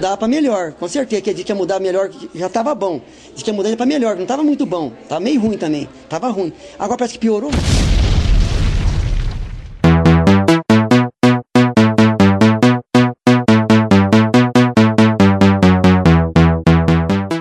mudar 0.00 0.16
pra 0.16 0.26
melhor. 0.26 0.72
Com 0.72 0.88
certeza 0.88 1.20
que 1.20 1.28
ele 1.28 1.44
que 1.44 1.52
ia 1.52 1.54
mudar 1.54 1.78
melhor, 1.78 2.10
já 2.34 2.48
tava 2.48 2.74
bom. 2.74 3.02
Disse 3.32 3.44
que 3.44 3.50
ia 3.50 3.54
mudar 3.54 3.76
pra 3.76 3.84
melhor, 3.84 4.16
não 4.16 4.24
tava 4.24 4.42
muito 4.42 4.64
bom. 4.64 4.90
Tava 5.06 5.20
meio 5.20 5.38
ruim 5.38 5.58
também. 5.58 5.86
Tava 6.08 6.30
ruim. 6.30 6.50
Agora 6.78 6.96
parece 6.96 7.14
que 7.14 7.20
piorou. 7.20 7.50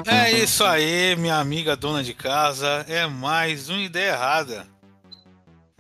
É 0.05 0.31
isso 0.33 0.65
aí, 0.65 1.15
minha 1.15 1.37
amiga 1.37 1.77
dona 1.77 2.03
de 2.03 2.13
casa. 2.13 2.85
É 2.89 3.07
mais 3.07 3.69
uma 3.69 3.79
ideia 3.79 4.11
errada. 4.11 4.67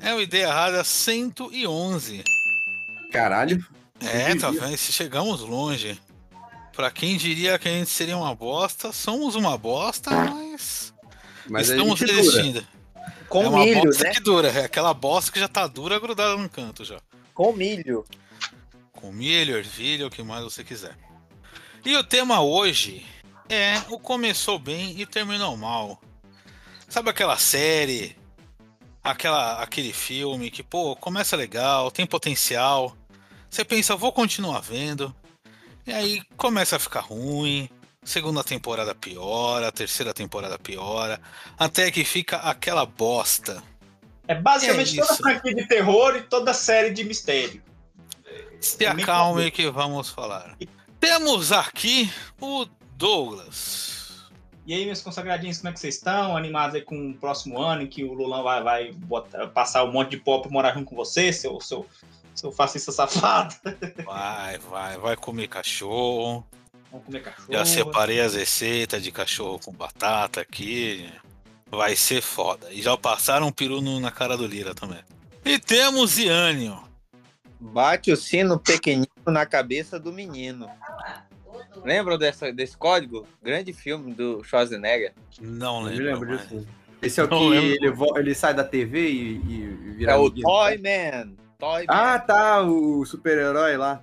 É 0.01 0.13
uma 0.13 0.23
ideia 0.23 0.43
errada 0.43 0.81
111. 0.81 2.23
Caralho. 3.11 3.61
É, 3.99 4.33
tá 4.35 4.49
vendo? 4.49 4.77
Chegamos 4.77 5.41
longe. 5.41 5.99
Pra 6.79 6.89
quem 6.89 7.17
diria 7.17 7.59
que 7.59 7.67
a 7.67 7.71
gente 7.71 7.89
seria 7.89 8.15
uma 8.15 8.33
bosta, 8.33 8.93
somos 8.93 9.35
uma 9.35 9.57
bosta, 9.57 10.11
mas. 10.11 10.93
Mas 11.49 11.67
estamos 11.67 11.99
resistindo. 11.99 12.65
Com 13.27 13.43
é 13.43 13.49
uma 13.49 13.65
milho, 13.65 13.83
bosta 13.83 14.05
né? 14.05 14.11
que 14.13 14.21
dura. 14.21 14.47
É 14.47 14.63
aquela 14.63 14.93
bosta 14.93 15.29
que 15.29 15.41
já 15.41 15.49
tá 15.49 15.67
dura 15.67 15.99
grudada 15.99 16.37
no 16.37 16.47
canto 16.47 16.85
já. 16.85 17.01
Com 17.33 17.51
milho. 17.51 18.05
Com 18.93 19.11
milho, 19.11 19.57
ervilha, 19.57 20.07
o 20.07 20.09
que 20.09 20.23
mais 20.23 20.41
você 20.41 20.63
quiser. 20.63 20.95
E 21.83 21.97
o 21.97 22.03
tema 22.05 22.39
hoje 22.39 23.05
é 23.49 23.75
o 23.89 23.99
começou 23.99 24.57
bem 24.57 25.01
e 25.01 25.05
terminou 25.05 25.57
mal. 25.57 25.99
Sabe 26.87 27.09
aquela 27.09 27.37
série, 27.37 28.15
aquela, 29.03 29.61
aquele 29.61 29.91
filme 29.91 30.49
que, 30.49 30.63
pô, 30.63 30.95
começa 30.95 31.35
legal, 31.35 31.91
tem 31.91 32.05
potencial. 32.05 32.95
Você 33.49 33.65
pensa, 33.65 33.97
vou 33.97 34.13
continuar 34.13 34.61
vendo. 34.61 35.13
E 35.89 35.91
aí 35.91 36.21
começa 36.37 36.75
a 36.75 36.79
ficar 36.79 36.99
ruim. 36.99 37.67
Segunda 38.03 38.43
temporada 38.43 38.93
piora, 38.93 39.71
terceira 39.71 40.13
temporada 40.13 40.59
piora. 40.59 41.19
Até 41.57 41.89
que 41.89 42.03
fica 42.03 42.37
aquela 42.37 42.85
bosta. 42.85 43.63
É 44.27 44.35
basicamente 44.35 44.99
É 44.99 45.03
toda 45.03 45.15
franquia 45.17 45.55
de 45.55 45.67
terror 45.67 46.15
e 46.15 46.21
toda 46.21 46.53
série 46.53 46.91
de 46.91 47.03
mistério. 47.03 47.63
Se 48.61 48.85
É 48.85 48.89
acalme 48.89 49.49
que 49.49 49.67
vamos 49.71 50.09
falar. 50.09 50.55
Temos 50.99 51.51
aqui 51.51 52.11
o 52.39 52.67
Douglas. 52.95 54.27
E 54.67 54.73
aí, 54.75 54.85
meus 54.85 55.01
consagradinhos, 55.01 55.57
como 55.57 55.69
é 55.69 55.71
que 55.73 55.79
vocês 55.79 55.95
estão? 55.95 56.37
Animados 56.37 56.75
aí 56.75 56.81
com 56.83 57.09
o 57.09 57.13
próximo 57.15 57.59
ano, 57.59 57.81
em 57.81 57.87
que 57.87 58.03
o 58.03 58.13
Lulão 58.13 58.43
vai, 58.43 58.61
vai 58.61 58.91
botar- 58.91 59.47
passar 59.47 59.83
um 59.83 59.91
monte 59.91 60.11
de 60.11 60.17
pó 60.17 60.37
pra 60.39 60.51
morar 60.51 60.75
junto 60.75 60.85
com 60.85 60.95
você, 60.95 61.33
seu, 61.33 61.59
seu, 61.59 61.87
seu 62.39 62.51
fascista 62.51 62.91
safado. 62.91 63.53
Vai, 64.05 64.57
vai, 64.57 64.97
vai 64.97 65.15
comer 65.15 65.47
cachorro. 65.47 66.45
Vamos 66.91 67.05
comer 67.05 67.21
cachorro. 67.23 67.47
Já 67.51 67.65
separei 67.65 68.19
as 68.21 68.33
receitas 68.33 69.03
de 69.03 69.11
cachorro 69.11 69.59
com 69.59 69.71
batata 69.71 70.41
aqui. 70.41 71.09
Vai 71.69 71.95
ser 71.95 72.21
foda. 72.21 72.71
E 72.73 72.81
já 72.81 72.97
passaram 72.97 73.47
um 73.47 73.51
peru 73.51 73.79
no- 73.81 73.99
na 73.99 74.09
cara 74.09 74.35
do 74.35 74.47
Lira 74.47 74.73
também. 74.73 74.99
E 75.45 75.59
temos 75.59 76.17
Iânio. 76.17 76.81
Bate 77.59 78.11
o 78.11 78.17
sino 78.17 78.57
pequenino 78.57 79.07
na 79.27 79.45
cabeça 79.45 79.99
do 79.99 80.11
menino. 80.11 80.67
Lembram 81.83 82.17
dessa, 82.17 82.51
desse 82.51 82.75
código? 82.75 83.27
Grande 83.43 83.71
filme 83.73 84.13
do 84.13 84.43
Schwarzenegger. 84.43 85.13
Não 85.39 85.81
Eu 85.81 85.85
lembro. 85.87 86.05
lembro 86.05 86.29
mas- 86.29 86.49
disso. 86.49 86.67
Esse 87.01 87.21
é 87.21 87.23
o 87.23 87.27
Não 87.29 87.39
que 87.39 87.49
lembro. 87.49 88.07
ele, 88.15 88.19
ele 88.19 88.35
sai 88.35 88.53
da 88.53 88.63
TV 88.63 89.09
e, 89.09 89.35
e 89.35 89.67
vira. 89.97 90.13
É 90.13 90.15
o. 90.17 90.29
Toy 90.29 90.77
Man. 90.79 91.33
Toy 91.59 91.85
Ah, 91.87 92.13
Man. 92.13 92.19
tá, 92.19 92.61
o 92.61 93.05
super-herói 93.05 93.77
lá. 93.77 94.01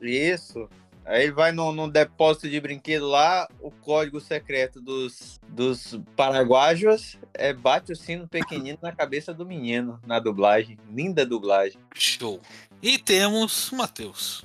Isso. 0.00 0.68
Aí 1.04 1.22
ele 1.22 1.32
vai 1.32 1.52
num, 1.52 1.70
num 1.70 1.88
depósito 1.88 2.48
de 2.50 2.60
brinquedo 2.60 3.06
lá, 3.06 3.46
o 3.60 3.70
código 3.70 4.20
secreto 4.20 4.80
dos, 4.80 5.38
dos 5.48 5.96
paraguaios 6.16 7.16
é 7.32 7.52
bate 7.52 7.92
o 7.92 7.96
sino 7.96 8.26
pequenino 8.26 8.76
na 8.82 8.90
cabeça 8.90 9.32
do 9.32 9.46
menino, 9.46 10.00
na 10.04 10.18
dublagem. 10.18 10.76
Linda 10.90 11.24
dublagem. 11.24 11.78
Show. 11.94 12.40
E 12.82 12.98
temos 12.98 13.70
Matheus. 13.70 14.44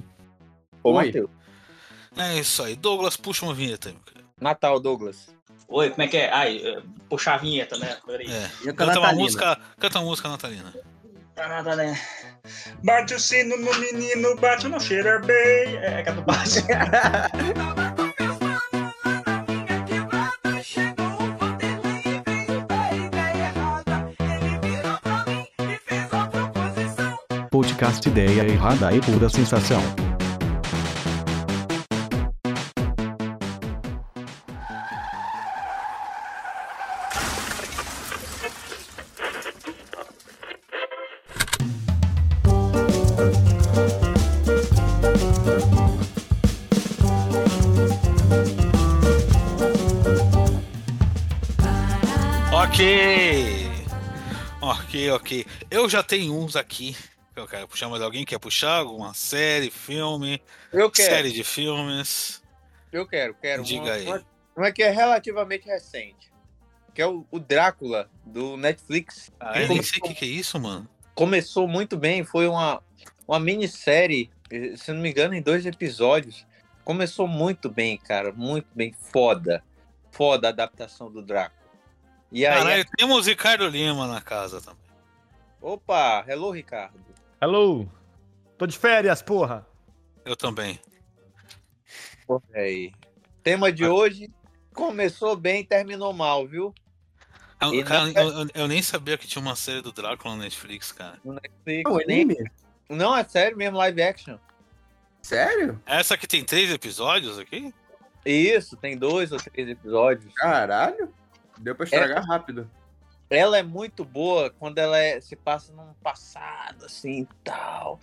Ô, 0.83 0.91
Oi. 0.91 1.05
Matheus. 1.07 1.29
É 2.15 2.35
isso 2.37 2.61
aí. 2.61 2.75
Douglas, 2.75 3.17
puxa 3.17 3.43
uma 3.43 3.55
vinheta 3.55 3.89
aí, 3.89 3.95
meu 3.95 4.03
querido. 4.03 4.27
Natal, 4.39 4.79
Douglas. 4.79 5.33
Oi, 5.67 5.89
como 5.89 6.03
é 6.03 6.07
que 6.07 6.17
é? 6.17 6.31
Ai, 6.31 6.57
eh, 6.57 6.83
puxar 7.09 7.35
a 7.35 7.37
vinheta, 7.37 7.75
né? 7.77 7.97
Peraí. 8.05 8.27
É. 8.29 8.49
Canta 8.73 8.83
uma 8.83 8.95
Natalina? 8.95 9.23
música, 9.23 9.59
canta 9.79 9.99
uma 9.99 10.05
música 10.05 10.29
natalina. 10.29 10.73
Tá 11.33 11.47
nada, 11.47 11.75
né? 11.75 11.99
Bate 12.83 13.13
o 13.13 13.19
sino 13.19 13.57
no 13.57 13.79
menino, 13.79 14.35
bate 14.37 14.67
no 14.67 14.79
cheira 14.79 15.19
bem. 15.19 15.77
É, 15.77 16.03
é 16.05 16.11
do 16.11 16.21
bate. 16.23 16.63
Podcast 27.49 28.07
Ideia 28.07 28.43
Errada 28.43 28.93
e 28.93 29.01
Pura 29.01 29.29
Sensação. 29.29 29.81
Ok, 55.09 55.11
ok. 55.11 55.45
Eu 55.69 55.89
já 55.89 56.03
tenho 56.03 56.35
uns 56.37 56.55
aqui. 56.55 56.95
Eu 57.35 57.47
quero 57.47 57.67
puxar 57.67 57.89
mais 57.89 58.01
alguém? 58.01 58.25
Quer 58.25 58.39
puxar 58.39 58.75
alguma 58.77 59.13
série, 59.13 59.71
filme, 59.71 60.41
Eu 60.71 60.91
quero, 60.91 61.09
série 61.15 61.31
de 61.31 61.43
filmes? 61.43 62.41
eu 62.91 63.07
quero, 63.07 63.33
quero. 63.35 63.63
Diga 63.63 63.83
uma, 63.83 63.91
aí. 63.93 64.05
Uma, 64.05 64.25
uma 64.55 64.71
que 64.71 64.83
é 64.83 64.89
relativamente 64.91 65.65
recente. 65.65 66.31
Que 66.93 67.01
é 67.01 67.07
o, 67.07 67.25
o 67.31 67.39
Drácula, 67.39 68.09
do 68.25 68.57
Netflix. 68.57 69.31
Ah, 69.39 69.53
eu 69.61 69.67
Como- 69.67 69.73
nem 69.75 69.83
sei 69.83 69.99
o 69.99 70.03
que, 70.03 70.13
que 70.13 70.25
é 70.25 70.27
isso, 70.27 70.59
mano. 70.59 70.87
começou 71.15 71.67
muito 71.67 71.95
bem, 71.97 72.23
foi 72.25 72.47
uma, 72.47 72.83
uma 73.25 73.39
minissérie, 73.39 74.29
eh, 74.51 74.75
se 74.75 74.91
não 74.91 74.99
me 75.01 75.09
engano, 75.09 75.33
em 75.33 75.41
dois 75.41 75.65
episódios. 75.65 76.45
Começou 76.83 77.27
muito 77.27 77.69
bem, 77.69 77.97
cara, 77.97 78.33
muito 78.33 78.67
bem, 78.75 78.93
foda. 79.11 79.63
Foda 80.11 80.47
a 80.47 80.49
adaptação 80.49 81.09
do 81.09 81.21
Drácula. 81.21 81.61
E 82.29 82.45
aí, 82.45 82.57
Caralho, 82.57 82.85
temos 82.97 83.25
Ricardo 83.25 83.65
Lima 83.69 84.05
na 84.07 84.19
casa 84.19 84.59
também. 84.59 84.81
Opa, 85.61 86.25
hello, 86.27 86.51
Ricardo. 86.51 86.99
Hello! 87.41 87.89
Tô 88.57 88.65
de 88.67 88.77
férias, 88.77 89.21
porra! 89.21 89.65
Eu 90.25 90.35
também. 90.35 90.79
Porra, 92.27 92.43
aí. 92.53 92.91
Tema 93.43 93.71
de 93.71 93.85
hoje, 93.85 94.29
começou 94.73 95.35
bem, 95.35 95.63
terminou 95.65 96.13
mal, 96.13 96.47
viu? 96.47 96.73
Eu, 97.61 97.83
cara, 97.85 98.05
não- 98.07 98.11
eu, 98.21 98.39
eu- 98.43 98.47
eu 98.55 98.67
nem 98.67 98.81
sabia 98.81 99.17
que 99.17 99.27
tinha 99.27 99.41
uma 99.41 99.55
série 99.55 99.81
do 99.81 99.91
Drácula 99.91 100.35
na 100.35 100.43
Netflix, 100.43 100.91
cara. 100.91 101.19
No 101.23 101.33
Netflix, 101.33 101.83
É 101.89 101.93
um 101.93 101.97
nem- 101.97 102.21
anime? 102.21 102.51
Não, 102.89 103.15
é 103.15 103.23
sério 103.23 103.57
mesmo, 103.57 103.77
live 103.77 104.01
action. 104.01 104.37
Sério? 105.21 105.79
Essa 105.85 106.17
que 106.17 106.27
tem 106.27 106.43
três 106.43 106.71
episódios 106.71 107.37
aqui? 107.37 107.73
Isso, 108.25 108.75
tem 108.77 108.97
dois 108.97 109.31
ou 109.31 109.37
três 109.39 109.67
episódios. 109.69 110.33
Caralho. 110.35 111.13
Deu 111.59 111.75
pra 111.75 111.85
estragar 111.85 112.25
rápido. 112.25 112.69
Ela 113.31 113.57
é 113.57 113.63
muito 113.63 114.03
boa 114.03 114.49
quando 114.49 114.77
ela 114.77 114.97
é- 114.99 115.21
se 115.21 115.35
passa 115.35 115.71
num 115.73 115.93
passado 116.03 116.85
assim 116.85 117.21
e 117.21 117.27
tal. 117.43 117.99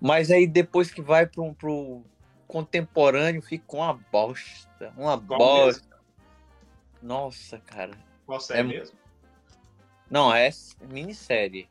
Mas 0.00 0.30
aí 0.30 0.46
depois 0.46 0.90
que 0.92 1.02
vai 1.02 1.26
pro, 1.26 1.52
pro 1.54 2.02
contemporâneo 2.46 3.42
fica 3.42 3.76
uma 3.76 3.92
bosta. 3.92 4.92
Uma 4.96 5.20
Qual 5.20 5.38
bosta. 5.38 5.98
Nossa, 7.02 7.58
cara. 7.58 7.92
Qual 8.24 8.40
série 8.40 8.60
É- 8.60 8.62
mesmo? 8.62 8.96
Não, 10.08 10.32
é 10.34 10.48
minissérie. 10.88 11.68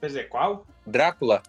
Quer 0.00 0.06
dizer, 0.06 0.28
qual? 0.28 0.64
Drácula. 0.86 1.42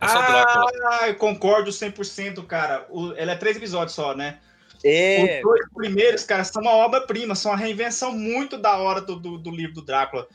É 0.00 0.08
só 0.08 0.20
Drácula. 0.20 0.70
Ah, 1.00 1.08
eu 1.08 1.16
concordo 1.16 1.70
100%, 1.72 2.44
cara. 2.44 2.86
O, 2.90 3.12
ela 3.14 3.32
é 3.32 3.36
três 3.36 3.56
episódios 3.56 3.94
só, 3.94 4.14
né? 4.14 4.40
É, 4.84 5.38
Os 5.38 5.42
dois 5.42 5.68
primeiros, 5.74 6.24
cara, 6.24 6.44
são 6.44 6.62
uma 6.62 6.72
obra-prima, 6.72 7.34
são 7.34 7.50
uma 7.50 7.58
reinvenção 7.58 8.12
muito 8.12 8.56
da 8.56 8.76
hora 8.78 9.00
do, 9.00 9.16
do, 9.16 9.38
do 9.38 9.50
livro 9.50 9.74
do 9.74 9.82
Drácula. 9.82 10.28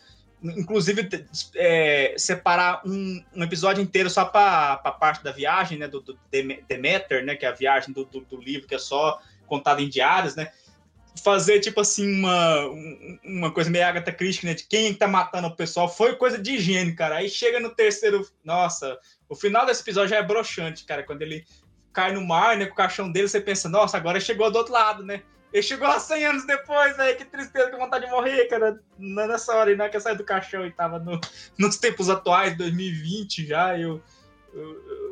Inclusive, 0.43 1.09
é, 1.55 2.15
separar 2.17 2.81
um, 2.85 3.23
um 3.33 3.43
episódio 3.43 3.81
inteiro 3.81 4.09
só 4.09 4.25
para 4.25 4.73
a 4.73 4.91
parte 4.91 5.23
da 5.23 5.31
viagem, 5.31 5.77
né? 5.77 5.87
Do, 5.87 6.01
do 6.01 6.19
Deme- 6.29 6.61
Demeter, 6.67 7.23
né? 7.23 7.35
Que 7.35 7.45
é 7.45 7.49
a 7.49 7.53
viagem 7.53 7.93
do, 7.93 8.03
do, 8.03 8.41
livro, 8.41 8.67
que 8.67 8.75
é 8.75 8.79
só 8.79 9.21
contada 9.47 9.81
em 9.81 9.87
diários, 9.87 10.35
né? 10.35 10.51
Fazer, 11.23 11.61
tipo 11.61 11.79
assim, 11.79 12.19
uma, 12.19 12.65
um- 12.67 13.19
uma 13.23 13.51
coisa 13.51 13.69
meio 13.69 13.85
Agatha 13.85 14.11
Christie, 14.11 14.45
né? 14.45 14.53
De 14.53 14.65
quem 14.65 14.93
tá 14.93 15.07
matando 15.07 15.47
o 15.47 15.55
pessoal. 15.55 15.87
Foi 15.87 16.17
coisa 16.17 16.37
de 16.37 16.55
higiene, 16.55 16.93
cara. 16.93 17.15
Aí 17.17 17.29
chega 17.29 17.61
no 17.61 17.69
terceiro... 17.69 18.27
Nossa, 18.43 18.99
o 19.29 19.35
final 19.35 19.65
desse 19.65 19.81
episódio 19.81 20.09
já 20.09 20.17
é 20.17 20.23
broxante, 20.23 20.83
cara. 20.83 21.03
Quando 21.03 21.21
ele 21.21 21.45
cai 21.93 22.11
no 22.11 22.25
mar, 22.25 22.57
né, 22.57 22.65
com 22.65 22.73
o 22.73 22.75
caixão 22.75 23.11
dele, 23.11 23.27
você 23.27 23.39
pensa, 23.39 23.69
nossa, 23.69 23.95
agora 23.97 24.19
chegou 24.19 24.49
do 24.51 24.57
outro 24.57 24.73
lado, 24.73 25.03
né? 25.03 25.21
Ele 25.53 25.61
chegou 25.61 25.87
lá 25.87 25.99
100 25.99 26.25
anos 26.25 26.47
depois, 26.47 26.99
aí 26.99 27.13
que 27.15 27.23
tristeza, 27.25 27.69
que 27.69 27.77
vontade 27.77 28.05
de 28.05 28.11
morrer, 28.11 28.45
cara. 28.45 28.79
Não 28.97 29.27
Nessa 29.27 29.53
hora, 29.55 29.75
não 29.75 29.85
é 29.85 29.89
que 29.89 29.95
eu 29.95 30.01
saí 30.01 30.17
do 30.17 30.23
caixão 30.23 30.65
e 30.65 30.71
tava 30.71 30.97
no- 30.97 31.21
nos 31.59 31.77
tempos 31.77 32.09
atuais, 32.09 32.57
2020 32.57 33.45
já, 33.45 33.77
eu... 33.77 34.01
Eu, 34.51 34.61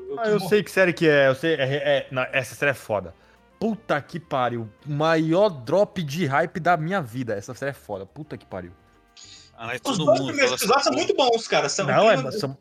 eu, 0.10 0.20
Ah, 0.20 0.28
eu 0.30 0.40
sei 0.40 0.62
que 0.64 0.70
série 0.70 0.94
que 0.94 1.08
é. 1.08 1.28
Eu 1.28 1.36
sei, 1.36 1.54
é, 1.56 1.76
é- 1.76 2.08
não, 2.12 2.22
essa 2.32 2.54
série 2.56 2.72
é 2.72 2.76
foda. 2.76 3.14
Puta 3.60 4.00
que 4.02 4.20
pariu. 4.20 4.70
Maior 4.86 5.50
drop 5.50 6.02
de 6.04 6.26
hype 6.26 6.60
da 6.60 6.76
minha 6.78 7.02
vida. 7.02 7.34
Essa 7.36 7.54
série 7.56 7.72
é 7.72 7.74
foda. 7.74 8.06
Puta 8.06 8.38
que 8.38 8.46
pariu. 8.46 8.72
Aí 9.58 9.76
Os 9.78 9.82
todo 9.82 10.06
dois 10.06 10.20
mundo 10.20 10.28
primeiros 10.30 10.54
episódios 10.60 10.84
são 10.84 10.94
muito 10.94 11.16
bons, 11.16 11.48
cara. 11.48 11.70
São, 11.70 11.86
Não, 11.88 12.10
é, 12.12 12.32
são, 12.32 12.58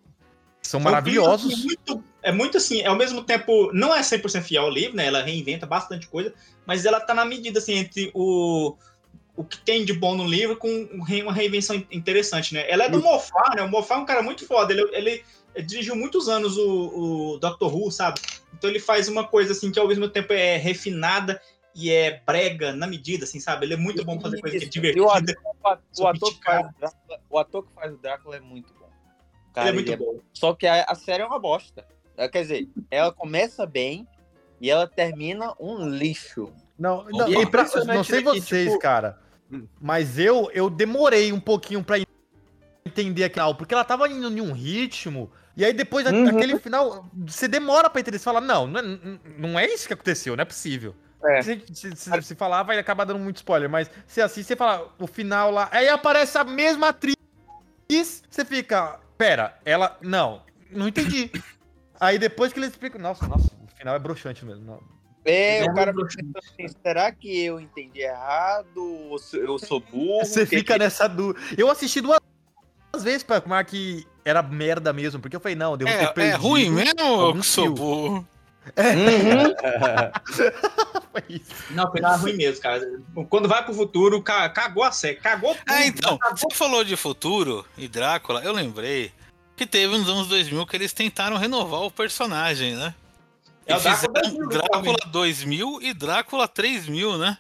são 0.63 0.81
É 0.81 0.85
maravilhosos. 0.85 1.65
Muito, 1.65 2.05
é 2.23 2.33
muito 2.33 2.57
assim, 2.57 2.81
é 2.81 2.87
ao 2.87 2.97
mesmo 2.97 3.23
tempo, 3.23 3.71
não 3.73 3.95
é 3.95 4.01
100% 4.01 4.43
fiel 4.43 4.65
ao 4.65 4.71
livro, 4.71 4.97
né? 4.97 5.07
Ela 5.07 5.23
reinventa 5.23 5.67
bastante 5.67 6.09
coisa, 6.09 6.33
mas 6.67 6.85
ela 6.85 7.01
tá 7.01 7.15
na 7.15 7.25
medida 7.25 7.59
assim 7.59 7.75
entre 7.75 8.11
o, 8.15 8.77
o 9.37 9.45
que 9.45 9.59
tem 9.59 9.85
de 9.85 9.93
bom 9.93 10.15
no 10.15 10.27
livro 10.27 10.57
com 10.57 10.69
um 10.69 11.23
uma 11.23 11.33
reinvenção 11.33 11.77
in- 11.77 11.87
interessante, 11.91 12.55
né? 12.55 12.71
Ela 12.71 12.85
é 12.85 12.89
do 12.89 13.01
Moffat, 13.01 13.57
né? 13.57 13.63
O 13.63 13.69
Moffat 13.69 13.99
é 13.99 14.03
um 14.03 14.07
cara 14.07 14.23
muito 14.23 14.47
foda, 14.47 14.73
ele, 14.73 14.83
ele 14.93 15.25
dirigiu 15.63 15.97
muitos 15.97 16.29
anos 16.29 16.57
o, 16.57 17.35
o 17.35 17.39
Doctor 17.39 17.75
Who, 17.75 17.91
sabe? 17.91 18.21
Então 18.55 18.69
ele 18.69 18.79
faz 18.81 19.09
uma 19.09 19.27
coisa 19.27 19.53
assim 19.53 19.71
que 19.73 19.79
ao 19.79 19.89
mesmo 19.89 20.09
tempo 20.09 20.33
é 20.33 20.57
refinada 20.57 21.41
e 21.75 21.91
é 21.91 22.21
brega 22.27 22.73
na 22.73 22.87
medida, 22.87 23.25
assim, 23.25 23.41
sabe? 23.41 23.67
Ele 23.67 23.75
é 23.75 23.77
muito 23.77 24.05
bom 24.05 24.19
pra 24.19 24.31
fazer 24.31 24.41
coisa 24.41 24.59
que 24.59 24.65
é. 24.65 24.67
E 24.67 24.69
o 24.69 24.71
divertida. 24.71 25.33
ator, 25.63 25.81
o, 25.99 26.07
ator 26.07 26.35
que 26.35 26.45
faz 26.45 26.67
o, 26.67 26.79
Drácula, 26.79 27.21
o 27.31 27.39
ator 27.39 27.67
que 27.67 27.73
faz 27.75 27.93
o 27.93 27.99
Drácula 27.99 28.37
é 28.37 28.41
muito 28.41 28.75
bom. 28.75 28.87
Ele 28.87 29.55
Cara, 29.55 29.69
é 29.69 29.73
muito 29.73 29.93
ele 29.93 29.97
bom. 29.97 30.21
Só 30.33 30.55
que 30.55 30.67
a, 30.67 30.85
a 30.85 30.95
série 30.95 31.23
é 31.23 31.27
uma 31.27 31.39
bosta. 31.39 31.87
É, 32.17 32.29
Quer 32.29 32.43
dizer, 32.43 32.69
ela 32.91 33.13
começa 33.13 33.65
bem 33.67 34.07
e 34.61 34.71
ela 34.71 34.87
termina 34.87 35.55
um 35.59 35.89
lixo. 35.89 36.53
Não, 36.79 37.05
não, 37.05 37.29
E 37.29 37.37
é 37.37 37.47
pra- 37.47 37.65
não 37.87 38.03
sei 38.05 38.23
né, 38.23 38.33
que, 38.33 38.41
vocês, 38.41 38.67
tipo- 38.69 38.79
cara. 38.79 39.19
Hum. 39.53 39.67
Mas 39.81 40.19
eu, 40.19 40.51
eu 40.53 40.71
demorei 40.71 41.33
um 41.33 41.41
pouquinho 41.41 41.83
pra 41.83 41.97
entender 42.87 43.25
aquilo. 43.25 43.55
Porque 43.55 43.75
ela 43.75 43.85
tava 43.85 44.09
indo 44.09 44.29
em 44.31 44.41
um 44.41 44.53
ritmo. 44.53 45.31
E 45.57 45.65
aí 45.65 45.73
depois 45.73 46.07
Uhum. 46.07 46.29
aquele 46.29 46.59
final. 46.59 47.09
Você 47.27 47.49
demora 47.49 47.91
pra 47.91 48.01
entender. 48.01 48.19
Você 48.19 48.25
fala, 48.25 48.41
não, 48.41 48.67
não 48.67 48.81
é, 48.81 48.99
não 49.37 49.59
é 49.59 49.67
isso 49.67 49.87
que 49.87 49.93
aconteceu, 49.95 50.37
não 50.37 50.43
é 50.43 50.45
possível. 50.45 50.95
É. 51.23 51.43
Se, 51.43 51.63
se, 51.75 51.97
se- 51.97 52.23
se 52.23 52.35
falar, 52.35 52.63
vai 52.63 52.79
acabar 52.79 53.05
dando 53.05 53.19
muito 53.19 53.37
spoiler. 53.37 53.69
Mas 53.69 53.91
se 54.07 54.23
assim, 54.23 54.43
você 54.43 54.57
fala 54.57 54.91
o 54.99 55.07
final 55.07 55.51
lá. 55.51 55.69
Aí 55.73 55.89
aparece 55.89 56.39
a 56.39 56.45
mesma 56.45 56.89
atriz. 56.89 57.15
Você 58.31 58.45
fica. 58.45 58.99
Pera, 59.19 59.59
ela. 59.65 59.99
Não, 60.01 60.43
não 60.71 60.89
entendi. 60.89 61.31
Aí 62.01 62.19
depois 62.19 62.53
que 62.53 62.59
eles 62.59 62.71
explicam. 62.71 63.01
Nossa, 63.01 63.27
nossa, 63.29 63.47
o 63.63 63.77
final 63.77 63.95
é 63.95 63.99
broxante 63.99 64.45
mesmo. 64.45 64.65
não. 64.65 64.81
É, 65.23 65.59
É 65.59 65.65
o 65.71 65.75
cara 65.75 65.93
fica 65.93 66.07
pensando 66.07 66.39
assim, 66.39 66.67
será 66.83 67.13
que 67.13 67.45
eu 67.45 67.61
entendi 67.61 68.01
errado? 68.01 68.79
Ou 68.83 69.19
eu 69.35 69.59
sou 69.59 69.79
burro? 69.81 70.21
Você 70.25 70.47
Que- 70.47 70.57
fica 70.59 70.79
nessa 70.79 71.07
dúvida. 71.07 71.39
Eu 71.59 71.71
assisti 71.71 72.01
duas 72.01 72.19
vezes 72.99 73.23
pra 73.23 73.37
confirmar 73.37 73.65
que 73.67 74.07
era 74.25 74.43
merda 74.43 74.93
mesmo, 74.95 75.21
porque 75.21 75.37
eu 75.37 75.41
falei, 75.41 75.55
não, 75.57 75.73
eu 75.73 75.77
devo 75.77 75.91
ter 76.15 76.21
É, 76.23 76.29
é 76.29 76.35
ruim 76.37 76.71
mesmo 76.71 77.05
ou 77.05 77.35
que 77.35 77.43
sou 77.43 77.71
burro? 77.75 78.27
Uhum. 78.77 79.55
Foi 81.13 81.23
isso. 81.29 81.51
Não, 81.71 81.89
o 81.89 81.93
final 81.93 82.15
é 82.15 82.17
ruim 82.17 82.37
mesmo, 82.37 82.63
cara. 82.63 82.81
Quando 83.29 83.49
vai 83.49 83.65
pro 83.65 83.75
futuro, 83.75 84.23
ca- 84.23 84.49
cagou 84.49 84.85
a 84.85 84.93
série, 84.93 85.17
cagou 85.17 85.55
tudo. 85.55 85.71
É, 85.73 85.87
então, 85.87 86.17
Cagou 86.19 86.39
você 86.39 86.55
falou 86.57 86.85
de 86.85 86.97
futuro 86.97 87.65
e 87.77 87.89
Drácula, 87.89 88.43
eu 88.43 88.53
lembrei 88.53 89.13
que 89.61 89.67
teve 89.67 89.95
uns 89.95 90.09
anos 90.09 90.27
2000 90.27 90.65
que 90.67 90.75
eles 90.75 90.91
tentaram 90.95 91.37
renovar 91.37 91.83
o 91.83 91.91
personagem, 91.91 92.75
né? 92.77 92.95
É 93.67 93.77
o 93.77 93.79
Drácula 93.81 93.95
fizeram 94.23 94.39
2000, 94.39 94.49
Drácula 94.49 94.97
2000 95.13 95.83
e 95.83 95.93
Drácula 95.93 96.49
3000, 96.49 97.19
né? 97.19 97.39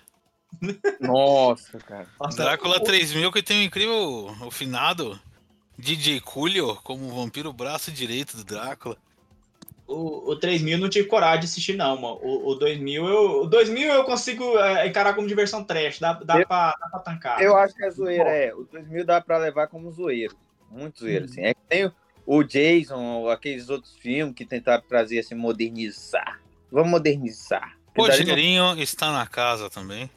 Nossa, 1.01 1.79
cara. 1.79 2.07
Drácula 2.37 2.77
o- 2.77 2.81
3000 2.81 3.33
que 3.33 3.43
tem 3.43 3.61
o 3.61 3.65
incrível, 3.65 4.37
o 4.43 4.51
finado 4.51 5.19
DJ 5.79 6.21
Coolio 6.21 6.77
como 6.85 7.07
o 7.07 7.15
vampiro 7.15 7.51
braço 7.55 7.91
direito 7.91 8.37
do 8.37 8.45
Drácula. 8.45 8.99
O, 9.87 10.31
o 10.31 10.37
3000 10.37 10.75
eu 10.75 10.79
não 10.79 10.91
tive 10.91 11.09
coragem 11.09 11.41
de 11.41 11.47
assistir, 11.47 11.75
não, 11.77 11.99
mano. 11.99 12.19
O, 12.23 12.51
o 12.51 12.55
2000 12.55 13.07
eu, 13.09 13.43
o 13.45 13.47
2000 13.47 13.93
eu 13.93 14.05
consigo 14.05 14.59
é, 14.59 14.87
encarar 14.87 15.15
como 15.15 15.27
diversão 15.27 15.65
trash, 15.65 15.99
dá, 15.99 16.13
dá, 16.13 16.39
Eu- 16.39 16.47
pra, 16.47 16.77
dá 16.79 16.89
pra 16.91 17.01
tancar. 17.01 17.41
Eu 17.41 17.57
acho 17.57 17.75
que 17.75 17.83
a 17.85 17.91
zoeira 17.91 18.29
é. 18.29 18.55
O 18.55 18.65
2000 18.65 19.07
dá 19.07 19.23
pra 19.23 19.39
levar 19.39 19.69
como 19.69 19.91
zoeiro. 19.91 20.37
Muito 20.71 21.01
zoeiro, 21.01 21.25
assim. 21.25 21.41
É 21.41 21.55
que 21.55 21.61
tem 21.69 21.91
o- 22.38 22.44
Jason, 22.44 23.29
aqueles 23.29 23.69
outros 23.69 23.94
filmes 23.97 24.35
que 24.35 24.44
tentaram 24.44 24.82
trazer 24.88 25.19
assim, 25.19 25.35
modernizar. 25.35 26.41
Vamos 26.71 26.91
modernizar. 26.91 27.77
O 27.97 28.06
daí 28.06 28.56
não- 28.56 28.79
está 28.79 29.12
na 29.12 29.27
casa 29.27 29.69
também. 29.69 30.09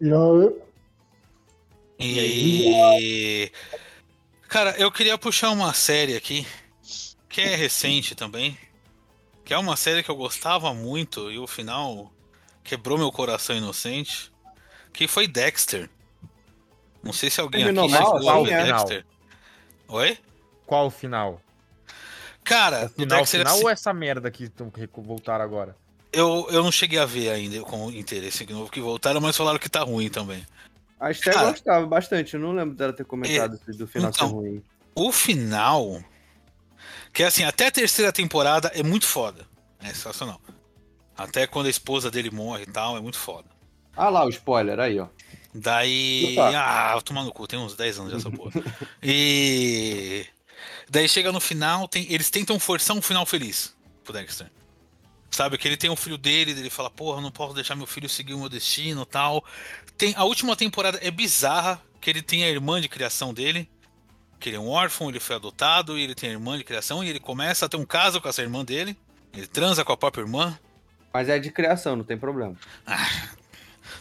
Eu, 0.00 0.60
E. 1.98 3.52
Cara, 4.48 4.72
eu 4.76 4.90
queria 4.90 5.16
puxar 5.16 5.50
uma 5.50 5.72
série 5.72 6.16
aqui, 6.16 6.46
que 7.28 7.40
é 7.40 7.54
recente 7.54 8.14
também. 8.14 8.58
Que 9.44 9.54
é 9.54 9.58
uma 9.58 9.76
série 9.76 10.02
que 10.02 10.10
eu 10.10 10.16
gostava 10.16 10.74
muito 10.74 11.30
e 11.30 11.38
o 11.38 11.46
final 11.46 12.12
quebrou 12.64 12.98
meu 12.98 13.10
coração 13.12 13.56
inocente. 13.56 14.32
Que 14.92 15.06
foi 15.06 15.26
Dexter. 15.26 15.88
Não 17.02 17.12
sei 17.12 17.30
se 17.30 17.40
alguém 17.40 17.64
aqui 17.64 17.74
chegou 17.74 18.28
a 18.28 18.34
assim, 18.34 18.44
ver 18.44 18.52
é? 18.52 18.64
Dexter. 18.64 19.06
Oi? 19.88 20.18
Qual 20.66 20.86
o 20.86 20.90
final? 20.90 21.40
Cara, 22.44 22.84
no 22.84 23.04
Final, 23.04 23.24
final 23.24 23.54
assim, 23.54 23.64
ou 23.64 23.70
essa 23.70 23.92
merda 23.92 24.30
que 24.30 24.50
voltaram 24.96 25.44
agora? 25.44 25.76
eu, 26.12 26.46
eu 26.50 26.62
não 26.62 26.70
cheguei 26.70 26.98
a 26.98 27.06
ver 27.06 27.30
ainda 27.30 27.60
com 27.62 27.90
interesse 27.90 28.44
de 28.44 28.52
novo 28.52 28.70
que 28.70 28.80
voltaram, 28.80 29.20
mas 29.20 29.36
falaram 29.36 29.58
que 29.58 29.68
tá 29.68 29.80
ruim 29.80 30.08
também. 30.10 30.46
A 31.00 31.10
Esther 31.10 31.32
Cara, 31.34 31.50
gostava 31.50 31.86
bastante, 31.86 32.34
eu 32.34 32.40
não 32.40 32.52
lembro 32.52 32.76
dela 32.76 32.92
ter 32.92 33.04
comentado 33.04 33.54
isso 33.54 33.78
do 33.78 33.86
final 33.86 34.10
então, 34.10 34.28
ser 34.28 34.34
ruim. 34.34 34.62
O 34.94 35.10
final. 35.10 36.02
Que 37.12 37.24
assim, 37.24 37.44
até 37.44 37.66
a 37.66 37.72
terceira 37.72 38.12
temporada 38.12 38.70
é 38.74 38.82
muito 38.82 39.06
foda. 39.06 39.46
É 39.82 39.88
sensacional. 39.88 40.40
Até 41.16 41.46
quando 41.46 41.66
a 41.66 41.70
esposa 41.70 42.10
dele 42.10 42.30
morre 42.30 42.64
e 42.64 42.70
tal, 42.70 42.96
é 42.96 43.00
muito 43.00 43.18
foda. 43.18 43.48
Ah 43.96 44.08
lá, 44.08 44.24
o 44.24 44.28
spoiler, 44.28 44.78
aí, 44.78 44.98
ó. 44.98 45.08
Daí. 45.54 46.34
Opa. 46.38 46.50
Ah, 46.54 47.00
tomar 47.02 47.24
no 47.24 47.32
cu, 47.32 47.46
tem 47.46 47.58
uns 47.58 47.74
10 47.74 47.98
anos 47.98 48.12
já 48.12 48.18
essa 48.18 48.30
porra. 48.30 48.52
E. 49.02 50.24
Daí 50.88 51.08
chega 51.08 51.32
no 51.32 51.40
final, 51.40 51.88
tem, 51.88 52.06
eles 52.12 52.30
tentam 52.30 52.58
forçar 52.58 52.96
um 52.96 53.02
final 53.02 53.24
feliz 53.26 53.74
pro 54.04 54.12
Dexter. 54.12 54.50
Sabe, 55.30 55.56
que 55.56 55.66
ele 55.66 55.78
tem 55.78 55.88
um 55.88 55.96
filho 55.96 56.18
dele, 56.18 56.50
ele 56.50 56.68
fala, 56.68 56.90
porra, 56.90 57.20
não 57.22 57.30
posso 57.30 57.54
deixar 57.54 57.74
meu 57.74 57.86
filho 57.86 58.06
seguir 58.08 58.34
o 58.34 58.38
meu 58.38 58.50
destino 58.50 59.06
tal. 59.06 59.42
Tem, 59.96 60.12
a 60.14 60.24
última 60.24 60.54
temporada 60.54 60.98
é 61.00 61.10
bizarra, 61.10 61.80
que 62.00 62.10
ele 62.10 62.20
tem 62.20 62.44
a 62.44 62.48
irmã 62.50 62.80
de 62.80 62.88
criação 62.88 63.32
dele, 63.32 63.66
que 64.38 64.50
ele 64.50 64.56
é 64.56 64.60
um 64.60 64.68
órfão, 64.68 65.08
ele 65.08 65.20
foi 65.20 65.36
adotado, 65.36 65.98
e 65.98 66.02
ele 66.02 66.14
tem 66.14 66.28
a 66.28 66.32
irmã 66.32 66.58
de 66.58 66.64
criação, 66.64 67.02
e 67.02 67.08
ele 67.08 67.18
começa 67.18 67.64
a 67.64 67.68
ter 67.68 67.78
um 67.78 67.86
caso 67.86 68.20
com 68.20 68.28
essa 68.28 68.42
irmã 68.42 68.62
dele. 68.62 68.94
Ele 69.32 69.46
transa 69.46 69.82
com 69.84 69.92
a 69.92 69.96
própria 69.96 70.22
irmã. 70.22 70.58
Mas 71.14 71.28
é 71.30 71.38
de 71.38 71.50
criação, 71.50 71.96
não 71.96 72.04
tem 72.04 72.18
problema. 72.18 72.54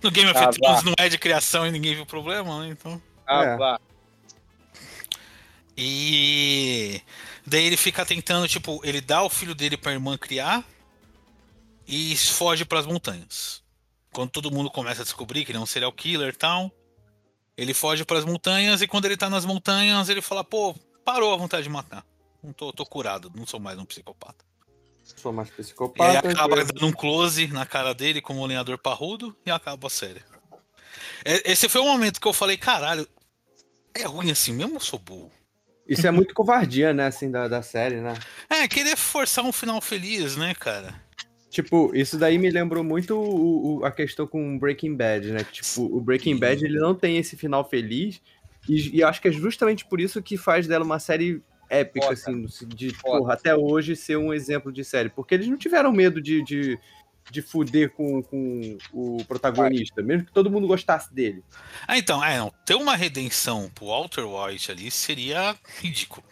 No 0.04 0.12
Game 0.12 0.30
of 0.30 0.38
Ah, 0.38 0.50
Thrones 0.50 0.84
não 0.84 0.94
é 0.98 1.08
de 1.08 1.18
criação 1.18 1.66
e 1.66 1.72
ninguém 1.72 1.96
viu 1.96 2.06
problema, 2.06 2.62
né? 2.62 2.70
Então. 2.70 3.02
Ah, 3.26 3.44
É. 3.44 3.91
E 5.78 7.02
daí 7.46 7.66
ele 7.66 7.78
fica 7.78 8.06
tentando, 8.06 8.48
tipo, 8.48 8.82
ele 8.84 9.02
dá 9.02 9.24
o 9.24 9.30
filho 9.30 9.56
dele 9.56 9.78
pra 9.78 9.92
irmã 9.94 10.18
criar 10.18 10.64
e 11.88 12.16
foge 12.18 12.66
pras 12.66 12.86
montanhas. 12.86 13.64
Quando 14.14 14.30
todo 14.30 14.52
mundo 14.52 14.70
começa 14.70 15.02
a 15.02 15.06
descobrir 15.06 15.46
que 15.46 15.52
ele 15.52 15.58
é 15.58 15.62
um 15.62 15.66
serial 15.66 15.92
killer 15.94 16.30
e 16.34 16.38
tal, 16.38 16.72
ele 17.58 17.74
foge 17.74 18.04
pras 18.04 18.26
montanhas 18.26 18.82
e 18.82 18.88
quando 18.88 19.06
ele 19.06 19.16
tá 19.18 19.30
nas 19.30 19.46
montanhas, 19.46 20.10
ele 20.10 20.22
fala, 20.22 20.44
pô, 20.44 20.74
parou 21.06 21.34
a 21.34 21.38
vontade 21.38 21.64
de 21.64 21.70
matar. 21.70 22.06
Não 22.44 22.52
tô, 22.52 22.74
tô 22.74 22.86
curado, 22.86 23.32
não 23.36 23.46
sou 23.48 23.60
mais 23.60 23.80
um 23.80 23.86
psicopata. 23.86 24.44
Sou 25.04 25.32
mais 25.32 25.50
E 25.50 25.54
psicopata. 25.54 26.20
acaba 26.20 26.58
eu- 26.58 26.66
dando 26.66 26.88
um 26.88 26.92
close 26.92 27.48
na 27.48 27.66
cara 27.66 27.94
dele 27.94 28.22
como 28.22 28.42
um 28.42 28.46
lenhador 28.46 28.78
parrudo 28.78 29.36
e 29.46 29.52
acaba 29.52 29.88
a 29.88 29.90
série. 29.90 30.22
É- 31.24 31.52
Esse 31.52 31.70
foi 31.70 31.82
o 31.82 31.86
momento 31.86 32.20
que 32.20 32.28
eu 32.28 32.34
falei, 32.34 32.58
caralho, 32.58 33.08
é 33.94 34.04
ruim 34.04 34.32
assim 34.32 34.54
mesmo 34.54 34.74
ou 34.74 34.78
eu 34.78 34.82
sou 34.86 35.00
burro? 35.00 35.32
Isso 35.92 36.08
é 36.08 36.12
muito 36.12 36.34
covardia, 36.34 36.94
né, 36.94 37.06
assim, 37.08 37.30
da, 37.30 37.48
da 37.48 37.62
série, 37.62 37.98
né? 38.02 38.14
É, 38.50 38.68
querer 38.68 38.96
forçar 38.96 39.44
um 39.46 39.52
final 39.52 39.82
feliz, 39.82 40.36
né, 40.38 40.54
cara? 40.54 40.94
Tipo, 41.50 41.92
isso 41.94 42.18
daí 42.18 42.38
me 42.38 42.50
lembrou 42.50 42.82
muito 42.84 43.14
o- 43.18 43.80
o- 43.80 43.86
a 43.86 43.92
questão 43.92 44.26
com 44.26 44.58
Breaking 44.58 44.96
Bad, 44.96 45.32
né? 45.34 45.44
Que, 45.44 45.62
Tipo, 45.62 45.82
o 45.84 46.00
Breaking 46.00 46.38
Bad 46.38 46.64
ele 46.64 46.80
não 46.80 46.96
tem 46.96 47.18
esse 47.18 47.36
final 47.36 47.68
feliz. 47.70 48.22
E, 48.70 48.98
e 49.00 49.04
acho 49.04 49.22
que 49.22 49.28
é 49.28 49.32
justamente 49.32 49.84
por 49.86 50.00
isso 50.00 50.22
que 50.22 50.38
faz 50.38 50.66
dela 50.66 50.86
uma 50.86 50.98
série 51.00 51.42
épica, 51.70 52.06
Foda. 52.06 52.14
assim, 52.14 52.46
de, 52.68 52.92
Foda. 52.92 53.18
porra, 53.20 53.34
até 53.34 53.54
hoje 53.56 53.96
ser 53.96 54.16
um 54.18 54.34
exemplo 54.34 54.72
de 54.72 54.84
série. 54.86 55.10
Porque 55.10 55.34
eles 55.36 55.48
não 55.48 55.58
tiveram 55.58 55.92
medo 55.92 56.22
de, 56.22 56.42
de, 56.44 56.80
de 57.32 57.42
fuder 57.42 57.92
com, 57.92 58.22
com 58.22 58.78
o 58.92 59.24
protagonista, 59.26 60.04
mesmo 60.04 60.26
que 60.26 60.34
todo 60.34 60.52
mundo 60.52 60.68
gostasse 60.68 61.14
dele. 61.14 61.44
Ah, 61.88 61.98
então, 61.98 62.24
é, 62.24 62.38
não, 62.38 62.52
ter 62.66 62.76
uma 62.76 62.96
redenção 62.96 63.72
pro 63.74 63.88
Walter 63.88 64.26
White 64.26 64.72
ali 64.72 64.92
seria 64.92 65.56
ridículo. 65.80 66.24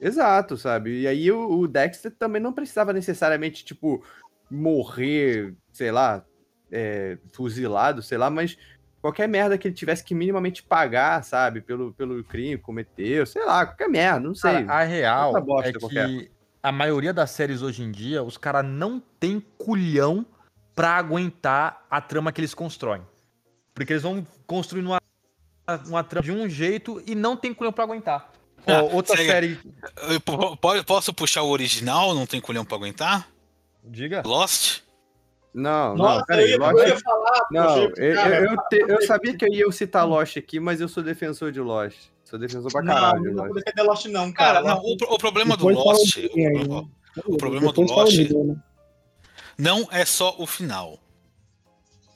Exato, 0.00 0.56
sabe? 0.56 1.00
E 1.00 1.06
aí 1.06 1.32
o, 1.32 1.60
o 1.60 1.66
Dexter 1.66 2.12
também 2.12 2.42
não 2.42 2.52
precisava 2.52 2.92
necessariamente, 2.92 3.64
tipo, 3.64 4.04
morrer, 4.50 5.54
sei 5.72 5.90
lá, 5.90 6.22
é, 6.70 7.16
fuzilado, 7.32 8.02
sei 8.02 8.18
lá, 8.18 8.28
mas 8.28 8.58
qualquer 9.00 9.28
merda 9.28 9.56
que 9.56 9.68
ele 9.68 9.74
tivesse 9.74 10.02
que 10.02 10.14
minimamente 10.14 10.62
pagar, 10.62 11.22
sabe, 11.22 11.60
pelo, 11.60 11.92
pelo 11.92 12.22
crime 12.24 12.56
que 12.56 12.62
cometeu, 12.62 13.24
sei 13.26 13.44
lá, 13.44 13.66
qualquer 13.66 13.88
merda, 13.88 14.20
não 14.20 14.34
sei. 14.34 14.64
Cara, 14.64 14.72
a 14.72 14.84
real 14.84 15.36
é 15.62 15.72
que 15.72 15.78
qualquer. 15.78 16.30
a 16.62 16.72
maioria 16.72 17.12
das 17.12 17.30
séries 17.30 17.62
hoje 17.62 17.82
em 17.82 17.90
dia, 17.90 18.22
os 18.22 18.36
caras 18.36 18.64
não 18.64 19.00
tem 19.20 19.40
culhão 19.58 20.26
pra 20.74 20.90
aguentar 20.96 21.84
a 21.90 22.00
trama 22.00 22.32
que 22.32 22.40
eles 22.40 22.54
constroem. 22.54 23.02
Porque 23.74 23.92
eles 23.92 24.02
vão 24.02 24.26
construindo 24.46 24.86
uma, 24.86 25.00
uma 25.86 26.04
trama 26.04 26.24
de 26.24 26.32
um 26.32 26.48
jeito 26.48 27.02
e 27.06 27.14
não 27.14 27.36
tem 27.36 27.52
culhão 27.54 27.72
pra 27.72 27.84
aguentar. 27.84 28.30
Ó, 28.66 28.72
Ah, 28.72 28.82
outra 28.82 29.16
segue. 29.16 29.28
série. 29.30 29.58
Posso 30.86 31.12
puxar 31.12 31.42
o 31.42 31.48
original? 31.50 32.14
Não 32.14 32.26
tem 32.26 32.40
colhão 32.40 32.64
pra 32.64 32.76
aguentar? 32.76 33.28
Diga. 33.82 34.22
Lost? 34.24 34.80
Não, 35.52 35.94
Nossa, 35.94 36.18
não, 36.18 36.24
peraí. 36.26 36.56
Lost- 36.56 36.78
eu 36.78 36.88
ia 36.88 37.00
falar. 37.00 37.46
Não, 37.52 37.78
eu, 37.78 37.92
eu, 37.96 38.44
eu 38.50 38.56
te- 38.68 38.84
eu 38.88 39.02
sabia 39.06 39.36
que 39.36 39.44
eu 39.44 39.52
ia 39.52 39.70
citar 39.72 40.06
Lost 40.08 40.36
aqui, 40.36 40.58
mas 40.58 40.80
eu 40.80 40.88
sou 40.88 41.02
defensor 41.02 41.52
de 41.52 41.60
Lost. 41.60 41.96
Sou 42.24 42.38
defensor 42.38 42.72
pra 42.72 42.82
caralho 42.82 43.22
de 43.22 43.28
Não, 43.28 43.34
não 43.34 43.42
Lost. 43.44 43.54
vou 43.54 43.62
defender 43.62 43.82
Lost, 43.82 44.06
não, 44.06 44.32
cara. 44.32 44.62
Cara, 44.62 44.74
não, 44.74 44.82
o, 44.82 44.94
o 45.14 45.18
problema 45.18 45.56
do 45.56 45.68
Lost. 45.68 46.16
o- 46.16 46.36
né? 46.36 46.86
o 47.26 47.36
problema 47.36 47.72
do 47.72 47.82
Lost- 47.82 48.16
Duna. 48.28 48.64
Não 49.58 49.88
é 49.90 50.04
só 50.04 50.34
o 50.38 50.46
final. 50.46 50.98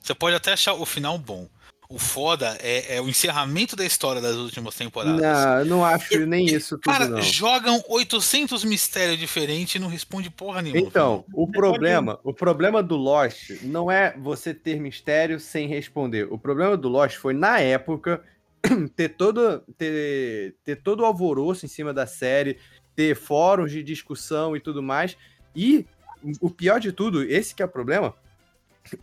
Você 0.01 0.15
pode 0.15 0.37
até 0.37 0.53
achar 0.53 0.75
o 0.75 0.87
final 0.87 1.19
bom. 1.19 1.49
O 1.91 1.99
foda 1.99 2.59
é, 2.61 2.97
é 2.97 3.01
o 3.01 3.09
encerramento 3.09 3.75
da 3.75 3.85
história 3.85 4.21
das 4.21 4.37
últimas 4.37 4.75
temporadas. 4.75 5.23
Não, 5.23 5.59
eu 5.59 5.65
não 5.65 5.85
acho 5.85 6.27
nem 6.27 6.45
isso 6.45 6.77
tudo, 6.77 6.93
Cara, 6.93 7.09
não. 7.09 7.23
jogam 7.23 7.83
800 7.89 8.63
mistérios 8.65 9.19
diferentes 9.19 9.75
e 9.75 9.79
não 9.79 9.89
responde 9.89 10.29
porra 10.29 10.61
nenhuma. 10.61 10.87
Então, 10.87 11.25
o 11.33 11.47
problema, 11.47 12.21
o 12.23 12.35
problema 12.35 12.83
do 12.83 12.95
Lost 12.95 13.53
não 13.63 13.91
é 13.91 14.15
você 14.19 14.53
ter 14.53 14.79
mistério 14.79 15.41
sem 15.41 15.67
responder. 15.67 16.31
O 16.31 16.39
problema 16.39 16.77
do 16.77 16.91
Lost 16.91 17.17
foi 17.17 17.33
na 17.33 17.59
época 17.59 18.23
ter 18.95 19.11
todo 19.11 19.61
ter, 19.79 20.57
ter 20.63 20.77
todo 20.77 21.01
o 21.01 21.07
alvoroço 21.07 21.65
em 21.65 21.71
cima 21.71 21.95
da 21.95 22.07
série, 22.07 22.59
ter 22.95 23.17
fóruns 23.17 23.73
de 23.73 23.83
discussão 23.83 24.55
e 24.55 24.61
tudo 24.61 24.83
mais. 24.83 25.17
E 25.57 25.87
o 26.41 26.51
pior 26.51 26.81
de 26.81 26.93
tudo, 26.93 27.23
esse 27.23 27.55
que 27.55 27.63
é 27.63 27.67
o 27.67 27.69
problema, 27.69 28.15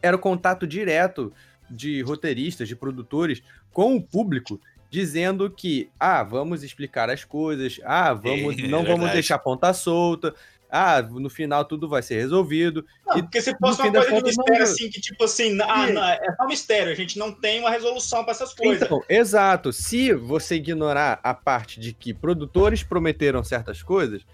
era 0.02 0.16
o 0.16 0.20
contato 0.20 0.66
direto 0.66 1.32
de 1.70 2.02
roteiristas, 2.02 2.68
de 2.68 2.76
produtores 2.76 3.42
com 3.72 3.96
o 3.96 4.02
público, 4.02 4.60
dizendo 4.90 5.50
que, 5.50 5.90
ah, 6.00 6.24
vamos 6.24 6.64
explicar 6.64 7.10
as 7.10 7.24
coisas, 7.24 7.80
ah, 7.84 8.14
vamos, 8.14 8.58
É, 8.58 8.68
não 8.68 8.80
é 8.80 8.86
vamos 8.86 9.12
deixar 9.12 9.36
a 9.36 9.40
ponta 9.40 9.74
solta, 9.74 10.34
ah, 10.70 11.02
no 11.02 11.30
final 11.30 11.64
tudo 11.66 11.88
vai 11.88 12.02
ser 12.02 12.16
resolvido. 12.16 12.86
Não, 13.06 13.18
E, 13.18 13.22
porque 13.24 13.42
se 13.42 13.56
fosse 13.58 13.82
uma 13.82 13.92
coisa 13.92 14.18
de 14.18 14.24
mistério, 14.24 14.54
não- 14.56 14.64
assim, 14.64 14.90
que 14.90 15.02
tipo 15.02 15.24
assim, 15.24 15.58
ah, 15.62 15.88
não, 15.88 16.04
é 16.04 16.36
só 16.38 16.48
mistério, 16.48 16.92
a 16.92 16.96
gente 16.96 17.18
não 17.18 17.32
tem 17.32 17.60
uma 17.60 17.70
resolução 17.70 18.24
pra 18.24 18.32
essas 18.32 18.54
coisas. 18.54 18.84
Então, 18.84 19.02
exato. 19.10 19.72
Se 19.74 20.14
você 20.14 20.56
ignorar 20.56 21.20
a 21.24 21.34
parte 21.34 21.80
de 21.80 21.94
que 21.94 22.14
produtores 22.14 22.84
prometeram 22.84 23.44
certas 23.44 23.82
coisas, 23.84 24.26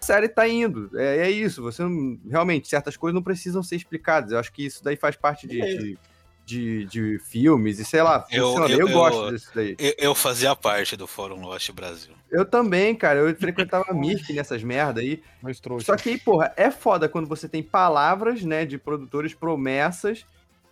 a 0.00 0.04
série 0.04 0.28
tá 0.28 0.48
indo. 0.48 0.90
É, 0.94 1.26
é 1.26 1.30
isso. 1.30 1.62
Você 1.62 1.82
não, 1.82 2.18
realmente 2.28 2.68
certas 2.68 2.96
coisas 2.96 3.14
não 3.14 3.22
precisam 3.22 3.62
ser 3.62 3.76
explicadas. 3.76 4.32
Eu 4.32 4.38
acho 4.38 4.52
que 4.52 4.64
isso 4.66 4.82
daí 4.82 4.96
faz 4.96 5.16
parte 5.16 5.46
de, 5.46 5.60
de, 5.60 5.98
de, 6.44 6.84
de 6.86 7.18
filmes 7.18 7.78
e 7.78 7.84
sei 7.84 8.02
lá. 8.02 8.26
Eu-. 8.30 8.68
Eu, 8.68 8.80
eu- 8.80 8.88
gosto 8.88 9.24
eu- 9.24 9.30
disso 9.32 9.50
daí. 9.54 9.76
Eu, 9.78 9.94
eu 9.98 10.14
fazia 10.14 10.54
parte 10.56 10.96
do 10.96 11.06
Fórum 11.06 11.42
Lost 11.42 11.70
Brasil. 11.72 12.14
Eu 12.30 12.44
também, 12.44 12.94
cara. 12.94 13.20
Eu 13.20 13.34
frequentava 13.36 13.86
a 13.88 13.94
MIRC 13.94 14.32
nessas 14.32 14.62
merda 14.62 15.00
aí. 15.00 15.22
Mas 15.42 15.60
trouxe. 15.60 15.86
Só 15.86 15.96
que 15.96 16.10
aí, 16.10 16.18
porra, 16.18 16.52
é 16.56 16.70
foda 16.70 17.08
quando 17.08 17.26
você 17.26 17.48
tem 17.48 17.62
palavras, 17.62 18.42
né, 18.42 18.64
de 18.66 18.76
produtores, 18.78 19.34
promessas 19.34 20.24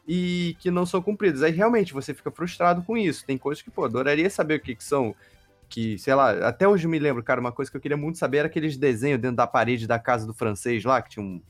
e 0.06 0.54
que 0.60 0.70
não 0.70 0.86
são 0.86 1.02
cumpridas. 1.02 1.42
Aí 1.42 1.50
realmente 1.52 1.92
você 1.92 2.14
fica 2.14 2.30
frustrado 2.30 2.82
com 2.82 2.96
isso. 2.96 3.24
Tem 3.26 3.36
coisas 3.36 3.60
que, 3.62 3.70
pô, 3.70 3.84
adoraria 3.84 4.30
saber 4.30 4.54
o 4.56 4.60
que, 4.60 4.74
que 4.76 4.84
são. 4.84 5.14
Que, 5.68 5.98
sei 5.98 6.14
lá, 6.14 6.30
até 6.48 6.66
hoje 6.68 6.86
eu 6.86 6.90
me 6.90 6.98
lembro, 6.98 7.22
cara, 7.22 7.40
uma 7.40 7.50
coisa 7.52 7.70
que 7.70 7.76
eu 7.76 7.80
queria 7.80 7.96
muito 7.96 8.18
saber 8.18 8.38
era 8.38 8.46
aqueles 8.46 8.76
desenhos 8.76 9.20
dentro 9.20 9.36
da 9.36 9.46
parede 9.46 9.86
da 9.86 9.98
casa 9.98 10.26
do 10.26 10.32
francês 10.32 10.84
lá, 10.84 11.02
que 11.02 11.10
tinha 11.10 11.24
um 11.24 11.40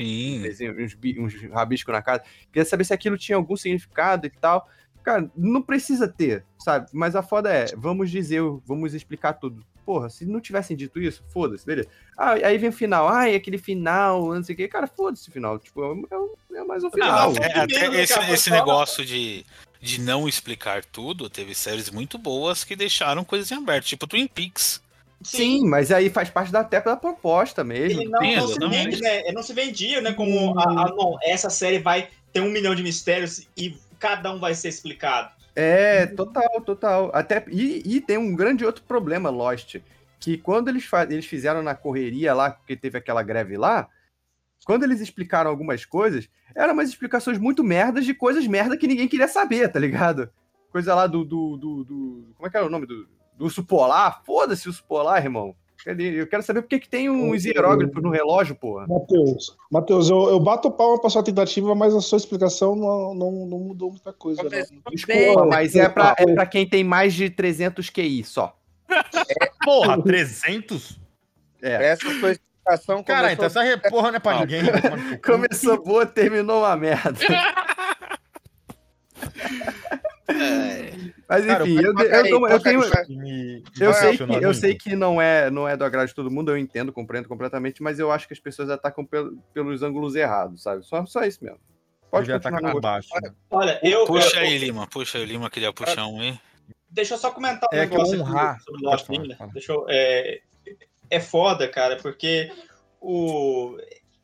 Sim. 0.00 0.42
desenho, 0.42 0.74
uns, 0.84 0.96
uns 1.18 1.42
rabiscos 1.50 1.92
na 1.92 2.00
casa. 2.02 2.22
Queria 2.52 2.64
saber 2.64 2.84
se 2.84 2.94
aquilo 2.94 3.18
tinha 3.18 3.36
algum 3.36 3.56
significado 3.56 4.26
e 4.26 4.30
tal. 4.30 4.68
Cara, 5.02 5.30
não 5.36 5.60
precisa 5.60 6.08
ter, 6.08 6.44
sabe? 6.58 6.86
Mas 6.92 7.14
a 7.14 7.22
foda 7.22 7.52
é, 7.52 7.66
vamos 7.76 8.10
dizer, 8.10 8.40
vamos 8.64 8.94
explicar 8.94 9.34
tudo. 9.34 9.64
Porra, 9.84 10.08
se 10.08 10.24
não 10.24 10.40
tivessem 10.40 10.74
dito 10.74 10.98
isso, 10.98 11.22
foda-se, 11.28 11.66
beleza. 11.66 11.88
Ah, 12.16 12.32
aí 12.32 12.56
vem 12.56 12.70
o 12.70 12.72
final, 12.72 13.06
ai, 13.06 13.34
aquele 13.34 13.58
final, 13.58 14.32
não 14.34 14.42
sei 14.42 14.54
o 14.54 14.56
quê. 14.56 14.66
Cara, 14.66 14.86
foda-se 14.86 15.28
o 15.28 15.32
final. 15.32 15.58
Tipo, 15.58 15.82
é, 15.82 15.92
um- 16.18 16.34
é 16.56 16.64
mais 16.64 16.82
um 16.82 16.90
final. 16.90 17.32
Não, 17.34 17.42
é- 17.42 17.58
até 17.58 17.66
bem, 17.66 17.90
né, 17.90 18.02
esse, 18.02 18.14
cara? 18.14 18.30
esse 18.32 18.50
negócio 18.50 19.04
de, 19.04 19.44
de 19.84 20.00
não 20.00 20.26
explicar 20.26 20.82
tudo, 20.82 21.28
teve 21.28 21.54
séries 21.54 21.90
muito 21.90 22.16
boas 22.16 22.64
que 22.64 22.74
deixaram 22.74 23.22
coisas 23.22 23.50
em 23.50 23.56
aberto, 23.56 23.84
tipo 23.84 24.06
Twin 24.06 24.26
Peaks. 24.26 24.82
Sim, 25.22 25.66
mas 25.68 25.92
aí 25.92 26.10
faz 26.10 26.28
parte 26.30 26.50
da, 26.50 26.60
até 26.60 26.80
da 26.80 26.96
proposta 26.96 27.62
mesmo. 27.62 28.00
Ele 28.00 28.10
não, 28.10 28.20
Sim, 28.20 28.36
não 28.36 28.48
se 28.48 28.68
vende, 28.68 29.00
né? 29.00 29.32
Não 29.32 29.42
se 29.42 29.52
vendia, 29.52 30.00
né? 30.00 30.12
Como, 30.12 30.58
ah, 30.58 30.64
ah, 30.86 30.94
não, 30.94 31.16
essa 31.22 31.48
série 31.48 31.78
vai 31.78 32.08
ter 32.32 32.40
um 32.40 32.50
milhão 32.50 32.74
de 32.74 32.82
mistérios 32.82 33.46
e 33.56 33.76
cada 33.98 34.32
um 34.32 34.40
vai 34.40 34.54
ser 34.54 34.68
explicado. 34.68 35.30
É, 35.54 36.06
total, 36.06 36.60
total. 36.62 37.10
Até, 37.14 37.44
e, 37.50 37.82
e 37.84 38.00
tem 38.00 38.18
um 38.18 38.34
grande 38.34 38.64
outro 38.64 38.82
problema, 38.82 39.30
Lost, 39.30 39.76
que 40.18 40.36
quando 40.36 40.68
eles, 40.68 40.88
eles 41.08 41.26
fizeram 41.26 41.62
na 41.62 41.74
correria 41.74 42.34
lá, 42.34 42.50
porque 42.50 42.76
teve 42.76 42.98
aquela 42.98 43.22
greve 43.22 43.56
lá, 43.56 43.88
quando 44.64 44.82
eles 44.84 45.00
explicaram 45.00 45.50
algumas 45.50 45.84
coisas, 45.84 46.28
eram 46.54 46.72
umas 46.72 46.88
explicações 46.88 47.38
muito 47.38 47.62
merdas 47.62 48.04
de 48.04 48.14
coisas 48.14 48.46
merda 48.46 48.76
que 48.76 48.86
ninguém 48.86 49.06
queria 49.08 49.28
saber, 49.28 49.68
tá 49.70 49.78
ligado? 49.78 50.30
Coisa 50.70 50.94
lá 50.94 51.06
do. 51.06 51.24
do, 51.24 51.56
do, 51.56 51.84
do- 51.84 52.24
como 52.34 52.46
é 52.46 52.50
que 52.50 52.56
era 52.56 52.66
o 52.66 52.70
nome 52.70 52.86
do, 52.86 53.06
do 53.36 53.44
urso 53.44 53.62
polar? 53.64 54.22
Foda-se 54.24 54.66
o 54.66 54.70
urso 54.70 54.84
polar, 54.84 55.22
irmão. 55.22 55.54
Eu 55.86 56.26
quero 56.26 56.42
saber 56.42 56.62
por 56.62 56.68
que 56.68 56.78
que 56.80 56.88
tem 56.88 57.10
uns 57.10 57.44
hieróglifos 57.44 58.02
no 58.02 58.08
relógio, 58.08 58.54
porra. 58.54 58.86
Matheus, 58.86 59.54
Matheus, 59.70 60.08
eu, 60.08 60.30
eu 60.30 60.40
bato 60.40 60.70
palma 60.70 60.98
pra 60.98 61.10
sua 61.10 61.22
tentativa, 61.22 61.74
mas 61.74 61.94
a 61.94 62.00
sua 62.00 62.16
explicação 62.16 62.74
não, 62.74 63.14
não, 63.14 63.30
não 63.46 63.58
mudou 63.58 63.90
muita 63.90 64.10
coisa. 64.10 64.42
não. 64.42 64.48
Desculpa, 64.90 65.44
mas 65.44 65.74
é 65.76 65.86
pra, 65.88 66.14
é 66.16 66.32
pra 66.32 66.46
quem 66.46 66.66
tem 66.66 66.82
mais 66.82 67.12
de 67.12 67.28
300 67.28 67.90
QI 67.90 68.24
só. 68.24 68.56
Porra, 69.64 70.00
300? 70.02 70.98
É. 71.60 71.90
Essa 71.90 72.10
sua 72.18 72.34
explicação 72.64 73.02
Cara, 73.02 73.20
começou- 73.28 73.32
então 73.32 73.46
essa 73.46 73.62
re- 73.62 73.90
porra 73.90 74.08
não 74.10 74.16
é 74.16 74.20
pra 74.20 74.40
ninguém. 74.40 74.62
mano. 74.62 75.20
Começou 75.24 75.82
boa, 75.82 76.06
terminou 76.06 76.60
uma 76.60 76.76
merda. 76.76 77.12
Mas 81.28 81.46
Cara, 81.46 81.64
enfim, 81.64 81.76
eu, 81.82 81.92
eu, 81.98 82.48
eu 82.48 82.60
tenho. 82.60 82.80
Eu 83.80 83.92
sei, 83.94 84.16
que, 84.16 84.22
eu 84.44 84.54
sei 84.54 84.74
que 84.74 84.96
não 84.96 85.20
é, 85.20 85.50
não 85.50 85.66
é 85.68 85.76
do 85.76 85.84
agrado 85.84 86.08
de 86.08 86.14
todo 86.14 86.30
mundo, 86.30 86.50
eu 86.50 86.58
entendo, 86.58 86.92
compreendo 86.92 87.28
completamente, 87.28 87.82
mas 87.82 87.98
eu 87.98 88.10
acho 88.12 88.26
que 88.26 88.34
as 88.34 88.40
pessoas 88.40 88.68
atacam 88.70 89.04
pel- 89.04 89.32
pelos 89.52 89.82
ângulos 89.82 90.14
errados, 90.14 90.62
sabe? 90.62 90.84
Só, 90.86 91.04
só 91.06 91.22
isso 91.24 91.42
mesmo. 91.44 91.58
Pode 92.10 92.30
atacar 92.32 92.60
não 92.62 92.72
por 92.72 92.80
baixo. 92.80 93.08
né? 93.22 93.30
Olha, 93.50 93.80
eu. 93.82 94.04
Puxa 94.06 94.36
eu- 94.36 94.42
aí, 94.42 94.58
Lima. 94.58 94.86
Puxa 94.86 95.18
aí, 95.18 95.24
Lima. 95.24 95.50
Queria 95.50 95.72
puxar 95.72 96.06
um 96.06 96.20
aí. 96.20 96.38
Deixa 96.90 97.14
eu 97.14 97.18
só 97.18 97.30
comentar 97.30 97.68
um 97.72 97.76
É 97.76 97.86
que 97.86 97.94
eu 97.94 97.98
negócio 98.02 98.18
sobre 98.64 98.82
Lost 98.84 99.10
ainda. 99.10 99.36
fala. 99.36 99.50
Deixa 99.52 99.72
eu, 99.72 99.86
é, 101.10 101.20
foda, 101.20 101.68
cara, 101.68 101.96
porque 101.96 102.50
o, 103.00 103.76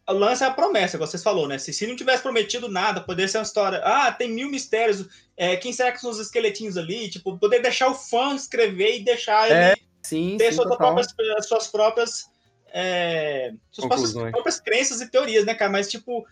o 0.08 0.12
lance 0.12 0.42
é 0.42 0.46
a 0.46 0.52
promessa, 0.52 0.99
que 0.99 1.06
vocês 1.06 1.22
falou, 1.22 1.46
né? 1.46 1.58
Se, 1.58 1.72
se 1.72 1.87
não 1.87 1.96
tivesse 1.96 2.22
prometido 2.22 2.68
nada, 2.68 3.00
poderia 3.00 3.28
ser 3.28 3.38
uma 3.38 3.44
história. 3.44 3.80
Ah, 3.84 4.10
tem 4.12 4.30
mil 4.30 4.50
mistérios. 4.50 5.06
é, 5.37 5.56
quem 5.56 5.72
será 5.72 5.92
que 5.92 6.00
são 6.00 6.10
os 6.10 6.18
esqueletinhos 6.18 6.76
ali? 6.76 7.08
Tipo, 7.08 7.38
poder 7.38 7.60
deixar 7.60 7.88
o 7.88 7.94
fã 7.94 8.34
escrever 8.34 8.99
e 8.99 9.04
deixar 9.04 9.50
É, 9.50 9.72
ele 9.72 9.90
Sim, 10.02 10.37
ter 10.38 10.50
sim, 10.50 10.56
suas 10.56 10.76
próprias, 10.76 11.14
suas 11.46 11.68
próprias, 11.68 12.30
é, 12.72 13.52
suas 13.70 14.12
próprias 14.12 14.60
crenças 14.60 15.00
e 15.00 15.10
teorias, 15.10 15.44
né, 15.44 15.54
cara? 15.54 15.70
Mas, 15.70 15.88
tipo, 15.90 16.26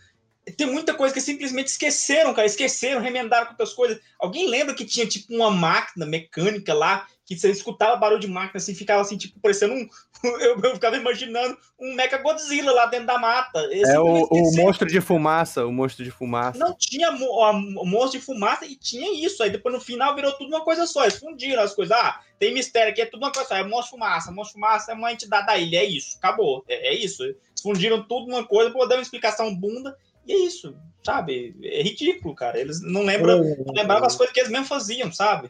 tem 0.57 0.67
muita 0.67 0.93
coisa 0.93 1.13
que 1.13 1.21
simplesmente 1.21 1.67
esqueceram, 1.67 2.33
cara. 2.33 2.47
Esqueceram, 2.47 3.01
remendaram 3.01 3.45
com 3.47 3.51
outras 3.53 3.73
coisas. 3.73 3.99
Alguém 4.19 4.47
lembra 4.47 4.73
que 4.73 4.85
tinha, 4.85 5.05
tipo, 5.05 5.33
uma 5.33 5.51
máquina 5.51 6.05
mecânica 6.05 6.73
lá, 6.73 7.05
que 7.25 7.37
você 7.37 7.51
escutava 7.51 7.95
barulho 7.95 8.19
de 8.19 8.27
máquina, 8.27 8.57
assim, 8.57 8.73
ficava, 8.73 9.01
assim, 9.01 9.17
tipo, 9.17 9.39
parecendo 9.39 9.73
um... 9.75 9.87
Eu, 10.21 10.59
eu 10.61 10.73
ficava 10.73 10.97
imaginando 10.97 11.57
um 11.79 11.95
Mecha 11.95 12.17
Godzilla 12.17 12.73
lá 12.73 12.87
dentro 12.87 13.07
da 13.07 13.17
mata. 13.17 13.57
Eles 13.71 13.87
É 13.87 13.97
o, 13.97 14.23
o 14.29 14.51
monstro 14.57 14.85
de 14.85 14.99
fumaça, 14.99 15.65
o 15.65 15.71
monstro 15.71 16.03
de 16.03 16.11
fumaça. 16.11 16.59
Não 16.59 16.75
tinha 16.75 17.09
mo- 17.13 17.41
a- 17.41 17.51
o 17.51 17.85
monstro 17.85 18.19
de 18.19 18.25
fumaça 18.25 18.65
e 18.65 18.75
tinha 18.75 19.25
isso. 19.25 19.41
Aí 19.41 19.49
depois 19.49 19.73
no 19.73 19.79
final 19.79 20.13
virou 20.15 20.33
tudo 20.33 20.49
uma 20.49 20.65
coisa 20.65 20.85
só. 20.85 21.03
Eles 21.03 21.17
fundiram 21.19 21.63
as 21.63 21.73
coisas. 21.73 21.95
Ah, 21.97 22.19
tem 22.37 22.53
mistério 22.53 22.91
aqui, 22.91 23.01
é 23.01 23.05
tudo 23.05 23.23
uma 23.23 23.31
coisa 23.31 23.47
só. 23.47 23.55
É 23.55 23.63
monstro 23.63 23.83
de 23.83 23.89
fumaça. 23.91 24.29
Monstro 24.29 24.59
de 24.59 24.65
fumaça 24.65 24.91
é 24.91 24.95
uma 24.95 25.13
entidade 25.13 25.47
da 25.47 25.57
ilha. 25.57 25.77
É 25.77 25.85
isso. 25.85 26.17
Acabou. 26.17 26.65
É, 26.67 26.89
é 26.89 26.93
isso. 26.93 27.23
Eles 27.23 27.37
fundiram 27.63 28.03
tudo 28.03 28.27
numa 28.27 28.45
coisa 28.45 28.71
pra 28.71 28.85
dar 28.87 28.95
uma 28.95 29.01
explicação 29.01 29.55
bunda. 29.55 29.95
E 30.25 30.33
é 30.33 30.45
isso. 30.45 30.75
Sabe? 31.03 31.55
É 31.63 31.81
ridículo, 31.81 32.35
cara. 32.35 32.59
Eles 32.59 32.81
não 32.81 33.03
lembram. 33.03 33.41
Não 33.65 33.73
lembravam 33.73 34.05
as 34.05 34.15
coisas 34.15 34.33
que 34.33 34.39
eles 34.39 34.51
mesmo 34.51 34.65
faziam, 34.65 35.11
sabe? 35.11 35.49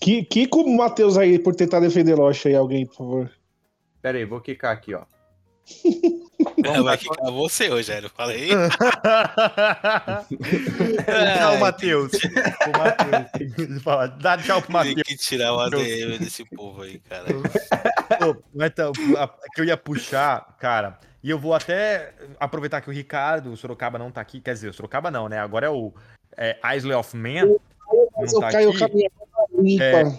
Que, 0.00 0.24
Kiko 0.24 0.66
Matheus 0.68 1.18
aí 1.18 1.38
por 1.38 1.54
tentar 1.54 1.80
defender 1.80 2.14
Lost 2.14 2.46
aí, 2.46 2.54
alguém, 2.54 2.86
por 2.86 2.96
favor. 2.96 3.30
Pera 4.00 4.16
aí, 4.16 4.24
vou 4.24 4.40
quicar 4.40 4.72
aqui, 4.72 4.94
ó. 4.94 5.02
É, 6.64 6.80
vai 6.82 6.96
ficar 6.96 7.30
você, 7.30 7.68
Rogério. 7.68 8.10
Falei. 8.16 8.48
tchau, 11.38 11.58
Matheus. 11.58 12.12
O 12.66 12.78
Matheus. 12.78 13.30
tem 13.32 13.50
que 13.50 13.80
falar. 13.80 14.06
Dá 14.08 14.36
tchau 14.38 14.60
pro 14.62 14.72
Tem 14.82 14.94
Matheus. 14.94 15.02
que 15.06 15.16
tirar 15.16 15.54
o 15.54 15.60
ADM 15.60 16.18
desse 16.18 16.44
povo 16.44 16.82
aí, 16.82 16.98
cara. 17.00 17.24
Pô, 18.18 18.36
mas 18.54 18.70
então, 18.70 18.92
a- 19.18 19.28
que 19.54 19.60
eu 19.60 19.64
ia 19.64 19.76
puxar, 19.76 20.56
cara, 20.58 20.98
e 21.22 21.30
eu 21.30 21.38
vou 21.38 21.54
até 21.54 22.14
aproveitar 22.38 22.80
que 22.80 22.88
o 22.88 22.92
Ricardo, 22.92 23.52
o 23.52 23.56
Sorocaba 23.56 23.98
não 23.98 24.10
tá 24.10 24.20
aqui, 24.20 24.40
quer 24.40 24.54
dizer, 24.54 24.68
o 24.68 24.72
Sorocaba 24.72 25.10
não, 25.10 25.28
né? 25.28 25.38
Agora 25.38 25.66
é 25.66 25.70
o 25.70 25.92
é, 26.36 26.58
Isle 26.76 26.94
of 26.94 27.16
Man. 27.16 27.46
Não 27.46 27.60
eu 28.18 28.40
tá 28.40 28.50
caio 28.52 28.70
aqui. 28.70 28.78
caminhando 28.78 29.20
limpa. 29.58 30.18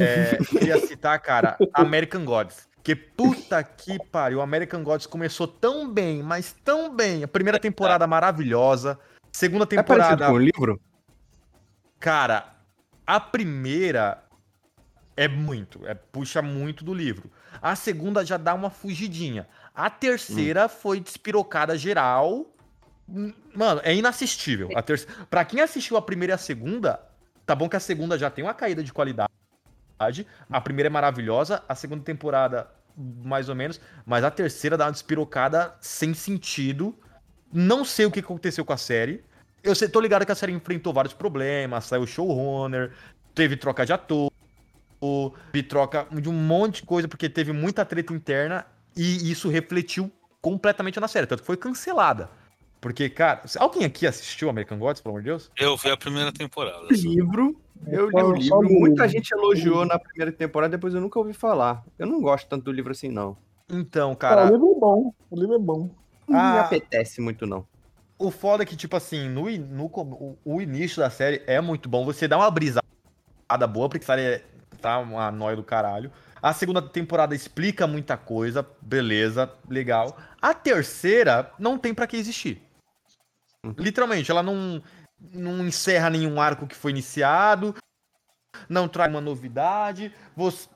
É, 0.00 0.36
eu 0.38 0.44
queria 0.44 0.78
citar, 0.80 1.18
cara, 1.20 1.56
American 1.72 2.24
Gods. 2.24 2.68
Que 2.82 2.94
puta 2.94 3.62
que 3.62 3.98
pariu, 4.10 4.42
American 4.42 4.82
Gods 4.82 5.06
começou 5.06 5.48
tão 5.48 5.90
bem, 5.90 6.22
mas 6.22 6.54
tão 6.64 6.94
bem. 6.94 7.24
A 7.24 7.28
primeira 7.28 7.58
temporada 7.58 8.06
maravilhosa, 8.06 8.98
segunda 9.32 9.64
É 9.64 9.68
temporada 9.68 10.26
com 10.26 10.32
o 10.32 10.38
livro? 10.38 10.78
Cara, 11.98 12.52
a 13.06 13.18
primeira 13.18 14.22
é 15.16 15.28
muito, 15.28 15.86
é, 15.86 15.94
puxa 15.94 16.42
muito 16.42 16.84
do 16.84 16.92
livro. 16.92 17.30
A 17.62 17.74
segunda 17.74 18.24
já 18.24 18.36
dá 18.36 18.52
uma 18.52 18.68
fugidinha. 18.68 19.46
A 19.74 19.90
terceira 19.90 20.68
foi 20.68 21.00
despirocada 21.00 21.76
geral. 21.76 22.46
Hum, 23.08 23.34
Mano, 23.54 23.80
é 23.84 23.94
inassistível. 23.94 24.70
A 24.74 24.82
terce... 24.82 25.06
Pra 25.28 25.44
quem 25.44 25.60
assistiu 25.60 25.96
a 25.96 26.02
primeira 26.02 26.32
e 26.32 26.36
a 26.36 26.38
segunda, 26.38 27.00
tá 27.44 27.54
bom 27.54 27.68
que 27.68 27.76
a 27.76 27.80
segunda 27.80 28.16
já 28.16 28.30
tem 28.30 28.44
uma 28.44 28.54
caída 28.54 28.82
de 28.84 28.92
qualidade. 28.92 29.28
A 30.50 30.60
primeira 30.60 30.88
é 30.88 30.90
maravilhosa, 30.90 31.62
a 31.68 31.74
segunda 31.74 32.04
temporada, 32.04 32.70
mais 32.96 33.48
ou 33.48 33.54
menos, 33.54 33.80
mas 34.06 34.22
a 34.22 34.30
terceira 34.30 34.76
dá 34.76 34.86
uma 34.86 34.92
despirocada 34.92 35.74
sem 35.80 36.14
sentido. 36.14 36.96
Não 37.52 37.84
sei 37.84 38.06
o 38.06 38.10
que 38.10 38.20
aconteceu 38.20 38.64
com 38.64 38.72
a 38.72 38.76
série. 38.76 39.24
Eu 39.62 39.74
sei, 39.74 39.88
tô 39.88 40.00
ligado 40.00 40.26
que 40.26 40.32
a 40.32 40.34
série 40.34 40.52
enfrentou 40.52 40.92
vários 40.92 41.14
problemas, 41.14 41.84
saiu 41.84 42.06
showrunner, 42.06 42.92
teve 43.34 43.56
troca 43.56 43.86
de 43.86 43.92
ator, 43.92 44.30
teve 45.52 45.66
troca 45.66 46.06
de 46.12 46.28
um 46.28 46.32
monte 46.32 46.76
de 46.76 46.82
coisa, 46.82 47.08
porque 47.08 47.28
teve 47.28 47.52
muita 47.52 47.84
treta 47.84 48.12
interna 48.12 48.66
e 48.96 49.30
isso 49.30 49.48
refletiu 49.48 50.10
completamente 50.40 51.00
na 51.00 51.08
série, 51.08 51.26
tanto 51.26 51.40
que 51.40 51.46
foi 51.46 51.56
cancelada. 51.56 52.28
Porque, 52.80 53.08
cara, 53.08 53.42
alguém 53.58 53.84
aqui 53.84 54.06
assistiu 54.06 54.50
American 54.50 54.78
Gods, 54.78 55.00
pelo 55.00 55.14
amor 55.14 55.22
de 55.22 55.30
Deus? 55.30 55.50
Eu 55.58 55.74
vi 55.76 55.88
a 55.90 55.96
primeira 55.96 56.30
temporada. 56.30 56.84
O 56.84 56.92
livro, 56.92 57.58
eu 57.86 58.10
li 58.10 58.22
o 58.22 58.32
livro. 58.32 58.62
Muita 58.62 59.08
gente 59.08 59.30
elogiou 59.32 59.86
na 59.86 59.98
primeira 59.98 60.30
temporada, 60.30 60.72
depois 60.76 60.92
eu 60.92 61.00
nunca 61.00 61.18
ouvi 61.18 61.32
falar. 61.32 61.82
Eu 61.98 62.06
não 62.06 62.20
gosto 62.20 62.46
tanto 62.46 62.64
do 62.64 62.72
livro 62.72 62.92
assim, 62.92 63.08
não. 63.08 63.36
Então, 63.70 64.14
Cara, 64.14 64.44
o 64.44 64.50
livro 64.50 64.74
é 64.76 64.80
bom. 64.80 65.14
O 65.30 65.40
livro 65.40 65.54
é 65.54 65.58
bom. 65.58 65.90
Não 66.28 66.38
me 66.38 66.58
Ah. 66.58 66.60
apetece 66.60 67.20
muito, 67.22 67.46
não. 67.46 67.66
o 68.18 68.30
foda 68.30 68.62
é 68.62 68.66
que, 68.66 68.76
tipo 68.76 68.96
assim, 68.96 69.28
no, 69.28 69.50
no 69.50 69.86
o, 69.86 70.38
o 70.44 70.60
início 70.62 70.98
da 71.00 71.08
série 71.10 71.42
é 71.46 71.60
muito 71.60 71.88
bom. 71.88 72.04
Você 72.04 72.28
dá 72.28 72.36
uma 72.36 72.50
brisada 72.50 72.82
boa, 73.68 73.88
porque 73.88 74.04
a 74.04 74.06
série 74.06 74.22
é- 74.22 74.44
tá 74.80 74.98
uma 74.98 75.30
nóia 75.30 75.56
do 75.56 75.62
caralho. 75.64 76.10
A 76.44 76.52
segunda 76.52 76.82
temporada 76.82 77.34
explica 77.34 77.86
muita 77.86 78.18
coisa, 78.18 78.68
beleza, 78.82 79.50
legal. 79.66 80.18
A 80.42 80.52
terceira 80.52 81.50
não 81.58 81.78
tem 81.78 81.94
pra 81.94 82.06
que 82.06 82.18
existir. 82.18 82.60
Literalmente, 83.78 84.30
ela 84.30 84.42
não, 84.42 84.82
não 85.32 85.66
encerra 85.66 86.10
nenhum 86.10 86.38
arco 86.38 86.66
que 86.66 86.74
foi 86.74 86.90
iniciado, 86.90 87.74
não 88.68 88.86
traz 88.86 89.10
uma 89.10 89.22
novidade. 89.22 90.14
Você... 90.36 90.68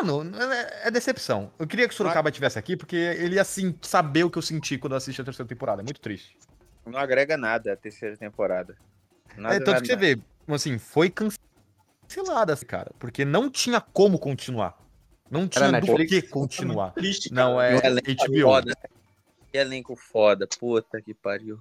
Mano, 0.00 0.34
é, 0.50 0.88
é 0.88 0.90
decepção. 0.90 1.52
Eu 1.58 1.66
queria 1.66 1.86
que 1.86 1.92
o 1.92 1.96
Sorocaba 1.96 2.30
estivesse 2.30 2.58
aqui, 2.58 2.74
porque 2.74 2.96
ele 2.96 3.34
ia 3.34 3.42
assim, 3.42 3.78
saber 3.82 4.24
o 4.24 4.30
que 4.30 4.38
eu 4.38 4.42
senti 4.42 4.78
quando 4.78 4.92
eu 4.92 4.96
assisti 4.96 5.20
a 5.20 5.24
terceira 5.24 5.46
temporada. 5.46 5.82
É 5.82 5.84
muito 5.84 6.00
triste. 6.00 6.38
Não 6.86 6.98
agrega 6.98 7.36
nada 7.36 7.74
a 7.74 7.76
terceira 7.76 8.16
temporada. 8.16 8.74
Nada, 9.36 9.56
é, 9.56 9.58
tanto 9.58 9.72
nada, 9.72 9.80
que 9.82 9.88
você 9.88 9.96
vê, 9.96 10.18
assim, 10.48 10.78
foi 10.78 11.10
cancelada, 11.10 12.56
cara, 12.64 12.92
porque 12.98 13.26
não 13.26 13.50
tinha 13.50 13.78
como 13.78 14.18
continuar. 14.18 14.85
Não 15.30 15.48
tinha 15.48 15.66
do 15.66 15.72
Netflix? 15.72 16.10
que 16.10 16.22
continuar. 16.22 16.90
Triste, 16.92 17.30
cara. 17.30 17.50
Não, 17.50 17.60
é 17.60 17.86
elenco 17.86 18.26
HBO. 18.26 18.42
foda, 18.42 18.66
né? 18.66 18.88
Que 19.50 19.58
elenco 19.58 19.96
foda. 19.96 20.48
Puta 20.58 21.00
que 21.00 21.14
pariu. 21.14 21.58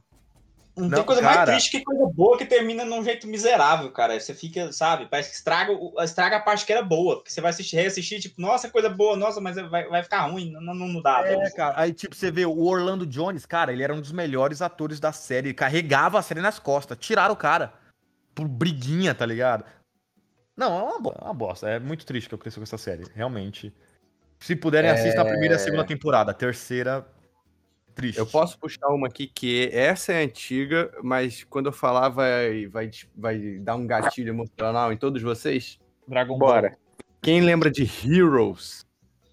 Não, 0.76 0.90
Não, 0.90 0.98
tem 0.98 1.06
coisa 1.06 1.22
cara. 1.22 1.36
mais 1.36 1.50
triste 1.50 1.72
que 1.72 1.84
coisa 1.86 2.06
boa 2.14 2.38
que 2.38 2.46
termina 2.46 2.84
num 2.84 3.02
jeito 3.02 3.26
miserável, 3.28 3.90
cara. 3.92 4.20
Você 4.20 4.34
fica, 4.34 4.74
sabe, 4.74 5.08
parece 5.10 5.30
que 5.30 5.38
estraga, 5.38 5.72
estraga 6.04 6.36
a 6.36 6.42
parte 6.42 6.66
que 6.66 6.74
era 6.74 6.82
boa. 6.82 7.16
Porque 7.16 7.32
você 7.32 7.40
vai 7.40 7.52
assistir, 7.52 7.78
reassistir, 7.78 8.20
tipo, 8.20 8.42
nossa, 8.42 8.70
coisa 8.70 8.90
boa, 8.90 9.16
nossa, 9.16 9.40
mas 9.40 9.56
vai, 9.56 9.88
vai 9.88 10.04
ficar 10.04 10.26
ruim, 10.26 10.52
não, 10.52 10.76
não, 10.76 10.88
não 10.88 11.02
dá. 11.02 11.24
É, 11.26 11.50
cara, 11.52 11.80
aí 11.80 11.94
tipo, 11.94 12.14
você 12.14 12.30
vê 12.30 12.46
o 12.46 12.62
Orlando 12.62 13.06
Jones, 13.06 13.46
cara, 13.46 13.72
ele 13.72 13.84
era 13.84 13.94
um 13.94 14.02
dos 14.02 14.12
melhores 14.12 14.62
atores 14.62 15.00
da 15.00 15.14
série, 15.14 15.48
ele 15.48 15.54
carregava 15.54 16.20
a 16.20 16.22
série 16.22 16.42
nas 16.42 16.60
costas, 16.60 16.98
tiraram 17.00 17.34
o 17.34 17.38
cara 17.38 17.74
por 18.34 18.48
briguinha, 18.50 19.16
tá 19.16 19.26
ligado? 19.26 19.64
Não, 20.56 20.80
é 20.80 20.84
uma, 20.84 21.00
bo- 21.00 21.16
é 21.20 21.24
uma 21.24 21.34
bosta, 21.34 21.68
é 21.70 21.80
muito 21.80 22.06
triste 22.06 22.28
que 22.30 22.34
eu 22.36 22.40
cresci 22.40 22.58
com 22.58 22.64
essa 22.64 22.78
série, 22.78 23.04
realmente. 23.14 23.74
Se 24.40 24.56
puderem, 24.56 24.90
assistam 24.90 25.22
a 25.22 25.26
primeira 25.26 25.56
e 25.56 25.58
a 25.58 25.60
segunda 25.60 25.84
temporada, 25.86 26.32
a 26.32 26.34
terceira, 26.34 27.06
triste. 27.94 28.18
Eu 28.18 28.26
posso 28.26 28.58
puxar 28.60 28.88
uma 28.90 29.08
aqui 29.08 29.28
que 29.28 29.70
essa 29.74 30.14
é 30.14 30.24
antiga, 30.24 30.92
mas 31.04 31.44
quando 31.44 31.68
eu 31.68 31.72
falar 31.74 32.10
vai, 32.10 32.68
vai, 32.68 32.90
vai 33.16 33.40
dar 33.60 33.76
um 33.76 33.86
gatilho 33.88 34.30
emocional 34.30 34.92
em 34.94 34.98
todos 34.98 35.22
vocês. 35.22 35.78
Dragon 36.08 36.38
Bora. 36.38 36.78
Quem 37.22 37.42
lembra 37.42 37.72
de 37.72 37.84
Heroes? 38.06 38.86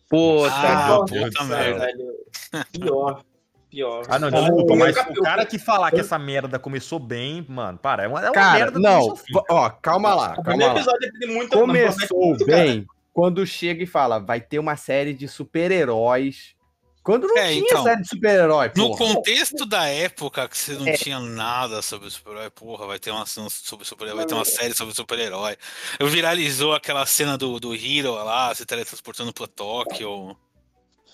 Puta 0.09 0.51
Ah, 0.53 0.89
Ball. 0.89 1.05
puta 1.07 1.45
merda. 1.45 1.79
velho. 1.81 2.15
Pior. 2.73 3.25
Pior. 3.73 4.05
Ah, 4.07 4.19
não, 4.19 4.31
Cara, 4.31 4.43
desculpa, 4.43 4.77
mas 4.77 4.97
o 4.97 5.23
cara 5.23 5.47
que 5.47 5.59
falar 5.59 5.91
que 5.91 5.99
essa 6.01 6.19
merda 6.19 6.59
começou 6.59 6.99
bem, 6.99 7.43
mano, 7.49 7.79
para, 7.79 8.03
é 8.05 8.07
uma, 8.07 8.21
é 8.21 8.25
uma 8.27 8.33
Cara, 8.33 8.59
merda 8.59 8.73
do 8.73 8.81
não, 8.81 9.15
ó, 9.49 9.71
calma 9.71 10.15
lá, 10.15 10.33
O 10.33 10.35
calma 10.35 10.43
primeiro 10.45 10.75
lá. 10.75 10.81
episódio 10.81 11.13
tem 11.19 11.29
muito 11.35 11.59
Começou 11.59 12.37
cara. 12.37 12.45
bem 12.45 12.87
quando 13.15 13.47
chega 13.47 13.83
e 13.83 13.87
fala, 13.87 14.19
vai 14.19 14.43
ter 14.43 14.59
uma 14.59 14.77
série 14.77 15.15
de 15.15 15.27
super-heróis. 15.27 16.55
Quando 17.03 17.27
não 17.27 17.37
É, 17.37 17.49
tinha 17.49 17.65
então, 17.65 17.83
série 17.83 18.03
de 18.03 18.09
super-herói, 18.09 18.71
No 18.77 18.95
contexto 18.97 19.65
da 19.67 19.87
época 19.89 20.47
que 20.49 20.57
você 20.57 20.75
não 20.75 20.87
É. 20.89 20.93
tinha 20.93 21.19
nada 21.19 21.81
sobre 21.83 22.09
super-herói, 22.11 22.51
porra, 22.51 22.87
vai 22.87 22.99
ter 22.99 23.11
uma 23.11 23.25
cena 23.27 23.49
sobre 23.51 23.87
super-herói, 23.87 24.19
vai 24.19 24.27
ter 24.27 24.35
uma 24.35 24.45
série 24.45 24.75
sobre 24.75 24.95
super-herói. 24.95 25.57
Viralizou 25.99 26.75
aquela 26.75 27.05
cena 27.07 27.39
do, 27.39 27.59
do 27.59 27.75
Hero 27.75 28.13
lá, 28.15 28.55
se 28.55 28.67
teletransportando 28.67 29.33
pra 29.33 29.47
Tóquio. 29.47 30.37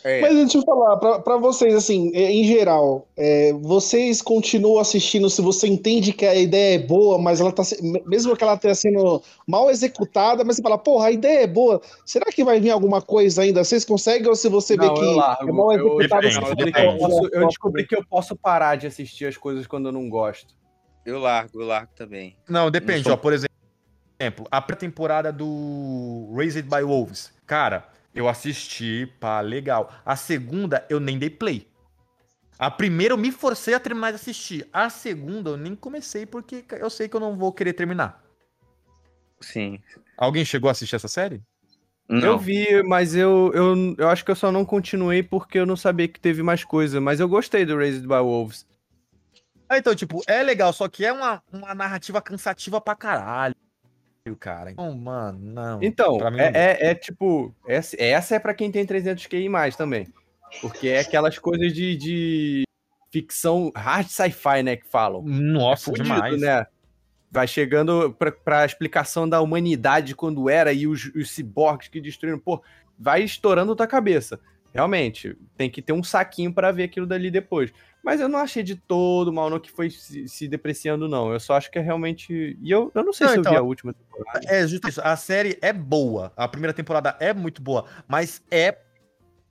É, 0.04 0.20
Mas 0.20 0.34
deixa 0.34 0.58
eu 0.58 0.62
falar, 0.62 0.96
pra, 0.96 1.18
pra 1.18 1.36
vocês, 1.38 1.74
assim, 1.74 2.12
é, 2.14 2.30
em 2.30 2.44
geral, 2.44 3.08
é, 3.16 3.52
vocês 3.54 4.22
continuam 4.22 4.78
assistindo 4.78 5.28
se 5.28 5.42
você 5.42 5.66
entende 5.66 6.12
que 6.12 6.24
a 6.24 6.34
ideia 6.36 6.76
é 6.76 6.78
boa, 6.78 7.18
mas 7.18 7.40
ela 7.40 7.50
tá 7.50 7.62
mesmo 8.06 8.36
que 8.36 8.44
ela 8.44 8.56
tenha 8.56 8.76
sendo 8.76 9.20
mal 9.46 9.68
executada, 9.70 10.44
mas 10.44 10.54
você 10.56 10.62
fala, 10.62 10.78
porra, 10.78 11.08
a 11.08 11.10
ideia 11.10 11.40
é 11.42 11.46
boa, 11.48 11.80
será 12.06 12.26
que 12.26 12.44
vai 12.44 12.60
vir 12.60 12.70
alguma 12.70 13.02
coisa 13.02 13.42
ainda? 13.42 13.64
Vocês 13.64 13.84
conseguem 13.84 14.28
ou 14.28 14.36
se 14.36 14.48
você 14.48 14.76
vê 14.76 14.86
Não, 14.86 14.94
que 14.94 15.00
eu 15.04 15.12
largo, 15.16 15.48
é 15.48 15.52
mal 15.52 15.72
eu- 15.72 16.00
executada, 16.00 16.26
Eu 16.26 16.72
que 16.72 16.78
eu, 16.80 16.88
"Olha, 16.88 16.98
posso, 16.98 17.28
eu 17.32 17.46
descobri 17.48 17.86
que 17.86 17.96
eu 17.96 18.04
posso 18.08 18.36
parar 18.36 18.76
de 18.76 18.86
assistir 18.86 19.26
as 19.26 19.36
coisas 19.36 19.66
quando 19.66 19.86
eu 19.88 19.92
não 19.92 20.08
gosto. 20.08 20.54
eu 21.04 21.18
largo, 21.18 21.60
eu 21.60 21.66
largo 21.66 21.90
também. 21.96 22.36
Não, 22.48 22.70
depende, 22.70 22.98
Não 22.98 23.04
sou- 23.04 23.12
ó, 23.14 23.16
por 23.16 23.32
exemplo, 23.32 24.46
a 24.50 24.60
pré-temporada 24.60 25.32
do 25.32 26.30
Raised 26.36 26.64
by 26.68 26.82
Wolves. 26.82 27.32
Cara, 27.46 27.84
eu 28.18 28.28
assisti, 28.28 29.06
pá, 29.20 29.40
legal. 29.40 29.92
A 30.04 30.16
segunda, 30.16 30.84
eu 30.90 30.98
nem 30.98 31.18
dei 31.18 31.30
play. 31.30 31.68
A 32.58 32.70
primeira 32.70 33.14
eu 33.14 33.18
me 33.18 33.30
forcei 33.30 33.74
a 33.74 33.80
terminar 33.80 34.10
de 34.10 34.16
assistir. 34.16 34.68
A 34.72 34.90
segunda 34.90 35.50
eu 35.50 35.56
nem 35.56 35.76
comecei 35.76 36.26
porque 36.26 36.64
eu 36.72 36.90
sei 36.90 37.08
que 37.08 37.14
eu 37.14 37.20
não 37.20 37.36
vou 37.36 37.52
querer 37.52 37.72
terminar. 37.72 38.24
Sim. 39.40 39.80
Alguém 40.16 40.44
chegou 40.44 40.68
a 40.68 40.72
assistir 40.72 40.96
essa 40.96 41.06
série? 41.06 41.40
Não. 42.08 42.26
Eu 42.26 42.38
vi, 42.38 42.82
mas 42.82 43.14
eu, 43.14 43.52
eu, 43.54 43.94
eu 43.96 44.08
acho 44.08 44.24
que 44.24 44.30
eu 44.30 44.36
só 44.36 44.50
não 44.50 44.64
continuei 44.64 45.22
porque 45.22 45.58
eu 45.58 45.66
não 45.66 45.76
sabia 45.76 46.08
que 46.08 46.18
teve 46.18 46.42
mais 46.42 46.64
coisa. 46.64 47.00
Mas 47.00 47.20
eu 47.20 47.28
gostei 47.28 47.64
do 47.64 47.76
Raised 47.76 48.02
by 48.02 48.18
Wolves. 48.20 48.66
Ah, 49.68 49.78
então, 49.78 49.94
tipo, 49.94 50.22
é 50.26 50.42
legal, 50.42 50.72
só 50.72 50.88
que 50.88 51.04
é 51.04 51.12
uma, 51.12 51.42
uma 51.52 51.74
narrativa 51.74 52.22
cansativa 52.22 52.80
pra 52.80 52.96
caralho, 52.96 53.54
cara. 54.36 54.70
Então, 54.70 54.96
mano, 54.96 55.38
não. 55.40 55.82
Então, 55.82 56.18
Pra 56.18 56.30
mim 56.30 56.38
é, 56.38 56.50
não 56.50 56.60
é, 56.60 56.78
é 56.80 56.94
tipo, 56.94 57.54
essa, 57.66 57.96
essa 58.00 58.34
é 58.36 58.38
pra 58.38 58.54
quem 58.54 58.70
tem 58.70 58.84
300 58.86 59.26
QI 59.26 59.48
mais 59.48 59.76
também. 59.76 60.06
Porque 60.60 60.88
é 60.88 61.00
aquelas 61.00 61.38
coisas 61.38 61.72
de, 61.72 61.96
de 61.96 62.64
ficção 63.10 63.70
hard 63.74 64.08
sci-fi, 64.08 64.62
né, 64.62 64.76
que 64.76 64.86
falam. 64.86 65.22
Nossa, 65.22 65.86
Fudido, 65.86 66.04
demais. 66.04 66.40
né? 66.40 66.66
Vai 67.30 67.46
chegando 67.46 68.12
pra, 68.18 68.32
pra 68.32 68.64
explicação 68.64 69.28
da 69.28 69.40
humanidade 69.40 70.14
quando 70.14 70.48
era 70.48 70.72
e 70.72 70.86
os, 70.86 71.06
os 71.14 71.30
ciborgues 71.30 71.88
que 71.88 72.00
destruíram, 72.00 72.38
pô, 72.38 72.62
vai 72.98 73.22
estourando 73.22 73.76
tua 73.76 73.86
cabeça. 73.86 74.40
Realmente, 74.72 75.36
tem 75.56 75.68
que 75.68 75.82
ter 75.82 75.92
um 75.92 76.02
saquinho 76.02 76.52
pra 76.52 76.70
ver 76.72 76.84
aquilo 76.84 77.06
dali 77.06 77.30
depois. 77.30 77.72
Mas 78.02 78.20
eu 78.20 78.28
não 78.28 78.38
achei 78.38 78.62
de 78.62 78.76
todo 78.76 79.32
mal 79.32 79.50
no 79.50 79.60
que 79.60 79.70
foi 79.70 79.90
se, 79.90 80.28
se 80.28 80.48
depreciando, 80.48 81.08
não. 81.08 81.32
Eu 81.32 81.40
só 81.40 81.54
acho 81.54 81.70
que 81.70 81.78
é 81.78 81.82
realmente. 81.82 82.56
E 82.60 82.70
eu, 82.70 82.90
eu 82.94 83.04
não 83.04 83.12
sei 83.12 83.26
Não, 83.26 83.34
se 83.34 83.40
então, 83.40 83.52
eu 83.52 83.58
vi 83.58 83.64
a 83.64 83.66
última 83.66 83.92
temporada. 83.92 84.40
É 84.46 84.66
justo 84.66 84.88
isso. 84.88 85.00
A 85.02 85.16
série 85.16 85.58
é 85.60 85.72
boa. 85.72 86.32
A 86.36 86.46
primeira 86.48 86.72
temporada 86.72 87.16
é 87.20 87.34
muito 87.34 87.60
boa, 87.60 87.84
mas 88.06 88.42
é 88.50 88.78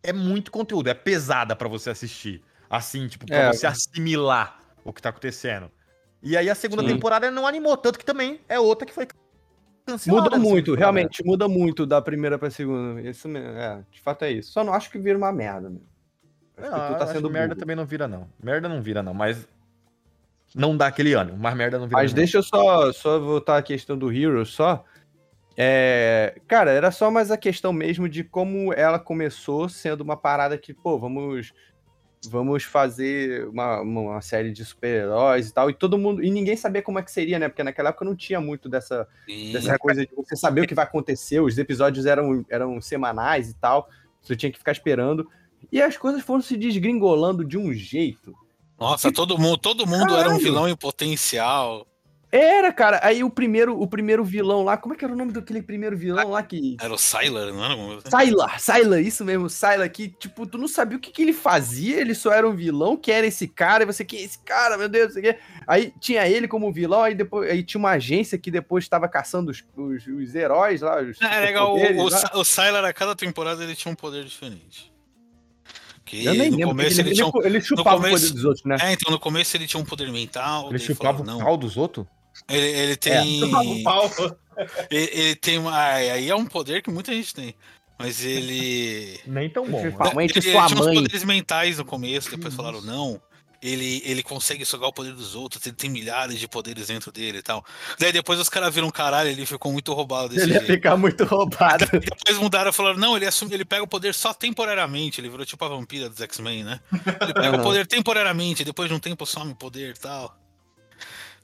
é 0.04 0.14
muito 0.14 0.52
conteúdo, 0.52 0.88
é 0.88 0.94
pesada 0.94 1.56
pra 1.56 1.68
você 1.68 1.90
assistir. 1.90 2.42
Assim, 2.70 3.08
tipo, 3.08 3.26
pra 3.26 3.36
É. 3.38 3.54
você 3.54 3.68
assimilar 3.68 4.60
o 4.84 4.94
que 4.94 5.02
tá 5.02 5.10
acontecendo. 5.10 5.70
E 6.24 6.38
aí 6.38 6.50
a 6.50 6.56
segunda 6.56 6.82
Sim. 6.82 6.90
temporada 6.90 7.30
não 7.30 7.46
animou, 7.46 7.76
tanto 7.76 8.00
que 8.00 8.06
também 8.06 8.40
é 8.48 8.60
outra 8.60 8.86
que 8.86 8.94
foi 8.94 9.08
cancelada. 9.86 10.30
Muda 10.30 10.40
muito, 10.40 10.74
realmente, 10.76 11.24
muda 11.26 11.48
muito 11.48 11.86
da 11.86 12.02
primeira 12.02 12.38
pra 12.38 12.50
segunda. 12.50 13.02
Isso 13.02 13.28
mesmo, 13.28 13.50
é, 13.50 13.84
de 13.92 14.02
fato 14.02 14.24
é 14.24 14.32
isso. 14.32 14.52
Só 14.52 14.64
não 14.64 14.74
acho 14.74 14.90
que 14.90 14.98
vira 14.98 15.18
uma 15.18 15.32
merda, 15.32 15.70
né? 15.70 15.80
Acho 16.58 16.72
Não, 16.72 16.88
que 16.88 16.94
tu 16.94 16.98
tá 16.98 17.08
sendo 17.08 17.30
merda 17.30 17.50
burro. 17.50 17.60
também 17.60 17.76
não 17.76 17.86
vira, 17.86 18.08
não. 18.08 18.28
Merda 18.42 18.68
não 18.68 18.82
vira, 18.82 19.04
não, 19.04 19.14
mas. 19.14 19.48
Não 20.56 20.76
dá 20.76 20.88
aquele 20.88 21.14
ânimo, 21.14 21.38
mas 21.38 21.56
merda 21.56 21.78
não 21.78 21.88
vira. 21.88 22.02
Mas 22.02 22.12
não. 22.12 22.16
deixa 22.16 22.38
eu 22.38 22.44
só, 22.44 22.92
só 22.92 23.20
voltar 23.20 23.58
à 23.58 23.62
questão 23.62 23.98
do 23.98 24.12
Hero 24.12 24.46
só. 24.46 24.84
É, 25.56 26.40
cara, 26.48 26.72
era 26.72 26.92
só 26.92 27.10
mais 27.10 27.32
a 27.32 27.38
questão 27.38 27.74
mesmo 27.74 28.08
de 28.08 28.24
como 28.24 28.72
ela 28.74 29.00
começou 29.00 29.68
sendo 29.68 30.02
uma 30.02 30.16
parada 30.16 30.58
que, 30.58 30.74
pô, 30.74 30.98
vamos 31.00 31.52
vamos 32.30 32.64
fazer 32.64 33.48
uma, 33.48 33.82
uma 33.82 34.22
série 34.22 34.52
de 34.52 34.66
super-heróis 34.66 35.50
e 35.50 35.54
tal, 35.54 35.70
e 35.70 35.74
todo 35.74 35.98
mundo, 35.98 36.24
e 36.24 36.30
ninguém 36.30 36.56
sabia 36.56 36.82
como 36.82 37.00
é 37.00 37.04
que 37.04 37.12
seria, 37.12 37.40
né? 37.40 37.48
Porque 37.48 37.64
naquela 37.64 37.90
época 37.90 38.06
não 38.06 38.16
tinha 38.16 38.42
muito 38.42 38.68
dessa, 38.68 39.08
dessa 39.54 39.78
coisa 39.78 40.06
de 40.06 40.14
você 40.16 40.36
saber 40.36 40.62
o 40.62 40.68
que 40.68 40.76
vai 40.76 40.86
acontecer, 40.86 41.40
os 41.40 41.58
episódios 41.58 42.06
eram, 42.06 42.46
eram 42.50 42.82
semanais 42.82 43.50
e 43.50 43.54
tal, 43.56 43.90
você 44.22 44.36
tinha 44.36 44.52
que 44.52 44.58
ficar 44.58 44.72
esperando, 44.72 45.30
e 45.72 45.82
as 45.82 45.98
coisas 45.98 46.22
foram 46.22 46.42
se 46.42 46.56
desgringolando 46.56 47.44
de 47.44 47.58
um 47.58 47.74
jeito. 47.74 48.34
Nossa, 48.80 49.12
todo 49.12 49.38
mundo, 49.38 49.58
todo 49.58 49.88
mundo 49.88 50.16
era 50.16 50.30
um 50.30 50.38
vilão 50.38 50.68
em 50.68 50.76
potencial. 50.76 51.86
Era, 52.30 52.74
cara, 52.74 53.00
aí 53.04 53.24
o 53.24 53.30
primeiro, 53.30 53.82
o 53.82 53.88
primeiro 53.88 54.24
vilão 54.24 54.62
lá, 54.62 54.76
como 54.76 54.94
é 54.94 54.98
que 54.98 55.06
era 55.06 55.14
o 55.14 55.18
nome 55.18 55.32
daquele 55.32 55.62
primeiro 55.62 55.98
vilão 55.98 56.32
lá 56.32 56.44
que... 56.44 56.76
Era 56.80 56.94
o 56.94 56.98
Sylar, 56.98 57.54
não 57.54 57.64
era? 57.64 57.76
coisa 57.76 58.04
assim? 58.06 58.28
Sylar, 58.28 58.60
Sylar, 58.60 59.00
isso 59.00 59.24
mesmo, 59.24 59.50
Sylar, 59.50 59.90
que, 59.90 60.10
tipo, 60.10 60.46
tu 60.46 60.58
não 60.58 60.68
sabia 60.68 60.98
o 60.98 61.00
que, 61.00 61.10
que 61.10 61.22
ele 61.22 61.32
fazia, 61.32 62.02
ele 62.02 62.14
só 62.14 62.34
era 62.34 62.46
um 62.46 62.54
vilão, 62.54 62.98
que 62.98 63.14
era 63.14 63.26
esse 63.26 63.48
cara, 63.48 63.84
e 63.84 63.86
você, 63.86 64.04
que 64.04 64.18
é 64.18 64.22
esse 64.24 64.40
cara, 64.40 64.78
meu 64.78 64.90
Deus, 64.90 65.06
não 65.06 65.14
sei 65.14 65.22
o 65.22 65.34
quê. 65.34 65.40
Aí 65.66 65.94
tinha 66.02 66.28
ele 66.28 66.50
como 66.50 66.72
vilão, 66.72 67.02
aí 67.02 67.16
depois 67.16 67.50
aí 67.50 67.64
tinha 67.64 67.80
uma 67.80 67.92
agência 67.92 68.38
que 68.38 68.52
depois 68.52 68.84
estava 68.84 69.08
caçando 69.08 69.50
os, 69.50 69.64
os, 69.78 70.06
os 70.06 70.36
heróis 70.36 70.82
lá, 70.82 71.02
os 71.02 71.22
É 71.22 71.40
legal, 71.40 71.74
o, 71.74 71.80
o, 71.80 72.40
o 72.42 72.44
Sylar, 72.44 72.84
a 72.84 72.92
cada 72.92 73.16
temporada, 73.16 73.64
ele 73.64 73.74
tinha 73.74 73.92
um 73.92 73.96
poder 73.96 74.26
diferente. 74.26 74.92
Que 76.08 76.24
Eu 76.26 76.34
nem 76.34 76.50
no 76.50 76.58
lembro, 76.58 76.70
começo 76.76 77.02
ele, 77.02 77.10
ele, 77.10 77.16
tinha 77.16 77.28
um... 77.28 77.32
ele, 77.40 77.48
ele 77.58 77.62
chupava 77.62 77.98
o 77.98 78.02
começo- 78.02 78.24
poder 78.28 78.34
dos 78.36 78.46
outros, 78.46 78.64
né? 78.66 78.78
É, 78.82 78.94
então 78.94 79.12
no 79.12 79.20
começo 79.20 79.58
ele 79.58 79.68
tinha 79.68 79.80
um 79.82 79.86
poder 79.86 80.10
mental. 80.12 80.70
Ele 80.70 80.80
chupava 80.80 81.18
falava, 81.20 81.24
o 81.24 81.38
não. 81.40 81.46
pau 81.46 81.58
dos 81.58 81.76
outros? 81.78 82.06
Ele, 82.50 82.66
ele 82.66 82.92
É. 82.94 82.96
tem. 82.96 83.44
O 83.54 83.84
pau. 83.84 84.10
ele, 84.90 85.10
ele 85.14 85.36
tem 85.36 85.58
uma. 85.58 85.78
Aí 85.94 86.30
é 86.30 86.36
um 86.36 86.46
poder 86.46 86.82
que 86.82 86.90
muita 86.90 87.12
gente 87.14 87.34
tem. 87.34 87.54
Mas 88.00 88.24
ele. 88.24 89.20
Nem 89.28 89.50
tão 89.50 89.68
bom. 89.68 89.82
Né? 89.84 89.92
Mãe 90.14 90.28
de 90.28 90.38
ele, 90.38 90.48
ele 90.50 90.52
tinha 90.52 90.64
uns 90.66 90.74
mãe. 90.86 90.94
poderes 90.96 91.24
mentais 91.24 91.78
no 91.80 91.86
começo, 91.86 92.30
depois 92.32 92.54
falaram, 92.54 92.82
não. 92.82 93.20
Ele, 93.62 94.02
ele 94.06 94.22
consegue 94.22 94.64
sugar 94.66 94.88
o 94.88 94.94
poder 94.94 95.14
dos 95.14 95.34
outros, 95.34 95.66
ele 95.66 95.76
tem 95.76 95.90
milhares 95.90 96.40
de 96.40 96.48
poderes 96.48 96.88
dentro 96.88 97.12
dele 97.12 97.40
e 97.40 97.42
tal. 97.42 97.66
Daí 97.98 98.12
depois 98.12 98.40
os 98.40 98.50
caras 98.50 98.74
viram 98.74 98.90
caralho, 98.92 99.30
ele 99.30 99.46
ficou 99.48 99.72
muito 99.72 99.94
roubado 99.94 100.30
desse 100.30 100.44
Ele 100.44 100.54
ia 100.54 100.60
jeito. 100.60 100.74
ficar 100.74 100.96
muito 100.96 101.24
roubado. 101.24 101.86
Daí 101.92 102.00
depois 102.06 102.38
mudaram 102.38 102.70
e 102.70 102.74
falaram, 102.74 103.00
não, 103.00 103.16
ele 103.16 103.26
assume, 103.26 103.54
ele 103.56 103.66
pega 103.66 103.84
o 103.84 103.88
poder 103.88 104.14
só 104.14 104.32
temporariamente, 104.34 105.20
ele 105.20 105.30
virou 105.30 105.46
tipo 105.46 105.66
a 105.66 105.68
vampira 105.70 106.08
dos 106.08 106.22
X-Men, 106.22 106.64
né? 106.64 106.80
Ele 107.20 107.34
pega 107.34 107.50
Aham. 107.50 107.60
o 107.60 107.64
poder 107.64 107.88
temporariamente, 107.88 108.64
depois 108.64 108.90
de 108.90 108.96
um 108.96 109.00
tempo 109.00 109.26
some 109.26 109.52
o 109.52 109.56
poder 109.56 109.96
e 109.96 110.00
tal. 110.00 110.38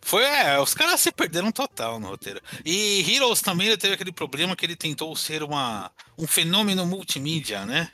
Foi, 0.05 0.23
é, 0.23 0.59
os 0.59 0.73
caras 0.73 0.99
se 0.99 1.11
perderam 1.11 1.51
total 1.51 1.99
no 1.99 2.09
roteiro. 2.09 2.41
E 2.65 3.09
Heroes 3.09 3.41
também 3.41 3.75
teve 3.77 3.93
aquele 3.93 4.11
problema 4.11 4.55
que 4.55 4.65
ele 4.65 4.75
tentou 4.75 5.15
ser 5.15 5.41
uma, 5.41 5.89
um 6.17 6.27
fenômeno 6.27 6.85
multimídia, 6.85 7.65
né? 7.65 7.89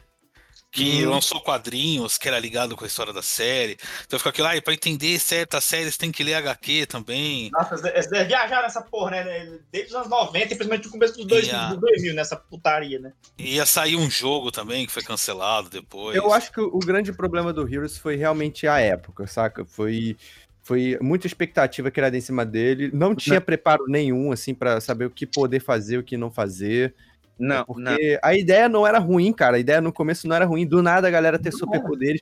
Que 0.72 1.04
lançou 1.04 1.42
quadrinhos, 1.42 2.18
que 2.18 2.28
era 2.28 2.38
ligado 2.38 2.76
com 2.76 2.84
a 2.84 2.88
história 2.88 3.12
da 3.12 3.24
série. 3.24 3.76
Então 4.06 4.20
ficou 4.20 4.30
aquilo, 4.30 4.48
ah, 4.48 4.56
e 4.56 4.62
pra 4.62 4.74
entender 4.74 5.18
certas 5.20 5.64
séries 5.64 5.98
tem 5.98 6.12
que 6.12 6.24
ler 6.24 6.36
HQ 6.36 6.86
também. 6.86 7.50
Nossa, 7.52 7.74
eles- 7.74 7.86
eles 7.86 8.08
devem 8.10 8.28
viajar 8.28 8.62
nessa 8.62 8.82
porra, 8.82 9.12
né? 9.24 9.60
Desde 9.72 9.90
os 9.90 9.96
anos 9.96 10.10
90, 10.10 10.48
principalmente 10.50 10.86
no 10.86 10.92
começo 10.92 11.14
dos 11.18 11.26
dois, 11.26 11.48
Yeah. 11.48 11.70
dos 11.74 11.82
2000, 11.82 12.14
nessa 12.14 12.36
putaria, 12.36 13.00
né? 13.00 13.14
Ia 13.40 13.66
sair 13.66 13.96
um 13.96 14.10
jogo 14.10 14.52
também, 14.52 14.86
que 14.86 14.92
foi 14.92 15.02
cancelado 15.02 15.70
depois. 15.70 16.16
Eu 16.16 16.32
acho 16.32 16.52
que 16.52 16.62
o 16.62 16.78
grande 16.80 17.12
problema 17.12 17.52
do 17.52 17.68
Heroes 17.68 17.98
foi 17.98 18.16
realmente 18.16 18.68
a 18.68 18.80
época, 18.80 19.26
saca? 19.26 19.66
Foi, 19.66 20.16
foi 20.62 21.00
muita 21.02 21.26
expectativa 21.26 21.90
criada 21.90 22.16
em 22.16 22.22
cima 22.22 22.46
dele. 22.46 22.92
Não 22.94 23.16
tinha 23.16 23.42
preparo 23.42 23.86
nenhum, 23.88 24.32
assim, 24.32 24.54
pra 24.54 24.80
saber 24.80 25.06
o 25.06 25.10
que 25.10 25.26
poder 25.26 25.62
fazer, 25.62 25.98
o 25.98 26.04
que 26.04 26.16
não 26.16 26.30
fazer. 26.30 26.94
Não, 27.40 27.64
Porque 27.64 27.82
não. 27.82 27.96
a 28.22 28.36
ideia 28.36 28.68
não 28.68 28.86
era 28.86 29.00
ruim, 29.00 29.32
cara. 29.32 29.56
A 29.56 29.60
ideia 29.60 29.80
no 29.80 29.94
começo 29.94 30.28
não 30.28 30.36
era 30.36 30.46
ruim. 30.46 30.68
Do 30.68 30.84
nada 30.84 31.08
a 31.08 31.12
galera 31.12 31.40
ter 31.40 31.54
superpoderes. 31.54 32.20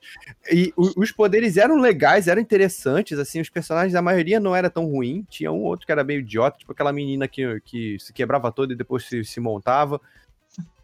E 0.50 0.72
o- 0.76 0.92
os 1.00 1.10
poderes 1.10 1.56
eram 1.56 1.76
legais, 1.76 2.28
eram 2.28 2.40
interessantes, 2.40 3.18
assim. 3.18 3.40
Os 3.40 3.50
personagens, 3.50 3.94
a 3.96 4.00
maioria 4.02 4.38
não 4.38 4.54
era 4.54 4.70
tão 4.70 4.86
ruim. 4.86 5.26
Tinha 5.28 5.50
um 5.50 5.62
outro 5.64 5.84
que 5.84 5.90
era 5.90 6.04
meio 6.04 6.20
idiota, 6.20 6.58
tipo 6.58 6.70
aquela 6.70 6.92
menina 6.92 7.26
que, 7.26 7.60
que 7.64 7.96
se 7.98 8.12
quebrava 8.12 8.52
toda 8.52 8.72
e 8.72 8.76
depois 8.76 9.06
se, 9.08 9.24
se 9.24 9.40
montava. 9.40 10.00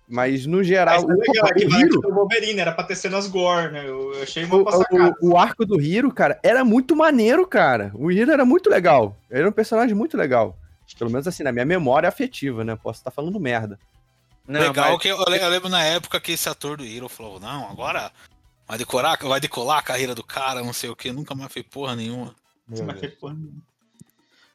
Mas, 0.06 0.44
no 0.44 0.62
geral, 0.62 0.96
Mas 0.96 1.04
o, 1.04 1.12
é 1.12 1.14
legal, 1.28 1.46
aqui 1.46 1.64
o 1.66 1.80
Hiro, 1.80 2.00
do 2.00 2.12
Wolverine, 2.12 2.60
era 2.60 2.72
pra 2.72 2.84
ter 2.84 2.94
cenas 2.94 3.26
gore, 3.26 3.72
né? 3.72 3.88
Eu, 3.88 4.10
achei 4.22 4.44
o, 4.44 4.62
uma 4.62 4.70
sacada. 4.72 5.14
o- 5.22 5.30
o 5.30 5.38
arco 5.38 5.64
do 5.64 5.80
Hiro, 5.80 6.12
cara, 6.12 6.38
era 6.42 6.62
muito 6.62 6.94
maneiro, 6.94 7.46
cara. 7.46 7.90
O 7.94 8.12
Hiro 8.12 8.30
era 8.30 8.44
muito 8.44 8.68
legal. 8.68 9.16
Ele 9.30 9.40
era 9.40 9.48
um 9.48 9.52
personagem 9.52 9.94
muito 9.94 10.16
legal. 10.16 10.58
Pelo 10.98 11.08
menos 11.10 11.26
assim, 11.26 11.42
na 11.42 11.50
minha 11.52 11.64
memória 11.64 12.06
afetiva, 12.08 12.62
né? 12.62 12.76
Posso 12.76 13.00
estar 13.00 13.10
falando 13.10 13.40
merda. 13.40 13.78
Não, 14.46 14.60
Legal 14.60 14.92
mas- 14.92 15.02
que 15.02 15.08
eu, 15.08 15.16
eu 15.18 15.48
lembro 15.48 15.68
na 15.68 15.82
época 15.82 16.20
que 16.20 16.32
esse 16.32 16.48
ator 16.48 16.76
do 16.76 16.84
Hero 16.84 17.08
falou, 17.08 17.40
não, 17.40 17.68
agora 17.70 18.12
vai 18.68 18.76
decorar, 18.78 19.16
vai 19.22 19.40
decolar 19.40 19.78
a 19.78 19.82
carreira 19.82 20.14
do 20.14 20.22
cara, 20.22 20.62
não 20.62 20.72
sei 20.72 20.90
o 20.90 20.96
que, 20.96 21.10
nunca 21.12 21.34
mais 21.34 21.52
fez 21.52 21.64
porra 21.66 21.96
nenhuma. 21.96 22.34
Mas, 22.68 23.14
porra, 23.16 23.36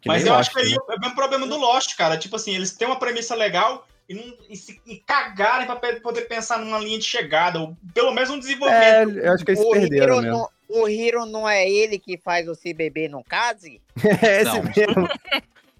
Que 0.01 0.07
Mas 0.07 0.25
eu 0.25 0.33
Lost, 0.33 0.39
acho 0.41 0.51
que 0.51 0.59
aí 0.59 0.69
né? 0.69 0.77
é 0.89 0.95
o 0.95 0.99
mesmo 0.99 1.15
problema 1.15 1.45
do 1.47 1.57
Lost, 1.57 1.95
cara. 1.95 2.17
Tipo 2.17 2.35
assim, 2.35 2.55
eles 2.55 2.71
têm 2.71 2.87
uma 2.87 2.99
premissa 2.99 3.35
legal 3.35 3.87
e, 4.07 4.13
não, 4.13 4.33
e 4.49 4.55
se 4.55 4.79
e 4.85 4.97
cagarem 4.97 5.65
pra 5.67 5.75
poder 5.99 6.21
pensar 6.21 6.57
numa 6.59 6.79
linha 6.79 6.97
de 6.99 7.05
chegada, 7.05 7.59
ou 7.59 7.75
pelo 7.93 8.11
menos 8.13 8.29
um 8.29 8.35
É, 8.37 8.39
desenvolvimento. 8.39 9.17
eu 9.19 9.33
acho 9.33 9.43
que 9.45 9.51
eles 9.51 9.59
O 9.63 9.71
perderam 9.71 10.15
Hiro, 10.15 10.21
mesmo. 10.21 10.37
não, 10.69 10.81
o 10.81 10.87
Hiro 10.87 11.25
não 11.25 11.47
é 11.49 11.67
ele 11.69 11.99
que 11.99 12.17
faz 12.17 12.47
o 12.47 12.55
se 12.55 12.73
beber 12.73 13.09
no 13.09 13.23
case? 13.23 13.81
É 14.23 14.41
esse 14.41 14.45
Não. 14.45 14.63
mesmo. 14.63 15.07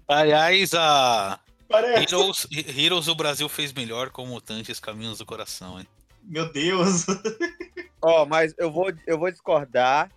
Aliás, 0.06 0.74
a 0.74 1.38
Parece. 1.70 2.12
Heroes, 2.14 2.48
Heroes 2.76 3.08
o 3.08 3.14
Brasil 3.14 3.48
fez 3.48 3.72
melhor 3.72 4.10
com 4.10 4.26
Mutantes 4.26 4.80
Caminhos 4.80 5.18
do 5.18 5.24
Coração, 5.24 5.78
hein? 5.78 5.86
Meu 6.24 6.50
Deus. 6.52 7.06
Ó, 8.02 8.26
mas 8.26 8.52
eu 8.58 8.72
vou, 8.72 8.92
eu 9.06 9.16
vou 9.16 9.30
discordar 9.30 10.10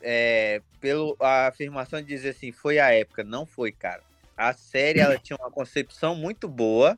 é, 0.00 0.62
pela 0.80 1.48
afirmação 1.48 2.00
de 2.00 2.08
dizer 2.08 2.30
assim, 2.30 2.50
foi 2.50 2.78
a 2.78 2.90
época. 2.90 3.22
Não 3.22 3.44
foi, 3.44 3.72
cara. 3.72 4.02
A 4.34 4.54
série 4.54 5.00
ela 5.00 5.18
tinha 5.18 5.36
uma 5.36 5.50
concepção 5.50 6.14
muito 6.14 6.48
boa, 6.48 6.96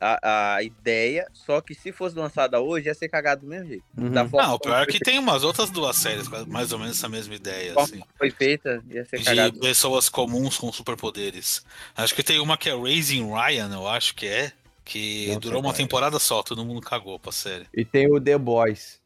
a, 0.00 0.54
a 0.56 0.62
ideia, 0.62 1.26
só 1.32 1.60
que 1.60 1.74
se 1.74 1.92
fosse 1.92 2.16
lançada 2.16 2.60
hoje 2.60 2.86
ia 2.86 2.94
ser 2.94 3.08
cagado 3.08 3.42
do 3.42 3.46
mesmo 3.46 3.68
jeito. 3.68 3.84
Uhum. 3.96 4.10
Da 4.10 4.28
forma 4.28 4.46
Não, 4.48 4.54
o 4.54 4.58
pior 4.60 4.82
é 4.82 4.86
que 4.86 4.98
tem 4.98 5.18
umas 5.18 5.44
outras 5.44 5.70
duas 5.70 5.96
séries, 5.96 6.28
com 6.28 6.44
mais 6.46 6.72
ou 6.72 6.78
menos 6.78 6.96
essa 6.96 7.08
mesma 7.08 7.34
ideia, 7.34 7.74
assim. 7.78 8.00
foi 8.16 8.30
feita, 8.30 8.82
ia 8.90 9.04
ser 9.04 9.18
De 9.18 9.24
cagado. 9.24 9.60
pessoas 9.60 10.08
comuns 10.08 10.56
com 10.56 10.72
superpoderes. 10.72 11.64
Acho 11.96 12.14
que 12.14 12.22
tem 12.22 12.38
uma 12.40 12.56
que 12.56 12.68
é 12.68 12.74
Raising 12.76 13.26
Ryan, 13.32 13.70
eu 13.72 13.86
acho 13.88 14.14
que 14.14 14.26
é. 14.26 14.52
Que 14.84 15.28
Não 15.32 15.38
durou 15.38 15.60
uma 15.60 15.74
temporada 15.74 16.18
só, 16.18 16.42
todo 16.42 16.64
mundo 16.64 16.80
cagou 16.80 17.18
pra 17.18 17.30
série. 17.30 17.66
E 17.74 17.84
tem 17.84 18.10
o 18.10 18.18
The 18.18 18.38
Boys. 18.38 18.98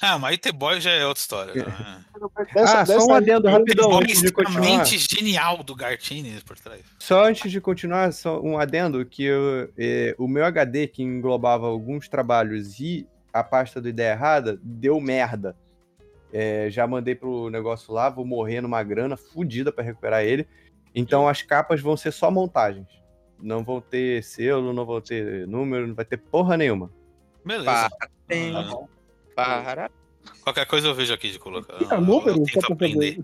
Ah, 0.00 0.18
mas 0.18 0.38
The 0.38 0.52
Boy 0.52 0.80
já 0.80 0.90
é 0.90 1.06
outra 1.06 1.20
história. 1.20 1.54
Né? 1.54 2.04
Dessa- 2.54 2.80
ah, 2.80 2.86
só 2.86 2.98
um 3.06 3.14
adendo 3.14 3.48
rapidão 3.48 3.90
Boy 3.90 4.02
antes 4.04 4.20
de 4.20 4.32
continuar. 4.32 4.60
extremamente 4.60 4.98
genial 5.16 5.62
do 5.62 5.74
Gartini 5.74 6.40
por 6.42 6.58
trás. 6.58 6.80
Só 6.98 7.24
antes 7.24 7.50
de 7.50 7.60
continuar, 7.60 8.12
só 8.12 8.40
um 8.40 8.58
adendo 8.58 9.04
que 9.04 9.24
eu, 9.24 9.70
eh, 9.78 10.14
o 10.18 10.26
meu 10.28 10.44
HD, 10.44 10.86
que 10.86 11.02
englobava 11.02 11.66
alguns 11.66 12.08
trabalhos 12.08 12.78
e 12.80 13.06
a 13.32 13.42
pasta 13.42 13.80
do 13.80 13.88
Ideia 13.88 14.12
Errada, 14.12 14.58
deu 14.62 15.00
merda. 15.00 15.56
Eh, 16.32 16.68
já 16.70 16.86
mandei 16.86 17.14
pro 17.14 17.48
negócio 17.50 17.92
lá, 17.92 18.08
vou 18.10 18.24
morrer 18.24 18.60
numa 18.60 18.82
grana 18.82 19.16
fodida 19.16 19.70
pra 19.72 19.84
recuperar 19.84 20.22
ele. 20.24 20.46
Então 20.94 21.28
as 21.28 21.42
capas 21.42 21.80
vão 21.80 21.96
ser 21.96 22.12
só 22.12 22.30
montagens. 22.30 22.86
Não 23.40 23.62
vão 23.64 23.80
ter 23.80 24.22
selo, 24.22 24.72
não 24.72 24.84
vão 24.86 25.00
ter 25.00 25.46
número, 25.46 25.86
não 25.88 25.94
vai 25.94 26.04
ter 26.04 26.16
porra 26.16 26.56
nenhuma. 26.56 26.90
Beleza. 27.44 27.88
Tem- 28.26 28.54
Ah, 28.56 28.72
Para. 29.34 29.90
qualquer 30.42 30.66
coisa 30.66 30.88
eu 30.88 30.94
vejo 30.94 31.12
aqui 31.12 31.30
de 31.30 31.38
colocar. 31.38 31.76
Tinha 31.78 31.94
Eu 31.94 32.00
número? 32.00 32.44
tento 32.44 32.52
Só 32.52 32.60
pra 32.60 32.74
aprender. 32.74 33.22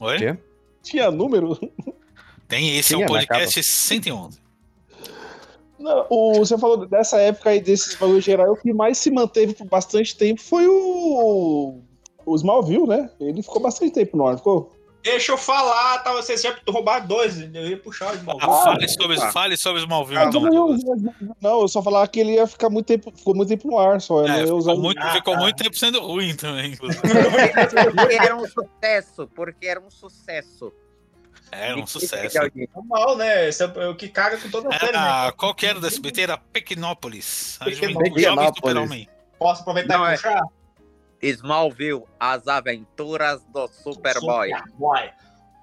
Oi? 0.00 0.18
Quê? 0.18 0.38
Tinha 0.82 1.10
número? 1.10 1.58
Tem 2.48 2.76
esse, 2.76 2.94
é 2.94 2.96
Tinha 2.96 3.06
o 3.06 3.12
na 3.12 3.18
podcast 3.18 3.62
111. 3.62 4.38
Não, 5.78 6.06
o, 6.08 6.34
você 6.34 6.56
falou 6.56 6.86
dessa 6.86 7.18
época 7.20 7.50
aí, 7.50 7.60
desses 7.60 7.94
valores 7.94 8.24
gerais, 8.24 8.50
o 8.50 8.56
que 8.56 8.72
mais 8.72 8.98
se 8.98 9.10
manteve 9.10 9.54
por 9.54 9.66
bastante 9.66 10.16
tempo 10.16 10.40
foi 10.40 10.66
o, 10.66 11.80
o 12.24 12.34
Smallville, 12.36 12.86
né? 12.86 13.10
Ele 13.20 13.42
ficou 13.42 13.60
bastante 13.60 13.92
tempo 13.92 14.16
no 14.16 14.26
ar, 14.26 14.36
ficou? 14.36 14.73
Deixa 15.04 15.32
eu 15.32 15.36
falar, 15.38 15.98
tá? 15.98 16.12
Vocês 16.14 16.40
já 16.40 16.56
roubaram 16.66 17.06
dois. 17.06 17.38
Eu 17.38 17.68
ia 17.68 17.76
puxar 17.76 18.12
o 18.12 18.16
Smallville. 18.16 18.50
Ah, 18.50 18.64
fale, 18.64 18.88
sobre, 18.88 19.20
fale 19.32 19.56
sobre 19.58 19.82
Smallville, 19.82 20.18
Ah, 20.18 20.24
então, 20.24 20.40
não, 20.40 20.76
não, 21.42 21.60
eu 21.60 21.68
só 21.68 21.82
falar 21.82 22.08
que 22.08 22.20
ele 22.20 22.32
ia 22.32 22.46
ficar 22.46 22.70
muito 22.70 22.86
tempo, 22.86 23.12
ficou 23.14 23.34
muito 23.36 23.50
tempo 23.50 23.68
no 23.68 23.78
ar, 23.78 24.00
só. 24.00 24.24
É, 24.26 24.38
ia 24.38 24.42
ficou 24.44 24.56
usar- 24.58 24.74
muito, 24.76 24.98
Ah, 25.02 25.12
ficou 25.12 25.34
tá. 25.34 25.40
muito 25.40 25.56
tempo 25.62 25.76
sendo 25.76 26.00
ruim 26.00 26.34
também, 26.34 26.72
inclusive. 26.72 27.02
Porque 27.02 28.14
era 28.14 28.34
um 28.34 28.46
sucesso, 28.48 29.28
porque 29.34 29.66
era 29.66 29.80
um 29.80 29.90
sucesso. 29.90 30.72
Era 31.52 31.76
um 31.76 31.86
sucesso. 31.86 32.38
Normal, 32.74 33.16
né? 33.18 33.48
Esse 33.48 33.62
é 33.62 33.66
o 33.88 33.94
que 33.94 34.08
caga 34.08 34.38
com 34.38 34.50
toda 34.50 34.70
a 34.74 34.78
série, 34.78 34.90
né? 34.92 34.98
Era, 34.98 35.32
qual 35.32 35.54
que 35.54 35.66
era 35.66 35.78
do 35.78 35.86
SBT? 35.86 36.22
Era 36.22 36.38
Pequenópolis. 36.38 37.58
Pequenópolis. 37.62 38.22
jovem 38.22 38.46
super-homem. 38.56 39.08
Posso 39.38 39.60
aproveitar 39.60 39.98
Não, 39.98 40.10
e 40.10 40.14
é. 40.14 40.40
Smallville, 41.28 42.04
as 42.18 42.46
aventuras 42.46 43.42
do 43.52 43.66
Superboy. 43.68 44.50
Superboy. 44.50 45.10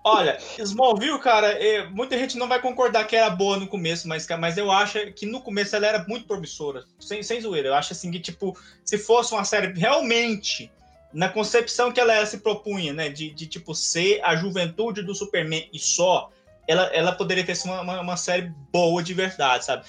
Olha, 0.04 0.38
Smallville, 0.58 1.20
cara, 1.20 1.52
é, 1.52 1.88
muita 1.90 2.18
gente 2.18 2.36
não 2.36 2.48
vai 2.48 2.60
concordar 2.60 3.06
que 3.06 3.16
era 3.16 3.30
boa 3.30 3.58
no 3.58 3.68
começo, 3.68 4.08
mas, 4.08 4.28
mas 4.40 4.58
eu 4.58 4.72
acho 4.72 5.12
que 5.14 5.28
no 5.28 5.42
começo 5.42 5.76
ela 5.76 5.86
era 5.86 6.06
muito 6.08 6.26
promissora. 6.26 6.84
Sem, 7.00 7.22
sem 7.22 7.40
zoeira. 7.40 7.68
Eu 7.68 7.76
acho 7.76 7.94
assim 7.94 8.10
que, 8.10 8.20
tipo, 8.20 8.58
se 8.84 8.98
fosse 8.98 9.34
uma 9.34 9.44
série 9.44 9.72
realmente 9.80 10.72
na 11.14 11.30
concepção 11.30 11.92
que 11.92 12.00
ela 12.00 12.26
se 12.26 12.40
propunha, 12.40 12.94
né? 12.94 13.10
De, 13.10 13.30
de 13.32 13.46
tipo, 13.46 13.76
ser 13.76 14.20
a 14.24 14.36
juventude 14.36 15.04
do 15.04 15.14
Superman 15.14 15.70
e 15.72 15.78
só, 15.78 16.32
ela, 16.68 16.84
ela 16.94 17.12
poderia 17.12 17.46
ter 17.46 17.56
sido 17.56 17.72
uma, 17.72 18.02
uma, 18.02 18.18
série 18.18 18.52
boa 18.72 19.04
de 19.04 19.14
verdade, 19.14 19.66
sabe? 19.66 19.86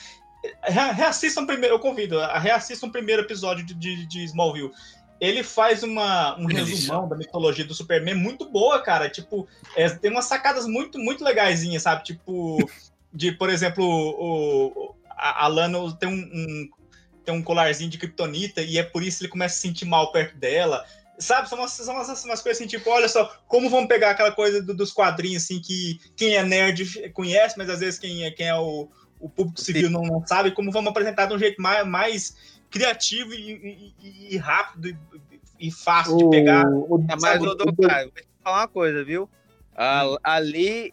Re- 0.62 0.92
Reassistam 0.92 1.46
primeiro, 1.46 1.76
eu 1.76 1.78
convido, 1.78 2.18
reassistam 2.38 2.88
o 2.88 2.92
primeiro 2.92 3.22
episódio 3.22 3.64
de, 3.64 3.74
de, 3.74 4.06
de 4.06 4.24
Smallville. 4.24 4.72
Ele 5.22 5.44
faz 5.44 5.84
uma, 5.84 6.36
um 6.36 6.46
delícia. 6.46 6.74
resumão 6.74 7.08
da 7.08 7.14
mitologia 7.16 7.64
do 7.64 7.72
Superman 7.74 8.16
muito 8.16 8.50
boa, 8.50 8.82
cara. 8.82 9.08
Tipo, 9.08 9.46
é, 9.76 9.88
tem 9.88 10.10
umas 10.10 10.24
sacadas 10.24 10.66
muito, 10.66 10.98
muito 10.98 11.22
legaisinhas, 11.22 11.84
sabe? 11.84 12.02
Tipo, 12.02 12.58
de, 13.14 13.30
por 13.30 13.48
exemplo, 13.48 13.84
o, 13.84 14.66
o- 14.66 14.94
a, 15.10 15.44
a 15.44 15.46
Lana 15.46 15.78
tem 15.96 16.08
um, 16.08 16.12
um- 16.14 16.68
tem 17.24 17.32
um 17.32 17.40
colarzinho 17.42 17.88
de 17.88 17.98
kryptonita 17.98 18.62
e 18.62 18.78
é 18.78 18.82
por 18.82 19.00
isso 19.00 19.18
que 19.18 19.24
ele 19.26 19.30
começa 19.30 19.54
a 19.54 19.56
se 19.56 19.62
sentir 19.68 19.84
mal 19.84 20.10
perto 20.10 20.36
dela. 20.36 20.84
Sabe, 21.20 21.48
são 21.48 21.56
umas, 21.58 21.70
são 21.70 21.94
umas, 21.94 22.24
umas 22.24 22.42
coisas 22.42 22.60
assim, 22.60 22.66
tipo, 22.66 22.90
olha 22.90 23.08
só, 23.08 23.32
como 23.46 23.70
vamos 23.70 23.86
pegar 23.86 24.10
aquela 24.10 24.32
coisa 24.32 24.60
do- 24.60 24.74
dos 24.74 24.90
quadrinhos, 24.92 25.44
assim, 25.44 25.60
que 25.60 26.00
quem 26.16 26.34
é 26.34 26.42
nerd 26.42 27.10
conhece, 27.12 27.56
mas 27.56 27.70
às 27.70 27.78
vezes 27.78 28.00
quem 28.00 28.24
é, 28.24 28.32
quem 28.32 28.48
é 28.48 28.56
o, 28.56 28.88
o 29.20 29.28
público 29.28 29.60
civil 29.60 29.88
não, 29.88 30.02
não 30.02 30.26
sabe, 30.26 30.50
como 30.50 30.72
vamos 30.72 30.90
apresentar 30.90 31.26
de 31.26 31.34
um 31.34 31.38
jeito 31.38 31.62
mais, 31.62 31.86
mais 31.86 32.34
criativo 32.72 33.32
e, 33.34 33.92
e- 34.02 34.34
e- 34.34 34.36
rápido 34.38 34.88
e, 34.88 34.96
e 35.60 35.70
fácil 35.70 36.16
de 36.16 36.28
pegar. 36.30 36.66
O- 36.66 36.96
o- 36.96 37.04
É, 37.08 37.12
mas, 37.12 37.20
Sabe, 37.20 37.46
ô, 37.48 37.54
Douglas, 37.54 37.76
vou 37.76 38.10
te 38.12 38.26
falar 38.42 38.60
uma 38.62 38.68
coisa, 38.68 39.04
viu? 39.04 39.28
A- 39.76 40.16
ali, 40.24 40.92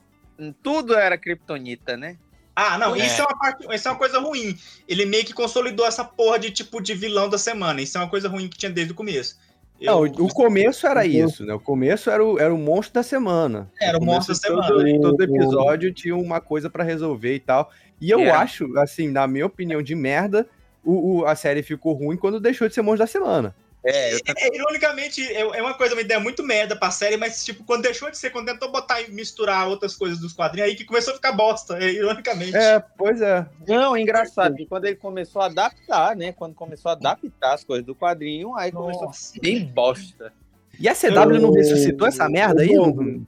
tudo 0.62 0.94
era 0.96 1.18
kryptonita, 1.18 1.98
né? 1.98 2.18
Ah, 2.56 2.78
não, 2.78 2.94
É. 2.96 3.06
isso 3.06 3.22
é 3.22 3.26
uma 3.26 3.38
parte, 3.40 3.66
isso 3.74 3.88
é 3.88 3.92
uma 3.92 3.98
coisa 3.98 4.20
ruim. 4.20 4.58
Ele 4.88 5.06
meio 5.06 5.24
que 5.26 5.34
consolidou 5.34 5.86
essa 5.86 6.04
porra 6.04 6.38
de 6.38 6.52
tipo 6.52 6.82
de 6.82 6.94
vilão 6.94 7.30
da 7.30 7.38
semana. 7.38 7.82
Isso 7.82 7.98
é 7.98 8.02
uma 8.02 8.10
coisa 8.10 8.28
ruim 8.28 8.50
que 8.50 8.58
tinha 8.58 8.70
desde 8.72 8.92
o 8.92 8.96
começo. 8.96 9.38
Não, 9.82 10.06
Eu- 10.06 10.12
o 10.26 10.28
começo 10.34 10.86
era 10.86 11.00
Uhum. 11.02 11.06
isso, 11.08 11.46
né? 11.46 11.54
O 11.54 11.60
começo 11.60 12.10
era 12.10 12.22
o, 12.24 12.38
era 12.38 12.54
o 12.54 12.58
monstro 12.58 12.96
da 12.96 13.04
semana. 13.04 13.72
Era 13.82 13.96
o 13.98 14.02
No 14.02 14.08
monstro 14.08 14.36
da 14.36 14.42
todo- 14.42 14.64
semana. 14.68 15.00
Todo, 15.02 15.22
episódio 15.24 15.94
tinha 15.94 16.18
uma 16.18 16.42
coisa 16.42 16.70
pra 16.70 16.84
resolver 16.84 17.34
e 17.36 17.40
tal. 17.40 17.72
E 18.02 18.10
eu 18.12 18.20
Era. 18.20 18.40
acho, 18.40 18.78
assim, 18.78 19.08
na 19.10 19.26
minha 19.26 19.46
opinião 19.46 19.82
de 19.82 19.96
merda, 19.96 20.46
o, 20.90 21.20
o- 21.20 21.26
a 21.26 21.36
série 21.36 21.62
ficou 21.64 21.94
ruim 21.94 22.18
quando 22.18 22.40
deixou 22.40 22.68
de 22.68 22.74
ser 22.74 22.82
monstro 22.82 23.06
da 23.06 23.08
semana. 23.08 23.56
É, 23.82 24.14
eu 24.14 24.20
É, 24.38 24.56
ironicamente, 24.56 25.22
é, 25.26 25.40
é 25.40 25.62
uma 25.62 25.74
coisa, 25.74 25.96
uma 25.96 26.02
ideia 26.02 26.20
muito 26.20 26.44
merda 26.44 26.76
pra 26.76 26.92
série, 26.92 27.16
mas, 27.16 27.46
tipo, 27.46 27.64
quando 27.64 27.84
deixou 27.84 28.12
de 28.12 28.18
ser, 28.18 28.30
quando 28.30 28.48
tentou 28.48 28.70
botar 28.70 29.02
e 29.02 29.10
misturar 29.10 29.70
outras 29.70 29.96
coisas 29.96 30.20
dos 30.20 30.34
quadrinhos, 30.34 30.70
aí 30.70 30.76
que 30.76 30.84
começou 30.84 31.14
a 31.14 31.16
ficar 31.16 31.32
bosta, 31.32 31.78
é, 31.82 31.90
ironicamente. 31.94 32.58
É, 32.58 32.84
pois 32.98 33.22
é. 33.22 33.46
Não, 33.66 33.96
engraçado, 33.96 34.54
que 34.56 34.66
quando 34.66 34.84
ele 34.84 34.98
começou 34.98 35.42
a 35.42 35.46
adaptar, 35.46 36.14
né? 36.14 36.34
Quando 36.34 36.54
começou 36.56 36.90
a 36.90 36.94
adaptar 36.94 37.54
as 37.54 37.64
coisas 37.64 37.86
do 37.86 37.96
quadrinho, 37.96 38.54
aí 38.56 38.70
começou 38.70 39.04
a 39.04 39.06
Nossa. 39.08 39.32
ser 39.32 39.40
bem 39.40 39.64
bosta. 39.64 40.34
E 40.78 40.90
a 40.90 40.94
CW 40.94 41.40
não 41.40 41.50
Eu- 41.50 41.54
ressuscitou 41.54 42.06
essa 42.08 42.28
merda 42.28 42.62
aí? 42.64 42.74
eu- 42.74 42.86
Não- 42.94 43.26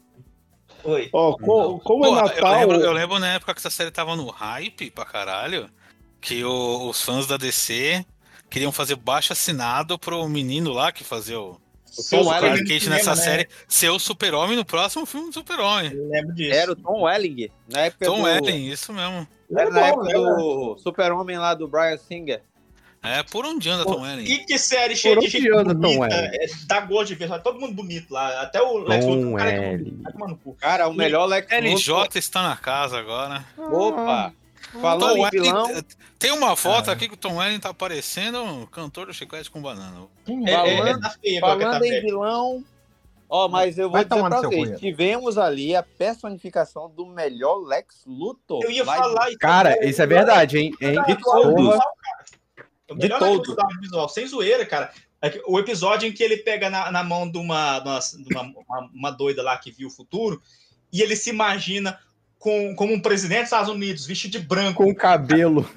Oi. 0.84 1.10
Ó, 1.14 1.34
co- 1.38 1.80
como 1.80 2.04
Pô, 2.04 2.08
é 2.08 2.10
eu, 2.10 2.16
Natal. 2.26 2.60
lembro, 2.60 2.78
eu 2.82 2.92
lembro 2.92 3.20
na 3.20 3.36
época 3.36 3.54
que 3.54 3.60
essa 3.60 3.70
série 3.70 3.92
tava 3.92 4.16
no 4.16 4.28
hype 4.32 4.90
pra 4.92 5.06
caralho, 5.06 5.70
que 6.22 6.44
o- 6.44 6.90
os 6.90 7.02
fãs 7.02 7.26
da 7.28 7.36
DC 7.38 8.06
queriam 8.50 8.72
fazer 8.72 8.96
baixo 8.96 9.34
assinado 9.34 9.98
pro 9.98 10.28
menino 10.30 10.72
lá 10.72 10.92
que 10.92 11.04
fazia 11.04 11.40
o, 11.40 11.52
O 11.98 12.04
Tom 12.10 12.22
o 12.24 12.28
Welling 12.30 12.90
nessa 12.90 13.12
né? 13.16 13.16
série 13.22 13.48
ser 13.68 13.90
o 13.90 14.00
super-homem 14.00 14.56
no 14.56 14.64
próximo 14.64 15.06
filme 15.06 15.28
do 15.28 15.34
super-homem. 15.34 15.92
Eu 15.92 16.08
lembro 16.10 16.34
disso. 16.36 16.54
era 16.54 16.72
o 16.72 16.76
Tom 16.76 17.02
Welling, 17.04 17.50
na 17.68 17.82
época 17.82 18.06
Tom 18.06 18.18
do... 18.18 18.24
Welling, 18.24 18.70
isso 18.70 18.94
mesmo. 18.94 19.28
Era 19.54 19.70
na 19.70 19.80
Bom, 19.82 19.86
época 19.88 20.06
né? 20.08 20.14
do 20.14 20.78
Super-Homem 20.78 21.38
lá 21.38 21.54
do 21.54 21.68
Brian 21.68 21.98
Singer. 21.98 22.42
É, 23.04 23.22
por 23.24 23.46
onde 23.46 23.68
anda 23.68 23.84
Tom 23.84 24.02
Welling? 24.02 24.24
Que, 24.24 24.46
que 24.46 24.58
série 24.60 24.96
cheia 24.96 25.16
Por 25.16 25.22
de 25.22 25.28
onde 25.28 25.38
gente 25.40 25.52
anda, 25.54 25.74
Tom 25.74 25.80
bonita, 25.82 26.00
Welling? 26.16 26.36
é, 26.40 26.46
dá 26.68 26.80
gosto 26.82 27.08
de 27.08 27.16
ver, 27.16 27.28
só 27.28 27.40
todo 27.40 27.60
mundo 27.60 27.74
bonito 27.74 28.14
lá, 28.14 28.42
até 28.44 28.62
o 28.62 28.78
Lex 28.78 29.04
Tom 29.04 29.16
Luthor, 29.16 29.38
cara 29.40 29.52
que 29.52 29.58
é 29.58 30.36
cu. 30.44 30.54
Cara, 30.54 30.88
o 30.88 30.94
melhor 30.94 31.26
Lex 31.26 31.48
Luthor. 31.52 32.04
LJ 32.06 32.20
está 32.20 32.48
na 32.48 32.56
casa 32.56 32.98
agora. 33.00 33.44
Opa! 33.58 34.34
Falando 34.82 35.02
Tom 35.02 35.18
em 35.18 35.22
Welling, 35.22 35.42
vilão, 35.42 35.84
tem 36.20 36.32
uma 36.32 36.56
foto 36.56 36.90
aqui 36.92 37.08
que 37.08 37.14
o 37.14 37.18
Tom 37.18 37.38
Welling 37.38 37.60
tá 37.60 37.74
parecendo 37.74 38.42
um 38.44 38.66
cantor 38.66 39.08
do 39.08 39.14
chiclete 39.14 39.50
com 39.52 39.62
banana. 39.62 40.08
É, 40.28 40.52
é, 40.52 40.74
é, 40.74 40.78
Falando- 40.78 41.02
tá 41.02 41.10
tá 41.10 41.40
falando 41.42 41.84
em 41.86 41.90
velho. 41.90 42.02
vilão... 42.02 42.64
Ó, 43.34 43.48
mas 43.48 43.78
eu 43.78 43.86
vou 43.86 43.94
Vai 43.94 44.04
dizer 44.04 44.16
tomar 44.18 44.30
no 44.30 44.40
pra 44.42 44.50
vocês, 44.50 44.78
tivemos 44.82 45.38
ali 45.38 45.74
a 45.74 45.82
personificação 45.82 46.90
do 46.90 47.06
melhor 47.06 47.60
Lex 47.66 48.04
Luthor. 48.06 48.62
Eu 48.62 48.70
ia 48.70 48.84
falar... 48.84 49.32
e- 49.32 49.38
Cara, 49.38 49.88
isso 49.88 50.02
é 50.02 50.06
verdade, 50.06 50.58
hein? 50.58 50.76
De. 50.82 50.88
O 52.90 52.96
De 52.96 53.08
todo. 53.08 53.56
audiovisual, 53.58 54.10
sem 54.10 54.28
zoeira, 54.28 54.66
cara. 54.66 54.92
é 55.22 55.42
O 55.48 55.58
episódio 55.58 56.10
em 56.10 56.12
que 56.12 56.22
ele 56.22 56.38
pega 56.38 56.70
na, 56.70 56.92
na 56.92 57.04
mão 57.06 57.30
de, 57.32 57.38
uma, 57.38 57.80
de 57.80 57.88
uma, 57.88 58.00
de 58.00 58.34
uma, 58.36 58.42
uma- 58.68 58.90
uma 58.94 59.12
doida 59.12 59.42
lá 59.42 59.58
que 59.58 59.72
viu 59.72 59.88
o 59.88 59.92
futuro 59.92 60.42
e 60.92 61.02
ele 61.02 61.16
se 61.16 61.30
imagina 61.30 61.98
com, 62.42 62.76
como 62.76 62.92
um 62.94 63.00
presidente 63.00 63.42
dos 63.42 63.48
Estados 63.48 63.70
Unidos, 63.70 64.06
vestido 64.06 64.32
de 64.32 64.40
branco. 64.40 64.84
Com 64.84 64.90
o 64.90 64.96
cabelo. 64.96 65.70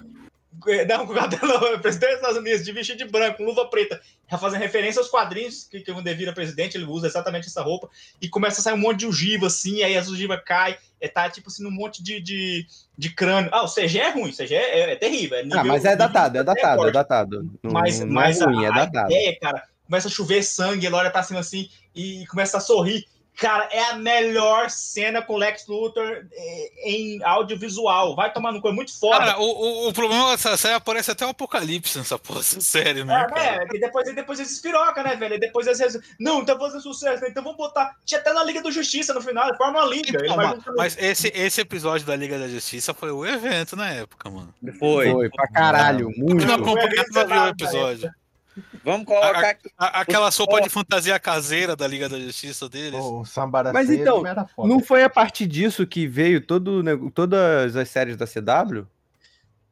É, 0.66 0.87
Não, 0.87 1.07
com 1.07 1.12
o 1.12 1.16
cabelo, 1.16 1.79
presidente 1.81 2.11
dos 2.12 2.16
Estados 2.20 2.38
Unidos, 2.38 2.64
de 2.64 2.72
vestido 2.72 2.98
de 3.05 3.05
branco, 3.05 3.37
com 3.37 3.44
luva 3.44 3.66
preta, 3.68 4.00
já 4.31 4.38
fazendo 4.38 4.61
referência 4.62 4.98
aos 4.98 5.11
quadrinhos, 5.11 5.64
que, 5.64 5.81
que 5.81 5.92
quando 5.92 6.07
ele 6.07 6.16
vira 6.16 6.33
presidente, 6.33 6.77
ele 6.79 6.87
usa 6.87 7.07
exatamente 7.07 7.48
essa 7.48 7.61
roupa, 7.61 7.90
e 8.20 8.29
começa 8.31 8.61
a 8.61 8.64
sair 8.64 8.72
um 8.72 8.79
monte 8.79 9.00
de 9.00 9.07
ogiva, 9.07 9.46
assim, 9.48 9.83
aí 9.83 9.94
as 9.94 10.09
ogivas 10.09 10.40
caem, 10.42 10.74
é, 11.00 11.07
tá 11.07 11.29
tipo 11.29 11.48
assim, 11.50 11.62
num 11.62 11.70
monte 11.70 12.03
de, 12.03 12.18
de, 12.18 12.66
de 12.96 13.11
crânio. 13.11 13.50
Ah, 13.53 13.62
o 13.64 13.68
CG 13.68 13.98
é 13.98 14.11
ruim, 14.11 14.31
o 14.31 14.35
CG 14.35 14.55
é, 14.55 14.92
é 14.92 14.96
terrível. 14.96 15.37
é 15.37 15.40
Ah, 15.42 15.44
nível- 15.44 15.64
mas 15.66 15.85
é 15.85 15.94
datado, 15.94 16.38
é 16.38 16.42
datado, 16.42 16.88
é 16.88 16.90
datado. 16.90 17.42
Não, 17.62 17.70
Mas, 17.72 18.00
não 18.00 18.07
mas 18.09 18.40
é 18.40 18.44
ruim, 18.46 18.64
a, 18.64 18.68
é 18.68 18.70
a 18.70 18.74
datado. 18.87 19.12
ideia, 19.12 19.38
cara, 19.38 19.64
começa 19.85 20.09
a 20.09 20.11
chover 20.11 20.42
sangue, 20.42 20.87
ele 20.87 20.94
olha 20.94 21.11
pra 21.11 21.22
cima 21.22 21.40
assim 21.40 21.68
e 21.94 22.24
começa 22.27 22.57
a 22.57 22.61
sorrir. 22.61 23.05
Cara, 23.37 23.68
é 23.73 23.90
a 23.90 23.97
melhor 23.97 24.70
cena 24.70 25.20
com 25.20 25.37
Lex 25.37 25.66
Luthor 25.66 26.25
eh, 26.33 26.73
em 26.85 27.23
audiovisual. 27.25 28.14
Vai 28.14 28.33
tomar 28.33 28.53
no 28.53 28.61
cu, 28.61 28.68
é 28.68 28.73
muito 28.73 28.97
foda. 28.99 29.18
Cara, 29.18 29.40
o, 29.40 29.44
o, 29.44 29.88
o 29.88 29.92
problema 29.92 30.31
dessa 30.31 30.57
série 30.57 30.75
aparece 30.75 31.11
até 31.11 31.27
o 31.27 31.31
apocalipse 31.31 31.99
nessa 31.99 32.16
porra 32.16 32.42
série, 32.42 33.03
né? 33.03 33.23
É, 33.23 33.27
cara? 33.27 33.64
né? 33.64 33.68
E 33.75 33.81
depois, 33.81 34.14
depois 34.14 34.38
eles 34.38 34.61
piroca, 34.61 35.03
né, 35.03 35.16
velho? 35.16 35.35
E 35.35 35.40
depois 35.40 35.66
eles, 35.66 35.99
Não, 36.18 36.44
tá 36.44 36.57
fazendo 36.57 36.81
sucesso, 36.81 37.23
né? 37.23 37.29
Então 37.29 37.42
vamos 37.42 37.59
botar. 37.59 37.97
Tinha 38.05 38.20
até 38.20 38.33
na 38.33 38.44
Liga 38.44 38.62
da 38.62 38.70
Justiça 38.70 39.12
no 39.12 39.20
final, 39.20 39.55
forma 39.57 39.81
uma 39.81 39.88
liga. 39.88 40.16
Então, 40.16 40.37
mas, 40.37 40.64
mas 40.77 40.99
esse, 40.99 41.29
esse 41.35 41.61
episódio 41.61 42.07
da 42.07 42.14
Liga 42.14 42.38
da 42.38 42.49
Justiça 42.49 42.94
foi 42.94 43.11
o 43.11 43.27
evento 43.27 43.75
na 43.75 43.90
época, 43.90 44.31
mano. 44.31 44.55
Foi. 44.79 45.11
Foi, 45.11 45.31
pra 45.31 45.49
caralho, 45.49 46.09
muito. 46.16 46.38
Quem 46.38 46.47
não 46.47 46.64
viu 46.64 46.75
o 46.75 47.49
episódio. 47.49 48.14
Vamos 48.85 49.07
colocar 49.07 49.51
aqui. 49.51 49.71
A- 49.77 50.01
aquela 50.01 50.31
sopa 50.31 50.61
de 50.61 50.69
fantasia 50.69 51.19
caseira 51.19 51.75
da 51.75 51.87
Liga 51.87 52.09
da 52.09 52.19
Justiça 52.19 52.69
deles. 52.69 53.01
O 53.01 53.25
Mas 53.73 53.90
então, 53.90 54.27
era 54.27 54.47
foda. 54.47 54.69
Não 54.69 54.81
foi 54.81 55.03
a 55.03 55.11
partir 55.11 55.47
disso 55.47 55.87
que 55.87 56.07
veio 56.07 56.40
todo, 56.40 56.83
todas 57.11 57.75
as 57.77 57.88
séries 57.88 58.17
da 58.17 58.27
CW? 58.27 58.87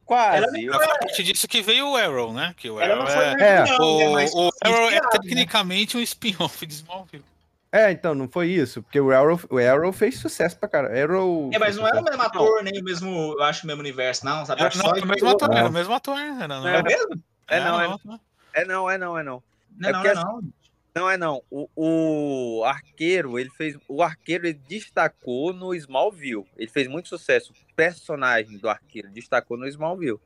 Quase. 0.05 0.67
Ela- 0.67 0.77
Foi 0.79 0.85
a 0.95 0.99
partir 0.99 1.23
disso 1.23 1.47
que 1.47 1.63
veio 1.63 1.89
o 1.91 1.97
Arrow, 1.97 2.33
né? 2.33 2.55
Que 2.57 2.69
o 2.69 2.81
Ela 2.81 2.95
Arrow 2.95 3.05
não 3.05 3.11
foi 3.13 3.25
é, 3.25 3.51
é, 3.51 3.65
não, 3.65 4.15
né? 4.17 4.27
o, 4.35 4.49
o 4.49 4.51
Arrow 4.65 4.91
é 4.91 5.01
né? 5.01 5.09
tecnicamente 5.13 5.97
um 5.97 6.01
spin-off 6.01 6.67
de 6.67 6.75
Smallville. 6.75 7.25
É, 7.75 7.91
então, 7.91 8.15
não 8.15 8.29
foi 8.29 8.49
isso, 8.51 8.83
porque 8.83 9.01
o 9.01 9.11
Arrow, 9.11 9.41
o 9.49 9.57
Arrow 9.59 9.93
fez 9.95 10.19
sucesso 10.19 10.59
pra 10.59 10.69
caralho. 10.69 11.03
Arrow. 11.05 11.51
É, 11.55 11.59
mas 11.59 11.77
não 11.77 11.87
era 11.89 12.01
o 12.01 12.05
mesmo 12.05 12.21
ator, 12.21 12.63
nem 12.63 12.79
o 12.81 12.85
mesmo, 12.85 13.35
eu 13.39 13.43
acho, 13.45 13.65
o 13.65 13.67
mesmo 13.67 13.81
universo, 13.81 14.27
não, 14.27 14.45
sabe? 14.45 14.61
Eu 14.61 14.67
Era, 14.67 14.69
acho 14.75 14.79
não, 14.79 14.85
só 14.91 14.97
era 14.97 15.05
o 15.05 15.09
mesmo 15.09 15.29
ator, 15.31 15.49
Não. 15.49 15.57
era 15.57 15.69
o 15.69 15.73
mesmo 15.73 15.95
ator. 15.95 16.19
Era, 16.19 16.49
não, 16.49 16.69
É 16.69 16.83
mesmo? 16.83 17.23
É, 17.49 17.61
não, 17.61 17.81
é 17.81 17.89
não, 17.89 18.01
não. 18.05 18.15
É 18.15 18.19
não, 18.65 18.91
é 18.91 18.99
não, 18.99 19.19
é 19.19 19.23
não. 19.23 19.43
Não, 19.77 19.89
É 19.89 19.93
não, 19.93 20.03
porque 20.03 20.15
não, 20.15 20.23
não. 20.23 20.53
Não 20.95 21.11
é 21.11 21.17
não. 21.17 21.43
O, 21.51 21.69
o 21.75 22.65
arqueiro, 22.65 23.39
ele 23.39 23.51
fez. 23.51 23.79
O 23.89 24.03
arqueiro 24.03 24.47
ele 24.47 24.61
destacou 24.69 25.53
no 25.53 25.75
Smallville. 25.75 26.45
Ele 26.57 26.71
fez 26.71 26.87
muito 26.87 27.09
sucesso. 27.09 27.53
O 27.53 27.75
personagem 27.75 28.59
do 28.59 28.69
arqueiro 28.69 29.09
destacou 29.09 29.57
no 29.57 29.67
Smallville. 29.67 30.21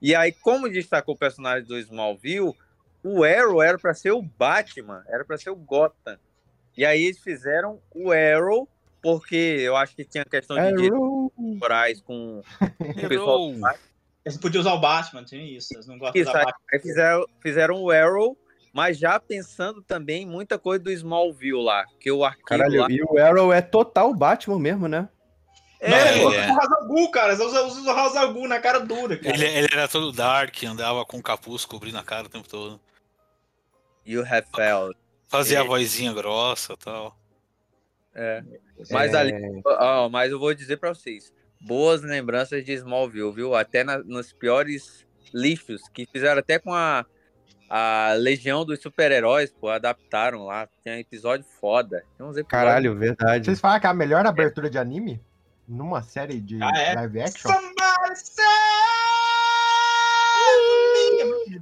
E 0.00 0.14
aí, 0.14 0.32
como 0.32 0.68
destacou 0.68 1.14
o 1.14 1.18
personagem 1.18 1.66
do 1.66 1.78
Smallville, 1.78 2.54
o 3.02 3.24
Arrow 3.24 3.62
era 3.62 3.78
para 3.78 3.94
ser 3.94 4.12
o 4.12 4.22
Batman, 4.22 5.04
era 5.06 5.24
para 5.24 5.36
ser 5.36 5.50
o 5.50 5.56
Gotham. 5.56 6.18
E 6.76 6.84
aí 6.84 7.04
eles 7.04 7.18
fizeram 7.18 7.80
o 7.94 8.10
Arrow 8.10 8.68
porque 9.02 9.36
eu 9.36 9.76
acho 9.76 9.94
que 9.94 10.04
tinha 10.04 10.24
questão 10.24 10.56
de 10.56 10.72
direitos 10.72 10.98
autorais 11.38 12.00
com 12.00 12.40
o 12.40 12.42
pessoal. 13.08 13.52
Eles 14.26 14.36
podiam 14.36 14.60
usar 14.60 14.72
o 14.74 14.80
Batman, 14.80 15.24
tinha 15.24 15.56
isso. 15.56 15.68
Eles 15.72 15.86
não 15.86 15.96
gostam 15.98 16.20
Isso, 16.20 16.32
da 16.32 16.40
Batman. 16.44 16.58
aí 16.72 16.80
fizeram, 16.80 17.26
fizeram 17.40 17.80
o 17.80 17.90
Arrow, 17.92 18.36
mas 18.72 18.98
já 18.98 19.18
pensando 19.20 19.80
também 19.82 20.24
em 20.24 20.26
muita 20.26 20.58
coisa 20.58 20.82
do 20.82 20.90
Smallville 20.90 21.62
lá, 21.62 21.84
que 22.00 22.10
o 22.10 22.24
arquivo 22.24 22.44
Caralho, 22.46 22.80
lá. 22.82 22.86
e 22.90 23.00
o 23.02 23.18
Arrow 23.18 23.52
é 23.52 23.62
total 23.62 24.12
Batman 24.12 24.58
mesmo, 24.58 24.88
né? 24.88 25.08
É, 25.78 25.90
Não, 25.90 25.96
ele 26.32 26.36
é. 26.38 26.50
O 26.52 26.60
Hazalgu, 26.60 27.10
cara, 27.12 27.32
eles 27.34 27.44
usam 27.44 27.66
usam 27.68 27.94
o 27.94 27.98
Hazalgu 27.98 28.48
na 28.48 28.58
cara 28.58 28.80
dura, 28.80 29.16
cara. 29.16 29.32
Ele, 29.36 29.46
ele 29.46 29.68
era 29.72 29.86
todo 29.86 30.10
dark, 30.10 30.60
andava 30.64 31.04
com 31.04 31.22
capuz 31.22 31.64
cobrindo 31.64 31.98
a 31.98 32.02
cara 32.02 32.26
o 32.26 32.30
tempo 32.30 32.48
todo. 32.48 32.80
You 34.04 34.22
have 34.22 34.46
failed. 34.54 34.96
Fazia 35.28 35.60
a 35.60 35.64
É. 35.64 35.66
vozinha 35.66 36.12
grossa 36.12 36.72
e 36.72 36.76
tal. 36.78 37.16
É. 38.14 38.42
Mas 38.90 39.14
ali, 39.14 39.32
ó, 39.64 40.08
mas 40.08 40.32
eu 40.32 40.38
vou 40.38 40.52
dizer 40.54 40.78
pra 40.78 40.94
vocês, 40.94 41.32
boas 41.60 42.02
lembranças 42.02 42.64
de 42.64 42.72
Smallville, 42.74 43.32
viu? 43.32 43.54
Até 43.54 43.82
na- 43.84 43.98
nos 43.98 44.32
piores 44.32 45.06
lixos 45.34 45.82
que 45.92 46.06
fizeram 46.06 46.38
até 46.38 46.58
com 46.58 46.72
a 46.72 47.04
a 47.68 48.12
Legião 48.16 48.64
dos 48.64 48.80
Super-Heróis, 48.80 49.50
pô, 49.50 49.68
adaptaram 49.68 50.44
lá. 50.44 50.68
Tem 50.84 50.94
um 50.98 51.00
episódio 51.00 51.44
foda. 51.60 52.04
Tem 52.16 52.24
uns 52.24 52.36
episódios 52.36 52.46
Caralho, 52.48 52.96
verdade. 52.96 53.44
Vocês 53.44 53.58
falam 53.58 53.80
que 53.80 53.86
é 53.88 53.90
a 53.90 53.94
melhor 53.94 54.24
abertura 54.24 54.70
de 54.70 54.78
anime? 54.78 55.20
Numa 55.66 56.00
série 56.00 56.40
de 56.40 56.62
Ah, 56.62 56.70
é? 56.78 56.94
live 56.94 57.20
action? 57.22 57.50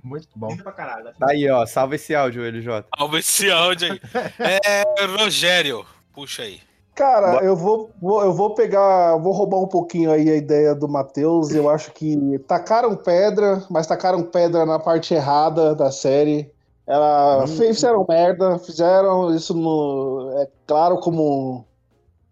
Muito 0.02 0.28
bom. 0.37 0.54
Caralho. 0.59 1.12
Tá 1.18 1.30
aí, 1.30 1.48
ó. 1.48 1.64
Salva 1.64 1.94
esse 1.94 2.14
áudio, 2.14 2.44
LJ. 2.44 2.85
Salva 2.98 3.18
esse 3.18 3.50
áudio 3.50 3.92
aí. 3.92 4.00
É, 4.38 5.07
Rogério, 5.07 5.87
puxa 6.12 6.42
aí. 6.42 6.61
Cara, 6.94 7.44
eu 7.44 7.57
vou, 7.57 7.90
vou- 8.00 8.22
eu 8.22 8.33
vou 8.33 8.54
pegar, 8.54 9.16
vou 9.16 9.33
roubar 9.33 9.59
um 9.59 9.66
pouquinho 9.66 10.12
aí 10.12 10.30
a 10.30 10.37
ideia 10.37 10.74
do 10.74 10.88
Matheus. 10.88 11.52
Eu 11.52 11.68
acho 11.68 11.92
que 11.92 12.38
tacaram 12.46 12.94
pedra, 12.94 13.64
mas 13.68 13.87
tacaram 13.87 14.22
pedra 14.22 14.64
na 14.64 14.78
parte 14.78 15.12
errada 15.12 15.74
da 15.74 15.90
série. 15.90 16.52
Ela 16.87 17.46
fe- 17.48 17.74
fizeram 17.74 18.07
merda, 18.09 18.59
fizeram 18.59 19.35
isso 19.35 19.54
no, 19.54 20.35
é 20.38 20.48
claro 20.66 20.98
como 21.00 21.64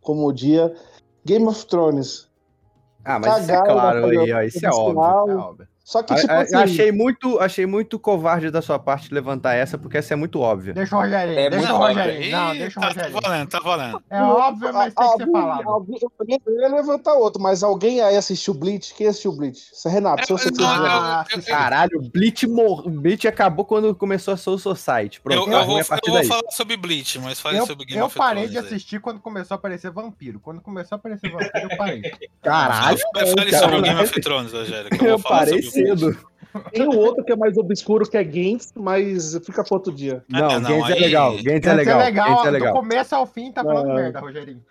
como 0.00 0.26
o 0.28 0.32
dia. 0.32 0.74
Game 1.24 1.46
of 1.46 1.64
Thrones. 1.66 2.28
Ah, 3.04 3.18
mas 3.18 3.42
isso 3.42 3.50
é 3.52 3.54
claro 3.72 4.04
aí, 4.06 4.32
ó. 4.32 4.40
Isso 4.42 4.64
é 4.66 4.68
óbvio. 4.70 5.02
É 5.32 5.36
óbvio. 5.36 5.68
Só 5.84 6.00
que 6.02 6.14
tipo 6.14 6.30
a- 6.30 6.42
assim, 6.42 6.54
achei, 6.56 6.92
muito, 6.92 7.40
achei 7.40 7.66
muito 7.66 7.98
covarde 7.98 8.50
da 8.52 8.62
sua 8.62 8.78
parte 8.78 9.12
levantar 9.12 9.54
essa, 9.54 9.76
porque 9.76 9.98
essa 9.98 10.12
é 10.14 10.16
muito 10.16 10.38
óbvia. 10.40 10.72
Deixa 10.72 10.96
o 10.96 11.00
Rogerinho, 11.00 11.38
É 11.38 11.50
deixa 11.50 11.74
o. 11.74 11.76
Rogerinho. 11.76 12.30
Não, 12.30 12.52
deixa 12.52 12.78
o 12.78 12.82
tá, 12.82 12.88
tá 12.88 12.94
Rogerinho. 13.02 13.20
valendo, 13.20 13.48
tá 13.48 13.58
valendo. 13.58 14.02
É 14.08 14.22
óbvio, 14.22 14.72
mas 14.72 14.94
tem 14.94 15.10
que 15.12 15.16
ser 15.24 15.30
falado. 15.32 15.68
alguém- 15.68 15.98
eu 16.02 16.28
ia- 16.28 16.40
eu 16.68 16.74
levantar 16.76 17.14
outro, 17.14 17.42
mas 17.42 17.62
alguém 17.64 18.00
aí 18.00 18.16
assistiu 18.16 18.54
Bleach? 18.54 18.94
Quem 18.94 19.08
assistiu 19.08 19.32
Bleach? 19.32 19.58
Isso 19.72 19.88
é 19.88 19.90
Renato, 19.90 20.24
se 20.24 20.32
você 20.32 20.48
Eu- 20.48 20.52
quiser. 20.52 20.64
eu- 20.64 20.68
Ah, 20.86 21.24
eu- 21.32 21.38
eu- 21.40 21.44
Caralho, 21.46 21.98
o 21.98 22.02
Bleach, 22.10 22.46
mor... 22.46 22.86
o 22.86 22.90
Bleach 22.90 23.26
acabou 23.26 23.64
quando 23.64 23.92
começou 23.94 24.32
a 24.34 24.36
Soul 24.36 24.58
Society. 24.58 25.20
Pronto, 25.20 25.36
Eu, 25.40 25.44
tá 25.46 25.50
eu 25.62 25.66
vou, 25.66 25.78
eu 25.80 25.84
vou 25.84 26.14
daí. 26.14 26.26
falar 26.26 26.50
sobre 26.52 26.76
Bleach, 26.76 27.18
mas 27.18 27.40
fale 27.40 27.58
Eu, 27.58 27.66
sobre 27.66 27.84
Game 27.86 27.98
eu 27.98 28.06
of 28.06 28.16
parei 28.16 28.44
de 28.46 28.50
Thrones 28.52 28.70
aí. 28.70 28.76
assistir 28.76 29.00
quando 29.00 29.18
começou 29.20 29.56
a 29.56 29.58
aparecer 29.58 29.90
vampiro. 29.90 30.38
Quando 30.38 30.60
começou 30.60 30.94
a 30.94 30.98
aparecer 30.98 31.28
vampiro, 31.30 31.50
eu 31.72 31.76
parei. 31.76 32.02
Caralho, 32.42 32.98
Fale 33.14 33.56
sobre 33.56 33.76
o 33.78 33.82
Game 33.82 34.00
of 34.00 34.20
Thrones, 34.20 34.52
Rogério. 34.52 34.90
Que 34.90 34.96
eu, 35.04 35.08
eu 35.08 35.18
vou 35.18 35.18
falar 35.18 35.38
parei 35.40 35.54
sobre 35.62 35.68
o. 35.68 35.71
cedo. 35.72 36.16
Tem 36.70 36.86
o 36.86 36.98
outro 36.98 37.24
que 37.24 37.32
é 37.32 37.36
mais 37.36 37.56
obscuro, 37.56 38.08
que 38.08 38.16
é 38.16 38.22
Gantz, 38.22 38.72
mas 38.76 39.34
fica 39.44 39.64
para 39.64 39.74
outro 39.74 39.90
dia. 39.92 40.22
Não, 40.28 40.50
Ah, 40.50 40.60
não, 40.60 40.68
Gantz 40.80 40.90
é 40.90 40.94
legal. 40.96 41.32
Gantz 41.42 41.66
é 41.66 41.70
ser 41.70 41.74
legal. 41.74 41.98
legal, 41.98 42.28
Gantz 42.28 42.40
é 42.42 42.46
do 42.48 42.52
legal. 42.52 42.72
começo 42.74 43.14
ao 43.14 43.26
fim, 43.26 43.50
tá 43.50 43.64
falando 43.64 43.88
Não. 43.88 43.94
merda, 43.94 44.20
Rogerinho. 44.20 44.62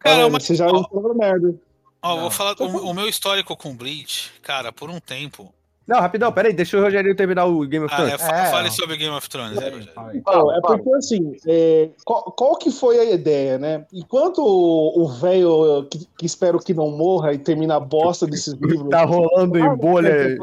Cara, 0.00 0.28
mas- 0.28 0.42
você 0.44 0.54
já 0.56 0.66
falou 0.68 1.14
merda. 1.14 1.54
Ó, 2.02 2.20
vou 2.20 2.30
falar 2.30 2.54
o, 2.60 2.90
o 2.90 2.94
meu 2.94 3.08
histórico 3.08 3.56
com 3.56 3.74
Bleach, 3.76 4.32
cara, 4.42 4.72
por 4.72 4.88
um 4.90 5.00
tempo. 5.00 5.52
Não, 5.88 6.00
rapidão, 6.00 6.30
peraí, 6.30 6.52
deixa 6.52 6.76
o 6.76 6.82
Rogério 6.82 7.16
terminar 7.16 7.46
o 7.46 7.66
Game 7.66 7.86
of 7.86 7.94
Ah, 7.94 7.96
Thrones. 7.96 8.14
é, 8.14 8.18
fa- 8.18 8.36
É, 8.36 8.50
fale 8.50 8.68
ó. 8.68 8.70
sobre 8.70 8.96
Game 8.98 9.16
of 9.16 9.26
Thrones, 9.28 9.56
é. 9.58 9.72
Então, 10.14 10.54
é 10.54 10.60
porque 10.60 10.94
assim, 10.96 11.32
é, 11.46 11.88
qual, 12.04 12.24
qual 12.24 12.56
que 12.58 12.70
foi 12.70 12.98
a 12.98 13.04
ideia, 13.10 13.56
né? 13.58 13.86
Enquanto 13.92 14.42
o 14.44 15.08
velho, 15.08 15.86
que, 15.90 16.06
que 16.18 16.26
espero 16.26 16.58
que 16.58 16.74
não 16.74 16.90
morra 16.90 17.32
e 17.32 17.38
termina 17.38 17.76
a 17.76 17.80
bosta 17.80 18.26
desses 18.26 18.52
livros. 18.52 18.90
Tá 18.90 19.04
rolando 19.04 19.54
Ah, 19.56 19.60
em 19.66 19.76
bolha, 19.76 20.36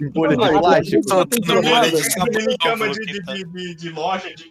em 0.00 0.08
bolha 0.10 0.36
de 0.36 0.58
plástico. 0.58 1.08
Soltando 1.08 1.62
bolha 1.62 1.90
de 1.90 2.58
cama 2.58 2.88
de, 2.90 3.00
de, 3.00 3.12
quintal. 3.14 3.34
de, 3.34 3.44
de, 3.44 3.74
de 3.74 3.88
loja, 3.90 4.28
de, 4.34 4.50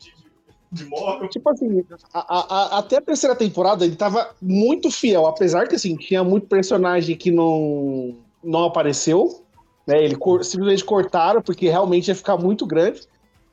de, 0.71 0.85
móvel. 0.85 1.29
Tipo 1.29 1.49
assim, 1.51 1.83
a- 2.13 2.19
a- 2.19 2.55
a- 2.75 2.79
até 2.79 2.97
a 2.97 3.01
terceira 3.01 3.35
temporada 3.35 3.85
ele 3.85 3.95
tava 3.95 4.29
muito 4.41 4.89
fiel, 4.91 5.27
apesar 5.27 5.67
que 5.67 5.75
assim, 5.75 5.95
tinha 5.95 6.23
muito 6.23 6.47
personagem 6.47 7.15
que 7.15 7.31
não, 7.31 8.15
não 8.43 8.65
apareceu, 8.65 9.44
né? 9.87 10.03
Ele 10.03 10.15
cor- 10.15 10.43
simplesmente 10.43 10.83
cortaram, 10.83 11.41
porque 11.41 11.69
realmente 11.69 12.07
ia 12.07 12.15
ficar 12.15 12.37
muito 12.37 12.65
grande. 12.65 13.01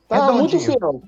Redondinho. 0.09 0.39
muito 0.39 0.59
fiel. 0.59 1.01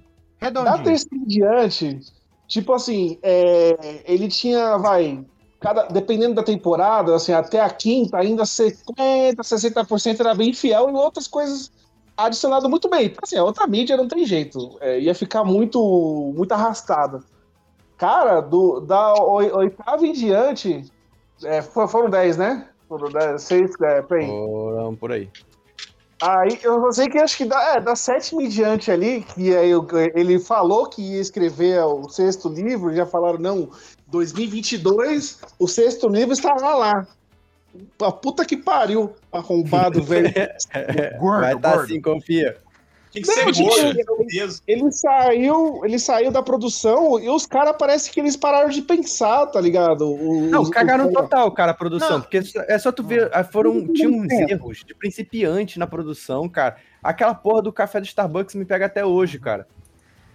Da 0.64 0.78
terceira 0.84 1.24
em 1.24 1.28
diante, 1.28 2.00
tipo 2.48 2.74
assim, 2.74 3.18
é, 3.24 4.04
ele 4.06 4.28
tinha, 4.28 4.78
vai, 4.78 5.26
cada, 5.60 5.84
dependendo 5.84 6.36
da 6.36 6.44
temporada, 6.44 7.16
assim, 7.16 7.32
até 7.34 7.60
a 7.60 7.70
quinta, 7.70 8.18
ainda 8.18 8.44
50%, 8.46 9.44
60% 9.44 10.20
era 10.20 10.36
bem 10.36 10.54
fiel 10.54 10.90
e 10.90 10.94
outras 10.94 11.28
coisas 11.28 11.72
adicionado 12.18 12.70
muito 12.70 12.90
bem. 12.90 13.10
Porque 13.10 13.26
assim, 13.26 13.38
a 13.38 13.44
outra 13.44 13.66
mídia 13.68 13.98
não 13.98 14.08
tem 14.08 14.26
jeito. 14.26 14.78
é, 14.82 15.00
ia 15.00 15.16
ficar 15.16 15.44
muito, 15.44 16.34
muito 16.36 16.52
arrastada. 16.52 17.24
Cara, 17.98 18.42
do, 18.42 18.82
da 18.82 19.14
oi- 19.24 19.52
oitava 19.52 20.06
em 20.06 20.12
diante, 20.14 20.84
é, 21.44 21.62
fo- 21.62 21.88
foram 21.88 22.10
10, 22.10 22.38
né? 22.38 22.70
Foram 22.98 23.12
10, 23.12 23.42
6, 23.42 23.72
é, 23.82 24.02
peraí. 24.02 24.28
Foram 24.28 24.96
por 24.96 25.12
aí. 25.12 25.30
Aí 26.22 26.58
eu 26.64 26.92
sei 26.94 27.10
que 27.10 27.18
acho 27.18 27.36
que 27.36 27.44
da, 27.44 27.76
é, 27.76 27.82
da 27.82 27.94
sétima 27.94 28.42
em 28.42 28.48
diante 28.48 28.90
ali, 28.90 29.22
que 29.22 29.54
aí 29.56 29.70
eu- 29.70 29.86
ele 30.14 30.40
falou 30.40 30.88
que 30.88 31.02
ia 31.02 31.20
escrever 31.20 31.84
o 31.84 32.08
sexto 32.08 32.48
livro, 32.48 32.96
já 32.96 33.06
falaram, 33.06 33.38
não, 33.38 33.70
2022, 34.08 35.40
o 35.60 35.68
sexto 35.68 36.08
livro 36.08 36.32
estará 36.34 36.74
lá. 36.76 37.06
A 38.02 38.12
puta 38.14 38.46
que 38.46 38.56
pariu, 38.56 39.14
arrombado, 39.30 40.02
velho. 40.02 40.34
Gordo, 41.20 41.42
Vai 41.42 41.60
tá 41.60 41.70
gordo. 41.72 41.84
assim, 41.84 42.02
confia. 42.02 42.58
Tem 43.16 43.24
que 43.24 43.32
ser 43.32 43.46
Não, 43.46 43.52
tipo, 43.52 43.70
gordo, 43.70 44.62
ele- 44.68 44.92
saiu, 44.92 45.82
ele 45.86 45.98
saiu 45.98 46.32
da 46.32 46.44
produção 46.44 47.18
e 47.20 47.30
os 47.30 47.46
caras 47.46 47.74
parece 47.80 48.12
que 48.12 48.20
eles 48.20 48.36
pararam 48.36 48.70
de 48.70 48.82
pensar, 48.82 49.46
tá 49.48 49.62
ligado? 49.62 50.14
Os- 50.14 50.52
Não, 50.52 50.62
os- 50.64 50.70
cagaram 50.70 51.08
os- 51.08 51.14
total, 51.14 51.50
cara, 51.52 51.72
a 51.72 51.74
produção. 51.74 52.10
Não. 52.18 52.22
Porque 52.22 52.42
é 52.68 52.78
só 52.78 52.92
tu 52.92 53.04
ver, 53.04 53.30
ah, 53.34 53.44
foram, 53.44 53.88
tinha 53.94 54.10
uns 54.10 54.30
É. 54.32 54.52
erros 54.52 54.84
de 54.86 54.94
principiante 54.94 55.80
na 55.80 55.88
produção, 55.88 56.50
cara. 56.50 56.76
Aquela 57.02 57.34
porra 57.34 57.62
do 57.62 57.72
café 57.72 58.02
do 58.02 58.06
Starbucks 58.06 58.54
me 58.56 58.66
pega 58.66 58.86
até 58.88 59.06
hoje, 59.06 59.40
cara. 59.40 59.66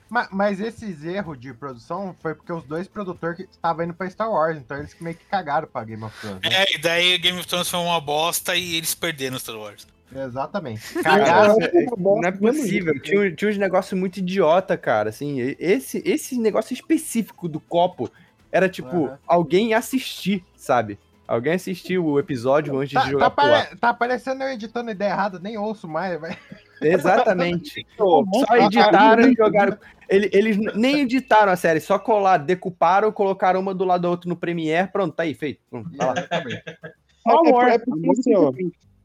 Ma- 0.08 0.28
Mas, 0.32 0.58
esses 0.58 1.04
erros 1.04 1.38
de 1.38 1.52
produção 1.54 2.16
foi 2.20 2.34
porque 2.34 2.52
os 2.52 2.64
dois 2.64 2.88
produtores 2.88 3.36
que 3.36 3.42
estavam 3.44 3.84
indo 3.84 3.94
pra 3.94 4.08
Star 4.10 4.28
Wars, 4.30 4.56
então 4.56 4.76
eles 4.78 4.96
meio 5.00 5.14
que 5.14 5.24
cagaram 5.26 5.68
pra 5.70 5.84
Game 5.84 6.02
of 6.02 6.18
Thrones. 6.20 6.40
né? 6.42 6.48
É, 6.64 6.74
e 6.74 6.78
daí 6.78 7.18
Game 7.18 7.38
of 7.38 7.46
Thrones 7.46 7.68
foi 7.68 7.78
uma 7.78 8.00
bosta 8.00 8.56
e 8.56 8.76
eles 8.76 8.94
perderam 8.94 9.38
Star 9.38 9.56
Wars. 9.56 9.86
Exatamente. 10.14 10.94
Cara, 11.02 11.24
Cagaram. 11.24 11.56
não 11.98 12.24
é 12.24 12.32
possível. 12.32 13.00
Tinha, 13.00 13.30
tinha 13.34 13.50
uns 13.50 13.58
negócios 13.58 13.98
muito 13.98 14.18
idiota, 14.18 14.76
cara. 14.76 15.10
Assim, 15.10 15.54
esse, 15.58 16.02
esse 16.04 16.38
negócio 16.38 16.74
específico 16.74 17.48
do 17.48 17.60
copo 17.60 18.10
era 18.50 18.68
tipo 18.68 19.06
Aham. 19.06 19.18
alguém 19.26 19.74
assistir, 19.74 20.44
sabe? 20.56 20.98
Alguém 21.28 21.52
assistiu 21.52 22.04
o 22.04 22.18
episódio 22.18 22.76
antes 22.76 22.92
Tá, 22.92 23.04
de 23.04 23.12
jogar 23.12 23.30
tá, 23.30 23.30
pare- 23.30 23.76
tá 23.76 23.94
parecendo 23.94 24.42
eu 24.42 24.48
editando 24.48 24.90
ideia 24.90 25.10
errada, 25.10 25.38
nem 25.38 25.56
ouço 25.56 25.86
mais, 25.86 26.20
vai. 26.20 26.36
Exatamente. 26.82 27.86
Só 27.96 28.56
editaram 28.56 29.30
e 29.30 29.34
jogaram. 29.36 29.78
Ele- 30.08 30.28
Eles 30.32 30.56
nem 30.74 31.02
editaram 31.02 31.52
a 31.52 31.56
série, 31.56 31.78
só 31.78 32.00
colaram, 32.00 32.44
decuparam, 32.44 33.12
colocaram 33.12 33.60
uma 33.60 33.72
do 33.72 33.84
lado 33.84 34.02
da 34.02 34.10
outra 34.10 34.28
no 34.28 34.34
Premiere, 34.34 34.88
pronto, 34.90 35.14
tá 35.14 35.22
aí, 35.22 35.34
feito. 35.34 35.60
Pronto, 35.70 35.88
tá 35.96 36.06
lá. 36.06 36.14
Exatamente. 36.18 36.62
É, 36.66 36.72
é, 36.72 38.32
é 38.32 38.36
ó, 38.36 38.52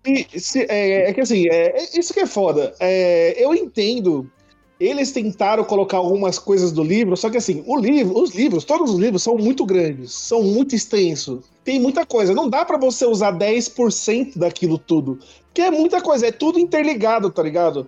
se- 0.06 0.40
se- 0.40 0.66
é, 0.70 1.10
é 1.10 1.14
que 1.14 1.22
assim, 1.22 1.48
é, 1.50 1.78
é- 1.84 2.00
isso 2.00 2.14
que 2.14 2.20
é 2.22 2.26
foda. 2.26 2.74
É, 2.80 3.36
eu 3.44 3.54
entendo. 3.54 4.30
Eles 4.78 5.14
tentaram 5.14 5.64
colocar 5.64 5.98
algumas 5.98 6.38
coisas 6.38 6.74
do 6.74 6.84
livro, 6.84 7.16
só 7.16 7.30
que 7.30 7.38
assim, 7.38 7.64
o 7.66 7.78
livro, 7.78 8.22
os 8.22 8.36
livros, 8.36 8.66
todos 8.66 8.92
os 8.92 9.00
livros 9.00 9.24
são 9.24 9.38
muito 9.38 9.66
grandes, 9.66 10.12
são 10.12 10.44
muito 10.44 10.76
extensos. 10.76 11.46
Tem 11.64 11.80
muita 11.80 12.06
coisa. 12.06 12.34
Não 12.34 12.50
dá 12.50 12.66
pra 12.66 12.78
você 12.78 13.06
usar 13.06 13.32
10% 13.32 14.38
daquilo 14.38 14.78
tudo. 14.78 15.18
Porque 15.46 15.62
é 15.62 15.72
muita 15.72 16.02
coisa, 16.02 16.28
é 16.28 16.32
tudo 16.32 16.60
interligado, 16.60 17.30
tá 17.32 17.42
ligado? 17.42 17.88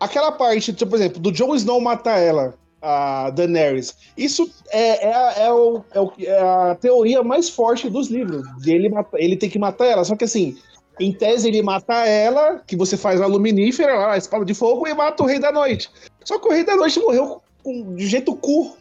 Aquela 0.00 0.32
parte, 0.32 0.72
tipo, 0.72 0.90
por 0.90 0.96
exemplo, 0.96 1.20
do 1.20 1.30
Jon 1.30 1.54
Snow 1.54 1.80
matar 1.82 2.18
ela, 2.18 2.54
a 2.80 3.28
Daenerys. 3.30 3.94
Isso 4.16 4.50
é, 4.70 5.08
é, 5.08 5.14
a- 5.14 5.32
é 5.38 5.52
o- 5.52 5.82
é 5.92 6.24
é 6.24 6.40
a 6.40 6.74
teoria 6.80 7.22
mais 7.22 7.50
forte 7.50 7.90
dos 7.90 8.08
livros. 8.08 8.42
Ele, 8.66 8.90
ele 9.14 9.36
tem 9.36 9.50
que 9.50 9.58
matar 9.58 9.84
ela. 9.86 10.02
Só 10.04 10.16
que 10.16 10.24
assim, 10.24 10.56
em 10.98 11.12
tese 11.12 11.48
ele 11.48 11.62
mata 11.62 11.94
ela, 12.06 12.60
que 12.66 12.76
você 12.76 12.96
faz 12.96 13.20
a 13.20 13.26
luminífera, 13.26 13.94
lá, 13.94 14.12
a 14.14 14.18
espada 14.18 14.44
de 14.44 14.54
fogo, 14.54 14.86
e 14.86 14.94
mata 14.94 15.22
o 15.22 15.26
Rei 15.26 15.38
da 15.38 15.52
Noite. 15.52 15.90
Só 16.24 16.38
que 16.38 16.48
o 16.48 16.52
Rei 16.52 16.64
da 16.64 16.76
Noite 16.76 16.98
morreu 17.00 17.42
com, 17.62 17.94
de 17.94 18.06
jeito 18.06 18.34
cu. 18.34 18.76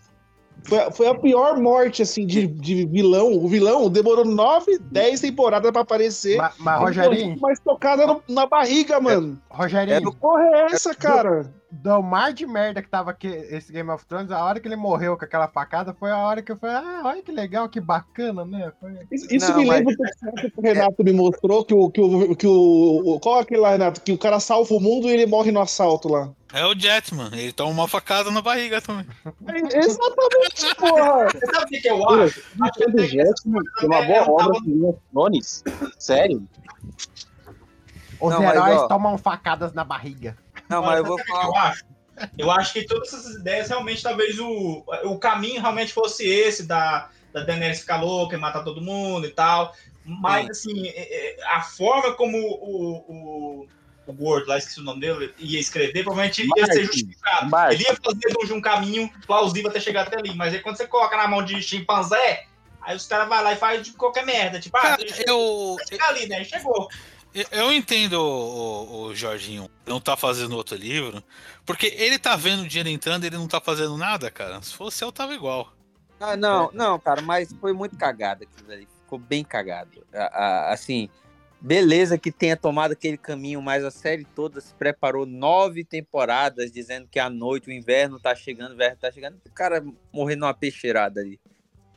Foi, 0.67 0.79
a- 0.79 0.91
foi 0.91 1.07
a 1.07 1.13
pior 1.13 1.59
morte, 1.59 2.01
assim, 2.01 2.25
de, 2.25 2.47
de 2.47 2.85
vilão. 2.87 3.33
O 3.33 3.47
vilão 3.47 3.87
demorou 3.87 4.25
9, 4.25 4.79
10 4.79 5.19
temporadas 5.19 5.71
pra 5.71 5.81
aparecer. 5.81 6.37
Mas, 6.37 6.53
mas 6.57 6.73
A 6.75 6.77
Rogerinho, 6.79 7.39
mais 7.39 7.59
tocada 7.59 8.07
no- 8.07 8.23
na 8.27 8.47
barriga, 8.47 8.99
mano. 8.99 9.39
Rogerinho, 9.49 10.11
Que 10.11 10.17
porra 10.17 10.41
é 10.43 10.61
essa, 10.73 10.95
cara? 10.95 11.53
Do 11.81 12.01
mar 12.01 12.31
de 12.33 12.45
merda 12.45 12.81
que 12.81 12.89
tava 12.89 13.11
aqui, 13.11 13.27
esse 13.27 13.71
Game 13.71 13.89
of 13.89 14.05
Thrones, 14.05 14.31
a 14.31 14.43
hora 14.43 14.59
que 14.59 14.67
ele 14.67 14.75
morreu 14.75 15.17
com 15.17 15.25
aquela 15.25 15.47
facada 15.47 15.93
foi 15.93 16.09
a 16.11 16.17
hora 16.17 16.41
que 16.41 16.51
eu 16.51 16.57
falei, 16.57 16.75
ah, 16.77 17.01
olha 17.05 17.21
que 17.21 17.31
legal, 17.31 17.67
que 17.67 17.79
bacana, 17.81 18.45
né? 18.45 18.71
Foi... 18.79 18.97
Isso, 19.11 19.27
isso 19.33 19.51
Não, 19.51 19.57
me 19.59 19.65
mas- 19.65 19.79
lembra 19.79 19.95
que 19.95 20.53
o 20.55 20.61
Renato 20.61 21.03
me 21.03 21.11
mostrou, 21.13 21.65
que 21.65 21.73
o, 21.73 21.89
que 21.89 22.01
o, 22.01 22.35
que 22.35 22.47
o, 22.47 23.15
o- 23.15 23.19
Qual 23.19 23.37
é 23.39 23.41
aquele 23.41 23.59
lá, 23.61 23.71
Renato? 23.71 24.01
Que 24.01 24.11
o 24.13 24.17
cara 24.17 24.39
salva 24.39 24.73
o 24.73 24.79
mundo 24.79 25.07
e 25.07 25.11
ele 25.11 25.25
morre 25.25 25.51
no 25.51 25.59
assalto 25.61 26.07
lá. 26.07 26.29
É 26.53 26.65
o 26.65 26.73
Jetman, 26.73 27.29
ele 27.33 27.51
toma 27.51 27.71
uma 27.71 27.87
facada 27.87 28.31
na 28.31 28.41
barriga 28.41 28.79
também. 28.81 29.05
É, 29.47 29.77
Exatamente, 29.79 30.75
porra! 30.77 31.27
Você 31.29 31.45
sabe 31.47 31.65
o 31.65 31.67
que, 31.67 31.81
que 31.81 31.89
eu 31.89 32.09
acho? 32.09 32.41
Acho 32.61 32.73
que 32.73 32.91
tem- 32.93 33.07
Jetman 33.09 33.61
tem 33.79 33.89
uma 33.89 34.01
boa 34.03 34.31
obra 34.31 34.57
of 34.89 34.99
Thrones. 35.11 35.63
Sério? 35.99 36.47
Os 38.19 38.31
Não, 38.33 38.41
mas, 38.41 38.55
heróis 38.55 38.77
ó- 38.81 38.87
tomam 38.87 39.17
facadas 39.17 39.73
na 39.73 39.83
barriga. 39.83 40.37
Não, 40.69 40.81
mas 40.81 40.97
eu 40.97 41.05
vou 41.05 41.19
falar. 41.25 41.45
eu 41.47 41.55
acho? 41.55 41.83
Eu 42.37 42.51
acho 42.51 42.73
que 42.73 42.85
todas 42.85 43.13
essas 43.13 43.35
ideias 43.35 43.67
realmente, 43.69 44.01
talvez 44.01 44.39
o, 44.39 44.83
o 45.03 45.19
caminho 45.19 45.61
realmente 45.61 45.91
fosse 45.91 46.25
esse 46.25 46.63
da, 46.65 47.09
da 47.33 47.43
Daenerys 47.43 47.81
ficar 47.81 48.01
louca 48.01 48.35
e 48.35 48.39
matar 48.39 48.63
todo 48.63 48.81
mundo 48.81 49.27
e 49.27 49.31
tal. 49.31 49.73
Mas, 50.05 50.49
assim, 50.49 50.87
é- 50.87 51.39
é, 51.41 51.45
a 51.47 51.61
forma 51.61 52.13
como 52.13 52.37
o, 52.37 52.95
o, 53.09 53.67
o 54.07 54.15
Word, 54.23 54.47
lá 54.47 54.57
esqueci 54.57 54.79
o 54.79 54.83
nome 54.83 55.01
dele, 55.01 55.33
ia 55.39 55.59
escrever, 55.59 56.03
provavelmente 56.03 56.47
ia 56.55 56.65
ser 56.67 56.85
justificado. 56.85 57.49
Martin. 57.49 57.75
Ele 57.75 57.83
ia 57.83 57.95
fazer 58.01 58.47
de 58.47 58.53
um- 58.53 58.61
caminho 58.61 59.09
plausível 59.25 59.69
até 59.69 59.79
chegar 59.79 60.03
até 60.07 60.17
ali. 60.17 60.33
Mas 60.35 60.53
aí 60.53 60.59
quando 60.61 60.77
você 60.77 60.87
coloca 60.87 61.17
na 61.17 61.27
mão 61.27 61.43
de 61.43 61.61
chimpanzé, 61.61 62.45
aí 62.81 62.95
os 62.95 63.05
caras 63.07 63.27
vão 63.27 63.41
lá 63.43 63.51
e 63.51 63.57
fazem 63.57 63.81
de 63.81 63.91
qualquer 63.93 64.25
merda. 64.25 64.59
Tipo, 64.59 64.77
ah, 64.77 64.81
Cara, 64.81 64.97
deixa 64.97 65.23
eu, 65.27 65.75
eu 65.79 65.87
chegar 65.89 66.09
ali, 66.09 66.27
né? 66.27 66.43
Chegou. 66.45 66.87
Eu- 67.51 67.71
entendo 67.71 68.13
o, 68.13 68.25
o- 68.25 69.01
o 69.07 69.15
Jorginho 69.15 69.69
não 69.85 69.99
tá 69.99 70.15
fazendo 70.15 70.55
outro 70.55 70.75
livro, 70.75 71.23
porque 71.65 71.87
ele 71.97 72.17
tá 72.19 72.35
vendo 72.35 72.63
o 72.63 72.67
dinheiro 72.67 72.89
entrando 72.89 73.23
e 73.23 73.27
ele 73.27 73.37
não 73.37 73.47
tá 73.47 73.59
fazendo 73.59 73.97
nada, 73.97 74.29
cara. 74.31 74.61
Se 74.61 74.73
fosse 74.73 75.03
eu, 75.03 75.11
tava 75.11 75.33
igual. 75.33 75.73
Ah, 76.19 76.35
não, 76.37 76.71
não, 76.73 76.97
cara, 76.99 77.21
mas 77.21 77.53
foi 77.59 77.73
muito 77.73 77.97
cagado 77.97 78.43
aquilo 78.43 78.71
ali. 78.71 78.87
Ficou 79.03 79.19
bem 79.19 79.43
cagado. 79.43 80.05
A- 80.13 80.23
a- 80.69 80.73
assim, 80.73 81.09
beleza 81.59 82.17
que 82.17 82.31
tenha 82.31 82.55
tomado 82.55 82.93
aquele 82.93 83.17
caminho, 83.17 83.61
mas 83.61 83.83
a 83.83 83.91
série 83.91 84.23
toda 84.23 84.61
se 84.61 84.73
preparou 84.73 85.25
nove 85.25 85.83
temporadas 85.83 86.71
dizendo 86.71 87.07
que 87.11 87.19
a 87.19 87.29
noite, 87.29 87.67
o 87.69 87.71
inverno 87.73 88.19
tá 88.19 88.33
chegando, 88.33 88.71
o 88.71 88.73
inverno 88.75 88.97
tá 88.97 89.11
chegando. 89.11 89.37
O 89.45 89.51
cara 89.51 89.83
morrendo 90.13 90.41
numa 90.41 90.53
peixeirada 90.53 91.19
ali. 91.21 91.39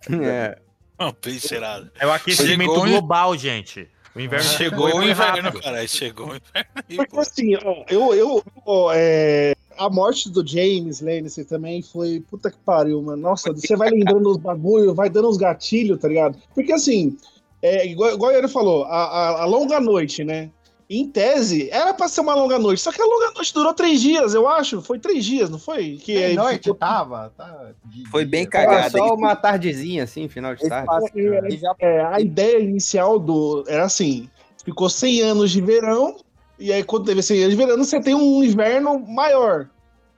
É. 0.25 0.59
Uma 0.99 1.13
peixeirada. 1.13 1.93
É 1.97 2.05
o 2.07 2.13
aquecimento 2.13 2.71
Chegou, 2.73 2.85
global, 2.87 3.37
gente. 3.37 3.89
O 4.19 4.21
inverno 4.21 4.49
Chegou 4.49 4.91
foi 4.91 5.01
o 5.01 5.09
inverno, 5.09 5.61
cara. 5.61 5.87
Chegou 5.87 6.27
o 6.27 6.37
inverno. 6.37 6.71
Porque 6.97 7.07
pô, 7.07 7.21
assim, 7.21 7.55
ó, 7.55 7.85
eu, 7.89 8.15
eu, 8.15 8.43
ó, 8.67 8.93
é, 8.93 9.55
a 9.77 9.89
morte 9.89 10.29
do 10.29 10.45
James 10.45 11.01
Lannister 11.01 11.47
também 11.47 11.83
foi 11.83 12.21
puta 12.29 12.51
que 12.51 12.59
pariu, 12.59 13.01
mano. 13.01 13.23
Nossa, 13.23 13.53
você 13.53 13.77
vai 13.77 13.91
lembrando 13.91 14.29
os 14.29 14.37
bagulho, 14.37 14.93
vai 14.93 15.09
dando 15.09 15.29
uns 15.29 15.37
gatilhos, 15.37 16.01
tá 16.01 16.09
ligado? 16.09 16.37
Porque 16.53 16.73
assim, 16.73 17.17
é, 17.63 17.87
igual, 17.87 18.13
igual 18.13 18.33
ele 18.33 18.49
falou, 18.49 18.85
a, 18.87 19.05
a, 19.05 19.43
a 19.43 19.45
longa 19.45 19.79
noite, 19.79 20.25
né? 20.25 20.51
Em 20.91 21.07
tese, 21.07 21.69
era 21.71 21.93
pra 21.93 22.09
ser 22.09 22.23
uma 22.23 22.35
longa 22.35 22.59
noite, 22.59 22.81
só 22.81 22.91
que 22.91 23.01
a 23.03 23.05
longa 23.05 23.31
noite 23.33 23.53
durou 23.53 23.75
três 23.75 24.01
dias, 24.01 24.33
eu 24.33 24.49
acho. 24.49 24.81
Foi 24.81 24.99
três 24.99 25.23
dias, 25.23 25.51
não 25.51 25.59
foi? 25.59 25.97
Que 26.03 26.17
aí 26.25 26.35
noite 26.35 26.59
ficou- 26.65 26.75
tava? 26.77 27.31
Tá, 27.37 27.73
de 27.85 28.09
Foi 28.09 28.25
bem 28.25 28.47
cagado. 28.47 28.97
Só 28.97 29.15
uma 29.15 29.37
tardezinha, 29.37 30.05
assim, 30.05 30.29
final 30.29 30.55
de 30.55 30.67
tarde. 30.67 30.89
É, 31.15 31.51
já- 31.51 31.75
é, 31.79 32.01
a 32.05 32.21
ideia 32.21 32.59
inicial 32.59 33.19
do 33.19 33.65
era 33.69 33.85
assim: 33.85 34.31
ficou 34.65 34.89
100 34.89 35.21
anos 35.21 35.51
de 35.51 35.61
verão, 35.61 36.17
e 36.59 36.73
aí 36.73 36.83
quando 36.83 37.05
teve 37.05 37.23
100 37.23 37.41
anos 37.43 37.51
de 37.51 37.63
verão, 37.63 37.77
você 37.85 38.01
tem 38.01 38.15
um 38.15 38.43
inverno 38.43 38.99
maior. 38.99 39.69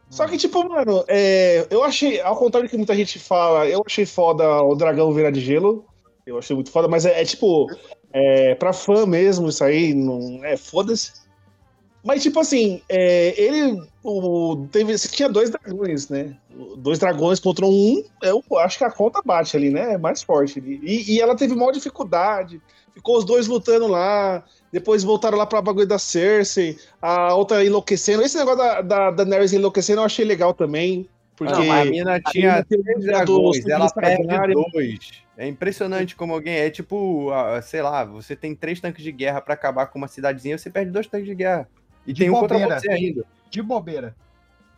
Só 0.09 0.27
que, 0.27 0.37
tipo, 0.37 0.69
mano, 0.69 1.05
é, 1.09 1.67
eu 1.71 1.83
achei, 1.85 2.21
ao 2.21 2.37
contrário 2.37 2.69
do 2.69 2.71
que 2.71 2.77
muita 2.77 2.95
gente 2.95 3.19
fala, 3.19 3.67
eu 3.67 3.83
achei 3.85 4.07
foda 4.07 4.63
o 4.63 4.75
dragão 4.77 5.13
virar 5.13 5.31
de 5.33 5.41
gelo. 5.41 5.85
Eu 6.27 6.39
achei 6.39 6.55
muito 6.55 6.71
foda, 6.71 6.87
mas 6.87 7.07
é, 7.07 7.21
é, 7.21 7.25
tipo, 7.25 7.67
é, 8.13 8.55
pra 8.55 8.73
fã 8.73 9.07
mesmo, 9.07 9.49
isso 9.49 9.63
aí, 9.63 9.95
não 9.95 10.45
é 10.45 10.57
foda-se. 10.57 11.13
Mas, 12.03 12.23
tipo 12.23 12.41
assim, 12.41 12.81
é, 12.89 13.35
ele 13.41 13.83
o, 14.03 14.67
teve, 14.73 14.97
tinha 14.97 15.29
dois 15.29 15.51
dragões, 15.51 16.09
né? 16.09 16.35
Dois 16.79 16.99
dragões 16.99 17.39
contra 17.39 17.67
um, 17.67 18.03
eu 18.23 18.43
acho 18.59 18.79
que 18.79 18.85
a 18.85 18.91
conta 18.91 19.21
bate 19.23 19.57
ali, 19.57 19.71
né? 19.71 19.95
É 19.95 19.99
mais 19.99 20.23
forte. 20.23 20.61
E, 20.61 21.15
e 21.15 21.21
ela 21.21 21.37
teve 21.37 21.55
maior 21.55 21.73
dificuldade. 21.73 22.61
Ficou 22.95 23.19
os 23.19 23.25
dois 23.25 23.47
lutando 23.47 23.87
lá. 23.87 24.43
Depois 24.73 25.05
voltaram 25.05 25.37
lá 25.37 25.45
pra 25.45 25.61
bagulho 25.61 25.87
da 25.87 25.99
Cersei. 25.99 26.79
A 27.03 27.35
outra 27.35 27.65
enlouquecendo. 27.65 28.23
Esse 28.23 28.39
negócio 28.39 28.59
da, 28.59 28.81
da, 28.81 29.11
da 29.11 29.45
enlouquecendo 29.45 30.01
eu 30.01 30.07
achei 30.07 30.25
legal 30.25 30.55
também. 30.55 31.07
Porque 31.41 31.55
Não, 31.55 31.73
a 31.73 31.85
mina 31.87 32.21
tinha 32.21 32.63
tem 32.63 32.83
três 32.83 33.03
dragões, 33.03 33.67
ela 33.67 33.89
perde 33.91 34.53
dois. 34.53 35.23
É 35.39 35.49
impressionante 35.49 36.15
como 36.15 36.35
alguém 36.35 36.53
é 36.55 36.69
tipo, 36.69 37.31
sei 37.63 37.81
lá, 37.81 38.05
você 38.05 38.37
tem 38.37 38.55
três 38.55 38.79
tanques 38.79 39.03
de 39.03 39.11
guerra 39.11 39.41
pra 39.41 39.55
acabar 39.55 39.87
com 39.87 39.97
uma 39.97 40.07
cidadezinha, 40.07 40.59
você 40.59 40.69
perde 40.69 40.91
dois 40.91 41.07
tanques 41.07 41.27
de 41.27 41.35
guerra. 41.35 41.67
E 42.07 42.13
De 42.13 42.21
tem 42.21 42.29
um 42.31 42.35
contra 42.35 42.59
bobeira. 42.59 42.79
você 42.79 42.91
ainda. 42.91 43.25
De 43.49 43.63
bobeira. 43.63 44.15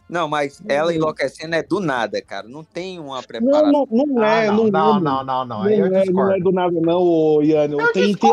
Não, 0.09 0.29
mas 0.29 0.63
ela 0.69 0.95
enlouquecendo 0.95 1.57
é 1.57 1.65
do 1.65 1.81
nada, 1.81 2.23
cara. 2.23 2.47
Não 2.47 2.63
tem 2.63 3.01
uma 3.01 3.17
Não, 3.17 3.23
preparação. 3.25 3.73
não, 3.91 4.07
não 4.07 4.25
é, 4.25 4.47
Ah, 4.47 4.53
não, 4.53 4.69
não, 4.69 4.97
é, 4.99 5.01
não, 5.01 5.25
não, 5.25 5.25
não. 5.25 5.45
Não, 5.65 5.69
eu 5.69 5.87
é, 5.87 6.05
não 6.05 6.33
é 6.33 6.39
do 6.39 6.53
nada, 6.53 6.81
não, 6.81 7.03
ô, 7.03 7.43
Iano. 7.43 7.81
Eu 7.81 7.93
Tem, 7.93 8.15
tem, 8.15 8.33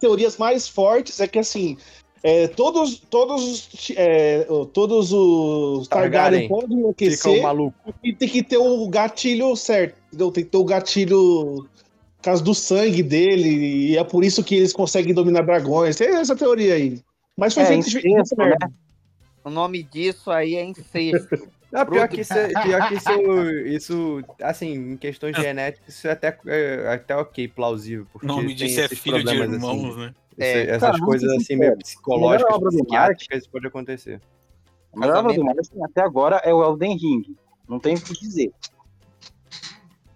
teorias 0.00 0.36
mais 0.38 0.66
fortes 0.68 1.20
é 1.20 1.28
que 1.28 1.38
assim. 1.38 1.78
É, 2.26 2.48
todos, 2.48 2.98
todos, 2.98 3.68
os- 3.74 3.92
é, 3.96 4.46
todos 4.72 5.12
os 5.12 5.86
Targaryen 5.88 6.48
Targaryen. 6.48 6.48
podem 6.48 6.78
enlouquecer 6.78 7.42
maluco. 7.42 7.76
e 8.02 8.14
tem 8.14 8.26
que 8.28 8.42
ter 8.42 8.56
o 8.56 8.88
gatilho 8.88 9.54
certo. 9.54 9.96
Entendeu? 10.08 10.32
Tem 10.32 10.42
que 10.42 10.50
ter 10.50 10.56
o 10.56 10.64
gatilho 10.64 11.66
por 12.16 12.22
causa 12.22 12.42
do 12.42 12.54
sangue 12.54 13.02
dele. 13.02 13.90
E 13.90 13.98
é 13.98 14.02
por 14.02 14.24
isso 14.24 14.42
que 14.42 14.54
eles 14.54 14.72
conseguem 14.72 15.12
dominar 15.12 15.42
dragões. 15.42 15.96
Tem 15.96 16.08
essa 16.08 16.34
teoria 16.34 16.74
aí. 16.74 16.98
Mas 17.36 17.52
foi 17.52 17.64
É, 17.64 17.66
feito 17.66 17.88
incesto, 17.88 18.36
né? 18.36 18.56
O 19.44 19.50
nome 19.50 19.82
disso 19.82 20.30
aí 20.30 20.54
é 20.54 20.64
incesto. 20.64 21.46
Não, 21.70 21.84
pior 21.84 22.08
que, 22.08 22.20
isso, 22.20 22.32
é- 22.32 22.48
pior 22.62 22.88
que 22.88 22.94
isso, 22.94 23.50
isso, 23.66 24.24
assim, 24.40 24.92
em 24.92 24.96
questões 24.96 25.36
genéticas, 25.36 25.92
isso 25.96 26.06
é 26.06 26.12
até, 26.12 26.38
é, 26.46 26.88
até 26.94 27.16
ok, 27.16 27.48
plausível. 27.48 28.04
O 28.04 28.12
Porque 28.12 28.26
nome 28.28 28.54
disso 28.54 28.80
é 28.80 28.88
filho 28.88 29.18
de 29.18 29.24
problemas, 29.24 29.54
irmãos, 29.54 29.90
assim, 29.90 30.00
né? 30.00 30.14
É, 30.38 30.62
essas 30.70 30.90
cara, 30.92 31.04
coisas 31.04 31.30
assim, 31.30 31.56
meio 31.56 31.72
sinceros. 31.72 31.82
psicológicas, 31.84 32.58
psiquiátricas, 32.58 33.38
isso 33.38 33.50
pode 33.50 33.66
acontecer. 33.66 34.20
A 34.92 34.98
melhor 34.98 35.18
obra 35.18 35.34
do. 35.34 35.44
Martin 35.44 35.82
até 35.82 36.00
agora 36.02 36.36
é 36.44 36.52
o 36.52 36.62
Elden 36.64 36.96
Ring. 36.96 37.36
Não 37.68 37.78
tem 37.78 37.94
o 37.94 38.00
que 38.00 38.12
dizer. 38.14 38.52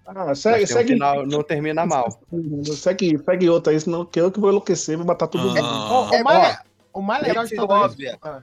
Ah, 0.07 0.35
segue, 0.35 0.65
um 0.65 0.67
segue, 0.67 0.93
final, 0.95 1.27
não 1.27 1.43
termina 1.43 1.85
mal. 1.85 2.19
segue, 2.65 3.19
segue 3.19 3.51
outra 3.51 3.73
aí, 3.73 3.79
senão 3.81 4.07
que 4.07 4.19
eu 4.19 4.33
que 4.33 4.41
vou 4.41 4.49
enlouquecer, 4.51 4.97
vou 4.97 5.07
matar 5.07 5.29
mundo. 5.43 5.59
Ah, 5.59 5.93
O, 5.93 6.21
o 6.21 6.25
mais, 6.25 6.59
o 6.95 7.03
mais 7.03 7.23
legal 7.23 7.45
de 7.45 7.55
É 7.55 7.57
tudo 7.59 7.73
óbvia. 7.73 8.19
Ah, 8.23 8.43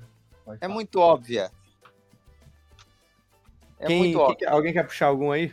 É 0.62 0.68
muito 0.68 1.00
óbvia. 1.00 1.52
É 3.80 3.88
Quem, 3.88 4.00
muito 4.00 4.20
óbvio. 4.20 4.38
quer- 4.38 4.48
alguém 4.50 4.74
quer 4.74 4.84
puxar 4.84 5.08
algum 5.08 5.32
aí? 5.32 5.52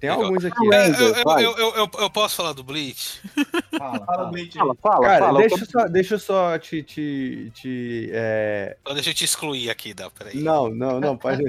Legal. 0.00 0.22
alguns 0.22 0.44
aqui. 0.44 0.74
É, 0.74 0.88
eu, 0.88 0.92
eu, 0.92 1.14
eu, 1.38 1.56
eu, 1.58 1.76
eu- 1.76 1.90
eu 2.00 2.10
posso 2.10 2.36
falar 2.36 2.52
do 2.52 2.62
Bleach? 2.62 3.20
Fala, 3.78 4.04
Fala, 4.04 4.06
fala. 4.06 4.30
Blade. 4.30 4.52
Fala, 4.58 4.74
fala, 4.76 5.00
Cara, 5.06 5.24
fala. 5.26 5.38
deixa, 5.40 5.56
eu 5.56 5.66
só, 5.66 5.88
deixa 5.88 6.14
eu 6.14 6.18
só 6.18 6.58
te. 6.58 6.82
te, 6.82 7.50
te 7.54 8.10
é, 8.12 8.76
Só 8.86 8.94
deixa 8.94 9.10
eu 9.10 9.14
te 9.14 9.24
excluir 9.24 9.70
aqui, 9.70 9.92
dá, 9.94 10.08
peraí. 10.10 10.36
Não, 10.42 10.68
não, 10.68 11.00
não, 11.00 11.16
pode. 11.16 11.42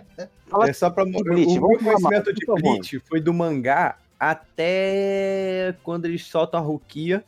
Fala 0.48 0.68
É 0.68 0.72
só 0.72 0.90
pra. 0.90 1.04
O 1.04 1.06
Bleach, 1.10 1.52
meu 1.52 1.60
vamos 1.60 1.82
falar 1.82 1.98
conhecimento 1.98 2.32
de. 2.34 2.46
Bleach 2.46 2.98
foi 3.08 3.20
do 3.20 3.32
mangá 3.34 3.96
até 4.18 5.74
quando 5.82 6.04
eles 6.04 6.24
soltam 6.26 6.60
a 6.60 6.62
Rukia 6.62 7.24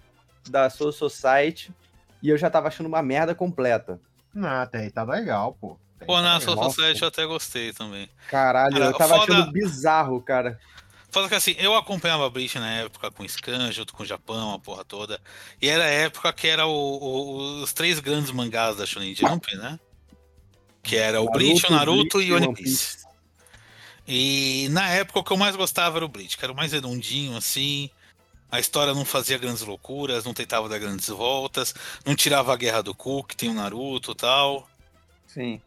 da 0.49 0.69
Soul 0.71 0.93
Society 0.93 1.73
e 2.23 2.29
eu 2.29 2.37
já 2.37 2.51
tava 2.51 2.69
achando 2.69 2.87
uma 2.87 3.03
merda 3.03 3.35
completa. 3.35 3.99
Não, 4.35 4.49
até 4.49 4.79
aí 4.81 4.91
tá 4.91 5.03
legal, 5.05 5.57
pô. 5.61 5.77
Pô, 6.07 6.21
na. 6.21 6.41
Soul 6.41 6.71
Society 6.71 7.03
eu 7.03 7.09
até 7.09 7.27
gostei 7.27 7.73
também. 7.73 8.09
Caralho, 8.29 8.73
Cara, 8.73 8.85
eu 8.87 8.93
tava 8.95 9.19
foda- 9.19 9.33
achando 9.35 9.53
bizarro, 9.53 10.21
cara. 10.23 10.59
Fala 11.11 11.29
que 11.29 11.35
assim, 11.35 11.55
eu 11.59 11.75
acompanhava 11.77 12.29
Bleach 12.31 12.59
na 12.59 12.71
época 12.71 13.11
com 13.11 13.27
Scan, 13.29 13.71
junto 13.71 13.93
com 13.93 14.03
o 14.03 14.07
Japão, 14.07 14.55
a 14.55 14.59
porra 14.59 14.83
toda. 14.85 15.21
E 15.61 15.69
era 15.69 15.85
a 15.85 15.89
época 15.89 16.33
que 16.33 16.49
era 16.49 16.67
o- 16.67 16.73
o- 16.73 17.63
os 17.63 17.73
três 17.75 18.01
grandes 18.01 18.31
mangás 18.31 18.77
da 18.77 18.87
Shonen 18.87 19.15
Jump, 19.15 19.55
né? 19.57 19.79
Que 20.83 20.97
era 20.97 21.21
o 21.21 21.31
Bleach, 21.31 21.67
o 21.67 21.71
Naruto 21.71 22.17
Bleach 22.17 22.29
e 22.29 22.33
o 22.33 22.37
One 22.37 22.55
Piece. 22.55 23.05
E 24.07 24.69
na 24.71 24.89
época 24.89 25.21
o 25.21 25.25
que 25.25 25.33
eu 25.33 25.37
mais 25.37 25.55
gostava 25.55 25.99
era 25.99 26.05
o 26.05 26.09
Bleach, 26.09 26.37
que 26.37 26.45
era 26.45 26.53
o 26.53 26.57
mais 26.57 26.73
redondinho, 26.73 27.37
assim. 27.37 27.91
A 28.51 28.59
história 28.59 28.93
não 28.93 29.05
fazia 29.05 29.39
grandes 29.39 29.63
loucuras, 29.63 30.25
não 30.25 30.35
tentava 30.35 30.69
dar 30.69 30.79
grandes 30.79 31.09
voltas, 31.09 31.75
não 32.05 32.15
tirava 32.15 32.53
a 32.53 32.57
guerra 32.57 32.83
do 32.83 32.95
cu, 32.95 33.23
que 33.25 33.37
tem 33.37 33.49
o 33.49 33.55
Naruto 33.55 34.13
e 34.13 34.15
tal. 34.15 34.69
Sim. 35.27 35.61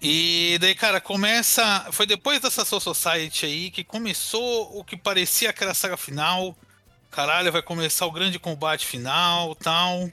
E 0.00 0.56
daí, 0.60 0.74
cara, 0.74 1.00
começa. 1.00 1.88
Foi 1.92 2.06
depois 2.06 2.40
dessa 2.40 2.64
Soul 2.64 2.80
Society 2.80 3.44
aí 3.44 3.70
que 3.70 3.84
começou 3.84 4.78
o 4.78 4.82
que 4.82 4.96
parecia 4.96 5.52
que 5.52 5.62
era 5.62 5.72
a 5.72 5.74
saga 5.74 5.96
final. 5.96 6.56
Caralho, 7.10 7.52
vai 7.52 7.60
começar 7.60 8.06
o 8.06 8.12
grande 8.12 8.38
combate 8.38 8.86
final 8.86 9.54
tal. 9.56 10.10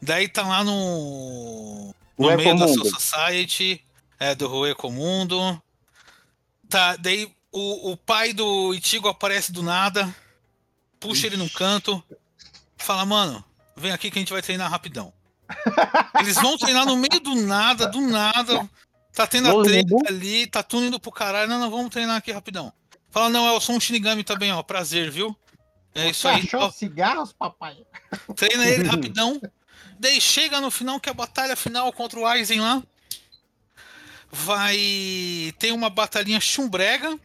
Daí 0.00 0.26
tá 0.28 0.42
lá 0.42 0.64
no. 0.64 1.94
No 2.18 2.28
O 2.28 2.36
meio 2.36 2.58
da. 2.58 2.68
Soul 2.68 2.86
Society, 2.86 3.84
é, 4.18 4.34
do 4.34 4.48
Rui 4.48 4.70
Ecomundo. 4.70 5.62
Tá, 6.68 6.96
daí 6.96 7.30
o, 7.52 7.92
o 7.92 7.96
pai 7.96 8.32
do 8.32 8.72
Ichigo 8.74 9.08
aparece 9.08 9.52
do 9.52 9.62
nada, 9.62 10.14
puxa 10.98 11.26
ele 11.26 11.36
num 11.36 11.48
canto, 11.48 12.02
fala, 12.76 13.04
mano, 13.04 13.44
vem 13.76 13.90
aqui 13.90 14.10
que 14.10 14.18
a 14.18 14.22
gente 14.22 14.32
vai 14.32 14.42
treinar 14.42 14.70
rapidão. 14.70 15.12
Eles 16.20 16.36
vão 16.36 16.56
treinar 16.56 16.86
no 16.86 16.96
meio 16.96 17.20
do 17.20 17.34
nada, 17.34 17.86
do 17.86 18.00
nada. 18.00 18.68
Tá 19.12 19.26
tendo 19.26 19.48
a 19.48 19.64
treta 19.64 19.96
ali, 20.08 20.46
tá 20.46 20.62
tudo 20.62 20.86
indo 20.86 21.00
pro 21.00 21.10
caralho. 21.10 21.48
Não, 21.48 21.58
não, 21.58 21.70
vamos 21.70 21.90
treinar 21.90 22.16
aqui 22.16 22.30
rapidão. 22.30 22.72
Fala, 23.10 23.28
não, 23.28 23.52
eu 23.52 23.60
sou 23.60 23.74
um 23.74 23.80
Shinigami 23.80 24.22
também, 24.22 24.52
ó. 24.52 24.62
Prazer, 24.62 25.10
viu? 25.10 25.36
É 25.94 26.10
isso 26.10 26.28
aí. 26.28 26.42
Achou 26.42 26.60
ó, 26.60 26.70
cigarros, 26.70 27.32
papai? 27.32 27.76
treina 28.36 28.66
ele 28.68 28.86
rapidão. 28.88 29.40
Daí 29.98 30.20
chega 30.20 30.60
no 30.60 30.70
final, 30.70 31.00
que 31.00 31.08
é 31.08 31.12
a 31.12 31.14
batalha 31.14 31.56
final 31.56 31.92
contra 31.92 32.18
o 32.18 32.26
Aizen 32.26 32.60
lá. 32.60 32.82
Vai 34.30 35.52
ter 35.58 35.72
uma 35.72 35.90
batalhinha 35.90 36.40
chumbrega. 36.40 37.18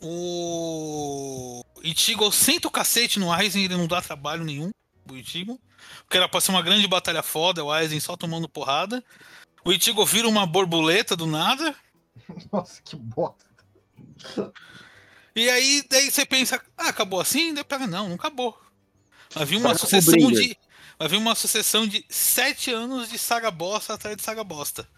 O 0.00 1.62
Ichigo 1.82 2.30
senta 2.32 2.68
o 2.68 2.70
cacete 2.70 3.18
no 3.18 3.30
Aizen, 3.30 3.64
ele 3.64 3.76
não 3.76 3.86
dá 3.86 4.00
trabalho 4.00 4.44
nenhum. 4.44 4.70
O 5.10 5.16
Ichigo. 5.16 5.60
Porque 6.06 6.16
era 6.16 6.28
pra 6.28 6.40
ser 6.40 6.52
uma 6.52 6.62
grande 6.62 6.86
batalha 6.86 7.22
foda, 7.22 7.64
o 7.64 7.70
Aizen 7.70 7.98
só 7.98 8.16
tomando 8.16 8.48
porrada. 8.48 9.04
O 9.64 9.72
Ichigo 9.72 10.06
vira 10.06 10.28
uma 10.28 10.46
borboleta 10.46 11.16
do 11.16 11.26
nada. 11.26 11.74
Nossa, 12.52 12.80
que 12.82 12.94
bosta. 12.94 13.44
E 15.34 15.50
aí, 15.50 15.84
daí 15.90 16.10
você 16.10 16.24
pensa, 16.24 16.62
ah, 16.78 16.88
acabou 16.88 17.20
assim? 17.20 17.52
Daí 17.52 17.64
pega, 17.64 17.86
não, 17.86 18.08
não 18.08 18.14
acabou. 18.14 18.56
Vai 19.34 19.44
vir 19.44 19.56
uma 19.56 19.76
sucessão 19.76 20.30
de. 20.30 20.56
Vai 20.98 21.08
vir 21.08 21.16
uma 21.16 21.34
sucessão 21.34 21.86
de 21.86 22.06
sete 22.08 22.70
anos 22.72 23.10
de 23.10 23.18
saga 23.18 23.50
bosta 23.50 23.94
atrás 23.94 24.16
de 24.16 24.22
saga 24.22 24.42
bosta. 24.44 24.88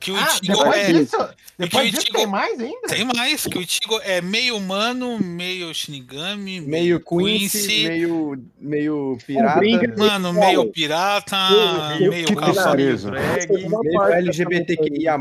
Que 0.00 0.10
o 0.12 0.16
Ah, 0.16 0.22
Ichigo 0.28 0.56
depois 0.56 0.76
é. 0.76 0.92
disso, 0.94 1.28
depois 1.58 1.88
o 1.88 1.90
disso 1.90 2.02
Ichigo- 2.04 2.16
tem 2.16 2.26
mais 2.26 2.58
ainda? 2.58 2.88
Tem 2.88 3.04
mais, 3.04 3.46
que 3.46 3.58
o 3.58 3.60
Ichigo 3.60 4.00
é 4.02 4.22
meio 4.22 4.56
humano, 4.56 5.18
meio 5.22 5.74
Shinigami, 5.74 6.58
Meio 6.62 6.98
Quincy, 7.04 7.86
meio, 7.86 8.42
meio 8.58 9.18
pirata. 9.26 9.60
Mano, 9.98 10.32
meio 10.32 10.72
pirata, 10.72 11.36
meio, 11.50 11.98
meio 11.98 12.10
meio, 12.10 12.34
cavalo, 12.36 12.76
meio 12.76 14.02
LGBTQIA+. 14.12 15.18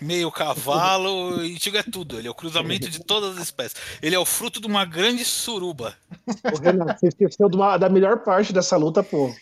meio 0.00 0.30
cavalo. 0.30 1.38
O 1.38 1.44
Ichigo 1.44 1.76
é 1.76 1.82
tudo, 1.82 2.18
ele 2.18 2.28
é 2.28 2.30
o 2.30 2.34
cruzamento 2.34 2.88
de 2.88 3.00
todas 3.00 3.36
as 3.36 3.42
espécies. 3.44 3.76
Ele 4.00 4.14
é 4.14 4.18
o 4.18 4.24
fruto 4.24 4.60
de 4.60 4.66
uma 4.68 4.84
grande 4.84 5.24
suruba. 5.24 5.94
Ô, 6.52 6.58
Renato, 6.62 7.00
você 7.00 7.08
esqueceu 7.08 7.48
de 7.48 7.56
uma- 7.56 7.76
da 7.76 7.88
melhor 7.88 8.18
parte 8.18 8.52
dessa 8.52 8.76
luta, 8.76 9.02
pô. 9.02 9.34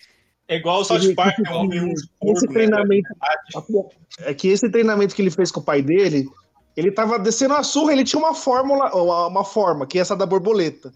É 0.48 0.56
igual 0.56 0.80
o 0.80 0.84
South 0.84 1.14
Park, 1.14 1.38
né? 1.38 1.50
Um 1.52 1.68
um 2.22 2.32
Esse 2.32 2.46
né? 2.46 2.52
treinamento. 2.52 3.08
É 4.20 4.34
que 4.34 4.48
esse 4.48 4.68
treinamento 4.70 5.14
que 5.14 5.22
ele 5.22 5.30
fez 5.30 5.50
com 5.50 5.60
o 5.60 5.64
pai 5.64 5.80
dele, 5.80 6.28
ele 6.76 6.90
tava 6.90 7.18
descendo 7.18 7.54
a 7.54 7.62
surra, 7.62 7.92
ele 7.92 8.04
tinha 8.04 8.20
uma 8.20 8.34
fórmula, 8.34 8.94
uma, 8.94 9.26
uma 9.28 9.44
forma, 9.44 9.86
que 9.86 9.98
é 9.98 10.02
essa 10.02 10.16
da 10.16 10.26
borboleta. 10.26 10.92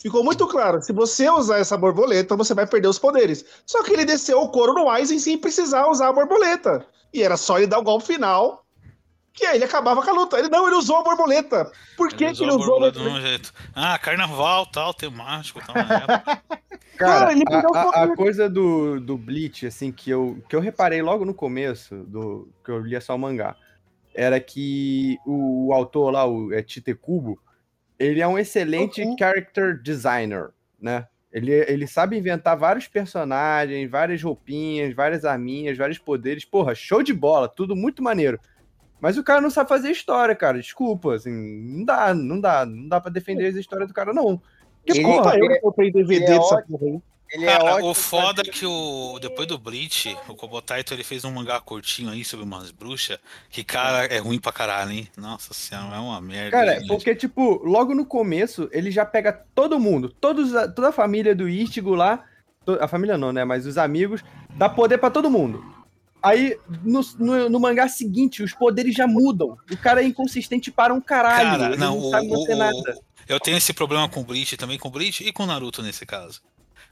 Ficou 0.00 0.22
muito 0.22 0.46
claro, 0.46 0.80
se 0.80 0.92
você 0.92 1.28
usar 1.28 1.58
essa 1.58 1.76
borboleta, 1.76 2.36
você 2.36 2.54
vai 2.54 2.66
perder 2.66 2.86
os 2.88 3.00
poderes. 3.00 3.44
Só 3.66 3.82
que 3.82 3.92
ele 3.92 4.04
desceu 4.04 4.40
o 4.40 4.48
couro 4.48 4.72
no 4.72 4.88
Aizen 4.88 5.18
sem 5.18 5.36
precisar 5.36 5.88
usar 5.88 6.08
a 6.08 6.12
borboleta. 6.12 6.86
E 7.12 7.22
era 7.22 7.36
só 7.36 7.58
ele 7.58 7.66
dar 7.66 7.80
o 7.80 7.82
golpe 7.82 8.06
final, 8.06 8.64
que 9.38 9.46
aí 9.46 9.56
ele 9.56 9.64
acabava 9.64 10.02
com 10.02 10.10
a 10.10 10.12
luta. 10.12 10.38
Ele 10.38 10.48
não, 10.48 10.66
ele 10.66 10.76
usou 10.76 10.96
a 10.96 11.02
borboleta. 11.02 11.70
Por 11.96 12.08
que, 12.08 12.16
que 12.32 12.42
ele 12.42 12.50
usou 12.50 12.54
a 12.54 12.58
borboleta 12.58 12.98
borboleta? 12.98 13.20
mesmo 13.20 13.28
jeito. 13.28 13.54
Ah, 13.74 13.98
carnaval, 13.98 14.66
tal, 14.66 14.92
temático, 14.92 15.60
tal. 15.64 15.76
na 15.76 15.94
época. 15.94 16.42
Cara, 16.98 17.18
Cara, 17.20 17.32
ele 17.32 17.44
a, 17.48 18.02
a- 18.04 18.16
coisa 18.16 18.50
do, 18.50 18.98
do 18.98 19.16
Bleach, 19.16 19.66
assim, 19.66 19.92
que 19.92 20.10
eu, 20.10 20.42
que 20.48 20.56
eu 20.56 20.60
reparei 20.60 21.00
logo 21.00 21.24
no 21.24 21.32
começo, 21.32 21.94
do 22.04 22.48
que 22.64 22.72
eu 22.72 22.80
lia 22.80 23.00
só 23.00 23.14
o 23.14 23.18
mangá, 23.18 23.54
era 24.12 24.40
que 24.40 25.16
o, 25.24 25.68
o 25.68 25.72
autor 25.72 26.10
lá, 26.10 26.26
o 26.26 26.52
é, 26.52 26.60
Tite 26.60 26.92
Kubo, 26.94 27.40
ele 28.00 28.20
é 28.20 28.26
um 28.26 28.36
excelente 28.36 29.00
Uhum. 29.02 29.14
character 29.16 29.80
designer, 29.80 30.50
né? 30.80 31.06
Ele, 31.30 31.52
ele 31.52 31.86
sabe 31.86 32.16
inventar 32.18 32.56
vários 32.56 32.88
personagens, 32.88 33.88
várias 33.88 34.20
roupinhas, 34.20 34.92
várias 34.94 35.24
arminhas, 35.24 35.78
vários 35.78 35.98
poderes. 35.98 36.44
Porra, 36.44 36.74
show 36.74 37.00
de 37.02 37.12
bola, 37.12 37.48
tudo 37.48 37.76
muito 37.76 38.02
maneiro. 38.02 38.40
Mas 39.00 39.16
o 39.16 39.22
cara 39.22 39.40
não 39.40 39.50
sabe 39.50 39.68
fazer 39.68 39.90
história, 39.90 40.34
cara. 40.34 40.58
Desculpa, 40.60 41.14
assim, 41.14 41.30
não 41.32 41.84
dá, 41.84 42.14
não 42.14 42.40
dá, 42.40 42.66
não 42.66 42.88
dá 42.88 43.00
pra 43.00 43.10
defender 43.10 43.46
as 43.46 43.54
histórias 43.54 43.88
do 43.88 43.94
cara, 43.94 44.12
não. 44.12 44.40
Porque, 44.84 45.00
Ele- 45.00 45.02
porra, 45.02 45.32
Porra, 45.32 45.36
eu 45.38 45.60
comprei 45.60 45.90
DVD 45.92 46.16
ele 46.16 46.24
é 46.24 46.38
dessa 46.38 46.62
porra 46.62 46.84
aí. 46.86 47.00
Ele 47.30 47.44
é 47.44 47.58
Cara, 47.58 47.74
ótimo. 47.74 47.90
o 47.90 47.94
foda 47.94 48.40
é 48.40 48.50
que 48.50 48.64
o 48.64 49.18
depois 49.20 49.46
do 49.46 49.58
Bleach, 49.58 50.16
o 50.28 50.34
Kobotaito 50.34 50.94
ele 50.94 51.04
fez 51.04 51.26
um 51.26 51.30
mangá 51.30 51.60
curtinho 51.60 52.10
aí 52.10 52.24
sobre 52.24 52.42
umas 52.46 52.70
bruxas, 52.70 53.18
que 53.50 53.62
cara 53.62 54.06
é 54.06 54.16
ruim 54.18 54.38
pra 54.38 54.50
caralho, 54.50 54.92
hein? 54.92 55.08
Nossa 55.14 55.52
senhora, 55.52 55.94
é 55.96 55.98
uma 55.98 56.18
merda. 56.22 56.50
Cara, 56.52 56.76
gente. 56.78 56.88
porque, 56.88 57.14
tipo, 57.14 57.60
logo 57.62 57.94
no 57.94 58.06
começo, 58.06 58.66
ele 58.72 58.90
já 58.90 59.04
pega 59.04 59.30
todo 59.54 59.78
mundo, 59.78 60.08
todos, 60.08 60.54
a- 60.56 60.66
toda 60.68 60.88
a 60.88 60.92
família 60.92 61.34
do 61.34 61.46
Ichigo 61.46 61.94
lá, 61.94 62.24
to- 62.64 62.78
a 62.80 62.88
família 62.88 63.18
não, 63.18 63.30
né, 63.30 63.44
mas 63.44 63.66
os 63.66 63.76
amigos, 63.76 64.24
dá 64.56 64.66
poder 64.70 64.96
pra 64.96 65.10
todo 65.10 65.28
mundo. 65.30 65.62
Aí, 66.28 66.58
no, 66.84 67.00
no, 67.18 67.48
no 67.50 67.60
mangá 67.60 67.88
seguinte, 67.88 68.42
os 68.42 68.52
poderes 68.52 68.94
já 68.94 69.06
mudam. 69.06 69.56
O 69.70 69.76
cara 69.76 70.02
é 70.02 70.06
inconsistente 70.06 70.70
para 70.70 70.92
um 70.94 71.00
caralho. 71.00 71.58
Cara, 71.60 71.76
não, 71.76 71.96
não 71.96 71.98
o, 72.06 72.10
sabe 72.10 72.28
manter 72.28 72.54
o- 72.54 72.58
nada. 72.58 72.98
eu 73.28 73.40
tenho 73.40 73.56
esse 73.56 73.72
problema 73.72 74.08
com 74.08 74.20
o 74.20 74.24
Bleach 74.24 74.56
também, 74.56 74.78
com 74.78 74.88
o 74.88 74.90
Bleach 74.90 75.22
e 75.24 75.32
com 75.32 75.42
o 75.44 75.46
Naruto 75.46 75.82
nesse 75.82 76.04
caso. 76.06 76.40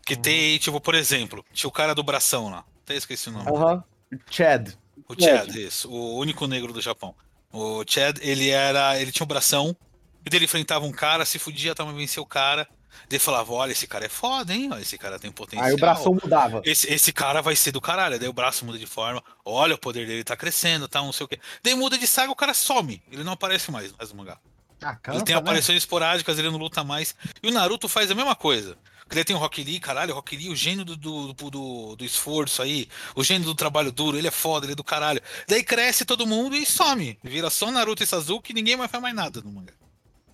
Que 0.04 0.14
tem, 0.16 0.56
tipo, 0.58 0.80
por 0.80 0.94
exemplo, 0.94 1.44
tinha 1.52 1.68
o 1.68 1.72
cara 1.72 1.94
do 1.94 2.02
bração 2.02 2.48
lá, 2.48 2.64
até 2.84 2.94
esqueci 2.94 3.28
o 3.28 3.32
nome. 3.32 3.50
Aham. 3.50 3.82
Chad. 4.30 4.70
O 5.08 5.20
Chad, 5.20 5.54
isso, 5.56 5.90
o 5.90 6.16
único 6.18 6.46
negro 6.46 6.72
do 6.72 6.80
Japão. 6.80 7.14
O 7.52 7.82
Chad, 7.86 8.18
ele 8.22 8.48
era, 8.50 9.00
ele 9.00 9.10
tinha 9.10 9.24
um 9.24 9.28
bração, 9.28 9.76
e 10.24 10.30
daí 10.30 10.38
ele 10.38 10.44
enfrentava 10.44 10.84
um 10.84 10.92
cara, 10.92 11.24
se 11.24 11.38
fudia, 11.38 11.74
tava 11.74 11.92
venceu 11.92 12.22
o 12.22 12.26
cara. 12.26 12.68
Daí 13.08 13.18
falava, 13.18 13.52
olha, 13.52 13.72
esse 13.72 13.86
cara 13.86 14.06
é 14.06 14.08
foda, 14.08 14.52
hein? 14.52 14.70
Olha, 14.72 14.82
esse 14.82 14.98
cara 14.98 15.18
tem 15.18 15.30
potencial. 15.30 15.68
Aí 15.68 15.74
o 15.74 15.76
bração 15.76 16.14
mudava. 16.14 16.60
Esse, 16.64 16.92
esse 16.92 17.12
cara 17.12 17.40
vai 17.40 17.54
ser 17.56 17.72
do 17.72 17.80
caralho. 17.80 18.18
Daí 18.18 18.28
o 18.28 18.32
braço 18.32 18.64
muda 18.64 18.78
de 18.78 18.86
forma. 18.86 19.22
Olha, 19.44 19.74
o 19.74 19.78
poder 19.78 20.06
dele 20.06 20.24
tá 20.24 20.36
crescendo, 20.36 20.88
tá, 20.88 21.00
não 21.00 21.12
sei 21.12 21.24
o 21.24 21.28
quê. 21.28 21.38
Daí 21.62 21.74
muda 21.74 21.96
de 21.96 22.06
saga, 22.06 22.30
o 22.30 22.36
cara 22.36 22.54
some. 22.54 23.02
Ele 23.10 23.24
não 23.24 23.32
aparece 23.32 23.70
mais 23.70 23.92
mais 23.92 24.10
no 24.10 24.16
mangá. 24.16 24.38
Ah, 24.82 24.98
Ele 25.08 25.22
tem 25.22 25.34
né? 25.34 25.40
aparições 25.40 25.78
esporádicas, 25.78 26.38
ele 26.38 26.50
não 26.50 26.58
luta 26.58 26.84
mais. 26.84 27.14
E 27.42 27.48
o 27.48 27.52
Naruto 27.52 27.88
faz 27.88 28.10
a 28.10 28.14
mesma 28.14 28.36
coisa. 28.36 28.76
Daí 29.08 29.24
tem 29.24 29.36
o 29.36 29.38
Rock 29.38 29.62
Lee, 29.62 29.78
caralho, 29.78 30.12
o 30.12 30.16
Rock 30.16 30.36
Lee, 30.36 30.50
o 30.50 30.56
gênio 30.56 30.84
do, 30.84 30.96
do, 30.96 31.32
do, 31.32 31.96
do 31.96 32.04
esforço 32.04 32.60
aí, 32.60 32.88
o 33.14 33.22
gênio 33.22 33.46
do 33.46 33.54
trabalho 33.54 33.92
duro, 33.92 34.18
ele 34.18 34.26
é 34.26 34.32
foda, 34.32 34.66
ele 34.66 34.72
é 34.72 34.76
do 34.76 34.82
caralho. 34.82 35.22
Daí 35.46 35.62
cresce 35.62 36.04
todo 36.04 36.26
mundo 36.26 36.56
e 36.56 36.66
some. 36.66 37.16
Vira 37.22 37.48
só 37.48 37.70
Naruto 37.70 38.02
e 38.02 38.06
Sasuke 38.06 38.50
e 38.50 38.54
ninguém 38.54 38.76
mais 38.76 38.90
faz 38.90 39.00
mais 39.00 39.14
nada 39.14 39.40
no 39.40 39.52
mangá. 39.52 39.72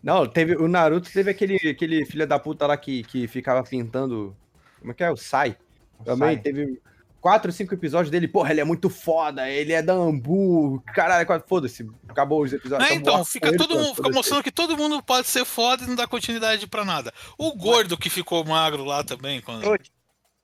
Não, 0.02 0.26
teve, 0.26 0.56
o 0.56 0.66
Naruto 0.66 1.10
teve 1.12 1.30
aquele, 1.30 1.56
aquele 1.68 2.04
filho 2.04 2.26
da 2.26 2.38
puta 2.38 2.66
lá 2.66 2.76
que, 2.76 3.04
que 3.04 3.28
ficava 3.28 3.62
pintando. 3.62 4.36
Como 4.80 4.90
é 4.90 4.94
que 4.94 5.04
é? 5.04 5.10
O 5.10 5.16
Sai. 5.16 5.56
Também 6.04 6.34
Sai. 6.34 6.42
teve 6.42 6.80
quatro, 7.20 7.52
cinco 7.52 7.72
episódios 7.72 8.10
dele. 8.10 8.26
Porra, 8.26 8.50
ele 8.50 8.60
é 8.60 8.64
muito 8.64 8.90
foda, 8.90 9.48
ele 9.48 9.72
é 9.72 9.80
da 9.80 9.92
Ambu. 9.92 10.82
Caralho, 10.92 11.26
foda-se. 11.46 11.88
Acabou 12.08 12.42
os 12.42 12.52
episódios. 12.52 12.90
É, 12.90 12.94
acabou 12.94 13.12
então, 13.12 13.24
fica 13.24 13.56
todo 13.56 13.78
mundo, 13.78 13.94
fica 13.94 14.10
mostrando 14.10 14.42
que 14.42 14.50
todo 14.50 14.76
mundo 14.76 15.00
pode 15.02 15.28
ser 15.28 15.44
foda 15.44 15.84
e 15.84 15.86
não 15.86 15.94
dá 15.94 16.06
continuidade 16.06 16.66
pra 16.66 16.84
nada. 16.84 17.12
O 17.38 17.54
gordo 17.54 17.96
que 17.96 18.10
ficou 18.10 18.44
magro 18.44 18.84
lá 18.84 19.04
também, 19.04 19.40
quando. 19.40 19.62
Choji. 19.62 19.92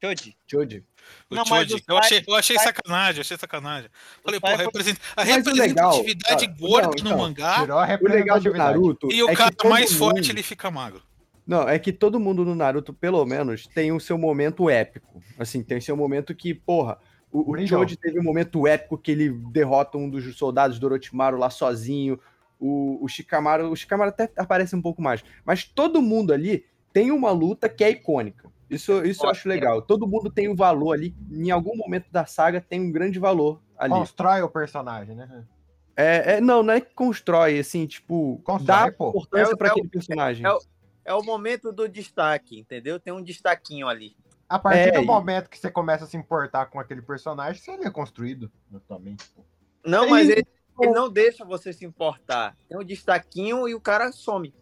Choji. 0.01 0.37
Choji. 0.47 0.85
O 1.31 1.35
Não, 1.35 1.43
o 1.43 1.47
eu 1.47 1.47
Sai- 1.47 1.99
achei, 1.99 2.25
eu 2.27 2.35
achei 2.35 2.57
Sai- 2.57 2.65
sacanagem, 2.67 3.21
achei 3.21 3.37
sacanagem. 3.37 3.91
Falei, 4.25 4.41
represent... 4.57 4.99
a 5.17 5.23
legal- 5.23 5.37
representatividade 5.37 6.45
ah, 6.47 6.55
gorda 6.61 6.87
não, 6.87 6.93
no 6.93 6.99
então, 7.01 7.19
mangá 7.19 7.61
Tirou 7.61 7.79
a 7.79 7.99
O 8.01 8.09
legal 8.09 8.41
do. 8.41 8.53
Naruto. 8.55 9.13
e 9.13 9.23
o 9.23 9.27
é 9.29 9.31
que 9.31 9.37
cara 9.37 9.55
mais 9.69 9.91
mundo- 9.91 9.99
forte 9.99 10.31
ele 10.31 10.43
fica 10.43 10.71
magro. 10.71 11.03
Não, 11.47 11.67
é 11.67 11.79
que 11.79 11.93
todo 11.93 12.21
mundo 12.21 12.45
no 12.45 12.55
Naruto, 12.55 12.93
pelo 12.93 13.25
menos, 13.25 13.67
tem 13.67 13.91
o 13.91 13.99
seu 13.99 14.19
momento 14.19 14.69
épico. 14.69 15.23
Assim, 15.39 15.63
tem 15.63 15.79
o 15.79 15.83
seu 15.83 15.97
momento 15.97 16.35
que, 16.35 16.53
porra, 16.53 16.99
o, 17.33 17.53
o. 17.53 17.67
Choji 17.67 17.97
teve 17.97 18.21
um 18.21 18.23
momento 18.23 18.67
épico 18.67 18.99
que 18.99 19.11
ele 19.11 19.31
derrota 19.31 19.97
um 19.97 20.11
dos 20.11 20.37
soldados 20.37 20.79
do 20.79 20.85
Orochimaru 20.87 21.39
lá 21.39 21.49
sozinho. 21.49 22.21
O, 22.61 23.03
o 23.03 23.09
Shikamaru, 23.09 23.71
o 23.71 23.77
Shikamaru 23.77 24.11
até 24.11 24.31
aparece 24.37 24.77
um 24.77 24.83
pouco 24.83 25.01
mais. 25.01 25.25
Mas 25.45 25.65
todo 25.65 26.03
mundo 26.03 26.33
ali 26.35 26.67
tem 26.93 27.11
uma 27.11 27.31
luta 27.31 27.69
que 27.69 27.83
é 27.83 27.91
icônica. 27.91 28.51
Isso, 28.71 29.05
isso 29.05 29.25
eu 29.25 29.31
acho 29.31 29.49
legal. 29.49 29.81
Todo 29.81 30.07
mundo 30.07 30.31
tem 30.31 30.49
um 30.49 30.55
valor 30.55 30.93
ali. 30.93 31.15
Em 31.31 31.51
algum 31.51 31.77
momento 31.77 32.11
da 32.11 32.27
saga 32.27 32.61
tem 32.61 32.81
um 32.81 32.93
grande 32.93 33.19
valor 33.19 33.63
ali. 33.79 33.93
Constrói 33.95 34.43
o 34.43 34.49
personagem, 34.49 35.15
né? 35.15 35.45
É, 35.97 36.35
é- 36.35 36.41
não, 36.41 36.63
não 36.63 36.75
é 36.75 36.81
que 36.81 36.95
constrói, 36.95 37.59
assim, 37.59 37.87
tipo, 37.87 38.41
Constrói, 38.45 38.67
dá 38.67 38.93
pô. 38.93 39.09
importância 39.09 39.51
É 39.53 39.55
o- 39.55 39.57
pra 39.57 39.69
é 39.69 39.71
aquele 39.71 39.89
personagem. 39.89 40.47
é 40.47 40.53
o- 40.53 40.61
É 41.05 41.15
o 41.15 41.23
momento 41.23 41.73
do 41.73 41.89
destaque, 41.89 42.61
entendeu? 42.61 43.01
Tem 43.01 43.15
um 43.15 43.23
destaquinho 43.23 43.89
ali. 43.89 44.15
A 44.47 44.59
partir 44.59 44.89
É, 44.89 44.93
do 44.93 45.03
momento 45.03 45.49
que 45.49 45.57
você 45.57 45.71
começa 45.71 46.05
a 46.05 46.07
se 46.07 46.19
importar 46.19 46.67
com 46.67 46.79
aquele 46.79 47.01
personagem, 47.01 47.63
você 47.63 47.71
ele 47.71 47.87
é 47.87 47.91
construído. 47.91 48.53
Totalmente. 48.71 49.25
pô. 49.35 49.43
Não, 49.87 50.07
mas 50.11 50.29
ele, 50.29 50.47
ele 50.79 50.93
não 50.93 51.11
deixa 51.11 51.47
você 51.47 51.73
se 51.73 51.87
importar. 51.87 52.55
Tem 52.69 52.77
um 52.79 52.85
destaquinho 52.85 53.67
e 53.67 53.75
o 53.75 53.81
cara 53.81 54.13
some. 54.13 54.55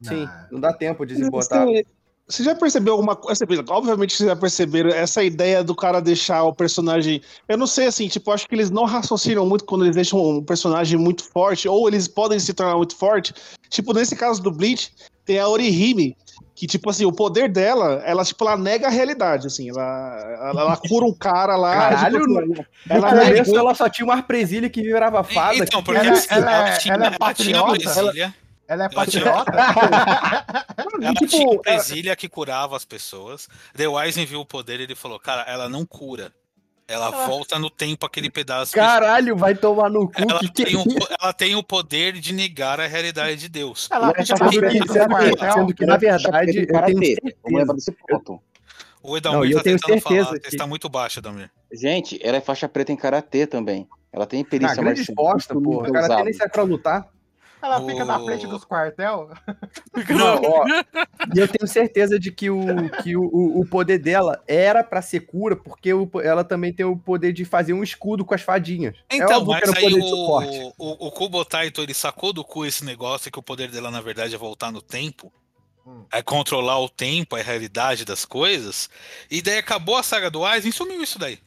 Sim, 0.00 0.28
não 0.52 0.60
dá 0.60 0.72
tempo 0.72 1.04
de 1.04 1.16
se 1.16 1.28
botar. 1.28 1.64
Você, 1.64 1.84
você 2.28 2.42
já 2.44 2.54
percebeu 2.54 2.94
alguma 2.94 3.14
coisa? 3.16 3.44
Obviamente 3.68 4.14
vocês 4.14 4.28
já 4.28 4.36
perceberam 4.36 4.90
essa 4.90 5.22
ideia 5.22 5.62
do 5.62 5.74
cara 5.74 6.00
deixar 6.00 6.44
o 6.44 6.54
personagem. 6.54 7.20
Eu 7.48 7.58
não 7.58 7.66
sei, 7.66 7.86
assim, 7.86 8.08
tipo, 8.08 8.30
acho 8.30 8.48
que 8.48 8.54
eles 8.54 8.70
não 8.70 8.84
raciocinam 8.84 9.44
muito 9.46 9.64
quando 9.64 9.84
eles 9.84 9.96
deixam 9.96 10.20
um 10.20 10.42
personagem 10.42 10.98
muito 10.98 11.24
forte, 11.24 11.68
ou 11.68 11.88
eles 11.88 12.08
podem 12.08 12.38
se 12.38 12.54
tornar 12.54 12.76
muito 12.76 12.96
forte. 12.96 13.34
Tipo, 13.68 13.92
nesse 13.92 14.16
caso 14.16 14.42
do 14.42 14.50
Bleach, 14.50 14.92
tem 15.24 15.38
a 15.38 15.48
Orihime, 15.48 16.16
que, 16.54 16.66
tipo 16.66 16.90
assim, 16.90 17.04
o 17.04 17.12
poder 17.12 17.50
dela, 17.50 18.02
ela, 18.04 18.24
tipo, 18.24 18.44
ela 18.44 18.56
nega 18.56 18.86
a 18.86 18.90
realidade, 18.90 19.46
assim, 19.46 19.68
ela, 19.70 20.36
ela, 20.50 20.60
ela 20.62 20.76
cura 20.76 21.04
um 21.06 21.14
cara 21.14 21.56
lá. 21.56 21.74
Caralho, 21.74 22.20
tipo, 22.20 22.38
assim, 22.38 22.48
No 22.48 22.64
ela 22.88 23.10
começo 23.10 23.56
ela 23.56 23.74
só 23.74 23.88
tinha 23.88 24.04
uma 24.06 24.14
arpresilha 24.14 24.68
que 24.70 24.82
virava 24.82 25.22
fada. 25.24 25.56
Então, 25.56 25.80
que- 25.80 25.86
porque 25.92 26.06
Ela- 26.06 26.12
assim, 26.16 26.26
ela 26.30 26.40
ela, 26.56 26.68
é- 26.68 26.76
tinha, 26.76 26.94
ela 26.94 27.02
é 27.04 27.06
ela 27.06 27.16
tinha 27.16 27.18
patriota? 27.18 27.78
Brasília, 27.82 27.92
Ela 27.98 28.10
é 28.10 28.20
Ela 28.22 28.34
tinha- 28.66 28.88
patriota? 28.90 29.52
ela 31.02 31.14
tipo, 31.14 31.26
tinha 31.28 31.46
ela- 31.52 31.62
Brasília 31.62 32.16
que 32.16 32.28
curava 32.28 32.76
as 32.76 32.84
pessoas. 32.84 33.48
The 33.76 33.88
Wise 33.88 34.24
viu 34.24 34.40
o 34.40 34.46
poder 34.46 34.80
e 34.80 34.84
ele 34.84 34.94
falou, 34.94 35.18
cara, 35.18 35.42
ela 35.42 35.68
não 35.68 35.84
cura. 35.84 36.32
Ela 36.88 37.10
volta 37.26 37.58
no 37.58 37.70
tempo 37.70 38.04
aquele 38.04 38.28
pedaço. 38.28 38.72
Caralho, 38.74 39.36
vai 39.36 39.54
tomar 39.54 39.88
no 39.88 40.08
cu. 40.10 40.20
Ela 40.20 40.40
que 40.40 40.48
que 40.50 40.62
é 40.62 40.64
tem, 40.66 40.76
um, 40.76 40.84
po- 40.84 41.08
ela 41.20 41.32
tem 41.32 41.54
o 41.54 41.62
poder 41.62 42.12
de 42.14 42.34
negar 42.34 42.80
a 42.80 42.86
realidade 42.86 43.36
de 43.36 43.48
Deus. 43.48 43.88
Ela 43.90 44.06
Ela 44.06 44.12
tá 44.14 44.24
sendo 44.24 44.50
que-. 44.50 45.52
Sendo 45.52 45.74
que, 45.74 45.86
na 45.86 45.96
verdade, 45.96 46.48
eu 46.50 46.52
tenho 46.54 46.68
Karatê. 46.68 46.92
Vamos 46.92 47.06
certeza. 47.14 47.36
lembrar 47.46 47.74
desse 47.74 47.92
ponto. 47.92 48.40
O 49.02 49.08
Não, 49.10 49.16
Edalmir 49.16 49.50
eu 49.52 49.56
tá 49.58 49.62
tenho 49.64 49.78
tentando 49.78 50.00
certeza 50.00 50.24
falar, 50.26 50.40
que- 50.40 50.48
está 50.48 50.66
muito 50.66 50.88
baixo, 50.88 51.18
Edalmir. 51.20 51.50
Gente, 51.72 52.20
ela 52.22 52.36
é 52.36 52.40
faixa 52.40 52.68
preta 52.68 52.92
em 52.92 52.96
karatê 52.96 53.46
também. 53.46 53.88
Ela 54.12 54.26
tem 54.26 54.42
Ah, 54.42 54.44
perícia 54.44 54.74
grande 54.76 54.98
marcial. 55.00 55.14
bosta, 55.16 55.54
muito 55.54 55.64
porra. 55.70 55.88
O 55.88 55.98
usada. 55.98 56.24
nem 56.24 56.32
sai 56.34 56.48
pra 56.48 56.62
lutar. 56.62 57.08
Ela 57.62 57.80
fica 57.86 58.04
na 58.04 58.18
O- 58.18 58.24
frente 58.24 58.46
dos 58.46 58.64
quartel. 58.64 59.30
Não, 60.10 60.42
ó, 60.42 60.64
e 61.34 61.38
eu 61.38 61.46
tenho 61.46 61.68
certeza 61.68 62.18
de 62.18 62.32
que, 62.32 62.50
o, 62.50 62.90
que 63.02 63.16
o, 63.16 63.22
o- 63.22 63.60
o 63.60 63.66
poder 63.66 63.98
dela 63.98 64.42
era 64.48 64.82
pra 64.82 65.00
ser 65.00 65.20
cura, 65.20 65.54
porque 65.56 65.92
o- 65.94 66.10
ela 66.22 66.42
também 66.42 66.72
tem 66.72 66.84
o 66.84 66.96
poder 66.96 67.32
de 67.32 67.44
fazer 67.44 67.72
um 67.72 67.82
escudo 67.82 68.24
com 68.24 68.34
as 68.34 68.42
fadinhas. 68.42 68.94
é 69.08 69.16
Então, 69.16 69.40
que 69.44 69.50
mas 69.50 69.62
era 69.62 69.72
o 69.72 69.76
aí 69.76 69.94
o, 69.94 70.72
o, 70.78 71.06
o 71.06 71.10
Kubo 71.12 71.44
Taito, 71.44 71.80
ele 71.82 71.94
sacou 71.94 72.32
do 72.32 72.44
cu 72.44 72.66
esse 72.66 72.84
negócio 72.84 73.30
que 73.30 73.38
o 73.38 73.42
poder 73.42 73.70
dela, 73.70 73.90
na 73.90 74.00
verdade, 74.00 74.34
é 74.34 74.38
voltar 74.38 74.72
no 74.72 74.82
tempo. 74.82 75.32
Hum. 75.86 76.04
É 76.12 76.22
controlar 76.22 76.78
o 76.80 76.88
tempo, 76.88 77.34
a 77.36 77.42
realidade 77.42 78.04
das 78.04 78.24
coisas. 78.24 78.88
E 79.30 79.42
daí 79.42 79.58
acabou 79.58 79.96
a 79.96 80.02
saga 80.02 80.30
do 80.30 80.44
Aizen 80.44 80.70
e 80.70 80.72
sumiu 80.72 81.02
isso 81.02 81.18
daí. 81.18 81.38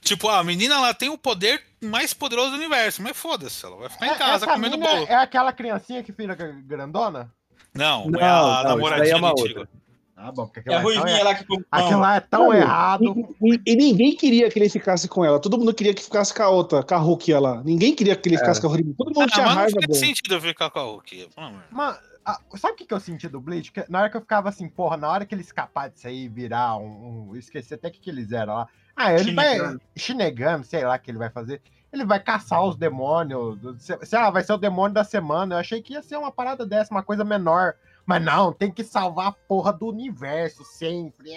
Tipo, 0.00 0.28
a 0.30 0.42
menina 0.42 0.76
ela 0.76 0.94
tem 0.94 1.10
o 1.10 1.18
poder 1.18 1.62
mais 1.84 2.12
poderoso 2.14 2.50
do 2.50 2.56
universo, 2.56 3.02
mas 3.02 3.16
foda-se, 3.16 3.64
ela 3.64 3.76
vai 3.76 3.88
ficar 3.88 4.06
em 4.06 4.14
casa 4.16 4.44
Essa 4.44 4.46
comendo 4.46 4.76
bolo. 4.78 5.06
é 5.08 5.14
aquela 5.14 5.52
criancinha 5.52 6.02
que 6.02 6.12
fica 6.12 6.34
grandona? 6.34 7.30
Não, 7.74 8.06
Não, 8.08 8.20
é 8.20 8.24
a 8.28 8.62
não, 8.62 8.70
namoradinha 8.70 9.14
é 9.14 9.16
uma 9.16 9.30
antiga. 9.30 9.60
outra. 9.60 9.68
Ah, 10.16 10.30
bom, 10.30 10.46
porque 10.46 10.60
É 10.70 10.76
aquilo 10.76 10.78
a 10.78 10.80
lá 10.80 10.86
é 10.86 10.94
tão, 10.94 11.02
ruivinha 11.02 11.24
lá 11.24 11.34
que 11.34 11.44
aquilo 11.70 12.00
lá 12.00 12.16
é 12.16 12.20
tão 12.20 12.44
Não, 12.44 12.54
errado. 12.54 13.36
E, 13.42 13.60
e 13.66 13.76
ninguém 13.76 14.14
queria 14.16 14.48
que 14.48 14.58
ele 14.58 14.68
ficasse 14.70 15.08
com 15.08 15.24
ela. 15.24 15.40
Todo 15.40 15.58
mundo 15.58 15.74
queria 15.74 15.92
que 15.92 16.02
ficasse 16.02 16.32
com 16.32 16.42
a 16.42 16.48
outra, 16.48 16.82
com 16.84 16.94
a 16.94 16.98
Rukia 16.98 17.40
lá. 17.40 17.62
Ninguém 17.64 17.94
queria 17.94 18.14
que 18.14 18.28
ele 18.28 18.38
ficasse 18.38 18.60
com 18.60 18.68
a 18.68 18.70
Rukia. 18.70 18.94
Todo 18.96 19.08
mundo 19.08 19.22
Ah, 19.22 19.26
tinha 19.34 19.44
mas 19.44 19.54
não 19.54 19.60
raiva 19.62 19.74
faz 19.74 19.86
dele. 19.86 19.98
sentido 19.98 20.34
eu 20.34 20.40
ficar 20.40 20.70
com 20.70 20.78
a. 20.78 21.50
Mano, 21.70 21.98
ah, 22.24 22.38
sabe 22.56 22.74
o 22.74 22.76
que, 22.76 22.86
que 22.86 22.94
eu 22.94 23.00
senti 23.00 23.28
do 23.28 23.40
Bleach? 23.40 23.72
Que 23.72 23.84
na 23.88 24.00
hora 24.00 24.08
que 24.10 24.16
eu 24.16 24.20
ficava 24.20 24.48
assim, 24.48 24.68
porra, 24.68 24.96
na 24.96 25.10
hora 25.10 25.26
que 25.26 25.34
ele 25.34 25.42
escapar 25.42 25.90
disso 25.90 26.06
aí 26.06 26.24
e 26.24 26.28
virar 26.28 26.76
um, 26.78 27.28
um. 27.30 27.36
Esqueci 27.36 27.74
até 27.74 27.88
o 27.88 27.90
que, 27.90 27.98
que 27.98 28.08
eles 28.08 28.30
eram 28.32 28.54
lá. 28.54 28.68
Ah, 28.96 29.12
ele 29.12 29.32
vai. 29.34 29.54
Shinigami. 29.54 29.80
Shinigami, 29.96 30.64
sei 30.64 30.84
lá 30.84 30.96
o 30.96 30.98
que 30.98 31.10
ele 31.10 31.18
vai 31.18 31.30
fazer. 31.30 31.60
Ele 31.92 32.04
vai 32.04 32.20
caçar 32.20 32.64
os 32.64 32.76
demônios. 32.76 33.58
sei 33.78 34.18
lá, 34.18 34.30
vai 34.30 34.42
ser 34.42 34.52
o 34.52 34.58
demônio 34.58 34.94
da 34.94 35.04
semana. 35.04 35.54
Eu 35.54 35.58
achei 35.58 35.80
que 35.80 35.92
ia 35.92 36.02
ser 36.02 36.16
uma 36.16 36.32
parada 36.32 36.66
dessa, 36.66 36.92
uma 36.92 37.02
coisa 37.02 37.24
menor. 37.24 37.74
Mas 38.06 38.22
não, 38.22 38.52
tem 38.52 38.70
que 38.70 38.84
salvar 38.84 39.28
a 39.28 39.32
porra 39.32 39.72
do 39.72 39.86
universo 39.86 40.64
sempre. 40.64 41.30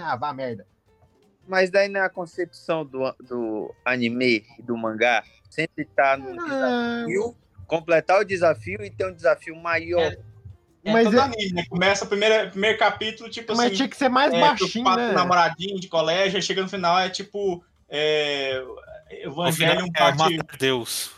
Ah, 0.00 0.16
vá 0.16 0.32
merda. 0.32 0.66
Mas 1.48 1.70
daí 1.70 1.88
na 1.88 2.08
concepção 2.08 2.84
do, 2.84 3.12
do 3.20 3.74
anime 3.84 4.44
e 4.58 4.62
do 4.62 4.76
mangá, 4.76 5.24
sempre 5.48 5.84
tá 5.84 6.16
no 6.16 6.40
Ah, 6.40 6.44
desafio, 7.04 7.36
completar 7.66 8.20
o 8.20 8.24
desafio 8.24 8.82
e 8.84 8.90
ter 8.90 9.06
um 9.06 9.14
desafio 9.14 9.56
maior. 9.56 10.12
É 10.12 10.18
Mas 10.92 11.04
todo 11.04 11.18
é- 11.18 11.22
anime, 11.22 11.52
né? 11.52 11.64
Começa 11.68 12.04
o 12.04 12.08
primeiro, 12.08 12.50
primeiro 12.50 12.78
capítulo, 12.78 13.28
tipo 13.28 13.54
mas 13.56 13.66
assim. 13.66 13.74
tinha 13.76 13.88
que 13.88 13.96
ser 13.96 14.08
mais 14.08 14.32
é, 14.32 14.40
baixinho, 14.40 14.96
né? 14.96 15.12
namoradinho 15.12 15.80
de 15.80 15.88
colégio, 15.88 16.36
aí 16.36 16.42
chega 16.42 16.62
no 16.62 16.68
final, 16.68 16.98
é 16.98 17.08
tipo. 17.08 17.64
É, 17.88 18.62
Evangelho 19.10 19.86
é 19.86 19.98
parte 19.98 20.36
matar 20.36 20.56
Deus. 20.58 21.10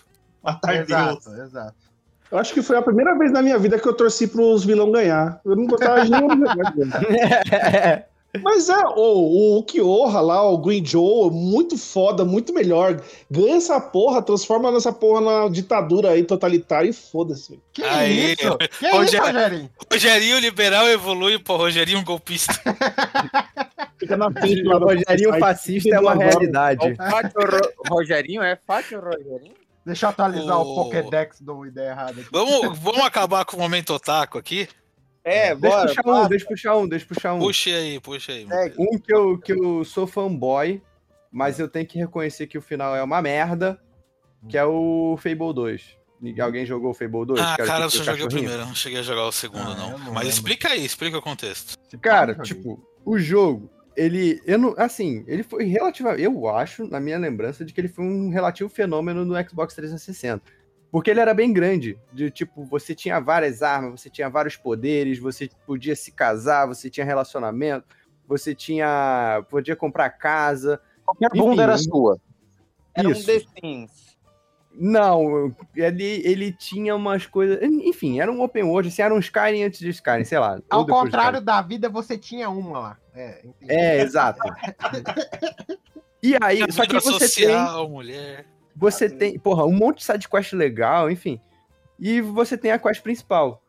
matar 0.43 0.85
Deus. 0.85 0.89
Exato, 0.89 1.43
exato. 1.43 1.89
Eu 2.31 2.39
acho 2.39 2.53
que 2.53 2.63
foi 2.63 2.77
a 2.77 2.83
primeira 2.83 3.17
vez 3.17 3.33
na 3.33 3.41
minha 3.41 3.59
vida 3.59 3.79
que 3.79 3.89
eu 3.89 3.95
torci 3.95 4.29
pros 4.29 4.65
vilão 4.65 4.93
ganhar. 4.93 5.41
Eu 5.45 5.57
não 5.57 5.67
gostava 5.67 6.05
de 6.05 6.11
nenhum 6.11 6.29
deles. 6.29 6.93
Mas 8.43 8.69
é, 8.69 8.77
o, 8.95 9.59
o 9.59 9.63
Kyoha 9.65 10.21
lá, 10.21 10.43
o 10.49 10.59
Green 10.59 10.85
Joe, 10.85 11.31
muito 11.31 11.79
foda, 11.79 12.25
muito 12.27 12.53
melhor. 12.53 13.01
Ganha 13.31 13.57
essa 13.57 13.81
porra, 13.81 14.21
transforma 14.21 14.71
nessa 14.71 14.93
porra 14.93 15.21
na 15.21 15.49
ditadura 15.49 16.11
aí 16.11 16.23
totalitária 16.23 16.91
e 16.91 16.93
foda-se. 16.93 17.59
Que 17.73 17.83
Aí, 17.83 18.33
isso? 18.35 18.59
Que 18.79 18.91
Rogério- 18.91 19.05
isso, 19.05 19.17
Rogerinho? 19.23 19.71
Rogerinho 19.91 20.39
liberal 20.41 20.87
evolui 20.89 21.39
pro 21.39 21.57
Rogerinho 21.57 22.05
golpista. 22.05 22.53
Fica 23.99 24.17
na 24.17 24.31
frente 24.31 24.63
O 24.63 24.69
lá 24.69 24.79
do- 24.79 24.85
Rogerinho 24.87 25.39
fascista 25.39 25.95
é 25.97 25.99
uma 26.01 26.13
agora- 26.13 26.29
realidade. 26.29 26.93
O 26.93 26.97
Fátio 26.97 27.41
Ro- 27.41 27.73
Rogerinho 27.97 28.43
é 28.43 28.57
Fátio 28.67 29.01
Rogerinho? 29.01 29.55
Deixa 29.85 30.05
eu 30.07 30.11
atualizar 30.11 30.59
o 30.61 30.71
O- 30.73 30.75
Pokédex 30.85 31.41
do 31.41 31.65
Ideia 31.65 31.91
Errada 31.91 32.21
aqui. 32.21 32.27
Vamos, 32.31 32.79
vamos 32.79 33.01
acabar 33.01 33.45
com 33.47 33.57
o 33.57 33.61
momento 33.61 33.95
otaku 33.95 34.37
aqui? 34.37 34.69
É, 35.29 35.55
Deixa 35.55 35.55
eu 35.55 35.59
bora. 35.61 35.89
puxar 35.89 36.07
um, 36.25 36.29
deixa 36.29 36.45
eu 36.45 36.49
puxar 36.49 36.77
um, 36.77 36.89
deixa 36.89 37.05
eu 37.05 37.09
puxar 37.09 37.35
um. 37.35 37.39
Puxa 37.39 37.71
aí, 37.71 38.01
puxa 38.01 38.33
aí. 38.33 38.47
É, 38.51 38.73
Um 38.79 38.99
que 38.99 39.13
eu, 39.15 39.39
que 39.39 39.53
eu 39.53 39.85
sou 39.85 40.07
fanboy, 40.07 40.83
mas 41.31 41.59
eu 41.59 41.69
tenho 41.69 41.87
que 41.87 41.99
reconhecer 41.99 42.47
que 42.47 42.59
o 42.59 42.63
final 42.63 42.95
é 42.97 43.03
uma 43.03 43.21
merda, 43.21 43.81
que 44.49 44.57
é 44.57 44.65
o 44.65 45.17
Fable 45.21 45.53
2. 45.55 45.97
Ninguém- 46.21 46.43
Alguém 46.45 46.67
jogou 46.67 46.91
o 46.91 46.95
Fable 46.95 47.27
2? 47.27 47.41
Ah, 47.41 47.57
cara, 47.57 47.85
eu 47.85 47.91
tipo 47.91 48.05
só 48.05 48.11
o 48.11 48.15
joguei 48.17 48.27
o 48.27 48.29
primeiro, 48.29 48.65
não 48.67 48.75
cheguei 48.75 48.99
a 48.99 49.03
jogar 49.03 49.25
o 49.27 49.33
segundo, 49.33 49.63
Ah, 49.69 49.71
eu 49.73 49.77
não. 49.77 49.91
não 49.91 49.99
Mas 49.99 50.09
lembro. 50.25 50.29
explica 50.29 50.69
aí, 50.71 50.85
explica 50.85 51.19
o 51.19 51.23
contexto. 51.23 51.77
Cara, 52.01 52.35
tipo, 52.37 52.83
o 53.05 53.19
jogo, 53.19 53.71
ele. 53.97 54.41
Eu 54.45 54.59
não, 54.59 54.75
assim, 54.77 55.25
ele 55.29 55.43
foi 55.45 55.65
relativamente. 55.65 56.23
Eu 56.23 56.49
acho, 56.49 56.87
na 56.89 56.99
minha 56.99 57.19
lembrança, 57.19 57.65
de 57.65 57.73
que 57.73 57.81
ele 57.81 57.89
foi 57.89 58.05
um 58.05 58.31
relativo 58.31 58.69
fenômeno 58.69 59.25
no 59.25 59.35
Xbox 59.49 59.75
360. 59.75 60.43
Porque 60.91 61.11
ele 61.11 61.21
era 61.21 61.35
bem 61.35 61.53
grande. 61.53 61.99
De 62.13 62.31
tipo, 62.31 62.65
você 62.65 62.95
tinha 62.95 63.21
várias 63.21 63.63
armas, 63.63 64.01
você 64.01 64.09
tinha 64.09 64.29
vários 64.31 64.57
poderes, 64.57 65.19
você 65.19 65.51
podia 65.67 65.95
se 65.95 66.11
casar, 66.13 66.67
você 66.67 66.89
tinha 66.89 67.05
relacionamento, 67.05 67.87
você 68.27 68.55
tinha. 68.55 69.45
podia 69.51 69.77
comprar 69.77 70.11
casa. 70.11 70.81
Qualquer 71.05 71.29
Enfim, 71.35 71.39
bunda 71.39 71.63
era 71.63 71.75
um- 71.75 71.79
sua. 71.79 72.19
Era 72.95 73.09
um 73.09 73.13
Isso. 73.13 73.27
The 73.27 73.41
Sims. 73.61 74.09
Não, 74.81 75.53
ele, 75.75 76.23
ele 76.25 76.53
tinha 76.53 76.95
umas 76.95 77.27
coisas. 77.27 77.59
Enfim, 77.63 78.21
era 78.21 78.31
um 78.31 78.41
open 78.41 78.63
world, 78.63 78.89
assim, 78.89 79.03
era 79.03 79.13
um 79.13 79.19
Skyrim 79.19 79.65
antes 79.65 79.81
de 79.81 79.89
Skyrim, 79.91 80.25
sei 80.25 80.39
lá. 80.39 80.61
Ao 80.71 80.87
contrário 80.87 81.41
da 81.41 81.61
vida, 81.61 81.89
você 81.89 82.17
tinha 82.17 82.49
uma 82.49 82.79
lá. 82.79 82.99
É. 83.15 83.45
É, 83.63 84.01
exato. 84.01 84.39
E 86.23 86.37
aí, 86.43 86.63
A 86.63 86.73
só 86.73 86.85
que 86.85 86.95
você 86.95 87.19
tem, 87.21 87.29
social, 87.47 87.89
mulher. 87.89 88.45
Você 88.79 89.09
tem, 89.11 89.39
porra, 89.39 89.65
um 89.65 89.73
monte 89.73 89.99
de 89.99 90.05
sidequest 90.05 90.53
legal, 90.53 91.11
enfim. 91.11 91.41
E 91.99 92.21
você 92.21 92.57
tem 92.57 92.71
a 92.71 92.79
quest 92.79 93.03
principal. 93.03 93.63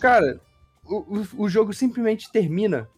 Cara, 0.00 0.40
o, 0.84 0.96
o, 0.96 1.26
o 1.44 1.48
jogo 1.48 1.72
simplesmente 1.72 2.30
termina 2.32 2.88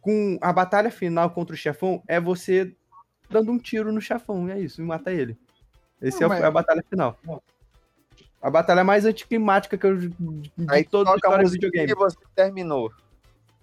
com 0.00 0.36
a 0.40 0.52
batalha 0.52 0.90
final 0.90 1.30
contra 1.30 1.54
o 1.54 1.58
chefão 1.58 2.02
é 2.08 2.20
você 2.20 2.74
dando 3.30 3.50
um 3.52 3.58
tiro 3.58 3.92
no 3.92 4.00
chefão, 4.00 4.48
e 4.48 4.52
é 4.52 4.58
isso, 4.58 4.82
e 4.82 4.84
mata 4.84 5.12
ele. 5.12 5.36
Esse 6.02 6.22
é, 6.22 6.26
o- 6.26 6.28
Mas- 6.28 6.42
é 6.42 6.46
a 6.46 6.50
batalha 6.50 6.84
final. 6.90 7.18
A 8.42 8.50
batalha 8.50 8.84
mais 8.84 9.06
anticlimática 9.06 9.78
que 9.78 9.86
eu 9.86 9.96
de 9.96 10.12
Aí 10.68 10.84
toda 10.84 11.10
a 11.12 11.14
história 11.14 11.44
do 11.44 11.50
videogame. 11.50 11.90
e 11.90 11.94
você 11.94 12.18
terminou. 12.34 12.92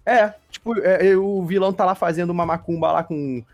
É, 0.04 0.34
tipo, 0.50 0.76
é, 0.80 1.06
é, 1.10 1.16
o 1.16 1.44
vilão 1.44 1.72
tá 1.72 1.84
lá 1.84 1.94
fazendo 1.94 2.30
uma 2.30 2.44
macumba 2.44 2.90
lá 2.90 3.04
com. 3.04 3.44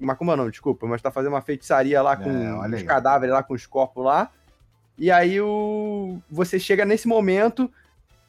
Macumba 0.00 0.36
não, 0.36 0.48
desculpa, 0.48 0.86
mas 0.86 1.02
tá 1.02 1.10
fazendo 1.10 1.32
uma 1.32 1.42
feitiçaria 1.42 2.00
lá 2.00 2.16
com 2.16 2.30
É, 2.30 2.76
os 2.76 2.82
cadáveres 2.82 3.34
lá, 3.34 3.42
com 3.42 3.54
os 3.54 3.66
corpos 3.66 4.04
lá. 4.04 4.30
E 4.98 5.10
aí 5.10 5.40
o. 5.40 6.18
Você 6.30 6.58
chega 6.58 6.84
nesse 6.84 7.06
momento, 7.06 7.70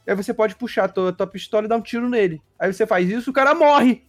aí 0.06 0.16
você 0.16 0.34
pode 0.34 0.56
puxar 0.56 0.86
a 0.86 0.90
tua, 0.90 1.14
tua 1.14 1.28
pistola 1.28 1.66
e 1.66 1.70
dar 1.70 1.78
um 1.78 1.82
tiro 1.82 2.10
nele. 2.10 2.42
Aí 2.60 2.72
você 2.72 2.86
faz 2.86 3.10
isso, 3.10 3.32
o 3.32 3.34
cara 3.34 3.56
morre. 3.56 4.04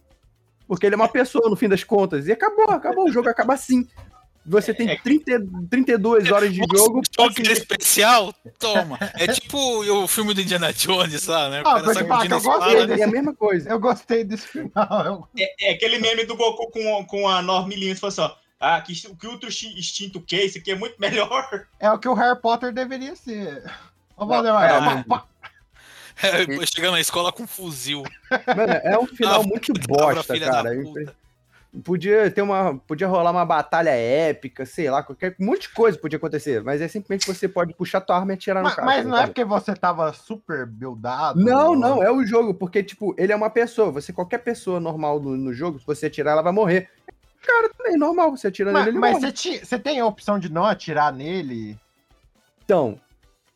Porque 0.67 0.85
ele 0.85 0.95
é 0.95 0.97
uma 0.97 1.09
pessoa, 1.09 1.49
no 1.49 1.55
fim 1.55 1.67
das 1.67 1.83
contas. 1.83 2.27
E 2.27 2.31
acabou, 2.31 2.69
acabou. 2.69 3.05
O 3.05 3.11
jogo 3.11 3.29
acaba 3.29 3.53
assim. 3.53 3.87
Você 4.45 4.73
tem 4.73 4.97
30, 4.97 5.41
32 5.69 6.29
horas 6.31 6.51
de 6.51 6.57
jogo. 6.57 7.01
Jogo 7.17 7.31
assim, 7.31 7.51
especial, 7.51 8.33
toma. 8.59 8.99
É 9.13 9.27
tipo 9.27 9.57
o 9.57 10.07
filme 10.07 10.33
do 10.33 10.41
Indiana 10.41 10.73
Jones, 10.73 11.21
sabe, 11.21 11.51
né? 11.51 11.61
O 11.61 11.67
Ah, 11.67 11.81
cara 11.81 11.93
sai 11.93 12.03
eu 12.03 12.41
gostei 12.41 12.87
né? 12.87 12.99
é 12.99 13.03
a 13.03 13.07
mesma 13.07 13.33
coisa. 13.33 13.69
Eu 13.69 13.79
gostei 13.79 14.23
desse 14.25 14.47
final. 14.47 15.29
É, 15.37 15.69
é 15.69 15.73
aquele 15.73 15.97
meme 15.99 16.25
do 16.25 16.35
Goku 16.35 16.69
com, 16.71 17.05
com 17.05 17.27
a 17.29 17.41
9mm, 17.41 17.95
falou 17.97 18.09
assim, 18.09 18.21
ó. 18.21 18.31
ah, 18.59 18.81
que, 18.81 18.93
que 18.93 19.27
Ultra 19.27 19.49
Instinto 19.49 20.19
que 20.19 20.35
esse 20.35 20.57
aqui 20.57 20.71
é 20.71 20.75
muito 20.75 20.95
melhor. 20.99 21.65
É 21.79 21.89
o 21.89 21.97
que 21.97 22.09
o 22.09 22.13
Harry 22.13 22.39
Potter 22.41 22.73
deveria 22.73 23.15
ser. 23.15 23.63
Ô, 24.17 24.23
É, 24.25 24.27
Valdemar, 24.27 25.05
pá, 25.07 25.19
pá. 25.19 25.25
Chegando 26.65 26.91
na 26.93 26.99
escola 27.01 27.31
com 27.31 27.43
um 27.43 27.47
fuzil. 27.47 28.03
Mano, 28.55 28.73
é 28.83 28.99
um 28.99 29.07
final 29.07 29.41
Ah, 29.41 29.43
muito 29.43 29.73
bosta, 29.87 30.39
cara. 30.39 30.69
Podia 31.83 32.29
ter 32.29 32.43
uma. 32.43 32.77
Podia 32.77 33.07
rolar 33.07 33.31
uma 33.31 33.45
batalha 33.45 33.89
épica, 33.89 34.63
sei 34.63 34.91
lá, 34.91 35.01
qualquer. 35.01 35.35
Um 35.39 35.45
monte 35.47 35.61
de 35.61 35.69
coisa 35.69 35.97
podia 35.97 36.17
acontecer, 36.17 36.61
mas 36.61 36.81
é 36.81 36.87
simplesmente 36.87 37.25
você 37.25 37.47
pode 37.47 37.73
puxar 37.73 37.99
tua 38.01 38.17
arma 38.17 38.33
e 38.33 38.35
atirar 38.35 38.61
no 38.61 38.65
Mas, 38.65 38.75
cara. 38.75 38.85
mas 38.85 39.05
não 39.05 39.17
é 39.17 39.25
porque 39.25 39.43
você 39.43 39.73
tava 39.75 40.13
super 40.13 40.67
buildado? 40.67 41.43
Não, 41.43 41.73
não, 41.73 42.03
é 42.03 42.11
o 42.11 42.23
jogo, 42.23 42.53
porque, 42.53 42.83
tipo, 42.83 43.15
ele 43.17 43.33
é 43.33 43.35
uma 43.35 43.49
pessoa. 43.49 43.89
Você, 43.91 44.13
qualquer 44.13 44.39
pessoa 44.39 44.79
normal 44.79 45.19
no, 45.19 45.35
no 45.35 45.51
jogo, 45.51 45.79
se 45.79 45.85
você 45.85 46.05
atirar, 46.05 46.33
ela 46.33 46.43
vai 46.43 46.53
morrer. 46.53 46.91
Cara, 47.41 47.69
também, 47.75 47.97
normal, 47.97 48.29
você 48.29 48.47
atira 48.47 48.71
Mas, 48.71 48.85
nele, 48.85 48.97
ele 48.97 48.99
mas 48.99 49.19
você, 49.19 49.65
você 49.65 49.79
tem 49.79 49.99
a 49.99 50.05
opção 50.05 50.37
de 50.37 50.51
não 50.51 50.65
atirar 50.65 51.11
nele? 51.11 51.77
Então, 52.63 52.99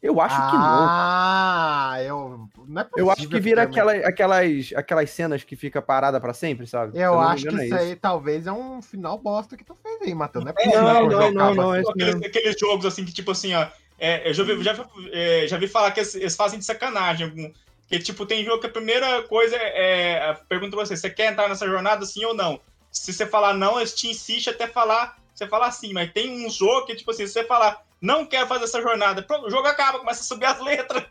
eu 0.02 0.22
acho 0.22 0.36
que 0.36 0.58
não. 0.58 0.88
Ah, 0.90 1.98
eu. 2.02 2.48
Não 2.68 2.82
é 2.82 2.84
possível 2.84 3.06
Eu 3.06 3.12
acho 3.12 3.28
que 3.28 3.40
vira 3.40 3.64
aquela, 3.64 3.94
aquelas, 3.94 4.74
aquelas 4.76 5.10
cenas 5.10 5.44
que 5.44 5.56
fica 5.56 5.82
parada 5.82 6.20
pra 6.20 6.34
sempre, 6.34 6.68
sabe? 6.68 6.98
Eu 7.00 7.20
acho 7.20 7.48
que 7.48 7.56
é 7.60 7.66
isso 7.66 7.76
aí 7.76 7.96
talvez 7.96 8.46
é 8.48 8.52
um 8.52 8.82
final 8.82 9.18
bosta 9.18 9.56
que 9.58 9.64
tu 9.64 9.76
fez 9.82 10.02
aí, 10.02 10.14
Matheus. 10.14 10.44
Não 10.46 10.52
é 10.52 10.54
possível 10.54 10.82
não, 10.82 11.08
não, 11.08 11.32
não, 11.32 11.56
não, 11.56 11.72
assim. 11.72 11.82
é 11.88 11.92
Aqueles, 11.92 12.16
aqueles 12.28 12.60
jogos 12.60 12.86
assim 12.86 13.06
que, 13.06 13.14
tipo 13.14 13.32
assim, 13.32 13.54
ó. 13.56 13.68
é, 14.00 14.30
eu 14.30 14.34
já 14.34 14.44
vi, 14.44 14.64
já, 14.64 14.76
é, 15.12 15.48
já 15.48 15.58
vi 15.58 15.68
falar 15.68 15.92
que 15.92 16.00
eles, 16.02 16.14
eles 16.16 16.36
fazem 16.36 16.60
de 16.60 16.66
sacanagem. 16.66 17.28
algum- 17.28 17.52
Que, 17.90 17.98
tipo, 18.00 18.26
tem 18.26 18.44
jogo 18.44 18.60
que 18.60 18.68
a 18.68 18.72
primeira 18.72 19.24
coisa 19.24 19.56
é. 19.56 20.30
é 20.30 20.34
pergunta 20.48 20.76
pra 20.76 20.86
você: 20.86 20.96
você 20.98 21.10
quer 21.10 21.32
entrar 21.32 21.48
nessa 21.50 21.66
jornada 21.66 22.06
sim 22.06 22.24
ou 22.26 22.34
não? 22.36 22.60
Se 22.92 23.14
você 23.14 23.26
falar 23.26 23.54
não, 23.54 23.80
eles 23.80 23.96
te 23.96 24.08
insistem 24.10 24.54
até 24.54 24.68
falar. 24.68 25.18
Você 25.34 25.48
falar 25.48 25.72
sim, 25.72 25.94
mas 25.94 26.12
tem 26.12 26.46
um 26.46 26.50
jogo 26.50 26.86
que, 26.88 26.96
tipo 26.96 27.12
assim, 27.12 27.26
se 27.28 27.34
você 27.34 27.44
falar 27.44 27.82
não 28.02 28.26
quero 28.26 28.48
fazer 28.48 28.66
essa 28.66 28.82
jornada, 28.82 29.22
pronto, 29.22 29.48
o 29.48 29.50
jogo 29.50 29.68
acaba, 29.68 30.00
começa 30.00 30.22
a 30.22 30.26
subir 30.26 30.46
as 30.46 30.60
letras. 30.60 31.04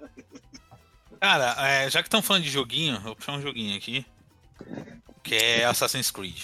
Cara, 1.20 1.56
é, 1.66 1.90
já 1.90 2.02
que 2.02 2.08
estão 2.08 2.22
falando 2.22 2.44
de 2.44 2.50
joguinho, 2.50 2.96
eu 2.96 3.00
vou 3.00 3.16
puxar 3.16 3.32
um 3.32 3.42
joguinho 3.42 3.76
aqui. 3.76 4.04
Que 5.22 5.34
é 5.34 5.64
Assassin's 5.64 6.10
Creed. 6.10 6.38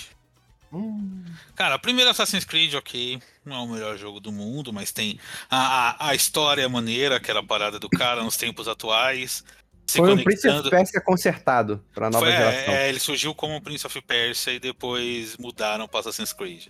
Hum, 0.73 1.25
Cara, 1.55 1.79
primeiro 1.79 2.11
Assassin's 2.11 2.45
Creed, 2.45 2.75
ok, 2.75 3.21
não 3.45 3.57
é 3.57 3.59
o 3.61 3.69
melhor 3.69 3.99
jogo 3.99 4.19
do 4.19 4.33
mundo, 4.33 4.73
mas 4.73 4.91
tem 4.91 5.21
a, 5.51 5.91
a, 5.91 6.09
a 6.09 6.15
história 6.15 6.67
maneira, 6.69 7.17
aquela 7.17 7.43
parada 7.45 7.79
do 7.79 7.89
cara 7.91 8.23
nos 8.23 8.37
tempos 8.37 8.67
atuais. 8.67 9.45
Se 9.87 9.99
Foi 9.99 10.15
um 10.15 10.25
Prince 10.25 10.49
of 10.49 10.71
Persia 10.71 11.01
consertado 11.03 11.85
pra 11.93 12.09
nova 12.09 12.25
Foi, 12.25 12.35
geração. 12.35 12.75
é, 12.75 12.89
ele 12.89 12.99
surgiu 12.99 13.35
como 13.35 13.61
Prince 13.61 13.87
of 13.87 14.01
Persia 14.03 14.55
e 14.55 14.59
depois 14.59 15.37
mudaram 15.37 15.87
para 15.87 16.01
Assassin's 16.01 16.33
Creed. 16.33 16.69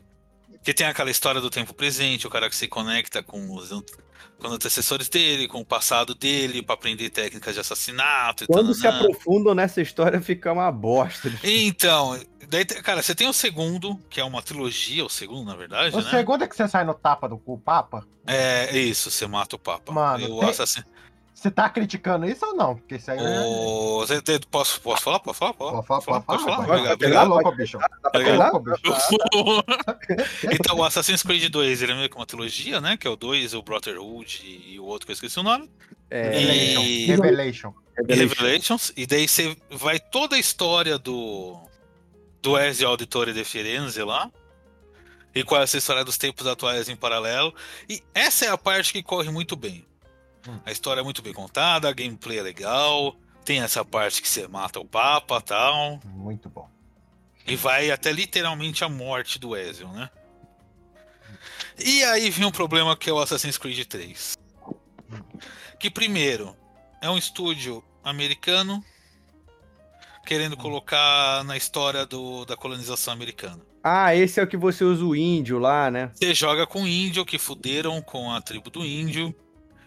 Que 0.63 0.73
tem 0.73 0.87
aquela 0.87 1.11
história 1.11 1.41
do 1.41 1.51
tempo 1.51 1.75
presente, 1.75 2.27
o 2.27 2.31
cara 2.31 2.49
que 2.49 2.55
se 2.57 2.69
conecta 2.69 3.23
com 3.23 3.53
os, 3.55 3.71
com 3.71 4.47
os 4.47 4.53
antecessores 4.53 5.09
dele, 5.09 5.49
com 5.49 5.61
o 5.61 5.65
passado 5.65 6.15
dele, 6.15 6.63
pra 6.63 6.75
aprender 6.75 7.11
técnicas 7.11 7.55
de 7.55 7.61
assassinato 7.61 8.45
e 8.45 8.47
Quando 8.47 8.73
se 8.73 8.87
aprofundam 8.87 9.55
nessa 9.55 9.81
história, 9.83 10.21
fica 10.21 10.53
uma 10.53 10.71
bosta. 10.71 11.33
Então, 11.43 12.17
daí, 12.49 12.65
cara, 12.65 13.03
você 13.03 13.13
tem 13.15 13.29
o 13.29 13.33
segundo, 13.33 13.99
que 14.09 14.21
é 14.21 14.25
uma 14.25 14.41
trilogia, 14.41 15.05
o 15.05 15.09
segundo, 15.11 15.47
na 15.47 15.57
verdade, 15.57 15.97
O 15.97 16.01
né? 16.01 16.11
segundo 16.11 16.45
é 16.45 16.49
que 16.49 16.55
você 16.55 16.69
sai 16.69 16.85
no 16.85 16.95
tapa 16.95 17.29
do 17.29 17.37
cu, 17.39 17.59
Papa? 17.59 18.07
É 18.25 18.77
isso, 18.79 19.11
você 19.11 19.27
mata 19.27 19.57
o 19.57 19.59
Papa. 19.59 19.91
Mano, 19.93 20.25
E 20.25 20.31
o 20.31 20.39
tem- 20.41 20.49
assassino. 20.51 20.87
Você 21.43 21.51
tá 21.51 21.68
criticando 21.68 22.24
isso 22.24 22.47
ou 22.47 22.55
não? 22.55 22.76
Porque 22.76 22.95
isso 22.95 23.11
aí 23.11 23.18
é. 23.18 24.38
Posso, 24.49 24.80
posso 24.80 25.03
falar? 25.03 25.18
Posso 25.18 25.40
falar? 25.40 25.55
Pode 25.55 25.86
falar, 25.88 26.01
pode 26.03 26.24
Pode 26.24 26.45
falar. 26.45 26.57
falar? 26.57 26.62
Obrigado, 26.62 26.86
Tá 26.86 26.93
obrigado. 26.95 27.28
louco, 27.28 27.53
bicho. 27.57 27.78
Obrigado. 28.07 28.61
bicho. 28.61 28.80
então, 30.55 30.76
o 30.76 30.84
Assassin's 30.84 31.24
Creed 31.24 31.51
2, 31.51 31.82
ele 31.82 31.90
é 31.90 31.95
meio 31.97 32.09
que 32.09 32.14
uma 32.14 32.26
trilogia, 32.26 32.80
né? 32.80 32.97
Que 32.97 33.09
é 33.09 33.11
o 33.11 33.16
2, 33.16 33.55
o 33.55 33.62
Brotherhood 33.62 34.40
e 34.68 34.78
o 34.78 34.84
outro 34.84 35.05
que 35.05 35.11
eu 35.11 35.14
esqueci 35.14 35.40
o 35.40 35.43
nome. 35.43 35.68
É, 36.09 36.40
E... 36.40 37.07
Revelation. 37.07 37.74
Revelations. 38.09 38.93
E 38.97 39.05
daí 39.05 39.26
você 39.26 39.57
vai 39.68 39.99
toda 39.99 40.36
a 40.36 40.38
história 40.38 40.97
do 40.97 41.59
do 42.40 42.57
Ezio 42.57 42.86
Auditore 42.86 43.32
de 43.32 43.43
Firenze 43.43 44.01
lá. 44.05 44.30
E 45.34 45.43
qual 45.43 45.61
é 45.61 45.64
essa 45.64 45.76
história 45.78 46.05
dos 46.05 46.16
tempos 46.16 46.47
atuais 46.47 46.88
em 46.88 46.95
paralelo. 46.95 47.53
E 47.88 48.01
essa 48.14 48.45
é 48.45 48.49
a 48.49 48.57
parte 48.57 48.93
que 48.93 49.03
corre 49.03 49.28
muito 49.28 49.57
bem. 49.57 49.84
A 50.64 50.72
história 50.72 51.01
é 51.01 51.05
muito 51.05 51.22
bem 51.22 51.32
contada, 51.32 51.88
a 51.88 51.93
gameplay 51.93 52.38
é 52.38 52.43
legal. 52.43 53.16
Tem 53.45 53.61
essa 53.61 53.84
parte 53.84 54.22
que 54.22 54.28
você 54.28 54.47
mata 54.47 54.80
o 54.80 54.84
Papa 54.84 55.38
e 55.38 55.43
tal. 55.43 56.01
Muito 56.05 56.49
bom. 56.49 56.68
E 57.47 57.57
vai 57.57 57.90
até 57.90 58.12
literalmente 58.12 58.84
a 58.84 58.88
morte 58.88 59.38
do 59.38 59.57
Ezio, 59.57 59.88
né? 59.88 60.09
E 61.78 62.05
aí 62.05 62.30
vem 62.30 62.47
um 62.47 62.53
problema 62.53 62.97
que 62.97 63.11
é 63.11 63.12
o 63.12 63.18
Assassin's 63.18 63.59
Creed 63.59 63.84
3. 63.86 64.38
Que 65.78 65.90
primeiro, 65.90 66.57
é 67.01 67.11
um 67.11 67.18
estúdio 67.18 67.82
americano 68.05 68.84
querendo 70.24 70.57
colocar 70.57 71.43
na 71.45 71.57
história 71.57 72.07
do, 72.07 72.45
da 72.45 72.57
colonização 72.57 73.12
americana. 73.12 73.61
Ah, 73.82 74.14
esse 74.14 74.38
é 74.38 74.43
o 74.43 74.47
que 74.47 74.57
você 74.57 74.84
usa 74.84 75.05
o 75.05 75.16
índio 75.16 75.59
lá, 75.59 75.90
né? 75.90 76.12
Você 76.14 76.32
joga 76.32 76.66
com 76.66 76.84
o 76.84 76.86
índio 76.86 77.24
que 77.24 77.38
fuderam 77.38 78.01
com 78.01 78.30
a 78.30 78.40
tribo 78.40 78.70
do 78.70 78.84
índio. 78.84 79.34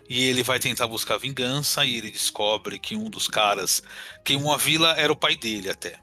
E 0.07 0.23
ele 0.25 0.43
vai 0.43 0.59
tentar 0.59 0.87
buscar 0.87 1.17
vingança 1.17 1.83
e 1.83 1.95
ele 1.97 2.11
descobre 2.11 2.77
que 2.77 2.95
um 2.95 3.09
dos 3.09 3.27
caras 3.27 3.81
que 4.23 4.35
uma 4.35 4.57
vila 4.57 4.91
era 4.97 5.11
o 5.11 5.15
pai 5.15 5.35
dele 5.35 5.69
até. 5.69 5.99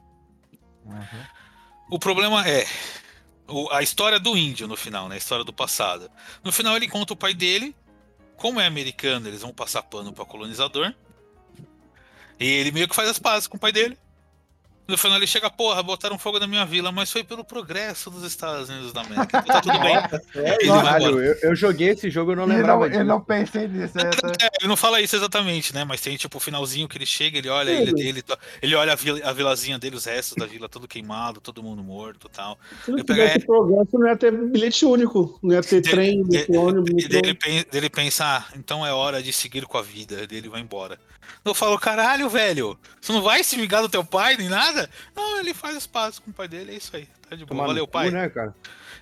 O 1.89 1.99
problema 1.99 2.47
é 2.49 2.67
o- 3.47 3.71
a 3.71 3.83
história 3.83 4.19
do 4.19 4.37
índio 4.37 4.67
no 4.67 4.77
final, 4.77 5.09
né? 5.09 5.15
A 5.15 5.19
história 5.19 5.45
do 5.45 5.53
passado. 5.53 6.11
No 6.43 6.51
final 6.51 6.77
ele 6.77 6.89
conta 6.89 7.13
o 7.13 7.17
pai 7.17 7.33
dele. 7.35 7.77
Como 8.37 8.61
é 8.61 8.67
americano, 8.67 9.29
eles 9.29 9.43
vão 9.43 9.53
passar 9.55 9.83
pano 9.85 10.13
para 10.13 10.25
colonizador. 10.25 10.93
E 12.41 12.45
ele 12.45 12.73
meio 12.73 12.89
que 12.89 12.95
faz 12.97 13.09
as 13.09 13.21
pazes 13.21 13.47
com 13.47 13.57
o 13.57 13.61
pai 13.61 13.71
dele. 13.71 13.97
No 14.89 14.99
final 14.99 15.17
ele 15.17 15.27
chega, 15.29 15.49
porra, 15.49 15.81
botaram 15.83 16.19
fogo 16.19 16.41
na 16.41 16.47
minha 16.47 16.67
vila, 16.67 16.91
mas 16.91 17.11
foi 17.11 17.23
pelo 17.23 17.45
progresso 17.45 18.11
dos 18.11 18.25
Estados 18.25 18.69
Unidos 18.69 18.93
da 18.93 19.03
América. 19.03 19.39
Então 19.39 19.43
tá 19.55 19.61
tudo 19.61 19.79
bem. 19.79 19.97
Ele 20.61 20.69
vai 20.69 20.83
Caralho, 20.83 21.23
eu, 21.23 21.37
eu 21.43 21.55
joguei 21.55 21.91
esse 21.91 22.11
jogo 22.11 22.33
e 22.33 22.37
não 22.37 22.43
Eu 22.43 22.49
não, 22.49 22.57
lembrava 22.57 22.85
eu 22.87 22.91
disso. 22.91 23.05
não 23.05 23.21
pensei 23.21 23.69
nisso. 23.69 23.97
eu 23.97 24.11
tô- 24.11 24.27
É, 24.29 24.49
ele 24.61 24.69
não 24.69 24.77
fala 24.77 25.01
isso 25.01 25.15
exatamente, 25.15 25.73
né? 25.73 25.85
Mas 25.85 26.01
tem 26.01 26.17
tipo 26.17 26.37
o 26.37 26.41
finalzinho 26.41 26.89
que 26.89 26.99
ele 26.99 27.07
chega, 27.07 27.39
ele 27.39 27.49
olha 27.49 27.73
a 27.73 27.81
ilha 27.81 27.93
dele, 27.93 28.23
to- 28.23 28.37
ele 28.61 28.75
olha 28.75 28.93
a, 28.93 28.97
vila, 28.97 29.21
a 29.25 29.33
vilazinha 29.33 29.79
dele, 29.79 29.95
os 29.97 30.05
restos 30.05 30.37
da 30.37 30.47
vila, 30.47 30.69
tudo 30.69 30.89
queimado, 30.89 31.41
todo 31.41 31.63
mundo 31.63 31.83
morto 31.83 32.27
e 32.27 32.31
tal. 32.31 32.59
Se 32.85 32.91
não 32.91 32.99
Ele 32.99 33.05
pega- 33.05 33.23
tivesse 33.29 33.47
progresso, 33.47 33.91
não 33.99 34.09
ia 34.09 34.17
ter 34.17 34.33
bilhete 34.33 34.85
único. 34.85 35.39
Não 35.43 35.55
ia 35.55 35.63
ter 35.63 35.81
trem, 35.81 36.25
de- 36.25 36.45
ônibus. 36.57 37.05
E 37.05 37.09
dele, 37.09 37.35
pen- 37.35 37.65
dele 37.71 37.89
pensa, 37.89 38.25
ah, 38.25 38.45
então 38.57 38.85
é 38.85 38.93
hora 38.93 39.23
de 39.23 39.33
seguir 39.33 39.65
com 39.65 39.79
a 39.79 39.83
vida. 39.83 40.27
Dele 40.27 40.49
vai 40.49 40.61
embora. 40.61 40.99
Eu 41.45 41.55
falo, 41.55 41.79
caralho, 41.79 42.29
velho, 42.29 42.79
você 43.01 43.13
não 43.13 43.23
vai 43.23 43.43
se 43.43 43.57
vingar 43.57 43.83
do 43.83 43.89
teu 43.89 44.05
pai 44.05 44.37
nem 44.37 44.49
nada? 44.49 44.89
Não, 45.15 45.39
ele 45.39 45.53
faz 45.55 45.77
as 45.77 45.87
pazes 45.87 46.19
com 46.19 46.31
o 46.31 46.35
pai 46.35 46.47
dele, 46.49 46.73
é 46.73 46.77
isso 46.77 46.95
aí. 46.97 47.09
Tá 47.29 47.35
de 47.37 47.45
boa. 47.45 47.67
Valeu, 47.67 47.87
cu, 47.87 47.93
pai. 47.93 48.11
né, 48.11 48.29
cara? 48.29 48.55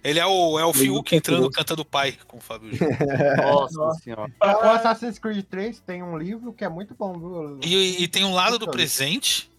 Ele 0.03 0.18
é 0.18 0.25
o, 0.25 0.59
é 0.59 0.64
o 0.64 0.73
Fiuk 0.73 1.14
entrando 1.14 1.51
cantando 1.51 1.85
pai, 1.85 2.16
com 2.27 2.39
o 2.39 2.41
Fábio 2.41 2.75
Júnior. 2.75 2.97
Nossa 3.73 4.01
senhora. 4.03 4.33
O 4.41 4.68
Assassin's 4.71 5.18
Creed 5.18 5.45
3 5.45 5.81
tem 5.81 6.03
um 6.03 6.16
livro 6.16 6.53
que 6.55 6.64
é 6.64 6.68
muito 6.71 6.95
bom, 6.95 7.12
viu? 7.18 7.61
E, 7.62 8.03
e 8.03 8.09
tem 8.09 8.25
um 8.25 8.33
lado 8.33 8.59
do 8.59 8.64
Então, 8.64 8.73
presente, 8.73 9.51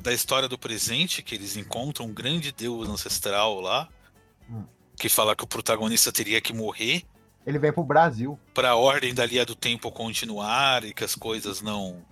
da 0.00 0.12
história 0.12 0.48
do 0.48 0.56
presente, 0.56 1.22
que 1.22 1.34
eles 1.34 1.56
encontram 1.56 2.06
um 2.06 2.12
grande 2.14 2.52
deus 2.52 2.88
ancestral 2.88 3.60
lá, 3.60 3.88
Hum. 4.48 4.64
que 4.96 5.08
fala 5.08 5.34
que 5.34 5.42
o 5.42 5.46
protagonista 5.46 6.12
teria 6.12 6.40
que 6.40 6.52
morrer 6.52 7.02
Ele 7.50 7.58
vem 7.58 7.72
pro 7.72 7.82
Brasil. 7.84 8.38
para 8.54 8.70
a 8.70 8.76
ordem 8.76 9.12
da 9.12 9.26
linha 9.26 9.44
do 9.44 9.54
tempo 9.54 9.90
continuar 9.90 10.84
e 10.84 10.94
que 10.94 11.04
as 11.04 11.14
coisas 11.14 11.60
não, 11.60 12.02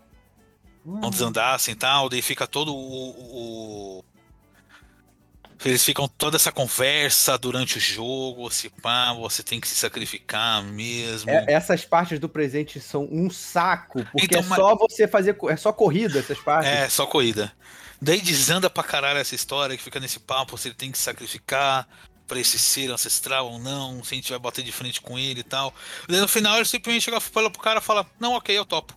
Hum. 0.84 0.98
não 1.00 1.10
desandassem 1.10 1.72
e 1.72 1.76
tal. 1.76 2.08
Daí 2.08 2.20
fica 2.22 2.46
todo 2.46 2.74
o, 2.74 3.98
o- 3.98 4.04
Eles 5.64 5.84
ficam 5.84 6.06
toda 6.06 6.36
essa 6.36 6.52
conversa 6.52 7.36
durante 7.36 7.78
o 7.78 7.80
jogo, 7.80 8.48
se 8.48 8.70
pá, 8.70 9.12
você 9.12 9.42
tem 9.42 9.60
que 9.60 9.66
se 9.66 9.74
sacrificar 9.74 10.62
mesmo. 10.62 11.28
É- 11.30 11.46
essas 11.48 11.84
partes 11.84 12.20
do 12.20 12.28
presente 12.28 12.78
são 12.80 13.08
um 13.10 13.28
saco, 13.28 14.04
porque 14.12 14.26
Então, 14.26 14.40
é 14.40 14.44
mas- 14.44 14.56
só 14.58 14.76
você 14.76 15.08
fazer. 15.08 15.36
É 15.48 15.56
só 15.56 15.72
corrida 15.72 16.20
essas 16.20 16.38
partes. 16.38 16.70
É, 16.70 16.88
só 16.88 17.06
corrida. 17.06 17.52
Daí 18.00 18.20
desanda 18.20 18.70
pra 18.70 18.84
caralho 18.84 19.18
essa 19.18 19.34
história 19.34 19.76
que 19.76 19.82
fica 19.82 19.98
nesse 19.98 20.20
papo 20.20 20.56
se 20.56 20.68
ele 20.68 20.76
tem 20.76 20.92
que 20.92 20.98
se 20.98 21.02
sacrificar 21.02 21.88
pra 22.28 22.38
esse 22.38 22.58
ser 22.58 22.90
ancestral 22.90 23.50
ou 23.50 23.58
não, 23.58 24.04
se 24.04 24.14
a 24.14 24.16
gente 24.16 24.30
vai 24.30 24.38
bater 24.38 24.62
de 24.62 24.70
frente 24.70 25.00
com 25.00 25.18
ele 25.18 25.40
e 25.40 25.44
tal. 25.44 25.74
Daí 26.06 26.20
no 26.20 26.28
final 26.28 26.56
ele 26.56 26.66
simplesmente 26.66 27.02
chega 27.02 27.20
pro 27.20 27.58
cara 27.58 27.80
e 27.80 27.82
fala: 27.82 28.06
Não, 28.20 28.34
ok, 28.34 28.56
eu 28.56 28.64
topo. 28.64 28.94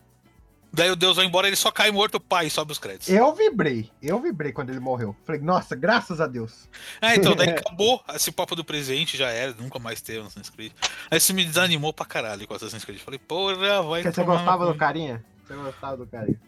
Daí 0.74 0.90
o 0.90 0.96
Deus 0.96 1.16
vai 1.16 1.26
embora, 1.26 1.46
ele 1.46 1.56
só 1.56 1.70
cai 1.70 1.90
morto, 1.90 2.18
pai, 2.18 2.48
sobe 2.48 2.72
os 2.72 2.78
créditos. 2.78 3.10
Eu 3.10 3.34
vibrei. 3.34 3.90
Eu 4.00 4.18
vibrei 4.18 4.52
quando 4.52 4.70
ele 4.70 4.80
morreu. 4.80 5.14
Falei, 5.26 5.38
nossa, 5.42 5.76
graças 5.76 6.18
a 6.18 6.26
Deus. 6.26 6.66
É, 6.98 7.14
então, 7.14 7.36
daí 7.36 7.50
acabou 7.52 8.02
esse 8.14 8.32
papo 8.32 8.56
do 8.56 8.64
presente, 8.64 9.18
já 9.18 9.28
era, 9.28 9.52
nunca 9.52 9.78
mais 9.78 10.00
teve 10.00 10.20
um 10.20 10.26
Assassin's 10.26 10.48
Creed. 10.48 10.72
Aí 11.10 11.18
isso 11.18 11.34
me 11.34 11.44
desanimou 11.44 11.92
pra 11.92 12.06
caralho 12.06 12.46
com 12.46 12.54
o 12.54 12.56
Assassin's 12.56 12.86
Creed. 12.86 13.00
Falei, 13.00 13.18
porra, 13.18 13.54
vai 13.82 14.02
Porque 14.02 14.14
você 14.14 14.24
gostava 14.24 14.64
no 14.64 14.72
do 14.72 14.78
carinha? 14.78 15.22
Você 15.46 15.54
gostava 15.54 15.96
do 15.98 16.06
carinha? 16.06 16.40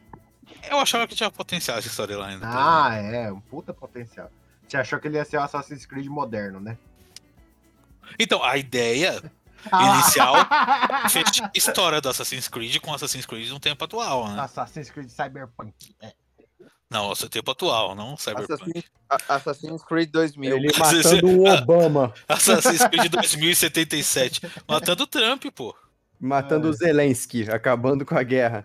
Eu 0.71 0.79
achava 0.79 1.07
que 1.07 1.15
tinha 1.15 1.31
potencial 1.31 1.77
essa 1.77 1.89
história 1.89 2.17
lá 2.17 2.29
ainda. 2.29 2.47
Ah, 2.49 2.95
é. 2.95 3.31
Um 3.31 3.41
puta 3.41 3.75
potencial. 3.75 4.31
Você 4.69 4.77
achou 4.77 4.99
que 4.99 5.09
ele 5.09 5.17
ia 5.17 5.25
ser 5.25 5.37
o 5.37 5.43
Assassin's 5.43 5.87
Creed 5.87 6.07
moderno, 6.07 6.61
né? 6.61 6.77
Então, 8.19 8.43
a 8.43 8.57
ideia 8.57 9.23
inicial 9.73 10.35
fechar 11.09 11.47
a 11.47 11.51
história 11.55 12.01
do 12.01 12.09
Assassin's 12.09 12.49
Creed 12.49 12.79
com 12.81 12.93
Assassin's 12.93 13.27
Creed 13.27 13.49
no 13.51 13.61
tempo 13.61 13.85
atual, 13.85 14.29
né? 14.29 14.41
Assassin's 14.43 14.91
Creed 14.91 15.09
Cyberpunk. 15.09 15.75
É. 16.03 16.13
Não, 16.91 17.11
o 17.11 17.29
tempo 17.29 17.51
atual, 17.51 17.95
não 17.95 18.17
Cyberpunk. 18.17 18.53
Assassin's, 18.53 18.85
Assassin's 19.29 19.85
Creed 19.85 20.11
2000. 20.11 20.57
Ele 20.57 20.73
matando 20.79 21.27
o 21.27 21.49
Obama, 21.49 22.15
Assassin's 22.29 22.87
Creed 22.87 23.11
2077. 23.11 24.41
Matando 24.69 25.03
o 25.03 25.07
Trump, 25.07 25.45
pô. 25.55 25.75
matando 26.21 26.69
o 26.69 26.73
Zelensky, 26.73 27.51
acabando 27.51 28.05
com 28.05 28.17
a 28.17 28.23
guerra. 28.23 28.65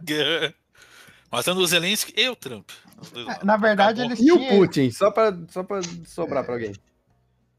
Matando 1.32 1.62
o 1.62 1.68
Zelensky 1.68 2.14
e 2.16 2.30
o 2.30 2.36
Trump. 2.36 2.70
Os 3.02 3.12
dois 3.12 3.26
lá. 3.28 3.40
Na 3.44 3.58
verdade, 3.58 4.02
Acabou. 4.02 4.18
eles 4.18 4.28
E 4.28 4.32
o 4.32 4.48
Putin, 4.60 4.92
só 4.92 5.12
pra, 5.12 5.38
só 5.48 5.64
pra 5.64 5.82
sobrar 6.06 6.44
pra 6.44 6.54
alguém. 6.56 6.74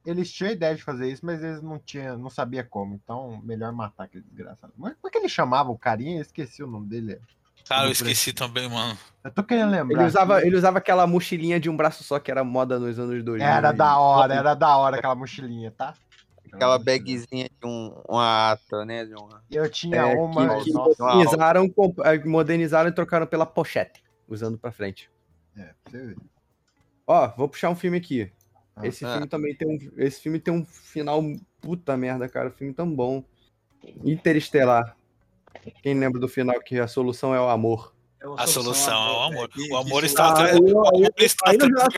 eles 0.05 0.31
tinham 0.33 0.51
a 0.51 0.53
ideia 0.55 0.75
de 0.75 0.83
fazer 0.83 1.11
isso, 1.11 1.25
mas 1.25 1.43
eles 1.43 1.63
não 1.63 1.79
tinham, 1.79 2.19
não 2.19 2.31
sabia 2.31 2.65
como. 2.65 2.95
Então, 2.95 3.41
melhor 3.45 3.73
matar 3.73 4.05
aquele 4.05 4.25
desgraçado. 4.25 4.73
Mas 4.77 4.95
como 4.95 5.09
é 5.09 5.11
que 5.11 5.19
ele 5.19 5.29
chamava 5.29 5.71
o 5.71 5.79
carinha? 5.79 6.19
Eu 6.19 6.23
esqueci 6.23 6.63
o 6.63 6.67
nome 6.67 6.89
dele. 6.89 7.21
Cara, 7.69 7.87
eu 7.87 7.93
esqueci 7.93 8.33
também, 8.33 8.69
mano. 8.69 8.97
Eu 9.23 9.31
tô 9.31 9.45
querendo 9.45 9.71
lembrar. 9.71 10.01
Ele 10.01 10.09
usava, 10.09 10.43
ele 10.43 10.57
usava 10.57 10.79
aquela 10.79 11.07
mochilinha 11.07 11.61
de 11.61 11.69
um 11.69 11.77
braço 11.77 12.03
só, 12.03 12.19
que 12.19 12.31
era 12.31 12.43
moda 12.43 12.79
nos 12.79 12.99
anos 12.99 13.23
2000. 13.23 13.47
Era 13.47 13.71
da 13.71 13.99
hora, 13.99 14.35
era 14.35 14.55
da 14.55 14.77
hora 14.77 14.97
aquela 14.97 15.15
mochilinha, 15.15 15.71
tá? 15.71 15.95
Aquela 16.53 16.79
bagzinha 16.81 17.49
de 17.49 17.67
um, 17.67 17.95
uma 18.09 18.51
ata, 18.53 18.85
né? 18.85 19.05
De 19.05 19.15
uma... 19.15 19.41
Eu 19.49 19.71
tinha 19.71 19.99
É, 19.99 20.05
uma. 20.17 20.59
que, 20.59 20.65
que 20.65 20.73
nossa, 20.73 21.01
modernizaram, 21.05 21.75
eh, 22.05 22.25
modernizaram 22.25 22.89
e 22.89 22.93
trocaram 22.93 23.27
pela 23.27 23.47
pochete, 23.47 24.03
usando 24.27 24.59
pra 24.59 24.73
frente. 24.73 25.09
É, 25.61 25.75
pra 25.83 25.91
você 25.91 26.07
ver. 26.07 26.17
Ó, 27.07 27.29
vou 27.37 27.49
puxar 27.49 27.71
um 27.71 27.77
filme 27.77 27.97
aqui. 27.99 28.31
Ah. 28.77 28.87
Esse 28.87 29.05
Ah. 29.05 29.13
filme 29.13 29.27
também 29.27 29.55
tem 29.55 29.69
um. 29.69 29.79
Esse 29.97 30.21
filme 30.21 30.39
tem 30.39 30.53
um 30.55 30.65
final 30.65 31.23
puta 31.61 31.97
merda, 31.97 32.29
cara. 32.29 32.49
Um 32.49 32.53
filme 32.53 32.73
tão 32.73 32.91
bom. 32.91 33.23
Interestelar. 34.05 34.97
Quem 35.83 35.99
lembra 35.99 36.21
do 36.21 36.29
final 36.29 36.61
que 36.61 36.79
a 36.79 36.87
solução 36.87 37.35
é 37.35 37.41
o 37.41 37.49
amor? 37.49 37.95
A 38.37 38.47
solução 38.47 38.93
é 38.95 39.13
o 39.13 39.21
amor. 39.23 39.49
Que- 39.49 39.73
O 39.73 39.77
amor 39.77 40.05
está 40.05 40.25
Ah, 40.27 40.31
atrás. 40.31 40.59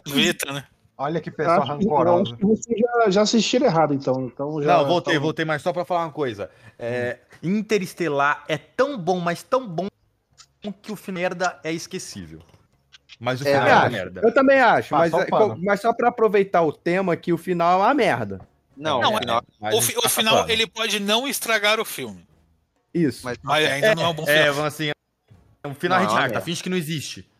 gaveta, 0.06 0.52
né? 0.52 0.66
Olha 0.96 1.20
que 1.20 1.30
pessoa 1.30 1.56
eu 1.56 1.62
rancorosa. 1.62 2.36
vocês 2.40 2.78
já, 2.78 3.10
já 3.10 3.22
assistiram 3.22 3.66
errado, 3.66 3.92
então. 3.92 4.26
então 4.26 4.62
já, 4.62 4.78
Não, 4.78 4.86
voltei, 4.86 5.14
então- 5.14 5.22
voltei, 5.22 5.44
mas 5.44 5.60
só 5.62 5.72
pra 5.72 5.84
falar 5.84 6.04
uma 6.04 6.12
coisa. 6.12 6.48
É, 6.78 7.18
Interestelar 7.42 8.44
é 8.48 8.56
tão 8.56 8.96
bom, 8.96 9.18
mas 9.18 9.42
tão 9.42 9.66
bom 9.66 9.88
que 10.80 10.92
o 10.92 10.96
final 10.96 11.20
merda 11.22 11.58
é 11.64 11.72
esquecível. 11.72 12.40
Mas 13.24 13.40
o 13.40 13.46
É, 13.46 13.52
final 13.52 13.68
eu 13.68 13.72
é, 13.72 13.78
uma 13.78 13.88
merda. 13.90 14.20
Eu 14.24 14.34
também 14.34 14.58
acho, 14.58 14.92
mas, 14.92 15.12
é, 15.12 15.26
mas 15.62 15.80
só 15.80 15.92
pra 15.92 16.08
aproveitar 16.08 16.62
o 16.62 16.72
tema 16.72 17.16
que 17.16 17.32
o 17.32 17.38
final 17.38 17.80
é 17.80 17.84
uma 17.84 17.94
merda. 17.94 18.40
Não, 18.76 19.00
Não, 19.00 19.14
o 19.14 19.18
final- 19.18 19.44
Mas 19.60 19.74
O, 19.76 19.80
fi- 19.80 19.96
o 19.96 20.02
tá 20.02 20.08
final, 20.08 20.48
ele 20.48 20.66
pode 20.66 20.98
não 20.98 21.28
estragar 21.28 21.78
o 21.78 21.84
filme. 21.84 22.26
Isso. 22.92 23.20
Mas- 23.24 23.38
Mas 23.40 23.64
ainda 23.70 23.94
não 23.94 24.02
é 24.02 24.08
um 24.08 24.14
bom 24.14 24.24
É, 24.26 24.50
final. 24.50 24.64
assim, 24.66 24.90
é 25.62 25.68
um 25.68 25.74
final 25.74 26.00
Não, 26.00 26.06
retirada, 26.08 26.38
é. 26.38 26.40
finge 26.40 26.62
que 26.64 26.68
não 26.68 26.76
existe. 26.76 27.30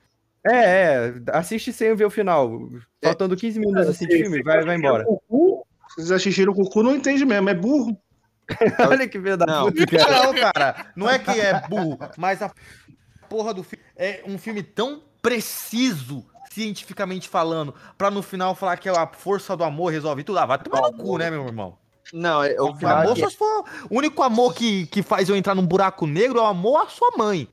É, 0.47 0.55
é, 0.57 1.15
assiste 1.33 1.73
sem 1.73 1.95
ver 1.97 2.05
o 2.05 2.11
final. 2.11 2.69
Faltando 3.03 3.37
15 3.37 3.59
minutos 3.59 3.89
assim 3.89 4.07
de 4.07 4.19
filme, 4.19 4.41
vai, 4.45 4.65
vai 4.65 4.77
embora. 4.77 5.05
O 5.09 5.19
cu, 5.29 5.67
vocês 5.89 6.13
assistiram 6.13 6.53
o 6.53 6.71
cu, 6.71 6.83
não 6.85 6.95
entende 6.95 7.25
mesmo, 7.25 7.49
é 7.49 7.55
burro. 7.55 7.97
Olha 8.89 9.09
que 9.09 9.19
da 9.37 9.47
Não. 9.47 9.67
Não, 9.67 10.35
cara, 10.35 10.87
não 10.95 11.11
é 11.11 11.19
que 11.19 11.41
é 11.41 11.61
burro, 11.69 11.99
mas 12.17 12.41
a 12.41 12.53
porra 13.29 13.53
do 13.53 13.65
filme 13.65 13.85
é 13.97 14.23
um 14.27 14.39
filme 14.39 14.63
tão 14.63 15.03
preciso, 15.23 16.25
cientificamente 16.53 17.29
falando, 17.29 17.75
pra 17.97 18.11
no 18.11 18.21
final 18.23 18.55
falar 18.55 18.77
que 18.77 18.89
a 18.89 19.07
força 19.07 19.57
do 19.57 19.65
amor 19.65 19.93
resolve 19.93 20.25
tudo. 20.25 20.39
Ah, 20.39 20.47
vai 20.47 20.59
tomar 20.59 20.83
no 20.91 20.93
cu, 20.99 21.17
né, 21.17 21.31
meu 21.31 21.47
irmão? 21.47 21.79
Não, 22.13 22.43
é- 22.43 22.61
o 22.61 22.65
O 22.73 22.87
amor 22.87 23.17
é 23.17 23.21
só 23.21 23.31
se 23.31 23.37
for. 23.37 23.65
O 23.89 23.97
único 23.99 24.23
amor 24.23 24.53
que, 24.55 24.87
que 24.89 25.03
faz 25.03 25.29
eu 25.29 25.37
entrar 25.37 25.55
num 25.55 25.67
buraco 25.67 26.07
negro 26.07 26.39
é 26.39 26.43
o 26.43 26.47
amor 26.47 26.83
à 26.83 26.87
sua 26.89 27.13
mãe. 27.17 27.49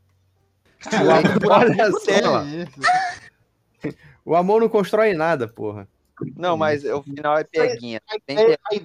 O 0.92 1.12
amor 1.12 1.52
Olha 1.52 1.90
dela. 2.06 2.46
Que? 3.82 3.96
O 4.26 4.36
amor 4.36 4.60
não 4.60 4.68
constrói 4.68 5.14
nada, 5.14 5.48
porra. 5.48 5.88
Não, 6.36 6.58
mas 6.58 6.84
o 6.84 7.02
final 7.02 7.38
é 7.38 7.46
peguinha. 7.46 8.02
Tem 8.26 8.38
É, 8.38 8.46
que- 8.58 8.60
a, 8.66 8.76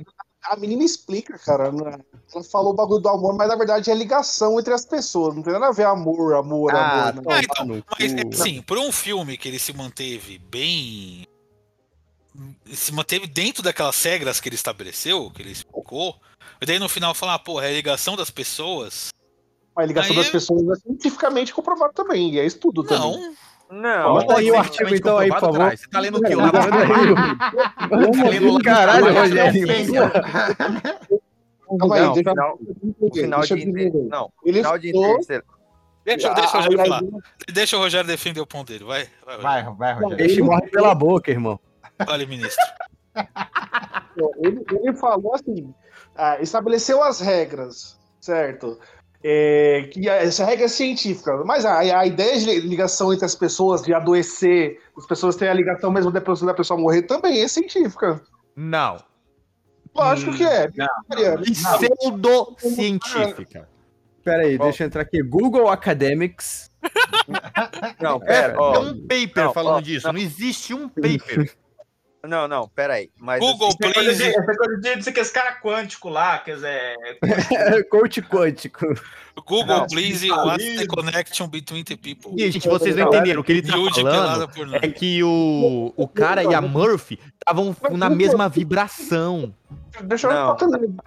a 0.46 0.56
menina 0.56 0.84
explica, 0.84 1.38
cara. 1.38 1.70
né? 1.72 1.98
Ela 2.34 2.44
falou 2.44 2.72
o 2.72 2.76
bagulho 2.76 3.00
do 3.00 3.08
amor, 3.08 3.34
mas 3.34 3.48
na 3.48 3.56
verdade 3.56 3.90
é 3.90 3.94
ligação 3.94 4.58
entre 4.60 4.72
as 4.74 4.84
pessoas. 4.84 5.34
Não 5.34 5.42
tem 5.42 5.52
nada 5.52 5.68
a 5.68 5.72
ver 5.72 5.86
amor, 5.86 6.34
amor, 6.34 6.74
Ah, 6.74 7.08
amor. 7.08 7.22
né? 7.22 7.22
Ah, 7.36 7.40
então, 7.42 7.66
Mas, 7.66 8.12
cu. 8.12 8.18
é, 8.18 8.36
sim, 8.36 8.62
por 8.62 8.78
um 8.78 8.92
filme 8.92 9.36
que 9.36 9.48
ele 9.48 9.58
se 9.58 9.72
manteve 9.72 10.38
bem. 10.38 11.26
Se 12.72 12.92
manteve 12.92 13.26
dentro 13.26 13.62
daquelas 13.62 14.02
regras 14.02 14.40
que 14.40 14.48
ele 14.48 14.56
estabeleceu, 14.56 15.30
que 15.30 15.40
ele 15.42 15.52
explicou. 15.52 16.16
E 16.60 16.66
daí 16.66 16.78
no 16.78 16.88
final 16.88 17.14
falar, 17.14 17.38
porra, 17.38 17.66
é 17.66 17.68
a 17.70 17.72
ligação 17.74 18.16
das 18.16 18.30
pessoas. 18.30 19.08
A 19.76 19.84
ligação 19.84 20.10
Aí 20.12 20.16
das 20.16 20.28
é- 20.28 20.32
pessoas 20.32 20.78
é 20.78 20.80
cientificamente 20.82 21.54
comprovado 21.54 21.92
também. 21.94 22.34
E 22.34 22.38
é 22.40 22.44
estudo 22.46 22.82
também. 22.84 23.20
Não, 23.20 23.34
Não, 23.70 24.14
Bota 24.14 24.38
aí 24.38 24.50
o 24.50 24.56
artigo 24.58 24.94
então 24.94 25.18
aí, 25.18 25.28
por 25.30 25.40
favor. 25.40 25.58
caralho. 25.58 25.78
Você 25.78 25.88
tá 25.88 26.00
lendo 26.00 26.18
o 26.18 26.22
quê? 26.22 26.34
O 26.34 26.40
Manda. 26.40 26.52
Tá 26.60 28.28
lendo 28.28 28.54
o 28.54 28.62
Caralho? 28.62 29.12
Rogério. 29.12 29.66
Calma 31.78 31.96
aí, 31.96 32.02
o 32.06 32.12
deixa, 32.12 32.30
final, 32.30 33.42
de 33.42 33.82
eu. 33.86 34.08
Não, 34.08 34.26
o 34.26 34.48
Ele 34.48 34.58
final 34.58 34.78
de 34.78 34.92
deixa, 36.04 36.32
deixa 36.34 36.56
o 36.56 36.60
A- 36.60 36.62
Rogério 36.62 36.80
a- 36.80 36.84
falar. 36.84 37.02
Deixa 37.52 37.76
o 37.76 37.80
Rogério 37.80 38.06
defender 38.06 38.40
o 38.40 38.46
ponto 38.46 38.68
dele. 38.70 38.84
Vai, 38.84 39.08
vai, 39.24 39.38
vai. 39.38 39.62
Vai, 39.64 39.74
vai, 39.74 39.94
Rogério. 39.94 40.16
Peixe 40.16 40.42
morre 40.42 40.68
pela 40.68 40.94
boca, 40.94 41.30
irmão. 41.30 41.58
Fale, 42.06 42.26
ministro. 42.26 42.64
Ele, 44.42 44.62
ele 44.70 44.94
falou 44.94 45.34
assim: 45.34 45.74
ah, 46.14 46.38
estabeleceu 46.40 47.02
as 47.02 47.20
regras, 47.20 47.98
certo? 48.20 48.78
É, 49.26 49.88
que 49.90 50.06
essa 50.06 50.44
regra 50.44 50.66
é 50.66 50.68
científica, 50.68 51.42
mas 51.46 51.64
a, 51.64 51.78
a 51.78 52.06
ideia 52.06 52.38
de 52.38 52.60
ligação 52.60 53.10
entre 53.10 53.24
as 53.24 53.34
pessoas, 53.34 53.80
de 53.80 53.94
adoecer, 53.94 54.78
as 54.98 55.06
pessoas 55.06 55.34
terem 55.34 55.50
a 55.50 55.54
ligação 55.54 55.90
mesmo 55.90 56.10
depois 56.10 56.42
da 56.42 56.52
pessoa 56.52 56.78
morrer, 56.78 57.02
também 57.02 57.40
é 57.40 57.48
científica. 57.48 58.20
Não. 58.54 58.98
Lógico 59.94 60.36
que 60.36 60.44
é. 60.44 60.68
Pseudocientífica. 61.52 63.66
Pera 64.22 64.42
aí, 64.42 64.58
deixa 64.58 64.82
eu 64.82 64.86
entrar 64.88 65.00
aqui. 65.02 65.22
Google 65.22 65.70
Academics. 65.70 66.70
Não, 68.00 68.16
É, 68.16 68.26
pera, 68.26 68.52
é 68.54 68.58
ó. 68.58 68.80
um 68.82 69.06
paper 69.06 69.44
Não, 69.44 69.52
falando 69.54 69.76
ó, 69.76 69.80
disso. 69.80 70.12
Não 70.12 70.18
existe 70.18 70.74
um 70.74 70.88
paper. 70.88 71.54
Não, 72.26 72.48
não, 72.48 72.68
pera 72.68 72.94
aí. 72.94 73.10
Mas 73.18 73.40
Google, 73.40 73.68
assim, 73.68 73.76
Essa 73.82 73.92
coisa 73.94 74.12
de, 74.12 74.16
please. 74.18 74.36
essa 74.36 74.56
coisa 74.56 74.76
de 74.80 74.96
dizer 74.96 75.12
que 75.12 75.20
esse 75.20 75.32
cara 75.32 75.60
quântico 75.60 76.08
lá, 76.08 76.38
quer 76.38 76.54
dizer, 76.56 76.96
Coach 77.90 78.22
quântico. 78.22 78.86
Google, 79.46 79.66
Não, 79.66 79.86
please. 79.86 80.28
tá 80.28 80.44
What's 80.44 80.76
the 80.76 80.86
connection 80.86 81.48
between 81.48 81.84
the 81.84 81.96
people? 81.96 82.32
E, 82.36 82.50
gente, 82.50 82.68
vocês 82.68 82.94
não 82.96 83.08
entenderam. 83.08 83.40
O 83.40 83.44
que 83.44 83.52
ele 83.52 83.62
tá 83.62 83.72
falando 83.72 84.76
é 84.76 84.88
que 84.88 85.22
o, 85.24 85.92
o 85.96 86.06
cara 86.08 86.44
e 86.44 86.54
a 86.54 86.60
Murphy 86.60 87.18
estavam 87.40 87.76
na 87.90 88.08
mesma 88.08 88.48
vibração. 88.48 89.52
Deixa 90.04 90.28
eu 90.28 90.32
Não. 90.32 90.46
só 90.46 90.54
terminar 90.54 91.02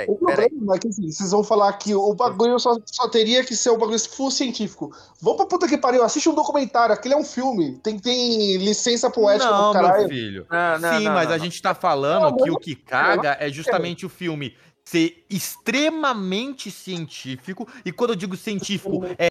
de 0.00 0.06
falar. 0.06 0.36
pera 0.36 0.42
aí, 0.42 0.42
pera 0.42 0.42
aí, 0.42 0.46
O 0.46 0.50
problema 0.50 0.76
é 0.76 0.78
que 0.78 0.88
assim, 0.88 1.10
vocês 1.10 1.30
vão 1.30 1.44
falar 1.44 1.72
que 1.74 1.94
o 1.94 2.14
bagulho 2.14 2.58
só, 2.58 2.76
só 2.86 3.08
teria 3.08 3.44
que 3.44 3.54
ser 3.54 3.70
um 3.70 3.78
bagulho 3.78 3.98
full 3.98 4.30
científico. 4.30 4.92
Vão 5.20 5.36
pra 5.36 5.46
puta 5.46 5.68
que 5.68 5.78
pariu, 5.78 6.02
assiste 6.02 6.28
um 6.28 6.34
documentário, 6.34 6.94
aquele 6.94 7.14
é 7.14 7.16
um 7.16 7.24
filme. 7.24 7.78
Tem, 7.82 7.98
tem 7.98 8.56
licença 8.56 9.10
poética 9.10 9.50
Não, 9.50 9.68
do 9.68 9.72
caralho. 9.74 10.00
meu 10.00 10.08
filho. 10.08 10.46
Não, 10.50 10.78
não, 10.78 10.98
Sim, 10.98 11.04
não, 11.04 11.12
mas 11.12 11.28
não, 11.28 11.34
a 11.34 11.38
não. 11.38 11.44
gente 11.44 11.60
tá 11.62 11.74
falando 11.74 12.22
Não, 12.22 12.36
que 12.36 12.48
não, 12.48 12.54
o 12.54 12.58
que 12.58 12.74
caga 12.74 13.36
é 13.40 13.50
justamente 13.50 14.06
o 14.06 14.08
filme 14.08 14.54
ser 14.84 15.24
extremamente 15.30 16.70
científico. 16.70 17.66
E 17.84 17.92
quando 17.92 18.10
eu 18.10 18.16
digo 18.16 18.36
científico, 18.36 19.04
é, 19.18 19.28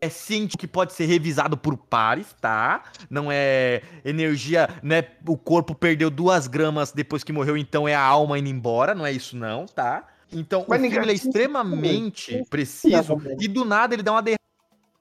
é 0.00 0.08
científico 0.08 0.60
que 0.60 0.66
pode 0.66 0.92
ser 0.92 1.04
revisado 1.06 1.56
por 1.56 1.76
pares, 1.76 2.34
tá? 2.40 2.84
Não 3.10 3.30
é 3.30 3.82
energia, 4.04 4.68
né? 4.82 5.04
O 5.26 5.36
corpo 5.36 5.74
perdeu 5.74 6.10
duas 6.10 6.46
gramas 6.46 6.90
depois 6.92 7.22
que 7.22 7.32
morreu, 7.32 7.56
então 7.56 7.86
é 7.86 7.94
a 7.94 8.02
alma 8.02 8.38
indo 8.38 8.48
embora. 8.48 8.94
Não 8.94 9.04
é 9.04 9.12
isso, 9.12 9.36
não, 9.36 9.66
tá? 9.66 10.06
Então, 10.32 10.64
Mas 10.68 10.78
o 10.78 10.82
ninguém- 10.82 10.90
filme 11.00 11.06
ele 11.06 11.12
é 11.12 11.14
extremamente 11.14 12.42
preciso 12.48 13.20
e 13.40 13.48
do 13.48 13.64
nada 13.64 13.94
ele 13.94 14.02
dá 14.02 14.12
uma 14.12 14.22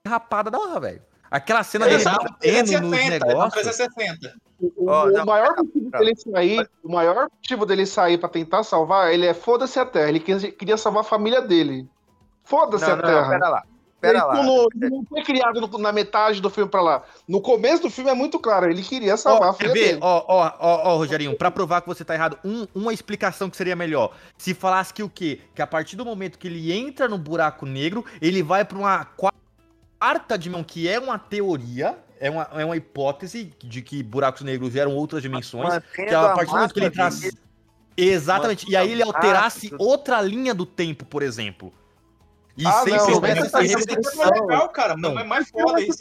derrapada 0.06 0.50
da 0.52 0.58
hora, 0.60 0.80
velho. 0.80 1.02
Aquela 1.32 1.64
cena 1.64 1.86
dele 1.88 2.04
batendo 2.04 2.82
nos 2.82 2.90
360, 3.00 3.26
negócios. 3.28 3.54
360. 3.54 4.34
O, 4.60 4.90
Ó, 4.90 5.06
o 5.06 5.12
não, 5.12 5.26
maior 5.26 5.50
pera, 5.50 5.64
motivo 5.64 5.92
pera. 5.92 6.04
dele 6.04 6.16
sair, 6.18 6.70
o 6.84 6.92
maior 6.92 7.28
motivo 7.32 7.66
dele 7.66 7.86
sair 7.86 8.18
pra 8.18 8.28
tentar 8.28 8.64
salvar, 8.64 9.14
ele 9.14 9.26
é 9.28 9.34
foda-se 9.34 9.80
a 9.80 9.86
Terra. 9.86 10.10
Ele 10.10 10.20
queria 10.20 10.76
salvar 10.76 11.02
a 11.02 11.06
família 11.06 11.42
dele. 11.42 11.88
Foda-se 12.44 12.84
Não, 12.86 12.94
a 12.94 12.96
não, 12.96 13.04
Terra. 13.04 13.22
não, 13.22 13.30
pera 13.30 13.50
lá. 13.50 13.64
Pera 14.02 14.20
ele, 14.20 14.28
lá. 14.28 14.42
ele 14.76 14.90
não 14.90 15.04
foi 15.04 15.24
criado 15.24 15.60
no- 15.60 15.78
na 15.78 15.92
metade 15.92 16.42
do 16.42 16.50
filme 16.50 16.70
pra 16.72 16.82
lá. 16.82 17.04
No 17.28 17.42
começo 17.42 17.82
do 17.84 17.90
filme 17.90 18.10
é 18.10 18.14
muito 18.14 18.40
claro, 18.40 18.70
ele 18.72 18.82
queria 18.82 19.18
salvar 19.18 19.50
Ó, 19.50 19.52
a 19.52 19.54
quer 19.56 19.58
filha 19.70 19.74
ver? 19.74 19.86
dele. 19.88 20.00
Ó, 20.02 20.24
ó, 20.28 20.52
ó, 20.60 20.94
ó, 20.94 20.98
Rogerinho, 20.98 21.36
pra 21.36 21.52
provar 21.52 21.82
que 21.82 21.88
você 21.88 22.06
tá 22.06 22.14
errado, 22.14 22.38
um- 22.44 22.66
uma 22.74 22.94
explicação 22.94 23.50
que 23.50 23.58
seria 23.58 23.76
melhor. 23.76 24.14
Se 24.38 24.54
falasse 24.54 24.94
que 24.94 25.04
o 25.04 25.10
quê? 25.10 25.42
Que 25.54 25.62
a 25.62 25.68
partir 25.68 25.96
do 25.98 26.06
momento 26.06 26.40
que 26.40 26.48
ele 26.48 26.72
entra 26.72 27.08
no 27.10 27.18
buraco 27.18 27.66
negro, 27.66 28.06
ele 28.22 28.42
vai 28.42 28.64
pra 28.64 28.78
uma 28.78 29.04
quarta 29.04 30.38
dimensão, 30.38 30.64
que 30.64 30.88
é 30.88 30.98
uma 31.00 31.20
teoria, 31.20 31.98
é 32.22 32.30
uma, 32.30 32.48
é 32.54 32.64
uma 32.64 32.78
hipótese 32.78 33.52
de 33.62 33.82
que 33.82 34.02
buracos 34.02 34.42
negros 34.44 34.76
eram 34.76 34.96
outras 34.96 35.22
dimensões. 35.22 35.74
Que 35.94 36.04
a 36.14 36.30
partir 36.30 36.46
do 36.52 36.56
momento 36.56 36.74
que 36.74 36.80
ele 36.80 36.90
dele- 36.90 37.38
Exatamente. 37.98 38.70
E 38.72 38.78
aí 38.78 38.94
ele 38.94 39.04
alterasse 39.04 39.74
outra 39.78 40.22
linha 40.22 40.54
do 40.54 40.66
tempo, 40.66 41.04
por 41.06 41.22
exemplo. 41.22 41.74
E 42.60 42.68
Ah, 42.68 42.72
sem 42.84 42.94
não, 42.94 43.26
essa 43.26 43.64
essa- 43.64 43.92
é 43.94 44.16
mais 44.18 44.32
legal, 44.42 44.68
cara. 44.70 44.98
Não. 44.98 45.14
Mas 45.16 45.26
mais 45.28 45.50
foda 45.50 45.82
isso. 45.82 45.98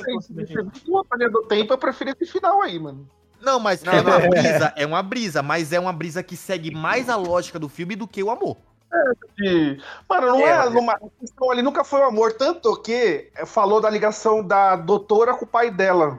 Uma 0.88 1.04
linha 1.16 1.30
do 1.30 1.42
tempo, 1.44 1.72
eu 1.72 1.78
prefiro 1.78 2.10
esse 2.10 2.26
final 2.30 2.60
aí, 2.60 2.78
mano. 2.78 3.08
Não, 3.40 3.60
mas 3.60 3.84
Não, 3.84 3.92
é 3.92 4.00
uma 4.00 4.18
não. 4.18 4.28
brisa, 4.30 4.72
é 4.76 4.84
uma 4.86 5.02
brisa, 5.02 5.42
mas 5.42 5.72
é 5.72 5.78
uma 5.78 5.92
brisa 5.92 6.20
que 6.24 6.36
segue 6.36 6.72
mais 6.74 7.08
a 7.08 7.14
lógica 7.14 7.58
do 7.60 7.68
filme 7.68 7.94
do 7.94 8.08
que 8.08 8.20
o 8.24 8.30
amor. 8.30 8.56
E, 9.38 9.78
mano, 10.08 10.26
não 10.26 10.40
É, 10.40 10.66
é, 10.66 10.70
numa, 10.70 10.94
a 10.94 11.00
questão 11.20 11.50
ali 11.50 11.62
nunca 11.62 11.84
foi 11.84 12.00
o 12.00 12.04
amor, 12.06 12.32
tanto 12.32 12.74
que 12.82 13.30
é, 13.36 13.46
falou 13.46 13.80
da 13.80 13.88
ligação 13.88 14.42
da 14.42 14.74
doutora 14.74 15.34
com 15.34 15.44
o 15.44 15.48
pai 15.48 15.70
dela. 15.70 16.18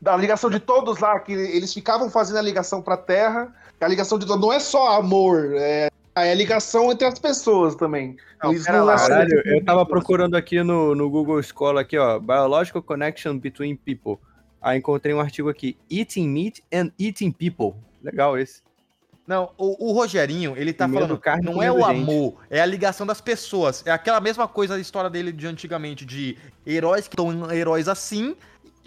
Da 0.00 0.16
ligação 0.16 0.48
de 0.48 0.58
todos 0.60 0.98
lá, 1.00 1.18
que 1.20 1.32
eles 1.32 1.74
ficavam 1.74 2.08
fazendo 2.08 2.38
a 2.38 2.42
ligação 2.42 2.80
pra 2.80 2.96
terra. 2.96 3.52
A 3.78 3.88
ligação 3.88 4.18
de 4.18 4.24
não 4.26 4.50
é 4.52 4.58
só 4.60 4.96
amor, 4.96 5.50
é, 5.54 5.90
é 6.24 6.32
a 6.32 6.34
ligação 6.34 6.90
entre 6.90 7.06
as 7.06 7.18
pessoas 7.18 7.74
também. 7.74 8.16
Não, 8.42 8.52
Isso 8.52 8.70
não 8.70 8.78
é 8.78 8.82
lá, 8.82 8.96
Caralho, 8.96 9.42
eu 9.44 9.64
tava 9.64 9.84
procurando 9.84 10.34
aqui 10.34 10.62
no, 10.62 10.94
no 10.94 11.10
Google 11.10 11.42
Scholar 11.42 11.82
aqui, 11.82 11.98
ó, 11.98 12.18
Biological 12.18 12.82
Connection 12.82 13.38
Between 13.38 13.76
People. 13.76 14.18
Aí 14.62 14.78
encontrei 14.78 15.14
um 15.14 15.20
artigo 15.20 15.48
aqui, 15.48 15.76
Eating 15.90 16.28
Meat 16.28 16.62
and 16.72 16.90
Eating 16.98 17.32
People. 17.32 17.78
Legal 18.02 18.38
esse. 18.38 18.62
Não, 19.26 19.50
o, 19.58 19.90
o 19.90 19.92
Rogerinho, 19.92 20.54
ele 20.56 20.72
tá 20.72 20.86
Comendo 20.86 21.06
falando, 21.06 21.20
carne, 21.20 21.44
não 21.44 21.60
é 21.60 21.70
o 21.70 21.80
gente. 21.80 21.90
amor, 21.90 22.36
é 22.48 22.60
a 22.60 22.66
ligação 22.66 23.04
das 23.04 23.20
pessoas. 23.20 23.84
É 23.84 23.90
aquela 23.90 24.20
mesma 24.20 24.46
coisa 24.46 24.74
da 24.74 24.80
história 24.80 25.10
dele 25.10 25.32
de 25.32 25.46
antigamente, 25.46 26.06
de 26.06 26.38
heróis 26.64 27.08
que 27.08 27.16
são 27.20 27.50
heróis 27.52 27.88
assim 27.88 28.36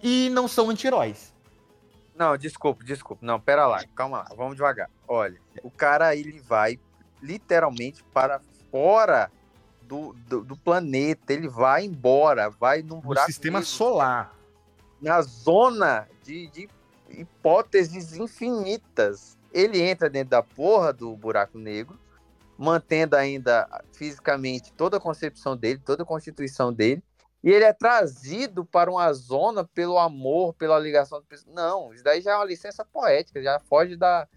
e 0.02 0.30
não 0.32 0.48
são 0.48 0.70
anti-heróis. 0.70 1.34
Não, 2.16 2.38
desculpa, 2.38 2.84
desculpa. 2.84 3.26
Não, 3.26 3.40
pera 3.40 3.68
lá, 3.68 3.84
calma 3.94 4.20
lá, 4.20 4.28
vamos 4.36 4.56
devagar. 4.56 4.90
Olha, 5.08 5.38
o 5.62 5.70
cara 5.70 6.16
ele 6.16 6.40
vai 6.40 6.80
literalmente 7.22 8.04
para 8.14 8.40
fora 8.72 9.32
do, 9.82 10.14
do, 10.28 10.44
do 10.44 10.56
planeta, 10.56 11.34
ele 11.34 11.48
vai 11.48 11.86
embora, 11.86 12.50
vai 12.50 12.82
num 12.82 12.98
No 12.98 13.02
buraco 13.02 13.26
sistema 13.28 13.60
negro, 13.60 13.70
solar. 13.74 14.36
na 15.02 15.22
zona 15.22 16.08
de, 16.24 16.48
de 16.48 16.70
hipóteses 17.10 18.16
infinitas. 18.16 19.38
Ele 19.52 19.82
entra 19.82 20.10
dentro 20.10 20.30
da 20.30 20.44
porra 20.44 20.94
do 20.94 21.16
buraco 21.16 21.58
negro, 21.58 21.98
mantendo 22.58 23.16
ainda 23.16 23.68
fisicamente 23.94 24.72
toda 24.74 24.98
a 24.98 25.00
concepção 25.00 25.58
dele, 25.58 25.82
toda 25.84 26.04
a 26.04 26.06
constituição 26.06 26.72
dele, 26.72 27.02
e 27.44 27.50
ele 27.50 27.64
é 27.64 27.74
trazido 27.74 28.64
para 28.66 28.92
uma 28.92 29.12
zona 29.14 29.64
pelo 29.64 29.98
amor, 29.98 30.54
pela 30.54 30.78
ligação. 30.78 31.24
Não, 31.48 31.92
isso 31.94 32.04
daí 32.04 32.22
já 32.22 32.34
é 32.34 32.36
uma 32.36 32.46
licença 32.46 32.86
poética, 32.86 33.42
já 33.42 33.60
foge 33.62 33.96
da 33.96 34.28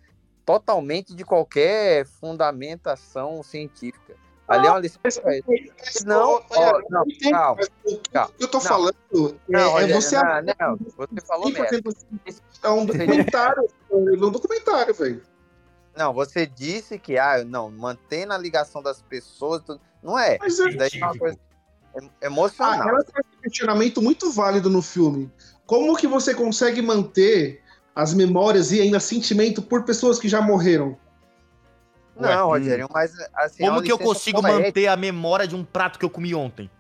totalmente 0.59 1.15
de 1.15 1.25
qualquer 1.25 2.05
fundamentação 2.05 3.43
científica. 3.43 4.15
Ali 4.47 4.67
é 4.67 4.71
uma 4.71 4.81
licença 4.81 5.21
poética. 5.23 5.75
Não, 6.05 6.43
ó, 6.51 6.81
não, 6.91 7.05
calma. 7.31 7.63
calma. 8.13 8.29
O 8.29 8.33
que 8.35 8.45
eu 8.45 8.49
tô 8.49 8.59
Não. 8.59 8.65
falando 8.65 8.95
é, 9.15 9.35
Não, 9.49 9.61
é 9.61 9.67
olha, 9.69 9.95
você. 9.95 10.17
não, 10.17 10.43
não, 10.43 10.79
você 10.97 11.21
falou 11.27 11.51
merda. 11.51 11.81
É 12.63 12.69
um 12.69 12.85
documentário. 12.85 13.69
É 13.91 13.95
um 13.97 14.31
documentário, 14.31 14.93
velho. 14.95 15.23
Não, 15.97 16.13
você 16.13 16.47
disse 16.47 16.99
que, 16.99 17.17
ah, 17.17 17.45
não, 17.45 17.71
mantendo 17.71 18.33
a 18.35 18.39
ligação 18.39 18.83
das 18.83 19.01
pessoas, 19.01 19.63
não 20.03 20.19
é. 20.19 20.37
Mas 20.39 20.59
é- 20.61 20.69
Isso 20.69 20.77
daí 20.79 20.91
é 20.95 21.05
uma 21.05 21.19
coisa 21.19 21.39
Ah, 21.97 22.01
emocional. 22.21 22.89
ela 22.89 23.05
traz 23.05 23.27
um 23.39 23.41
questionamento 23.43 24.03
muito 24.03 24.31
válido 24.33 24.69
no 24.69 24.83
filme. 24.83 25.31
Como 25.65 25.97
que 25.97 26.07
você 26.07 26.35
consegue 26.35 26.83
manter 26.83 27.62
as 27.95 28.15
memórias 28.15 28.73
e 28.73 28.81
ainda 28.81 28.99
sentimento 29.01 29.63
por 29.63 29.85
pessoas 29.85 30.19
que 30.19 30.29
já 30.29 30.41
morreram? 30.41 30.97
não, 32.15 32.49
Rogério, 32.49 32.89
mas 32.93 33.13
assim. 33.35 33.65
é 33.65 33.67
Como 33.67 33.79
uma 33.79 33.85
que 33.85 33.93
eu 33.93 33.99
consigo 33.99 34.43
manter 34.43 34.87
a 34.87 34.97
memória 34.97 35.47
de 35.47 35.57
um 35.57 35.65
prato 35.65 35.99
que 35.99 36.05
eu 36.05 36.11
comi 36.11 36.35
ontem? 36.35 36.71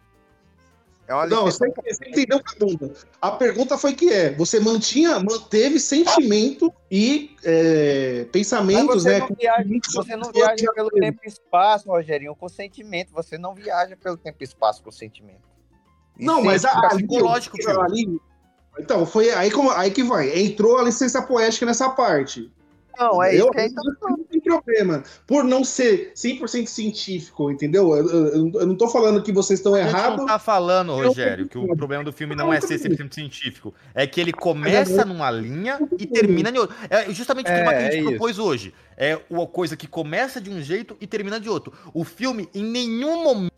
É 1.06 1.14
uma 1.14 1.26
Não, 1.26 1.44
você, 1.44 1.68
você 1.68 2.08
entendeu 2.08 2.38
a 2.38 2.42
pergunta. 2.42 2.92
A 3.20 3.30
pergunta 3.32 3.76
foi 3.76 3.92
que 3.92 4.10
é, 4.10 4.32
você 4.34 4.60
mantinha, 4.60 5.18
manteve 5.18 5.80
sentimento 5.80 6.72
e 6.90 7.36
é, 7.44 8.24
pensamentos, 8.30 9.02
você 9.02 9.10
né? 9.10 9.18
não 9.18 9.28
viaja, 9.38 9.68
você 9.94 10.16
não 10.16 10.30
viaja 10.32 10.72
pelo 10.72 10.90
tempo 10.90 11.20
e 11.24 11.28
espaço, 11.28 11.88
Rogerinho, 11.88 12.36
com 12.36 12.48
sentimento. 12.48 13.12
Você 13.12 13.36
não 13.36 13.54
viaja 13.54 13.96
pelo 13.96 14.16
tempo 14.16 14.38
e 14.40 14.44
espaço 14.44 14.82
com 14.82 14.90
sentimento. 14.92 15.42
E 16.18 16.24
Não, 16.24 16.42
mas 16.42 16.64
a, 16.64 16.70
ali, 16.90 17.06
psicológico, 17.06 17.56
filho. 17.56 17.80
ali- 17.80 18.20
Então, 18.78 19.04
foi 19.06 19.30
aí, 19.30 19.50
como, 19.50 19.70
aí 19.70 19.90
que 19.90 20.02
vai. 20.02 20.38
Entrou 20.38 20.78
a 20.78 20.82
licença 20.82 21.20
poética 21.22 21.66
nessa 21.66 21.90
parte. 21.90 22.50
Não, 22.98 23.22
é 23.22 23.32
eu, 23.34 23.44
isso 23.46 23.50
que 23.52 23.58
é 23.60 23.66
então. 23.66 23.82
não 24.10 24.18
tem 24.24 24.40
problema. 24.40 25.02
Por 25.26 25.44
não 25.44 25.64
ser 25.64 26.12
100% 26.14 26.66
científico, 26.66 27.50
entendeu? 27.50 27.94
Eu, 27.96 28.06
eu- 28.10 28.52
eu 28.54 28.66
não 28.66 28.76
tô 28.76 28.86
falando 28.86 29.22
que 29.22 29.32
vocês 29.32 29.58
estão 29.60 29.74
A 29.74 29.78
gente 29.82 29.88
errados. 29.88 30.18
não 30.18 30.26
tá 30.26 30.38
falando, 30.38 30.94
Rogério, 30.94 31.48
que 31.48 31.56
o 31.56 31.74
problema 31.74 32.04
do 32.04 32.12
filme 32.12 32.34
não 32.36 32.52
é 32.52 32.60
ser 32.60 32.78
100% 32.78 33.14
científico. 33.14 33.74
É 33.94 34.06
que 34.06 34.20
ele 34.20 34.32
começa 34.32 35.06
numa 35.06 35.30
linha 35.30 35.80
e 35.98 36.06
termina 36.06 36.50
em 36.50 36.58
outra. 36.58 36.76
É 36.90 37.10
justamente 37.12 37.46
o 37.46 37.48
que 37.54 37.58
É, 37.58 37.62
o 37.62 37.64
Marquinhos 37.64 37.94
é 37.94 37.98
isso. 37.98 38.08
propôs 38.10 38.38
hoje. 38.38 38.74
É 38.96 39.18
uma 39.30 39.46
coisa 39.46 39.74
que 39.74 39.86
começa 39.86 40.38
de 40.38 40.50
um 40.50 40.60
jeito 40.60 40.94
e 41.00 41.06
termina 41.06 41.40
de 41.40 41.48
outro. 41.48 41.72
O 41.94 42.04
filme, 42.04 42.48
em 42.54 42.62
nenhum 42.62 43.22
momento, 43.24 43.52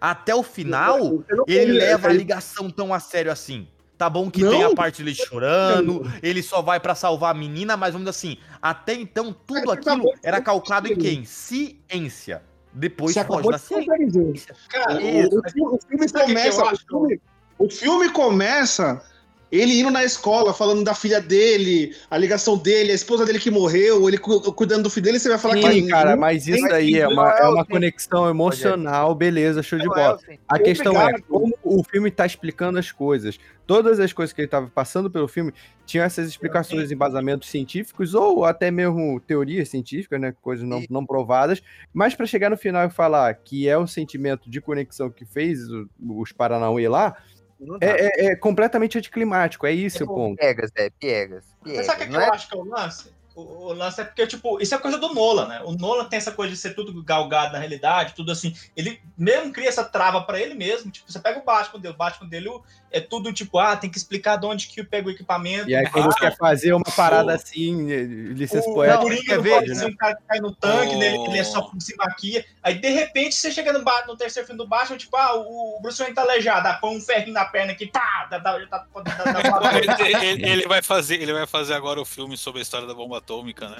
até 0.00 0.34
o 0.34 0.42
final, 0.42 1.22
ele 1.46 1.72
leva 1.72 2.08
a 2.08 2.12
ligação 2.12 2.70
tão 2.70 2.92
a 2.92 3.00
sério 3.00 3.30
assim. 3.32 3.66
Tá 3.96 4.08
bom 4.08 4.30
que 4.30 4.42
Não. 4.42 4.50
tem 4.50 4.64
a 4.64 4.74
parte 4.74 5.02
dele 5.04 5.14
chorando, 5.14 6.10
ele 6.22 6.42
só 6.42 6.62
vai 6.62 6.80
pra 6.80 6.94
salvar 6.94 7.32
a 7.32 7.38
menina, 7.38 7.76
mas 7.76 7.92
vamos 7.92 8.06
dizer 8.08 8.16
assim, 8.30 8.38
até 8.62 8.94
então 8.94 9.30
tudo 9.46 9.70
aquilo 9.70 10.10
era 10.22 10.40
calcado 10.40 10.90
em 10.90 10.96
quem? 10.96 11.24
Ciência. 11.26 12.42
Depois 12.72 13.12
Você 13.14 13.24
foge 13.24 13.48
acabou 13.48 13.52
da 13.52 13.58
de 13.58 14.12
ciência. 14.12 14.54
Cara, 14.70 14.94
o, 14.94 15.38
o 15.38 15.78
filme- 15.80 16.08
começa. 16.12 16.64
O 16.64 16.76
filme, 16.78 17.20
o 17.58 17.68
filme 17.68 18.08
começa 18.10 19.02
ele 19.50 19.80
indo 19.80 19.90
na 19.90 20.04
escola, 20.04 20.54
falando 20.54 20.84
da 20.84 20.94
filha 20.94 21.20
dele, 21.20 21.94
a 22.10 22.16
ligação 22.16 22.56
dele, 22.56 22.92
a 22.92 22.94
esposa 22.94 23.26
dele 23.26 23.38
que 23.38 23.50
morreu, 23.50 24.08
ele 24.08 24.18
cu- 24.18 24.52
cuidando 24.52 24.84
do 24.84 24.90
filho 24.90 25.04
dele, 25.04 25.18
você 25.18 25.28
vai 25.28 25.38
falar 25.38 25.54
Sim, 25.54 25.84
que. 25.84 25.88
cara, 25.88 26.16
mas 26.16 26.46
isso 26.46 26.64
aí 26.72 26.98
é 26.98 27.08
uma, 27.08 27.30
é 27.32 27.42
é 27.42 27.48
uma 27.48 27.64
conexão 27.64 28.28
emocional, 28.28 29.14
beleza, 29.14 29.62
show 29.62 29.78
de 29.78 29.86
é 29.86 29.88
bola. 29.88 30.14
assim. 30.14 30.38
A 30.48 30.58
questão 30.58 31.00
é 31.00 31.12
como 31.28 31.56
o 31.62 31.82
filme 31.82 32.10
tá 32.10 32.24
explicando 32.24 32.78
as 32.78 32.92
coisas. 32.92 33.38
Todas 33.66 34.00
as 34.00 34.12
coisas 34.12 34.32
que 34.32 34.40
ele 34.40 34.48
tava 34.48 34.68
passando 34.68 35.08
pelo 35.10 35.28
filme 35.28 35.52
tinham 35.86 36.04
essas 36.04 36.28
explicações, 36.28 36.90
embasamentos 36.90 37.48
científicos 37.48 38.14
ou 38.14 38.44
até 38.44 38.70
mesmo 38.70 39.20
teorias 39.20 39.68
científicas, 39.68 40.20
né, 40.20 40.34
coisas 40.42 40.66
não, 40.66 40.82
não 40.90 41.06
provadas, 41.06 41.62
mas 41.92 42.14
para 42.14 42.26
chegar 42.26 42.50
no 42.50 42.56
final 42.56 42.86
e 42.86 42.90
falar 42.90 43.32
que 43.34 43.68
é 43.68 43.78
o 43.78 43.86
sentimento 43.86 44.50
de 44.50 44.60
conexão 44.60 45.10
que 45.10 45.24
fez 45.24 45.60
os 46.00 46.32
Paranauê 46.32 46.88
lá. 46.88 47.16
É, 47.80 48.26
é- 48.26 48.26
é 48.32 48.36
completamente 48.36 48.98
anticlimático, 48.98 49.66
é 49.66 49.72
isso 49.72 50.04
o 50.04 50.06
ponto. 50.06 50.38
Piegas, 50.38 50.70
é, 50.76 50.90
piegas. 50.90 51.44
Mas 51.60 51.72
piegas. 51.72 51.86
sabe 51.86 51.98
o 51.98 52.00
que, 52.00 52.06
que 52.06 52.12
não 52.12 52.20
eu 52.20 52.26
é? 52.26 52.34
acho 52.34 52.48
que 52.48 52.56
é 52.56 52.58
o 52.58 52.64
lance? 52.64 53.20
O, 53.34 53.68
o 53.68 53.72
lance 53.72 54.00
é 54.00 54.04
porque, 54.04 54.26
tipo, 54.26 54.60
isso 54.60 54.74
é 54.74 54.78
coisa 54.78 54.98
do 54.98 55.14
Nolan, 55.14 55.46
né? 55.46 55.62
O 55.64 55.72
Nolan 55.72 56.04
tem 56.06 56.16
essa 56.16 56.32
coisa 56.32 56.52
de 56.52 56.58
ser 56.58 56.74
tudo 56.74 57.02
galgado 57.02 57.52
na 57.52 57.58
realidade, 57.58 58.14
tudo 58.14 58.32
assim. 58.32 58.54
Ele 58.76 59.00
mesmo 59.16 59.52
cria 59.52 59.68
essa 59.68 59.84
trava 59.84 60.22
pra 60.22 60.40
ele 60.40 60.54
mesmo. 60.54 60.90
Tipo, 60.90 61.10
você 61.10 61.18
pega 61.20 61.38
o 61.38 61.44
Batman 61.44 61.80
dele, 61.80 61.94
o 61.94 61.96
Batman 61.96 62.28
dele 62.28 62.50
é 62.90 63.00
tudo 63.00 63.32
tipo, 63.32 63.58
ah, 63.58 63.76
tem 63.76 63.88
que 63.88 63.96
explicar 63.96 64.36
de 64.36 64.46
onde 64.46 64.66
que 64.66 64.82
pega 64.82 65.08
o 65.08 65.10
equipamento. 65.10 65.68
E 65.68 65.74
aí 65.74 65.88
quando 65.90 66.10
ah, 66.10 66.14
quer 66.18 66.36
fazer 66.36 66.72
uma 66.72 66.84
parada 66.96 67.32
o- 67.32 67.34
assim, 67.34 67.90
eh, 67.92 68.02
licença 68.34 68.68
o 68.68 68.74
poética, 68.74 69.00
Coringa 69.02 69.22
quer 69.24 69.36
não 69.36 69.42
ver, 69.42 69.50
pode 69.50 69.68
né? 69.68 69.74
ser 69.76 69.86
um 69.86 69.96
cara 69.96 70.16
que 70.16 70.22
cai 70.26 70.40
no 70.40 70.54
tanque, 70.54 70.96
O- 70.96 70.98
né? 70.98 71.06
ele, 71.14 71.24
ele 71.28 71.38
é 71.38 71.44
só 71.44 71.70
se 71.78 71.96
maquia. 71.96 72.44
Aí, 72.62 72.74
de 72.74 72.88
repente, 72.88 73.34
você 73.34 73.50
chega 73.52 73.72
no, 73.72 73.84
no 74.06 74.16
terceiro 74.16 74.46
filme 74.46 74.58
do 74.58 74.66
Batman, 74.68 74.96
tipo, 74.96 75.16
ah, 75.16 75.34
o 75.36 75.60
o 75.78 75.80
Bruce 75.82 75.98
Wayne 75.98 76.14
tá 76.14 76.22
aleijado, 76.22 76.66
ah, 76.68 76.74
põe 76.74 76.96
um 76.96 77.00
ferrinho 77.00 77.32
na 77.32 77.44
perna 77.44 77.72
aqui, 77.72 77.86
pá, 77.86 78.26
dá, 78.30 78.38
dá, 78.38 78.58
dá, 78.58 78.66
dá, 78.66 78.86
dá, 79.32 79.42
dá, 79.58 80.08
ele, 80.08 80.46
ele- 80.46 80.66
vai 80.68 80.82
fazer, 80.82 81.20
ele 81.22 81.32
vai 81.32 81.46
fazer 81.46 81.74
agora 81.74 82.00
o 82.00 82.04
filme 82.04 82.36
sobre 82.36 82.58
a 82.60 82.62
história 82.62 82.86
da 82.86 82.94
bomba 82.94 83.18
atômica, 83.18 83.68
né? 83.68 83.78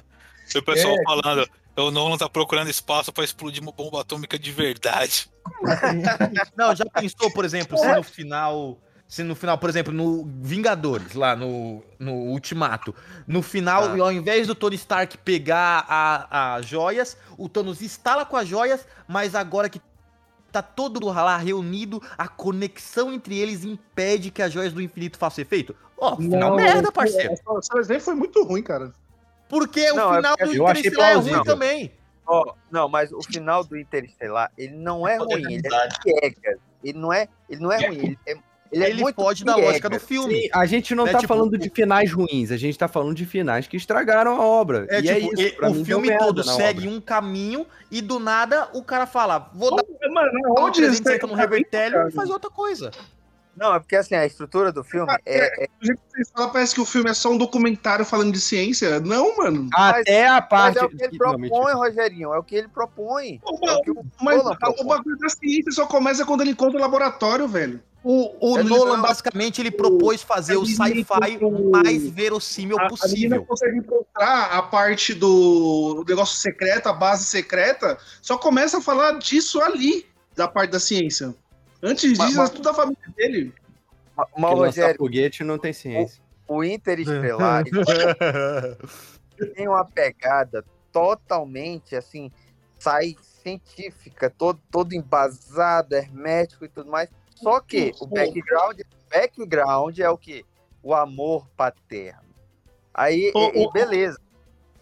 E 0.54 0.58
o 0.58 0.62
pessoal 0.64 0.94
É. 0.98 1.02
falando, 1.04 1.48
o 1.76 1.90
Nolan 1.92 2.16
tá 2.18 2.28
procurando 2.28 2.68
espaço 2.68 3.12
pra 3.12 3.22
explodir 3.24 3.62
uma 3.62 3.70
bomba 3.72 4.00
atômica 4.00 4.36
de 4.38 4.50
verdade. 4.50 5.30
Não, 6.56 6.74
já 6.74 6.84
pensou, 6.86 7.30
por 7.32 7.44
exemplo, 7.44 7.76
se 7.78 7.86
no 7.94 8.02
final. 8.02 8.78
Se 9.10 9.24
no 9.24 9.34
final, 9.34 9.58
por 9.58 9.68
exemplo, 9.68 9.92
no 9.92 10.24
Vingadores, 10.40 11.14
lá 11.14 11.34
no, 11.34 11.82
no 11.98 12.12
Ultimato, 12.12 12.94
no 13.26 13.42
final, 13.42 13.82
Ah. 13.86 14.02
ao 14.04 14.12
invés 14.12 14.46
do 14.46 14.54
Tony 14.54 14.76
Stark 14.76 15.18
pegar 15.18 15.84
as 16.30 16.64
joias, 16.64 17.16
o 17.36 17.48
Thanos 17.48 17.82
instala 17.82 18.24
com 18.24 18.36
as 18.36 18.46
joias, 18.46 18.86
mas 19.08 19.34
agora 19.34 19.68
que 19.68 19.82
tá 20.52 20.62
todo 20.62 21.04
lá 21.04 21.36
reunido, 21.38 22.00
a 22.16 22.28
conexão 22.28 23.12
entre 23.12 23.36
eles 23.36 23.64
impede 23.64 24.30
que 24.30 24.42
as 24.42 24.52
joias 24.52 24.72
do 24.72 24.80
infinito 24.80 25.18
façam 25.18 25.42
efeito? 25.42 25.74
Ó, 25.98 26.14
final 26.14 26.54
merda, 26.54 26.92
parceiro. 26.92 27.34
O 27.46 27.60
seu 27.62 27.80
exemplo 27.80 28.02
foi 28.04 28.14
muito 28.14 28.44
ruim, 28.44 28.62
cara. 28.62 28.92
Porque 29.48 29.90
Não, 29.92 30.10
o 30.10 30.14
é 30.14 30.16
final 30.18 30.36
porque 30.38 30.56
do 30.56 30.62
Interestelar 30.62 31.10
é 31.10 31.14
ruim 31.14 31.22
plausível. 31.30 31.44
também. 31.44 31.92
Ó, 32.24 32.54
não, 32.70 32.88
mas 32.88 33.10
o 33.10 33.20
final 33.22 33.64
do 33.64 33.76
Interestelar, 33.76 34.52
ele 34.56 34.76
não 34.76 35.06
é 35.06 35.16
ruim, 35.16 35.52
ele 35.54 35.66
é 35.66 35.88
piegas. 36.00 36.60
Ele 36.84 36.96
não 36.96 37.12
é, 37.12 37.26
ele 37.48 37.60
não 37.60 37.72
é 37.72 37.88
ruim, 37.88 37.98
ele 37.98 38.18
é, 38.24 38.49
Ele 38.72 38.84
é 38.84 38.90
ele 38.90 39.02
muito 39.02 39.16
foge 39.16 39.44
da 39.44 39.54
piegas. 39.54 39.70
lógica 39.70 39.90
do 39.90 40.00
filme. 40.00 40.42
Sim, 40.42 40.48
a 40.52 40.64
gente 40.66 40.94
não 40.94 41.06
É, 41.06 41.12
tá 41.12 41.18
tipo, 41.18 41.32
falando 41.34 41.58
de 41.58 41.68
finais 41.70 42.12
ruins, 42.12 42.50
a 42.52 42.56
gente 42.56 42.78
tá 42.78 42.86
falando 42.86 43.14
de 43.16 43.26
finais 43.26 43.66
que 43.66 43.76
estragaram 43.76 44.40
a 44.40 44.44
obra. 44.44 44.86
É, 44.88 45.00
e 45.00 45.08
é 45.08 45.14
tipo, 45.16 45.32
isso, 45.34 45.42
e- 45.42 45.50
pra 45.52 45.70
o 45.70 45.84
filme 45.84 46.16
todo 46.18 46.44
segue 46.44 46.86
obra. 46.86 46.96
um 46.96 47.00
caminho 47.00 47.66
e 47.90 48.00
do 48.00 48.18
nada 48.20 48.68
o 48.72 48.82
cara 48.82 49.06
fala, 49.06 49.50
vou 49.54 49.74
dar 49.74 49.84
Mano, 50.10 50.30
um 50.56 50.62
onde 50.64 50.78
360 50.80 51.26
no 51.26 51.34
você- 51.34 51.40
revertério 51.40 52.08
e 52.08 52.12
faz 52.12 52.30
outra 52.30 52.48
coisa. 52.50 52.90
Não, 53.56 53.74
é 53.74 53.78
porque 53.80 53.96
assim, 53.96 54.14
a 54.14 54.24
estrutura 54.24 54.72
do 54.72 54.82
filme 54.82 55.12
é, 55.26 55.64
é- 55.64 55.66
Do 55.80 55.86
jeito 55.86 56.00
que 56.00 56.12
vocês 56.12 56.30
falam, 56.34 56.50
parece 56.50 56.74
que 56.74 56.80
o 56.80 56.84
filme 56.84 57.10
é 57.10 57.14
só 57.14 57.30
um 57.30 57.36
documentário 57.38 58.04
falando 58.04 58.32
de 58.32 58.40
ciência. 58.40 59.00
Não, 59.00 59.36
mano. 59.36 59.68
Até 59.74 60.26
a 60.26 60.34
mas 60.40 60.48
parte. 60.48 60.78
é 60.78 60.84
o 60.84 60.88
que 60.88 61.02
ele 61.04 61.18
propõe. 61.18 61.72
Rogerinho. 61.74 62.32
É 62.32 62.38
o 62.38 62.42
que 62.42 62.54
ele 62.54 62.68
propõe. 62.68 63.40
É 63.44 63.72
o 63.72 63.82
que 63.82 63.90
o 63.90 64.04
Mas 64.22 64.38
Nolan 64.38 64.56
o 64.78 64.84
bagulho 64.84 65.18
da 65.18 65.28
ciência 65.28 65.72
só 65.72 65.86
começa 65.86 66.24
quando 66.24 66.40
ele 66.42 66.50
encontra 66.52 66.78
o 66.78 66.80
laboratório, 66.80 67.46
velho. 67.46 67.82
O, 68.02 68.52
o 68.54 68.58
É 68.58 68.62
Nolan, 68.62 69.02
basicamente, 69.02 69.60
ele 69.60 69.70
propôs 69.70 70.22
fazer 70.22 70.56
o 70.56 70.62
a 70.62 70.66
sci-fi 70.66 71.04
o 71.42 71.70
mais 71.70 72.08
verossímil 72.08 72.78
A, 72.78 72.84
a 72.84 72.88
possível. 72.88 73.44
consegue 73.44 73.76
encontrar 73.76 74.44
a 74.52 74.62
parte 74.62 75.12
do 75.12 76.02
negócio 76.08 76.38
secreto, 76.38 76.86
a 76.88 76.94
base 76.94 77.24
secreta, 77.26 77.98
só 78.22 78.38
começa 78.38 78.78
a 78.78 78.80
falar 78.80 79.18
disso 79.18 79.60
ali, 79.60 80.06
da 80.34 80.48
parte 80.48 80.70
da 80.70 80.80
ciência. 80.80 81.34
Antes 81.82 82.18
disso, 82.18 82.36
mas- 82.36 82.50
é 82.50 82.52
tudo 82.52 82.62
da 82.64 82.74
família 82.74 82.98
dele. 83.16 83.54
Mas, 84.36 84.52
Rogério, 84.52 84.98
foguete 84.98 85.42
não 85.42 85.58
tem 85.58 85.72
ciência. 85.72 86.22
o 86.46 86.62
Interestelar 86.62 87.64
ele 89.38 89.50
tem 89.54 89.66
uma 89.68 89.84
pegada 89.84 90.64
totalmente 90.92 91.96
assim, 91.96 92.30
sai 92.78 93.16
científica, 93.22 94.28
todo, 94.28 94.60
todo 94.70 94.92
embasado, 94.92 95.94
hermético 95.94 96.64
e 96.64 96.68
tudo 96.68 96.90
mais. 96.90 97.08
Só 97.34 97.60
que 97.60 97.92
o 98.00 98.06
background, 98.06 98.80
background 99.10 99.98
é 99.98 100.10
o 100.10 100.18
que? 100.18 100.44
O 100.82 100.94
amor 100.94 101.46
paterno. 101.56 102.28
Aí, 102.92 103.30
Ô, 103.34 103.50
e- 103.54 103.62
e 103.62 103.72
beleza. 103.72 104.18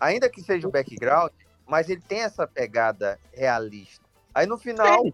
Ainda 0.00 0.28
que 0.28 0.42
seja 0.42 0.66
o 0.66 0.70
background, 0.72 1.30
mas 1.66 1.88
ele 1.88 2.00
tem 2.00 2.20
essa 2.22 2.46
pegada 2.46 3.18
realista. 3.32 4.04
Aí 4.34 4.46
no 4.46 4.58
final, 4.58 5.04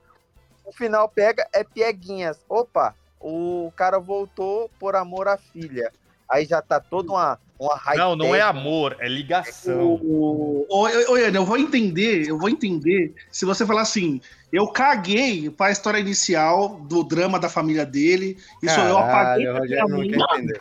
o 0.65 0.73
final 0.73 1.09
pega 1.09 1.47
é 1.53 1.63
pieguinhas. 1.63 2.39
Opa, 2.49 2.95
o 3.21 3.73
cara 3.77 3.99
voltou 3.99 4.71
por 4.79 4.97
amor 4.97 5.29
à 5.29 5.37
filha. 5.37 5.93
Aí 6.29 6.47
já 6.47 6.63
tá 6.63 6.81
toda 6.81 7.13
uma, 7.13 7.39
uma 7.59 7.81
Não, 7.95 8.17
não 8.17 8.35
é 8.35 8.41
amor, 8.41 8.97
é 8.99 9.09
ligação. 9.09 10.01
Ô, 10.03 10.67
ô, 10.69 11.19
Ian, 11.19 11.33
eu 11.35 11.45
vou 11.45 11.59
entender, 11.59 12.29
eu 12.29 12.39
vou 12.39 12.49
entender 12.49 13.15
se 13.31 13.45
você 13.45 13.67
falar 13.67 13.83
assim, 13.83 14.21
eu 14.53 14.67
caguei 14.69 15.51
para 15.51 15.67
a 15.67 15.71
história 15.71 15.99
inicial 15.99 16.81
do 16.81 17.05
drama 17.05 17.39
da 17.39 17.49
família 17.49 17.85
dele, 17.85 18.39
isso 18.63 18.81
eu 18.81 18.97
apaguei 18.99 19.47
Caralho, 19.47 19.85
o 19.85 19.89
não 19.89 20.01
quer 20.01 20.37
entender. 20.37 20.59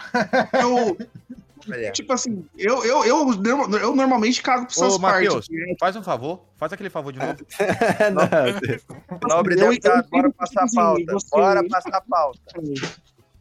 eu, 0.62 0.98
Olha, 1.72 1.92
tipo 1.92 2.12
assim, 2.14 2.46
eu, 2.58 2.84
eu, 2.84 3.04
eu, 3.06 3.32
eu 3.80 3.96
normalmente 3.96 4.42
cago 4.42 4.66
pra 4.66 4.72
essas 4.76 4.96
Ô, 4.96 5.00
Matheus, 5.00 5.48
partes. 5.48 5.76
faz 5.80 5.96
um 5.96 6.04
favor, 6.04 6.44
faz 6.58 6.74
aquele 6.74 6.90
favor 6.90 7.12
de 7.14 7.20
novo. 7.20 7.36
Não, 8.14 9.20
Nobre 9.30 9.56
deputado, 9.56 10.10
bora 10.10 10.28
entendo 10.28 10.34
passar 10.34 10.64
a 10.64 10.68
pauta. 10.74 11.04
você- 11.14 11.28
Bora 11.32 11.68
passar 11.68 11.96
a 11.98 12.02
pauta. 12.02 12.40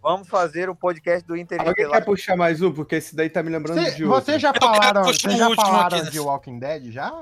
Vamos 0.03 0.29
fazer 0.29 0.68
o 0.68 0.75
podcast 0.75 1.25
do 1.27 1.33
Alguém 1.35 1.45
Interestelar. 1.45 1.93
quer 1.93 2.05
puxar 2.05 2.37
mais 2.37 2.61
um? 2.61 2.73
Porque 2.73 2.97
esse 2.97 3.14
daí 3.14 3.31
tá 3.31 3.41
me 3.43 3.51
lembrando 3.51 3.85
Cê- 3.85 3.93
de 3.93 4.05
outro. 4.05 4.20
Vocês 4.25 4.43
já 4.43 4.53
falaram, 4.53 5.05
vocês 5.05 5.35
o 5.35 5.39
já 5.39 5.55
falaram 5.55 5.99
aqui 5.99 6.11
de 6.11 6.18
Walking 6.18 6.59
Dead 6.59 6.91
já? 6.91 7.12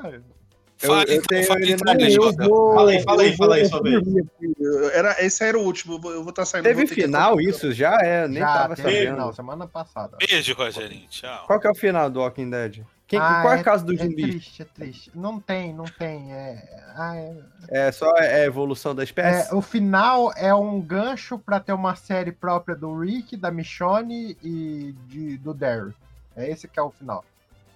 Fala 0.87 1.05
eu 1.05 1.15
então, 1.17 1.23
tenho 1.29 1.43
então, 1.43 1.95
eu 1.95 2.07
lista. 2.25 2.33
dar. 2.33 2.49
Fala 2.49 2.91
aí, 2.91 3.03
fala 3.03 3.23
aí, 3.23 3.37
fala 3.37 3.55
aí, 3.57 3.61
vou- 3.63 3.71
sua 3.71 3.83
vez. 3.83 4.03
vou. 4.03 4.91
Era, 4.93 5.23
esse 5.25 5.45
era 5.45 5.59
o 5.59 5.63
último, 5.63 5.95
eu 5.95 6.01
vou- 6.01 6.13
eu 6.13 6.23
vou 6.23 6.31
estar 6.31 6.47
saindo. 6.47 6.65
Teve 6.65 6.81
vou 6.81 6.89
ter 6.89 6.95
que- 6.95 7.03
final 7.03 7.41
isso? 7.41 7.71
Já 7.73 7.99
é, 8.01 8.27
nem 8.27 8.39
já, 8.41 8.47
tava 8.53 8.75
teve, 8.77 8.89
sabendo. 8.91 9.17
não, 9.19 9.33
semana 9.33 9.67
passada. 9.67 10.17
Beijo, 10.19 10.55
Rogerinho. 10.55 11.07
Tchau. 11.11 11.45
Qual 11.47 11.61
que 11.61 11.67
é 11.67 11.71
o 11.71 11.75
final 11.75 12.09
do 12.09 12.21
Walking 12.21 12.49
Dead? 12.49 12.83
Quem, 13.07 13.19
Ah, 13.19 13.41
qual 13.43 13.55
é 13.55 13.59
a 13.61 13.63
casa 13.65 13.85
do 13.85 13.93
é 13.93 13.97
zumbi? 13.97 14.23
triste, 14.23 14.63
é 14.63 14.65
triste. 14.65 15.11
Não 15.15 15.41
tem, 15.41 15.75
não 15.75 15.85
tem. 15.85 16.33
É, 16.33 16.63
ah, 16.97 17.17
é- 17.17 17.89
É 17.89 17.93
só 17.93 18.09
é 18.17 18.43
a 18.43 18.45
evolução 18.45 18.95
da 18.95 19.03
espécie? 19.03 19.51
é, 19.51 19.55
o 19.55 19.61
final 19.61 20.33
é 20.37 20.55
um 20.55 20.81
gancho 20.81 21.37
pra 21.37 21.59
ter 21.61 21.73
uma 21.73 21.97
série 21.97 22.31
própria 22.33 22.77
do 22.77 22.97
Rick, 23.01 23.37
da 23.37 23.51
Michonne 23.51 24.37
e 24.43 24.95
de, 25.09 25.37
do 25.39 25.53
Derry. 25.53 25.93
É 26.37 26.49
esse 26.49 26.69
que 26.69 26.79
é 26.79 26.83
o 26.83 26.91
final. 26.91 27.25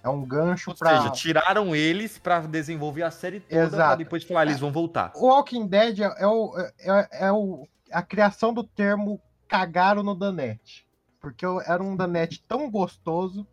É 0.05 0.09
um 0.09 0.23
gancho 0.23 0.69
Ou 0.69 0.75
pra. 0.77 0.97
seja, 1.01 1.09
tiraram 1.11 1.75
eles 1.75 2.17
pra 2.19 2.39
desenvolver 2.41 3.01
a 3.03 3.09
série 3.09 3.39
toda, 3.39 3.67
pra 3.67 3.75
Exato. 3.77 3.97
depois 3.97 4.23
falar, 4.23 4.43
eles 4.43 4.59
vão 4.59 4.71
voltar. 4.71 5.11
O 5.15 5.27
Walking 5.27 5.65
Dead 5.67 5.99
é, 5.99 6.13
é 6.19 6.27
o, 6.27 6.53
é, 6.79 7.07
é 7.27 7.31
o, 7.31 7.67
a 7.91 8.01
criação 8.03 8.53
do 8.53 8.63
termo 8.63 9.19
cagaram 9.47 10.03
no 10.03 10.13
Danete. 10.13 10.85
Porque 11.19 11.43
era 11.65 11.81
um 11.81 11.95
Danete 11.95 12.43
tão 12.47 12.69
gostoso, 12.69 13.47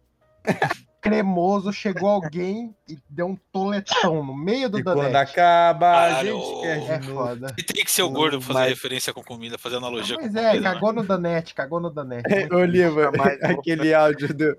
cremoso, 1.01 1.73
chegou 1.73 2.09
alguém 2.09 2.75
e 2.89 2.97
deu 3.11 3.27
um 3.27 3.37
toletão 3.51 4.25
no 4.25 4.37
meio 4.37 4.69
do 4.69 4.79
E 4.79 4.85
quando 4.85 4.99
Danete. 5.03 5.17
acaba, 5.33 6.19
a 6.19 6.23
gente 6.25 6.61
quer 6.61 6.79
É 6.93 6.99
de 6.99 7.09
novo. 7.09 7.21
foda. 7.27 7.55
E 7.59 7.63
tem 7.63 7.85
que 7.85 7.91
ser 7.91 8.03
o 8.03 8.11
gordo 8.11 8.39
pra 8.39 8.47
fazer 8.49 8.59
Mas- 8.61 8.69
referência 8.69 9.13
com 9.13 9.23
comida, 9.23 9.59
fazer 9.59 9.77
analogia 9.77 10.17
com 10.17 10.23
Mas 10.23 10.33
comida. 10.33 10.55
é, 10.57 10.61
né? 10.61 10.73
cagou 10.73 10.93
no 10.93 11.03
Danete, 11.03 11.55
cagou 11.55 11.81
no 11.81 11.91
Danete. 11.91 12.23
Ô, 12.55 12.63
Liva, 12.65 13.11
aquele 13.43 13.93
áudio 13.95 14.33
do. 14.33 14.57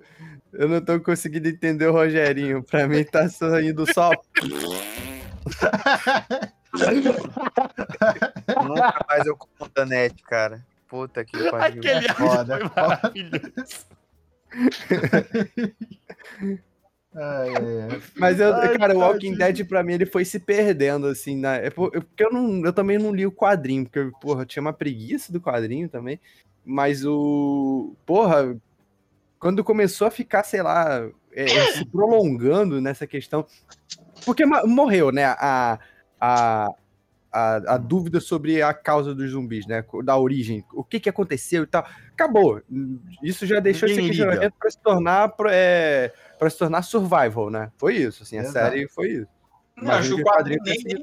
Eu 0.54 0.68
não 0.70 0.82
tô 0.82 1.00
conseguindo 1.00 1.48
entender 1.50 1.88
o 1.88 1.92
Rogerinho. 1.92 2.64
Pra 2.64 2.88
mim 2.88 3.04
tá 3.04 3.28
saindo 3.30 3.92
só. 3.92 4.12
Nunca 8.64 9.06
mais 9.08 9.26
eu 9.26 9.36
como 9.36 9.70
Danete, 9.74 10.24
cara. 10.24 10.64
Puta 10.88 11.26
que 11.26 11.38
pariu. 11.50 11.80
Aquele 11.80 12.06
É 12.08 12.14
foda, 12.14 12.58
foi 12.60 12.70
foda. 12.70 12.88
maravilhoso. 12.88 13.86
Ai, 17.16 17.50
ai, 17.56 17.82
ai. 17.92 18.02
Mas 18.16 18.40
eu, 18.40 18.54
Ai, 18.56 18.78
cara, 18.78 18.96
o 18.96 19.00
Walking. 19.00 19.36
Dead 19.36 19.68
pra 19.68 19.84
mim 19.84 19.94
ele 19.94 20.06
foi 20.06 20.26
se 20.26 20.40
perdendo, 20.40 21.08
assim, 21.08 21.38
na... 21.38 21.58
é 21.58 21.68
é 21.68 21.70
porque 21.70 22.24
eu, 22.24 22.32
não, 22.32 22.66
eu 22.66 22.74
também 22.74 22.98
não 22.98 23.14
li 23.14 23.26
o 23.26 23.32
quadrinho, 23.32 23.84
porque, 23.86 24.12
porra, 24.20 24.42
eu 24.42 24.46
tinha 24.46 24.62
uma 24.62 24.74
preguiça 24.74 25.32
do 25.32 25.40
quadrinho 25.42 25.88
também. 25.88 26.20
Mas 26.66 27.06
o. 27.06 27.96
Porra, 28.06 28.56
quando 29.44 29.62
começou 29.62 30.08
a 30.08 30.12
ficar, 30.12 30.42
sei 30.44 30.64
lá, 30.64 31.06
é, 31.34 31.48
se 31.74 31.84
prolongando 31.84 32.80
nessa 32.80 33.06
questão. 33.06 33.46
Porque 34.26 34.46
morreu, 34.46 35.12
né? 35.12 35.26
A, 35.26 35.78
a, 36.18 36.70
a, 37.30 37.74
a 37.74 37.78
dúvida 37.78 38.22
sobre 38.22 38.62
a 38.62 38.74
causa 38.74 39.14
dos 39.14 39.32
zumbis, 39.32 39.68
né? 39.68 39.84
Da 40.06 40.18
origem. 40.18 40.64
O 40.74 40.82
que, 40.82 40.98
que 40.98 41.10
aconteceu 41.10 41.64
e 41.64 41.68
tal. 41.68 41.86
Acabou. 42.14 42.62
Isso 43.22 43.46
já 43.46 43.60
deixou 43.60 43.86
esse 43.90 43.98
Ninguém 43.98 44.12
questionamento 44.12 44.44
liga. 44.44 44.56
pra 44.58 44.72
se 44.72 44.82
tornar. 44.82 45.34
É, 45.50 46.14
para 46.40 46.50
se 46.50 46.58
tornar 46.58 46.82
survival, 46.82 47.50
né? 47.50 47.70
Foi 47.78 47.98
isso, 47.98 48.24
assim, 48.24 48.38
a 48.38 48.44
Exato. 48.44 48.54
série 48.54 48.88
foi 48.88 49.10
isso. 49.10 49.28
Não, 49.76 49.92
acho 49.92 50.16
que 50.16 50.22
o 50.22 50.24
quadrinho 50.24 50.60
nem, 50.64 50.78
nem 50.84 50.96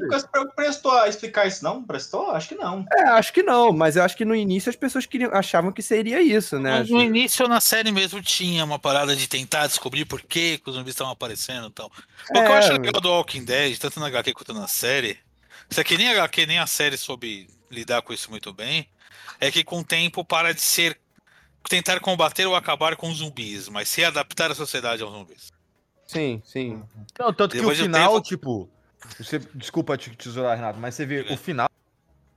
prestou 0.55 0.93
a 0.93 1.09
explicar 1.09 1.47
isso, 1.47 1.65
não? 1.65 1.83
Prestou? 1.83 2.31
Acho 2.31 2.49
que 2.49 2.55
não. 2.55 2.85
É, 2.93 3.03
acho 3.09 3.33
que 3.33 3.43
não, 3.43 3.73
mas 3.73 3.97
eu 3.97 4.03
acho 4.03 4.17
que 4.17 4.25
no 4.25 4.35
início 4.35 4.71
as 4.71 4.77
pessoas 4.77 5.07
queriam, 5.07 5.35
achavam 5.35 5.73
que 5.73 5.83
seria 5.83 6.23
isso, 6.23 6.59
né? 6.59 6.79
Mas 6.79 6.91
No 6.91 7.03
início, 7.03 7.49
na 7.49 7.61
série 7.61 7.91
mesmo, 7.91 8.23
tinha 8.23 8.65
uma 8.65 8.79
parada 8.79 9.17
de 9.17 9.29
tentar 9.29 9.67
descobrir 9.67 10.05
por 10.05 10.23
que, 10.23 10.61
os 10.65 10.75
zumbis 10.75 10.95
estavam 10.95 11.13
aparecendo 11.13 11.67
e 11.67 11.73
tal. 11.73 11.87
O 11.87 12.33
que 12.33 12.39
eu 12.39 12.43
É, 12.43 12.59
acho 12.59 12.73
legal 12.73 13.01
do 13.01 13.11
Walking 13.11 13.45
Dead, 13.45 13.77
tanto 13.77 13.99
na 13.99 14.07
HQ 14.07 14.33
quanto 14.35 14.55
na 14.55 14.69
série, 14.69 15.19
isso 15.69 15.81
aqui 15.81 15.99
nem 15.99 16.09
a 16.09 16.13
HQ 16.13 16.47
nem 16.47 16.59
a 16.59 16.67
série 16.67 16.97
soube 16.97 17.49
lidar 17.71 18.03
com 18.03 18.13
isso 18.13 18.31
muito 18.31 18.53
bem, 18.53 18.89
é 19.41 19.51
que 19.51 19.65
com 19.65 19.81
o 19.81 19.85
tempo 19.85 20.25
para 20.25 20.55
de 20.55 20.61
ser 20.61 20.99
tentar 21.69 22.01
combater 22.01 22.47
ou 22.47 22.55
acabar 22.57 22.97
com 22.97 23.11
os 23.11 23.19
zumbis, 23.19 23.69
mas 23.69 23.89
se 23.89 24.05
adaptar 24.05 24.51
à 24.51 24.55
sociedade 24.55 25.03
aos 25.03 25.13
zumbis. 25.13 25.53
Sim, 26.11 26.43
sim. 26.45 26.83
Não, 27.19 27.33
tanto 27.33 27.53
que 27.53 27.59
o 27.59 27.61
Depois 27.61 27.77
de 27.79 27.83
um 27.85 27.87
final, 27.87 28.15
tempo- 28.15 28.27
tipo. 28.27 28.69
Você, 29.19 29.39
desculpa 29.55 29.97
te 29.97 30.11
tesourar, 30.11 30.57
Renato, 30.57 30.79
mas 30.79 30.95
você 30.95 31.07
vê, 31.07 31.21
o 31.33 31.37
final 31.37 31.69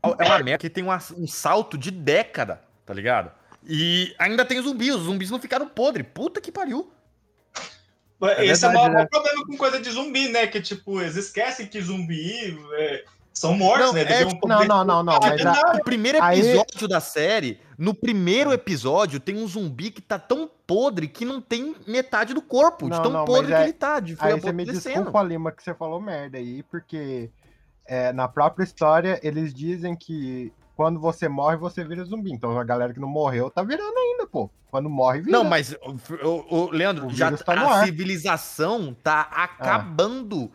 é 0.03 0.07
uma 0.25 0.39
merda 0.39 0.57
que 0.59 0.69
tem 0.69 0.83
uma- 0.83 1.01
um 1.17 1.27
salto 1.27 1.77
de 1.77 1.91
década, 1.91 2.61
tá 2.85 2.93
ligado? 2.93 3.31
E 3.67 4.13
ainda 4.19 4.45
tem 4.45 4.61
zumbi, 4.61 4.91
os 4.91 5.01
zumbis 5.03 5.29
não 5.31 5.39
ficaram 5.39 5.67
podres. 5.67 6.05
Puta 6.13 6.39
que 6.39 6.51
pariu. 6.51 6.91
Esse 8.39 8.65
é 8.65 8.69
o 8.69 8.73
maior 8.73 8.89
né? 8.91 9.05
problema 9.05 9.45
com 9.45 9.57
coisa 9.57 9.79
de 9.81 9.89
zumbi, 9.89 10.29
né? 10.29 10.47
Que, 10.47 10.61
tipo, 10.61 11.01
eles 11.01 11.15
esquecem 11.17 11.67
que 11.67 11.81
zumbi 11.81 12.57
é, 12.75 13.03
são 13.33 13.55
mortos, 13.57 13.87
Não, 13.87 13.93
né? 13.93 14.01
é, 14.01 14.05
Deviam 14.05 14.29
tipo, 14.29 14.47
Não, 14.47 14.63
não, 14.63 14.83
não, 14.85 15.03
não. 15.03 15.19
Mas 15.19 15.45
a- 15.45 15.77
O 15.79 15.83
primeiro 15.83 16.21
Aí- 16.21 16.39
episódio 16.39 16.87
da 16.87 16.99
série, 16.99 17.59
no 17.77 17.93
primeiro 17.93 18.53
episódio, 18.53 19.19
tem 19.19 19.35
um 19.37 19.47
zumbi 19.47 19.89
que 19.91 20.01
tá 20.01 20.19
tão 20.19 20.49
podre 20.67 21.07
que 21.07 21.25
não 21.25 21.41
tem 21.41 21.75
metade 21.87 22.33
do 22.33 22.41
corpo, 22.41 22.85
de 22.85 22.91
Não, 22.95 23.01
tão 23.01 23.11
não, 23.11 23.25
podre 23.25 23.47
que 23.47 23.53
é- 23.53 23.63
ele 23.63 23.73
tá, 23.73 23.99
de 23.99 24.15
foi 24.15 24.31
Aí 24.33 24.39
você 24.39 24.51
me 24.53 24.63
desculpa, 24.65 25.23
Lima, 25.23 25.51
que 25.51 25.63
você 25.63 25.73
falou 25.73 25.99
merda 25.99 26.37
aí, 26.37 26.61
porque 26.63 27.29
é, 27.85 28.13
na 28.13 28.27
própria 28.27 28.63
história 28.63 29.19
eles 29.23 29.53
dizem 29.53 29.95
que 29.95 30.53
quando 30.75 30.99
você 30.99 31.27
morre, 31.27 31.57
você 31.57 31.83
vira 31.83 32.03
zumbi. 32.05 32.31
Então 32.31 32.57
a 32.57 32.63
galera 32.63 32.93
que 32.93 32.99
não 32.99 33.07
morreu 33.09 33.49
tá 33.49 33.61
virando 33.61 33.97
ainda, 33.97 34.25
pô. 34.27 34.49
Quando 34.71 34.89
morre, 34.89 35.21
vira. 35.21 35.31
Não, 35.37 35.43
mas, 35.43 35.75
o, 35.83 36.27
o- 36.27 36.45
o- 36.65 36.71
Leandro, 36.71 37.07
O 37.07 37.13
já 37.13 37.31
tá 37.31 37.53
a 37.53 37.79
ar. 37.81 37.85
civilização 37.85 38.95
tá 39.03 39.21
acabando. 39.31 40.49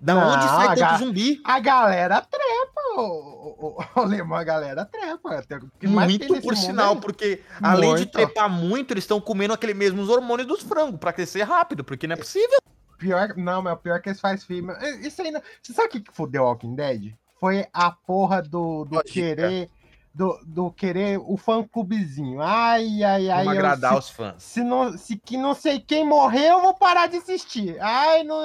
Da 0.00 0.14
Não, 0.14 0.28
onde 0.34 0.44
sai 0.44 0.68
tanto 0.68 0.78
ga- 0.80 0.96
zumbi? 0.98 1.40
A 1.44 1.58
galera 1.58 2.20
trepa, 2.20 2.80
ô, 2.96 3.02
ô, 3.02 3.82
ô, 3.96 4.00
ô 4.00 4.04
Lema, 4.04 4.38
a 4.38 4.44
galera 4.44 4.84
trepa. 4.84 5.42
O 5.82 5.88
Muito 5.88 6.40
por 6.40 6.56
sinal, 6.56 6.94
é- 6.94 7.00
porque 7.00 7.42
além 7.60 7.90
de 7.90 7.96
Muito. 8.02 8.12
trepar 8.12 8.48
muito, 8.48 8.92
eles 8.92 9.04
estão 9.04 9.20
comendo 9.20 9.52
aquele 9.54 9.74
mesmos 9.74 10.08
hormônios 10.08 10.46
dos 10.46 10.62
frangos 10.62 11.00
pra 11.00 11.12
crescer 11.12 11.42
rápido, 11.42 11.82
porque 11.82 12.06
não 12.06 12.14
é 12.14 12.16
possível. 12.16 12.58
Pior, 12.96 13.34
não, 13.36 13.60
mas 13.62 13.74
o 13.74 13.76
pior 13.76 13.96
é 13.96 14.00
que 14.00 14.08
eles 14.08 14.20
fazem 14.20 14.38
filme. 14.38 14.72
Isso 15.02 15.20
ainda. 15.22 15.42
Você 15.62 15.72
sabe 15.72 15.88
o 15.88 15.90
que 15.90 16.00
que 16.00 16.12
fudeu 16.12 16.44
Walking 16.44 16.74
Dead? 16.76 17.12
Foi 17.40 17.66
a 17.72 17.90
porra 17.92 18.42
do, 18.42 18.84
do 18.84 18.96
Lógica. 18.96 19.12
querer. 19.12 19.70
Do, 20.18 20.36
do 20.44 20.72
querer 20.72 21.16
o 21.20 21.36
fã 21.36 21.62
clubezinho. 21.62 22.40
Ai, 22.42 23.04
ai, 23.04 23.30
ai. 23.30 23.44
Vamos 23.44 23.54
eu- 23.54 23.60
agradar 23.60 23.92
se, 23.92 23.98
os 24.00 24.10
fãs. 24.10 24.42
se, 24.42 24.64
não, 24.64 24.98
se 24.98 25.16
que 25.16 25.36
não 25.36 25.54
sei 25.54 25.78
quem 25.78 26.04
morrer, 26.04 26.48
eu 26.50 26.60
vou 26.60 26.74
parar 26.74 27.06
de 27.06 27.18
assistir. 27.18 27.80
Ai, 27.80 28.24
não, 28.24 28.42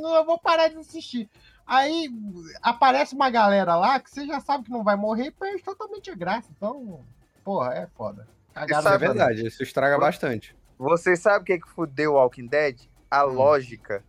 não, 0.00 0.16
eu 0.16 0.24
vou 0.24 0.36
parar 0.36 0.66
de 0.66 0.76
assistir. 0.78 1.30
Aí 1.64 2.10
aparece 2.60 3.14
uma 3.14 3.30
galera 3.30 3.76
lá 3.76 4.00
que 4.00 4.10
você 4.10 4.26
já 4.26 4.40
sabe 4.40 4.64
que 4.64 4.70
não 4.72 4.82
vai 4.82 4.96
morrer 4.96 5.26
e 5.26 5.30
perde 5.30 5.62
totalmente 5.62 6.10
a 6.10 6.14
graça. 6.16 6.50
Então, 6.56 7.04
porra, 7.44 7.72
é 7.74 7.86
foda. 7.94 8.26
Isso 8.66 8.74
é 8.78 8.82
sabe- 8.82 8.98
verdade, 8.98 9.46
isso 9.46 9.62
estraga 9.62 9.96
bastante. 10.00 10.56
Vocês 10.76 11.20
sabem 11.20 11.42
o 11.42 11.44
que, 11.44 11.60
que 11.60 11.68
fudeu 11.70 12.14
Walking 12.14 12.48
Dead? 12.48 12.80
A 13.08 13.24
Hum. 13.24 13.34
lógica. 13.34 14.02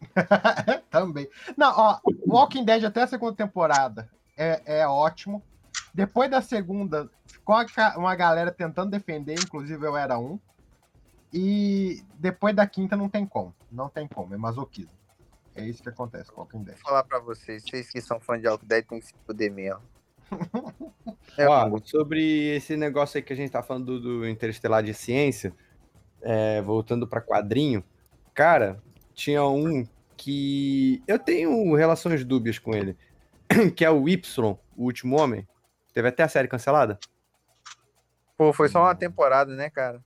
Também. 0.90 1.28
Não, 1.56 1.72
ó, 1.76 1.98
Walking 2.26 2.64
Dead 2.64 2.82
até 2.84 3.02
a 3.02 3.06
segunda 3.06 3.34
temporada 3.36 4.08
é, 4.36 4.80
é 4.80 4.88
ótimo. 4.88 5.40
Depois 5.98 6.30
da 6.30 6.40
segunda, 6.40 7.10
ficou 7.26 7.56
uma 7.96 8.14
galera 8.14 8.52
tentando 8.52 8.92
defender, 8.92 9.34
inclusive 9.34 9.84
eu 9.84 9.96
era 9.96 10.16
um. 10.16 10.38
E 11.32 12.04
depois 12.16 12.54
da 12.54 12.64
quinta 12.68 12.96
não 12.96 13.08
tem 13.08 13.26
como. 13.26 13.52
Não 13.68 13.88
tem 13.88 14.06
como, 14.06 14.32
é 14.32 14.36
masoquismo. 14.36 14.96
É 15.56 15.66
isso 15.66 15.82
que 15.82 15.88
acontece 15.88 16.30
com 16.30 16.42
Walking 16.42 16.62
Dead. 16.62 16.76
Vou 16.76 16.84
falar 16.84 17.02
pra 17.02 17.18
vocês, 17.18 17.64
vocês 17.64 17.90
que 17.90 18.00
são 18.00 18.20
fãs 18.20 18.40
de 18.40 18.46
Walking 18.46 18.66
Dead 18.68 18.86
tem 18.86 19.00
que 19.00 19.06
se 19.06 19.14
fuder 19.26 19.52
mesmo. 19.52 19.82
É, 21.36 21.48
Ó, 21.50 21.76
sobre 21.82 22.54
esse 22.54 22.76
negócio 22.76 23.18
aí 23.18 23.22
que 23.22 23.32
a 23.32 23.36
gente 23.36 23.50
tá 23.50 23.60
falando 23.60 23.98
do, 23.98 24.20
do 24.20 24.28
Interestelar 24.28 24.84
de 24.84 24.94
Ciência, 24.94 25.52
é, 26.22 26.62
voltando 26.62 27.08
pra 27.08 27.20
quadrinho, 27.20 27.82
cara, 28.32 28.80
tinha 29.14 29.44
um 29.44 29.84
que 30.16 31.02
eu 31.08 31.18
tenho 31.18 31.74
relações 31.74 32.24
dúbias 32.24 32.56
com 32.56 32.72
ele, 32.72 32.96
que 33.74 33.84
é 33.84 33.90
o 33.90 34.08
Y, 34.08 34.56
o 34.76 34.84
Último 34.84 35.20
Homem. 35.20 35.44
Teve 35.92 36.08
até 36.08 36.22
a 36.22 36.28
série 36.28 36.48
cancelada. 36.48 36.98
Pô, 38.36 38.52
foi 38.52 38.68
só 38.68 38.80
uma 38.82 38.94
temporada, 38.94 39.54
né, 39.56 39.68
cara? 39.68 40.02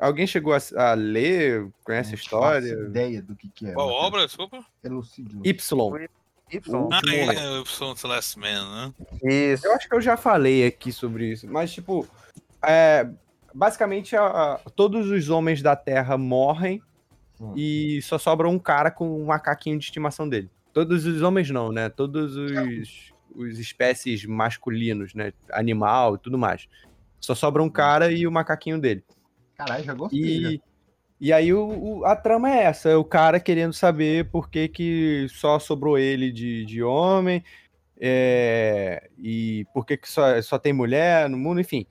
Alguém 0.00 0.26
chegou 0.26 0.54
a, 0.54 0.58
a 0.90 0.94
ler, 0.94 1.68
conhece 1.84 2.12
a 2.12 2.14
história? 2.14 2.68
faço 2.74 2.84
ideia 2.88 3.22
do 3.22 3.36
que, 3.36 3.48
que 3.50 3.66
é. 3.68 3.72
Qual 3.72 3.86
Matheus. 3.88 4.06
obra? 4.06 4.26
Desculpa. 4.26 4.64
Elucide-nos. 4.82 5.46
Y. 5.46 6.08
Y. 6.50 6.74
O 6.74 6.88
Ah, 6.92 7.00
é 7.06 7.60
Y 7.60 7.94
to 7.94 8.08
Last 8.08 8.38
Man, 8.38 8.86
né? 8.86 8.94
Isso. 9.22 9.66
Eu 9.66 9.74
acho 9.74 9.88
que 9.88 9.94
eu 9.94 10.00
já 10.00 10.16
falei 10.16 10.66
aqui 10.66 10.90
sobre 10.90 11.26
isso, 11.30 11.46
mas 11.46 11.70
tipo, 11.72 12.08
é, 12.66 13.08
basicamente 13.54 14.16
a- 14.16 14.54
a- 14.54 14.58
todos 14.74 15.08
os 15.10 15.28
homens 15.28 15.62
da 15.62 15.76
Terra 15.76 16.16
morrem 16.18 16.82
Hum. 17.40 17.52
e 17.56 18.00
só 18.02 18.18
sobra 18.18 18.48
um 18.48 18.58
cara 18.58 18.90
com 18.90 19.20
um 19.22 19.26
macaquinho 19.26 19.78
de 19.78 19.84
estimação 19.84 20.28
dele. 20.28 20.50
Todos 20.72 21.04
os 21.06 21.22
homens 21.22 21.50
não, 21.50 21.70
né? 21.70 21.88
Todos 21.88 22.36
os, 22.36 23.09
os 23.34 23.58
espécies 23.58 24.24
masculinos, 24.24 25.14
né? 25.14 25.32
Animal 25.52 26.14
e 26.14 26.18
tudo 26.18 26.38
mais. 26.38 26.66
Só 27.20 27.34
sobra 27.34 27.62
um 27.62 27.70
cara 27.70 28.10
e 28.10 28.26
o 28.26 28.32
macaquinho 28.32 28.80
dele. 28.80 29.04
Caralho, 29.56 29.84
já 29.84 29.94
gostei. 29.94 30.40
já. 30.40 30.50
E, 30.50 30.60
e 31.20 31.32
aí 31.32 31.52
o, 31.52 31.98
o- 31.98 32.04
a 32.06 32.16
trama 32.16 32.50
é 32.50 32.64
essa, 32.64 32.88
é 32.88 32.96
o 32.96 33.04
cara 33.04 33.38
querendo 33.38 33.72
saber 33.74 34.30
por 34.30 34.48
que, 34.48 34.68
que 34.68 35.26
só 35.28 35.58
sobrou 35.58 35.98
ele 35.98 36.32
de, 36.32 36.64
de 36.64 36.82
homem, 36.82 37.44
é, 38.00 39.10
e 39.18 39.66
por 39.74 39.84
que, 39.84 39.96
que 39.98 40.08
só, 40.10 40.40
só 40.40 40.58
tem 40.58 40.72
mulher 40.72 41.28
no 41.28 41.36
mundo, 41.36 41.60
enfim. 41.60 41.86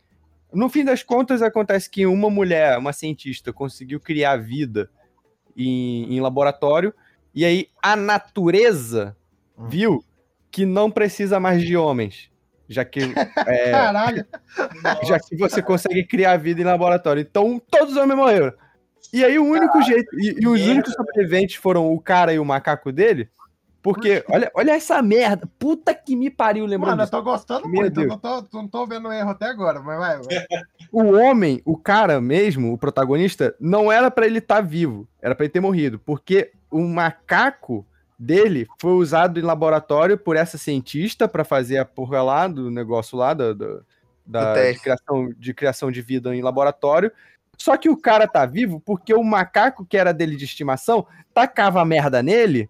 No 0.52 0.68
fim 0.68 0.84
das 0.84 1.04
contas, 1.04 1.44
acontece 1.44 1.88
que 1.88 2.08
uma 2.08 2.28
mulher, 2.30 2.76
uma 2.80 2.92
cientista, 2.92 3.54
conseguiu 3.54 4.00
criar 4.00 4.38
vida 4.38 4.90
em, 5.56 6.16
em 6.16 6.20
laboratório, 6.20 6.92
e 7.36 7.46
aí 7.46 7.68
a 7.82 7.96
natureza 7.96 9.16
Hum. 9.56 9.68
viu 9.68 10.04
que 10.52 10.66
não 10.66 10.90
precisa 10.90 11.40
mais 11.40 11.62
de 11.62 11.76
homens, 11.78 12.30
já 12.68 12.84
que 12.86 13.02
é, 13.48 13.72
Caralho. 13.72 14.26
já 15.04 15.20
que 15.20 15.36
você 15.38 15.62
consegue 15.62 16.04
criar 16.04 16.38
vida 16.38 16.62
em 16.62 16.66
laboratório. 16.66 17.22
Então, 17.22 17.62
todos 17.70 17.92
os 17.96 17.98
homens 17.98 18.18
morreram. 18.18 18.54
E 19.12 19.24
aí, 19.24 19.40
o 19.40 19.44
único 19.44 19.82
jeito. 19.82 20.10
E, 20.20 20.36
e 20.42 20.48
os 20.48 20.60
merda, 20.60 20.72
únicos 20.72 20.94
sobreviventes 20.94 21.56
foram 21.56 21.92
o 21.92 22.00
cara 22.00 22.32
e 22.34 22.40
o 22.40 22.46
macaco 22.46 22.92
dele. 22.92 23.30
Porque, 23.82 24.24
olha, 24.30 24.52
olha 24.54 24.72
essa 24.74 25.02
merda. 25.02 25.48
Puta 25.58 25.94
que 25.96 26.16
me 26.16 26.30
pariu, 26.30 26.66
lembrando 26.66 26.92
Mano, 26.98 27.02
eu 27.04 27.06
disso. 27.06 27.12
tô 27.12 27.24
gostando 27.24 27.68
Meu 27.68 27.82
muito. 27.82 28.02
Eu 28.02 28.08
não 28.08 28.18
tô, 28.18 28.46
não 28.54 28.68
tô 28.68 28.86
vendo 28.86 29.12
erro 29.12 29.30
até 29.30 29.46
agora, 29.46 29.80
mas 29.82 29.98
vai. 29.98 30.18
vai. 30.18 30.46
O 30.92 31.14
homem, 31.14 31.62
o 31.64 31.78
cara 31.78 32.20
mesmo, 32.20 32.74
o 32.74 32.78
protagonista, 32.78 33.56
não 33.60 33.90
era 33.92 34.12
pra 34.12 34.26
ele 34.26 34.40
estar 34.40 34.62
vivo. 34.62 35.08
Era 35.22 35.34
pra 35.34 35.46
ele 35.46 35.54
ter 35.54 35.62
morrido. 35.62 35.98
Porque 35.98 36.52
o 36.70 36.82
macaco 36.82 37.88
dele 38.20 38.68
foi 38.80 38.92
usado 38.92 39.40
em 39.40 39.44
laboratório 39.44 40.18
por 40.18 40.36
essa 40.36 40.58
cientista 40.58 41.28
pra 41.28 41.46
fazer 41.46 41.78
a 41.78 41.86
porra 41.86 42.22
lá 42.22 42.48
do 42.48 42.70
negócio 42.70 43.18
lá 43.18 43.34
da, 43.34 43.54
da, 43.54 43.66
da- 44.26 44.54
Do 44.54 44.74
de, 44.74 44.80
criação, 44.82 45.34
de 45.38 45.54
criação 45.54 45.90
de 45.92 46.02
vida 46.02 46.36
em 46.36 46.42
laboratório. 46.42 47.12
Só 47.58 47.78
que 47.78 47.90
o 47.90 47.98
cara 47.98 48.28
tá 48.28 48.46
vivo 48.46 48.80
porque 48.86 49.14
o 49.14 49.24
macaco 49.24 49.86
que 49.86 49.98
era 49.98 50.14
dele 50.14 50.36
de 50.36 50.46
estimação 50.46 51.06
tacava 51.34 51.84
merda 51.86 52.22
nele 52.22 52.70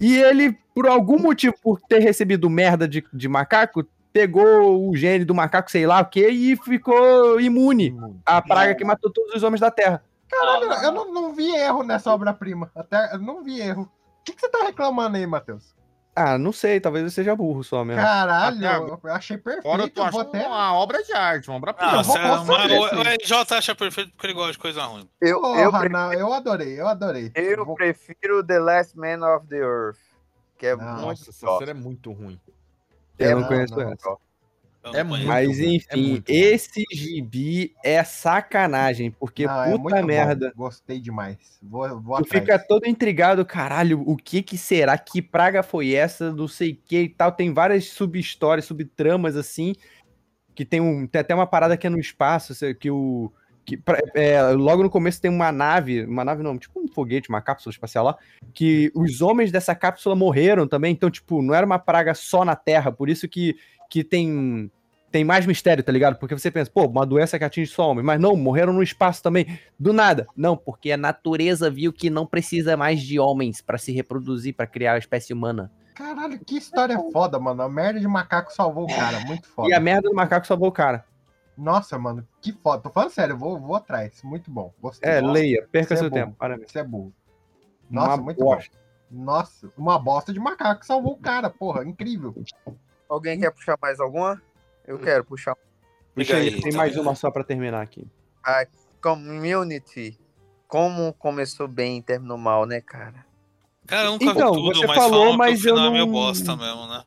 e 0.00 0.16
ele, 0.18 0.56
por 0.74 0.86
algum 0.86 1.18
motivo, 1.18 1.54
por 1.62 1.80
ter 1.80 1.98
recebido 2.00 2.48
merda 2.50 2.86
de, 2.86 3.04
de 3.12 3.28
macaco, 3.28 3.84
pegou 4.12 4.88
o 4.88 4.96
gene 4.96 5.24
do 5.24 5.34
macaco, 5.34 5.70
sei 5.70 5.86
lá 5.86 6.00
o 6.00 6.06
que, 6.06 6.26
e 6.28 6.56
ficou 6.56 7.40
imune 7.40 7.96
à 8.24 8.40
praga 8.42 8.74
que 8.74 8.84
matou 8.84 9.10
todos 9.10 9.34
os 9.34 9.42
homens 9.42 9.60
da 9.60 9.70
Terra. 9.70 10.02
Caralho, 10.28 10.72
eu 10.84 10.92
não, 10.92 11.12
não 11.12 11.34
vi 11.34 11.54
erro 11.54 11.82
nessa 11.82 12.12
obra-prima. 12.12 12.70
Até 12.74 13.14
eu 13.14 13.18
não 13.18 13.42
vi 13.44 13.60
erro. 13.60 13.90
O 14.26 14.30
que, 14.30 14.32
que 14.34 14.40
você 14.40 14.48
tá 14.48 14.64
reclamando 14.64 15.16
aí, 15.16 15.26
Matheus? 15.26 15.74
Ah, 16.18 16.38
não 16.38 16.50
sei, 16.50 16.80
talvez 16.80 17.04
eu 17.04 17.10
seja 17.10 17.36
burro 17.36 17.62
só 17.62 17.84
mesmo. 17.84 18.00
Caralho, 18.02 18.66
Até 18.66 19.06
eu 19.08 19.12
achei 19.12 19.36
perfeito. 19.36 19.62
Fora 19.64 19.82
eu 19.82 19.90
tô 19.90 20.04
eu 20.04 20.10
vou 20.10 20.20
achando 20.22 20.34
até... 20.36 20.46
uma 20.48 20.72
obra 20.74 21.02
de 21.02 21.12
arte, 21.12 21.48
uma 21.50 21.58
obra 21.58 21.74
Ah, 21.78 21.90
Eu 21.90 21.96
mas 21.96 22.08
esse. 22.08 22.94
o, 22.94 22.98
o 22.98 23.02
RJ 23.02 23.54
acha 23.56 23.74
perfeito 23.74 24.12
porque 24.12 24.26
ele 24.26 24.32
gosta 24.32 24.52
de 24.52 24.58
coisa 24.58 24.82
ruim. 24.84 25.08
Eu, 25.20 25.40
Porra, 25.42 25.60
eu, 25.60 25.70
pre- 25.72 25.88
não, 25.90 26.12
eu 26.14 26.32
adorei, 26.32 26.80
eu 26.80 26.88
adorei. 26.88 27.30
eu 27.34 27.64
vou- 27.66 27.74
prefiro 27.74 28.42
The 28.44 28.58
Last 28.58 28.96
Man 28.98 29.18
of 29.36 29.46
the 29.46 29.58
Earth. 29.58 29.98
Que 30.58 30.68
é 30.68 30.76
Não. 30.76 30.84
muito 30.86 31.00
Nossa, 31.06 31.30
essa 31.30 31.46
top. 31.46 31.58
série 31.58 31.70
é 31.72 31.74
muito 31.74 32.10
ruim. 32.12 32.40
Eu 33.18 33.28
É, 33.28 33.34
não 33.34 33.40
não, 33.42 33.48
conheço 33.48 33.74
não. 33.76 33.92
essa. 33.92 34.08
Eu 34.08 34.18
É 34.94 35.02
não 35.02 35.10
muito. 35.10 35.26
Mas 35.26 35.58
é 35.58 35.64
enfim, 35.64 36.08
muito 36.10 36.32
ruim. 36.32 36.40
esse 36.40 36.84
gibi 36.92 37.74
é 37.82 38.02
sacanagem, 38.04 39.10
porque 39.10 39.46
Não, 39.46 39.64
é 39.64 39.76
puta 39.78 40.00
bom. 40.00 40.06
merda. 40.06 40.52
Gostei 40.56 41.00
demais. 41.00 41.58
Vou, 41.62 41.88
vou 42.00 42.16
Tu 42.18 42.24
atrás. 42.26 42.44
fica 42.44 42.58
todo 42.58 42.86
intrigado, 42.86 43.44
caralho, 43.44 44.02
o 44.06 44.16
que 44.16 44.42
que 44.42 44.56
será? 44.58 44.96
Que 44.98 45.20
praga 45.20 45.62
foi 45.62 45.92
essa? 45.94 46.32
Não 46.32 46.48
sei 46.48 46.72
o 46.72 46.78
que 46.86 47.00
e 47.02 47.08
tal. 47.08 47.32
Tem 47.32 47.52
várias 47.52 47.86
sub-histórias, 47.90 48.64
subtramas 48.66 49.36
assim, 49.36 49.74
que 50.54 50.64
tem, 50.64 50.80
um, 50.80 51.06
tem 51.06 51.20
até 51.20 51.34
uma 51.34 51.46
parada 51.46 51.76
que 51.76 51.86
é 51.86 51.90
no 51.90 51.98
espaço, 52.00 52.54
que 52.76 52.90
o... 52.90 53.32
Que, 53.64 53.82
é, 54.14 54.40
logo 54.52 54.84
no 54.84 54.88
começo 54.88 55.20
tem 55.20 55.28
uma 55.28 55.50
nave, 55.50 56.04
uma 56.04 56.24
nave 56.24 56.40
não, 56.40 56.56
tipo 56.56 56.78
um 56.80 56.86
foguete, 56.86 57.28
uma 57.28 57.42
cápsula 57.42 57.72
espacial 57.72 58.04
lá, 58.04 58.16
que 58.54 58.92
os 58.94 59.20
homens 59.20 59.50
dessa 59.50 59.74
cápsula 59.74 60.14
morreram 60.14 60.68
também, 60.68 60.92
então, 60.92 61.10
tipo, 61.10 61.42
não 61.42 61.52
era 61.52 61.66
uma 61.66 61.76
praga 61.80 62.14
só 62.14 62.44
na 62.44 62.54
Terra, 62.54 62.92
por 62.92 63.08
isso 63.10 63.28
que, 63.28 63.56
que 63.90 64.04
tem, 64.04 64.70
tem 65.16 65.24
mais 65.24 65.46
mistério, 65.46 65.82
tá 65.82 65.90
ligado? 65.90 66.18
Porque 66.18 66.38
você 66.38 66.50
pensa, 66.50 66.70
pô, 66.70 66.84
uma 66.84 67.06
doença 67.06 67.38
que 67.38 67.44
atinge 67.44 67.70
só 67.70 67.90
homens, 67.90 68.04
mas 68.04 68.20
não, 68.20 68.36
morreram 68.36 68.74
no 68.74 68.82
espaço 68.82 69.22
também, 69.22 69.58
do 69.80 69.90
nada. 69.90 70.26
Não, 70.36 70.58
porque 70.58 70.92
a 70.92 70.96
natureza 70.98 71.70
viu 71.70 71.90
que 71.90 72.10
não 72.10 72.26
precisa 72.26 72.76
mais 72.76 73.00
de 73.00 73.18
homens 73.18 73.62
pra 73.62 73.78
se 73.78 73.92
reproduzir, 73.92 74.54
pra 74.54 74.66
criar 74.66 74.92
a 74.92 74.98
espécie 74.98 75.32
humana. 75.32 75.72
Caralho, 75.94 76.38
que 76.44 76.58
história 76.58 76.98
foda, 77.10 77.38
mano. 77.40 77.62
A 77.62 77.68
merda 77.68 77.98
de 77.98 78.06
macaco 78.06 78.52
salvou 78.52 78.84
o 78.84 78.94
cara. 78.94 79.20
Muito 79.20 79.48
foda. 79.48 79.70
E 79.70 79.72
a 79.72 79.80
merda 79.80 80.10
do 80.10 80.14
macaco 80.14 80.46
salvou 80.46 80.68
o 80.68 80.72
cara. 80.72 81.02
Nossa, 81.56 81.98
mano, 81.98 82.28
que 82.42 82.52
foda. 82.52 82.82
Tô 82.82 82.90
falando 82.90 83.08
sério, 83.08 83.38
vou, 83.38 83.58
vou 83.58 83.74
atrás. 83.74 84.20
Muito 84.22 84.50
bom. 84.50 84.74
Gostei. 84.82 85.10
É, 85.10 85.22
leia, 85.22 85.66
perca 85.72 85.94
é 85.94 85.96
seu 85.96 86.10
bom. 86.10 86.16
tempo, 86.16 86.34
parabéns. 86.38 86.70
Você 86.70 86.80
é 86.80 86.84
burro. 86.84 87.10
Nossa, 87.88 88.08
Uma 88.08 88.16
muito 88.18 88.44
bosta. 88.44 88.70
bom. 89.10 89.24
Nossa, 89.24 89.72
uma 89.78 89.98
bosta 89.98 90.30
de 90.30 90.38
macaco 90.38 90.84
salvou 90.84 91.14
o 91.14 91.18
cara, 91.18 91.48
porra, 91.48 91.82
incrível. 91.86 92.34
Alguém 93.08 93.40
quer 93.40 93.50
puxar 93.50 93.78
mais 93.80 93.98
alguma? 93.98 94.42
Eu 94.86 94.98
quero 94.98 95.24
puxar. 95.24 95.54
Puxa 96.14 96.36
aí, 96.36 96.50
tem 96.50 96.58
então. 96.68 96.72
mais 96.78 96.96
uma 96.96 97.14
só 97.14 97.30
pra 97.30 97.44
terminar 97.44 97.82
aqui. 97.82 98.06
A 98.44 98.66
Community. 99.02 100.18
Como 100.68 101.12
começou 101.14 101.68
bem 101.68 101.98
e 101.98 102.02
terminou 102.02 102.36
mal, 102.36 102.66
né, 102.66 102.80
cara? 102.80 103.24
Cara, 103.86 104.08
eu 104.08 104.12
nunca 104.12 104.24
Então, 104.24 104.52
vi 104.52 104.60
tudo, 104.62 104.78
você 104.80 104.86
mas 104.88 104.96
falou, 104.96 105.36
mas 105.36 105.60
o 105.60 105.62
final 105.62 105.78
eu 105.78 105.84
é 105.84 105.90
meio 105.92 106.06
não- 106.06 106.12
bosta 106.12 106.56
mesmo, 106.56 106.86
né? 106.88 107.04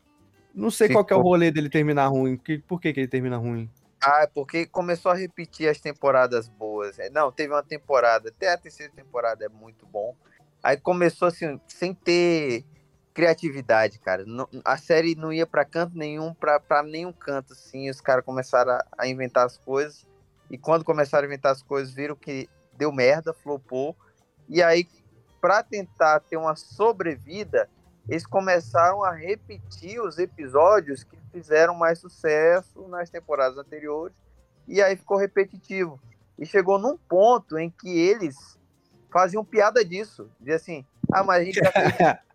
Não 0.55 0.71
sei 0.71 0.89
qual 0.89 1.03
que 1.03 1.11
é 1.13 1.15
o 1.15 1.19
Ficou. 1.19 1.31
rolê 1.33 1.51
dele 1.51 1.69
terminar 1.69 2.07
ruim. 2.07 2.37
Que, 2.37 2.57
por 2.59 2.79
que, 2.79 2.93
que 2.93 3.01
ele 3.01 3.07
termina 3.07 3.37
ruim? 3.37 3.69
Ah, 4.01 4.21
é 4.23 4.27
porque 4.27 4.65
começou 4.65 5.11
a 5.11 5.15
repetir 5.15 5.67
as 5.69 5.79
temporadas 5.79 6.47
boas. 6.47 6.97
É, 6.99 7.09
Não, 7.09 7.31
teve 7.31 7.53
uma 7.53 7.61
temporada, 7.63 8.29
até 8.29 8.51
a 8.53 8.57
terceira 8.57 8.91
temporada 8.93 9.45
é 9.45 9.49
muito 9.49 9.85
bom. 9.85 10.15
Aí 10.63 10.77
começou 10.77 11.27
assim, 11.27 11.59
sem 11.67 11.93
ter 11.93 12.63
criatividade, 13.19 13.99
cara. 13.99 14.23
Não- 14.25 14.47
a 14.63 14.77
série 14.77 15.13
não 15.13 15.33
ia 15.33 15.45
pra 15.45 15.65
canto 15.65 15.97
nenhum, 15.97 16.33
pra 16.33 16.81
nenhum 16.83 17.11
canto, 17.11 17.51
assim. 17.51 17.89
Os 17.89 17.99
caras 17.99 18.23
começaram 18.23 18.71
a, 18.71 18.85
a 18.97 19.07
inventar 19.07 19.45
as 19.45 19.57
coisas. 19.57 20.07
E 20.49 20.57
quando 20.57 20.85
começaram 20.85 21.25
a 21.25 21.27
inventar 21.27 21.51
as 21.51 21.61
coisas, 21.61 21.93
viram 21.93 22.15
que 22.15 22.47
deu 22.77 22.93
merda, 22.93 23.33
flopou. 23.33 23.93
E 24.47 24.63
aí, 24.63 24.87
pra 25.41 25.61
tentar 25.61 26.21
ter 26.21 26.37
uma 26.37 26.55
sobrevida, 26.55 27.69
eles 28.07 28.25
começaram 28.25 29.03
a 29.03 29.11
repetir 29.11 29.99
os 30.01 30.17
episódios 30.17 31.03
que 31.03 31.17
fizeram 31.29 31.75
mais 31.75 31.99
sucesso 31.99 32.87
nas 32.87 33.09
temporadas 33.09 33.57
anteriores. 33.57 34.15
E 34.65 34.81
aí 34.81 34.95
ficou 34.95 35.17
repetitivo. 35.17 35.99
E 36.37 36.45
chegou 36.45 36.79
num 36.79 36.97
ponto 36.97 37.57
em 37.57 37.69
que 37.69 37.89
eles 37.89 38.57
faziam 39.11 39.43
piada 39.43 39.83
disso. 39.83 40.31
Dizia 40.39 40.55
assim, 40.55 40.85
ah, 41.11 41.21
mas 41.21 41.41
a 41.41 41.43
gente 41.43 41.59
já 41.59 41.69
fez 41.69 41.93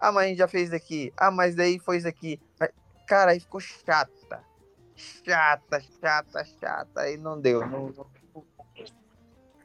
ah, 0.00 0.10
mas 0.12 0.24
a 0.24 0.28
gente 0.28 0.38
já 0.38 0.48
fez 0.48 0.68
isso 0.68 0.76
aqui. 0.76 1.12
Ah, 1.16 1.30
mas 1.30 1.54
daí 1.54 1.78
foi 1.78 1.98
isso 1.98 2.08
aqui. 2.08 2.40
Cara, 3.06 3.32
aí 3.32 3.40
ficou 3.40 3.60
chata. 3.60 4.40
Chata, 4.96 5.82
chata, 6.00 6.44
chata. 6.60 7.00
Aí 7.00 7.16
não 7.16 7.40
deu. 7.40 7.60
Não, 7.66 7.88
não- 7.88 8.06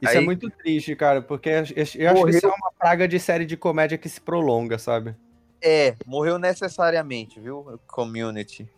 Isso 0.02 0.12
é 0.14 0.18
Aí- 0.18 0.24
muito 0.24 0.50
triste, 0.50 0.94
cara, 0.94 1.22
porque 1.22 1.48
eu, 1.48 1.54
eu 1.54 1.62
acho 1.62 1.72
que 2.24 2.30
isso 2.30 2.46
é 2.46 2.50
uma 2.50 2.70
praga 2.78 3.08
de 3.08 3.18
série 3.18 3.46
de 3.46 3.56
comédia 3.56 3.96
que 3.96 4.08
se 4.10 4.20
prolonga, 4.20 4.78
sabe? 4.78 5.16
É, 5.62 5.94
morreu 6.04 6.38
necessariamente, 6.38 7.40
viu? 7.40 7.80
Community. 7.86 8.70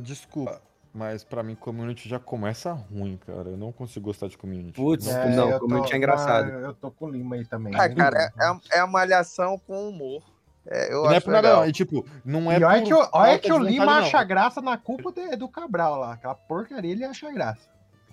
Desculpa, 0.00 0.60
mas 0.96 1.22
pra 1.22 1.42
mim 1.42 1.54
Community 1.54 2.08
já 2.08 2.18
começa 2.18 2.72
ruim, 2.72 3.18
cara. 3.26 3.50
Eu 3.50 3.56
não 3.56 3.70
consigo 3.70 4.06
gostar 4.06 4.28
de 4.28 4.38
Community. 4.38 4.72
Putz, 4.80 5.06
É, 5.06 5.28
não, 5.36 5.58
como 5.58 5.84
tô- 5.84 5.92
é 5.92 5.96
engraçado. 5.96 6.48
eu 6.50 6.74
tô 6.74 6.90
com 6.90 7.04
o 7.06 7.10
Lima 7.10 7.36
aí 7.36 7.44
também. 7.44 7.74
Ah, 7.76 7.86
né? 7.88 7.94
cara, 7.94 8.18
é, 8.18 8.44
é, 8.44 8.46
a- 8.46 8.60
é 8.72 8.78
a 8.80 8.86
malhação 8.86 9.58
com 9.58 9.88
humor. 9.90 10.22
É, 10.68 10.92
eu 10.92 11.04
não 11.04 11.12
é 11.12 11.20
por 11.20 11.30
nada, 11.32 11.46
legal. 11.48 11.62
não. 11.62 11.68
E 11.68 11.72
tipo, 11.72 12.04
não 12.24 12.50
é 12.50 12.58
E 12.58 12.64
olha 12.64 12.80
por 12.80 12.86
que, 12.88 12.94
o- 12.94 13.08
olha 13.12 13.38
que 13.38 13.52
o 13.52 13.58
Lima 13.58 13.86
não. 13.86 13.92
acha 13.92 14.24
graça 14.24 14.60
na 14.60 14.76
culpa 14.76 15.12
de- 15.12 15.36
do 15.36 15.48
Cabral 15.48 16.00
lá. 16.00 16.14
Aquela 16.14 16.34
porcaria 16.34 16.90
ele 16.90 17.04
acha 17.04 17.30
graça. 17.30 17.68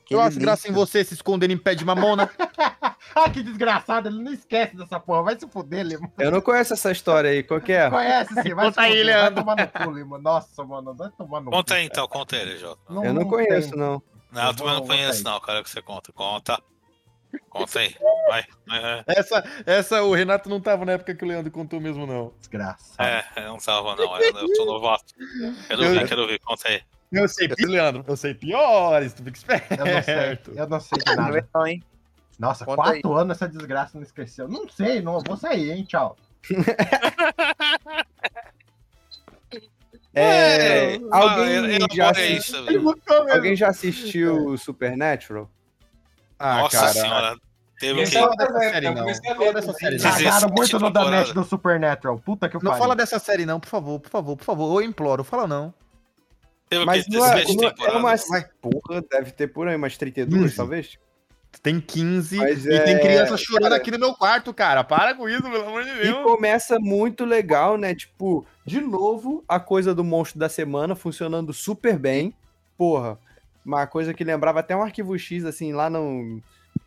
Eu 0.09 0.21
acho 0.21 0.39
graça 0.39 0.67
em 0.67 0.71
você 0.71 1.03
se 1.03 1.13
escondendo 1.13 1.51
em 1.51 1.57
pé 1.57 1.75
de 1.75 1.85
mamona. 1.85 2.29
Ah, 3.15 3.29
que 3.29 3.43
desgraçado, 3.43 4.07
ele 4.07 4.23
não 4.23 4.33
esquece 4.33 4.75
dessa 4.75 4.99
porra. 4.99 5.21
Vai 5.23 5.37
se 5.39 5.47
fuder, 5.47 5.85
Lima. 5.85 6.11
Eu 6.17 6.31
não 6.31 6.41
conheço 6.41 6.73
essa 6.73 6.91
história 6.91 7.29
aí, 7.29 7.43
qual 7.43 7.61
que 7.61 7.71
é? 7.71 7.87
Conhece 7.89 8.33
sim, 8.41 8.55
vai 8.55 8.65
Conta 8.65 8.73
se 8.73 8.79
aí, 8.79 8.91
fuder. 8.97 9.05
Vai 9.05 9.15
Leandro. 9.21 9.35
tomar 9.43 9.55
no 9.55 9.67
cu, 9.67 9.91
Lima. 9.91 10.17
Nossa, 10.17 10.63
mano, 10.63 10.93
vai 10.95 11.09
tomar 11.11 11.41
no 11.41 11.51
Conta 11.51 11.73
cu. 11.73 11.79
aí 11.79 11.85
então, 11.85 12.07
conta 12.07 12.35
ele, 12.37 12.57
Jota. 12.57 12.81
Eu 12.89 13.13
não 13.13 13.25
conheço, 13.25 13.69
tem. 13.71 13.77
não. 13.79 14.01
Não, 14.31 14.47
eu 14.47 14.55
também 14.55 14.73
não 14.73 14.87
conheço, 14.87 15.23
não, 15.23 15.39
cara, 15.41 15.61
que 15.61 15.69
você 15.69 15.81
conta. 15.81 16.11
Conta. 16.11 16.59
Conta 17.49 17.79
aí. 17.79 17.95
Vai. 18.29 18.45
É, 18.71 19.03
essa, 19.19 19.43
essa, 19.65 20.01
o 20.03 20.13
Renato 20.15 20.49
não 20.49 20.59
tava 20.59 20.83
na 20.85 20.93
época 20.93 21.13
que 21.13 21.23
o 21.23 21.27
Leandro 21.27 21.51
contou 21.51 21.79
mesmo, 21.79 22.07
não. 22.07 22.33
Desgraça. 22.39 22.95
é, 22.99 23.23
eu 23.37 23.49
não 23.49 23.57
tava, 23.57 23.95
não. 23.95 24.17
Eu, 24.19 24.37
eu 24.39 24.55
sou 24.55 24.65
novato. 24.65 25.13
Quero 25.67 25.83
Eu- 25.83 25.91
ver, 25.91 26.07
quero 26.07 26.25
ver. 26.25 26.39
Conta 26.39 26.67
aí. 26.67 26.81
Eu 27.13 27.27
sei, 27.27 27.47
Leandro. 27.59 28.03
Eu 28.07 28.17
sei 28.17 28.33
piores, 28.33 29.13
tu 29.13 29.23
fica 29.23 29.37
esperto. 29.37 29.73
Eu 29.73 29.85
não 29.85 30.03
sei, 30.03 30.39
eu 30.55 30.67
não 30.69 30.79
sei 30.79 30.97
de 30.99 31.15
Não 31.15 31.23
nada. 31.23 31.47
não, 31.53 31.67
hein? 31.67 31.83
Nossa, 32.39 32.65
Conta 32.65 32.81
quatro 32.81 33.13
anos 33.13 33.37
essa 33.37 33.47
desgraça 33.47 33.91
não 33.95 34.03
esqueceu. 34.03 34.47
Não 34.47 34.67
sei, 34.67 35.01
não 35.01 35.21
vou 35.21 35.37
sair, 35.37 35.71
hein? 35.71 35.85
Tchau. 35.85 36.17
É, 40.15 40.95
Ah, 41.11 41.17
alguém, 41.17 41.55
elabora 41.75 41.87
já 41.95 42.05
aí 42.05 42.11
assi- 42.11 42.37
isso, 42.37 42.65
velho. 42.65 42.95
alguém 43.31 43.55
já 43.55 43.67
assistiu 43.69 44.55
Supernatural? 44.59 45.49
Ah, 46.37 46.57
Nossa 46.59 46.77
cara. 46.77 46.93
senhora. 46.93 47.35
Teve 47.79 48.01
Não 48.01 48.03
que. 48.09 48.11
fala 48.19 48.35
dessa 48.35 48.59
série, 48.59 48.85
eu 48.85 48.93
não. 48.93 49.05
Não 49.05 49.15
fala 49.35 49.53
dessa 49.53 49.73
série, 49.73 49.97
não. 49.97 50.11
Cagaram 50.11 50.49
muito 50.49 50.79
no 50.79 51.33
do 51.33 51.43
Supernatural. 51.43 52.19
Puta 52.19 52.47
que 52.47 52.55
Não 52.55 52.61
pariu. 52.61 52.77
fala 52.77 52.95
dessa 52.95 53.17
série, 53.17 53.45
não, 53.45 53.59
por 53.59 53.69
favor, 53.69 53.99
por 53.99 54.09
favor, 54.09 54.37
por 54.37 54.43
favor. 54.43 54.81
Eu 54.83 54.87
imploro, 54.87 55.23
fala 55.23 55.47
não. 55.47 55.73
Teve 56.69 56.85
Mas 56.85 57.07
não 57.07 57.25
é, 57.25 57.35
17 57.45 57.55
não 57.57 57.63
é- 57.63 57.65
é 57.67 57.97
uma. 57.97 58.15
temporadas. 58.17 58.49
Porra, 58.61 59.03
deve 59.09 59.31
ter 59.31 59.47
por 59.47 59.67
aí 59.67 59.75
umas 59.75 59.97
32, 59.97 60.41
Quinze. 60.43 60.55
talvez? 60.55 60.97
Tem 61.61 61.79
15 61.79 62.37
Mas 62.37 62.65
e 62.65 62.69
tem 62.83 62.95
é, 62.95 62.99
criança 62.99 63.37
chorando 63.37 63.63
cara- 63.63 63.75
aqui 63.75 63.91
no 63.91 63.99
meu 63.99 64.13
quarto, 64.15 64.51
cara. 64.53 64.83
Para 64.83 65.13
com 65.13 65.29
isso, 65.29 65.43
pelo 65.43 65.67
amor 65.67 65.83
de 65.83 65.89
E 65.91 66.03
Deus. 66.03 66.23
começa 66.23 66.79
muito 66.79 67.23
legal, 67.25 67.77
né? 67.77 67.93
Tipo, 67.93 68.43
de 68.65 68.81
novo, 68.81 69.43
a 69.47 69.59
coisa 69.59 69.93
do 69.93 70.03
monstro 70.03 70.39
da 70.39 70.49
semana 70.49 70.95
funcionando 70.95 71.53
super 71.53 71.99
bem. 71.99 72.33
Porra, 72.75 73.19
uma 73.63 73.85
coisa 73.85 74.15
que 74.15 74.23
lembrava 74.23 74.61
até 74.61 74.75
um 74.75 74.81
arquivo 74.81 75.17
X, 75.17 75.45
assim, 75.45 75.73
lá 75.73 75.91
no. 75.91 76.41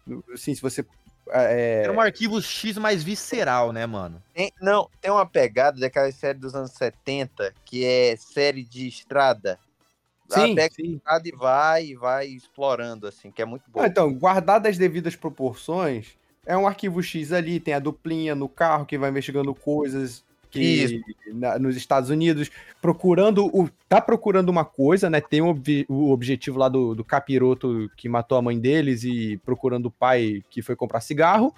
no- 0.04 0.24
assim, 0.34 0.52
se 0.52 0.60
você. 0.60 0.84
é, 1.30 1.82
Era 1.84 1.92
um 1.92 2.00
arquivo 2.00 2.42
X 2.42 2.76
mais 2.76 3.04
visceral, 3.04 3.72
né, 3.72 3.86
mano? 3.86 4.20
Tem- 4.34 4.52
não, 4.60 4.90
tem 5.00 5.12
uma 5.12 5.24
pegada 5.26 5.78
daquela 5.78 6.10
série 6.10 6.38
dos 6.38 6.56
anos 6.56 6.72
70, 6.72 7.54
que 7.64 7.84
é 7.84 8.16
série 8.16 8.64
de 8.64 8.88
estrada. 8.88 9.60
Sim, 10.28 10.54
pega 10.54 10.74
sim. 10.74 10.92
a 10.92 10.96
estrada 10.96 11.28
e 11.28 11.32
vai, 11.32 11.86
e 11.86 11.94
vai 11.94 12.26
explorando, 12.26 13.06
assim, 13.06 13.30
que 13.30 13.40
é 13.40 13.44
muito 13.44 13.64
bom. 13.70 13.80
Ah, 13.80 13.86
então, 13.86 14.12
guardado 14.12 14.66
as 14.66 14.76
devidas 14.76 15.14
proporções, 15.14 16.16
é 16.44 16.56
um 16.56 16.66
arquivo 16.66 17.02
X 17.02 17.32
ali, 17.32 17.60
tem 17.60 17.74
a 17.74 17.78
duplinha 17.78 18.34
no 18.34 18.48
carro 18.48 18.86
que 18.86 18.98
vai 18.98 19.10
investigando 19.10 19.54
coisas 19.54 20.24
que 20.50 21.02
na- 21.26 21.58
nos 21.58 21.76
Estados 21.76 22.08
Unidos, 22.08 22.50
procurando 22.80 23.46
o. 23.46 23.68
Tá 23.88 24.00
procurando 24.00 24.48
uma 24.48 24.64
coisa, 24.64 25.10
né? 25.10 25.20
Tem 25.20 25.42
o, 25.42 25.54
o 25.88 26.10
objetivo 26.10 26.58
lá 26.58 26.68
do, 26.68 26.94
do 26.94 27.04
capiroto 27.04 27.90
que 27.96 28.08
matou 28.08 28.38
a 28.38 28.42
mãe 28.42 28.58
deles 28.58 29.04
e 29.04 29.36
procurando 29.44 29.86
o 29.86 29.90
pai 29.90 30.42
que 30.48 30.62
foi 30.62 30.74
comprar 30.74 31.00
cigarro. 31.00 31.54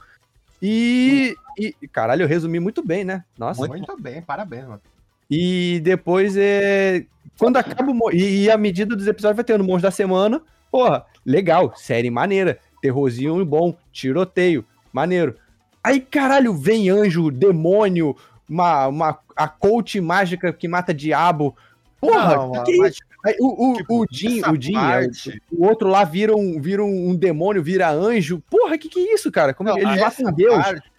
E, 0.61 1.37
e 1.57 1.73
caralho, 1.89 2.23
eu 2.23 2.29
resumi 2.29 2.59
muito 2.59 2.85
bem, 2.85 3.05
né? 3.05 3.25
Nossa. 3.39 3.67
Muito 3.67 3.97
bem, 4.01 4.21
parabéns, 4.21 4.67
mano. 4.67 4.83
E 5.31 5.81
depois 5.83 6.37
é. 6.37 7.05
Quando 7.39 7.57
acaba 7.57 7.93
o. 7.93 8.11
E, 8.13 8.45
e 8.45 8.51
a 8.51 8.57
medida 8.57 8.97
dos 8.97 9.07
episódios 9.07 9.37
vai 9.37 9.45
tendo 9.45 9.65
monstro 9.65 9.83
da 9.83 9.91
semana. 9.91 10.41
Porra, 10.71 11.05
legal, 11.25 11.73
série 11.77 12.11
maneira. 12.11 12.59
Terrorzinho 12.81 13.45
bom, 13.45 13.77
tiroteio, 13.93 14.65
maneiro. 14.93 15.37
Aí, 15.83 16.01
caralho, 16.01 16.55
vem 16.55 16.91
anjo, 16.91 17.31
demônio, 17.31 18.17
uma, 18.49 18.87
uma, 18.87 19.19
a 19.37 19.49
coach 19.49 20.01
mágica 20.01 20.53
que 20.53 20.69
mata 20.69 20.95
diabo. 20.95 21.57
Porra, 22.01 22.37
Não, 22.37 22.65
que, 22.65 22.73
é 22.73 22.77
mas, 22.77 22.93
isso? 22.93 23.03
Aí, 23.25 23.37
o, 23.41 23.73
o, 23.73 23.77
tipo, 23.77 24.03
o 24.03 24.07
Jim, 24.11 24.43
o 24.43 24.61
Jim, 24.61 24.77
é, 24.77 25.09
parte- 25.09 25.43
o, 25.51 25.67
outro 25.67 25.89
lá 25.89 26.05
vira 26.05 26.37
um, 26.37 26.61
vira 26.61 26.85
um, 26.85 27.11
um 27.11 27.17
demônio, 27.17 27.63
vira 27.63 27.91
anjo. 27.91 28.41
Porra, 28.49 28.79
que 28.79 28.89
que 28.89 29.01
é 29.01 29.15
isso, 29.15 29.31
cara? 29.33 29.53
Como 29.53 29.69
Não, 29.69 29.79
eles 29.79 30.01
matam 30.01 30.33
Deus? 30.33 30.55
parte- 30.57 30.91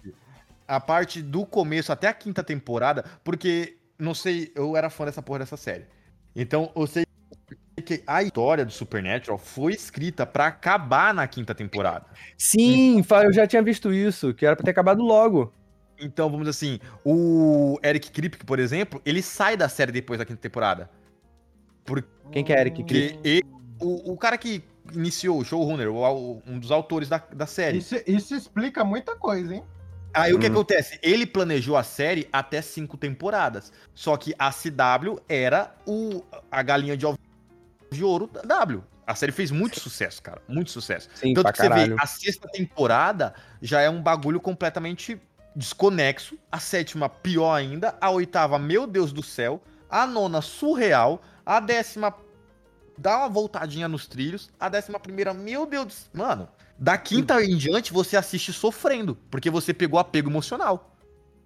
a 0.67 0.79
parte 0.79 1.21
do 1.21 1.45
começo 1.45 1.91
até 1.91 2.07
a 2.07 2.13
quinta 2.13 2.43
temporada, 2.43 3.03
porque, 3.23 3.77
não 3.99 4.13
sei, 4.13 4.51
eu 4.55 4.75
era 4.77 4.89
fã 4.89 5.05
dessa 5.05 5.21
porra 5.21 5.39
dessa 5.39 5.57
série. 5.57 5.85
Então, 6.35 6.71
eu 6.75 6.87
sei 6.87 7.05
que 7.85 8.03
a 8.07 8.21
história 8.23 8.65
do 8.65 8.71
Supernatural 8.71 9.37
foi 9.37 9.73
escrita 9.73 10.25
pra 10.25 10.47
acabar 10.47 11.13
na 11.13 11.27
quinta 11.27 11.53
temporada. 11.55 12.05
Sim, 12.37 13.03
fa- 13.03 13.23
eu 13.25 13.33
já 13.33 13.45
tinha 13.47 13.61
visto 13.61 13.91
isso, 13.93 14.33
que 14.33 14.45
era 14.45 14.55
pra 14.55 14.63
ter 14.63 14.71
acabado 14.71 15.01
logo. 15.03 15.53
Então, 15.99 16.29
vamos 16.29 16.47
dizer 16.47 16.51
assim, 16.51 16.79
o 17.03 17.77
Eric 17.83 18.11
Kripke, 18.11 18.45
por 18.45 18.57
exemplo, 18.59 19.01
ele 19.05 19.21
sai 19.21 19.57
da 19.57 19.67
série 19.67 19.91
depois 19.91 20.17
da 20.17 20.25
quinta 20.25 20.39
temporada. 20.41 20.89
Quem 22.31 22.43
que 22.43 22.53
é 22.53 22.61
Eric 22.61 22.83
Kripke? 22.83 23.19
Ele- 23.23 23.43
o, 23.81 24.13
o 24.13 24.17
cara 24.17 24.37
que 24.37 24.63
iniciou 24.93 25.39
o 25.39 25.45
showrunner, 25.45 25.89
o, 25.89 25.97
o- 25.97 26.43
um 26.45 26.59
dos 26.59 26.71
autores 26.71 27.09
da, 27.09 27.17
da 27.17 27.45
série. 27.45 27.77
Isso, 27.79 27.95
isso 28.05 28.35
explica 28.35 28.83
muita 28.83 29.15
coisa, 29.15 29.55
hein? 29.55 29.63
Aí 30.13 30.33
o 30.33 30.39
que 30.39 30.47
Hum. 30.47 30.51
acontece? 30.51 30.99
Ele 31.03 31.25
planejou 31.25 31.77
a 31.77 31.83
série 31.83 32.27
até 32.33 32.61
cinco 32.61 32.97
temporadas. 32.97 33.71
Só 33.93 34.17
que 34.17 34.33
a 34.39 34.51
CW 34.51 35.19
era 35.29 35.75
o, 35.85 36.23
a 36.51 36.61
galinha 36.63 36.97
de 36.97 37.05
ovos 37.05 37.19
de 37.91 38.03
ouro 38.03 38.27
da 38.27 38.41
W. 38.41 38.83
A 39.05 39.15
série 39.15 39.31
fez 39.31 39.49
muito 39.49 39.79
sucesso, 39.79 40.21
cara. 40.21 40.41
Muito 40.47 40.69
sucesso. 40.71 41.09
Sim, 41.15 41.33
Tanto 41.33 41.51
que 41.51 41.57
você 41.57 41.63
vê, 41.63 41.69
caralho. 41.69 41.95
a 41.99 42.05
sexta 42.05 42.47
temporada 42.47 43.33
já 43.61 43.81
é 43.81 43.89
um 43.89 44.01
bagulho 44.01 44.39
completamente 44.39 45.19
desconexo. 45.55 46.37
A 46.51 46.59
sétima, 46.59 47.09
pior 47.09 47.53
ainda. 47.53 47.95
A 47.99 48.09
oitava, 48.11 48.59
meu 48.59 48.85
Deus 48.85 49.11
do 49.11 49.23
céu. 49.23 49.61
A 49.89 50.05
nona, 50.05 50.41
surreal. 50.41 51.21
A 51.45 51.59
décima, 51.59 52.13
dá 52.99 53.19
uma 53.19 53.29
voltadinha 53.29 53.87
nos 53.87 54.05
trilhos. 54.07 54.49
A 54.59 54.69
décima 54.69 54.99
primeira, 54.99 55.33
meu 55.33 55.65
Deus 55.65 55.85
do 55.85 55.93
céu. 55.93 56.09
Mano, 56.13 56.49
da 56.77 56.97
quinta 56.97 57.43
em 57.43 57.55
diante 57.57 57.93
você 57.93 58.17
assiste 58.17 58.51
sofrendo. 58.53 59.17
Porque 59.31 59.49
você 59.49 59.73
pegou 59.73 59.99
apego 59.99 60.29
emocional. 60.29 60.95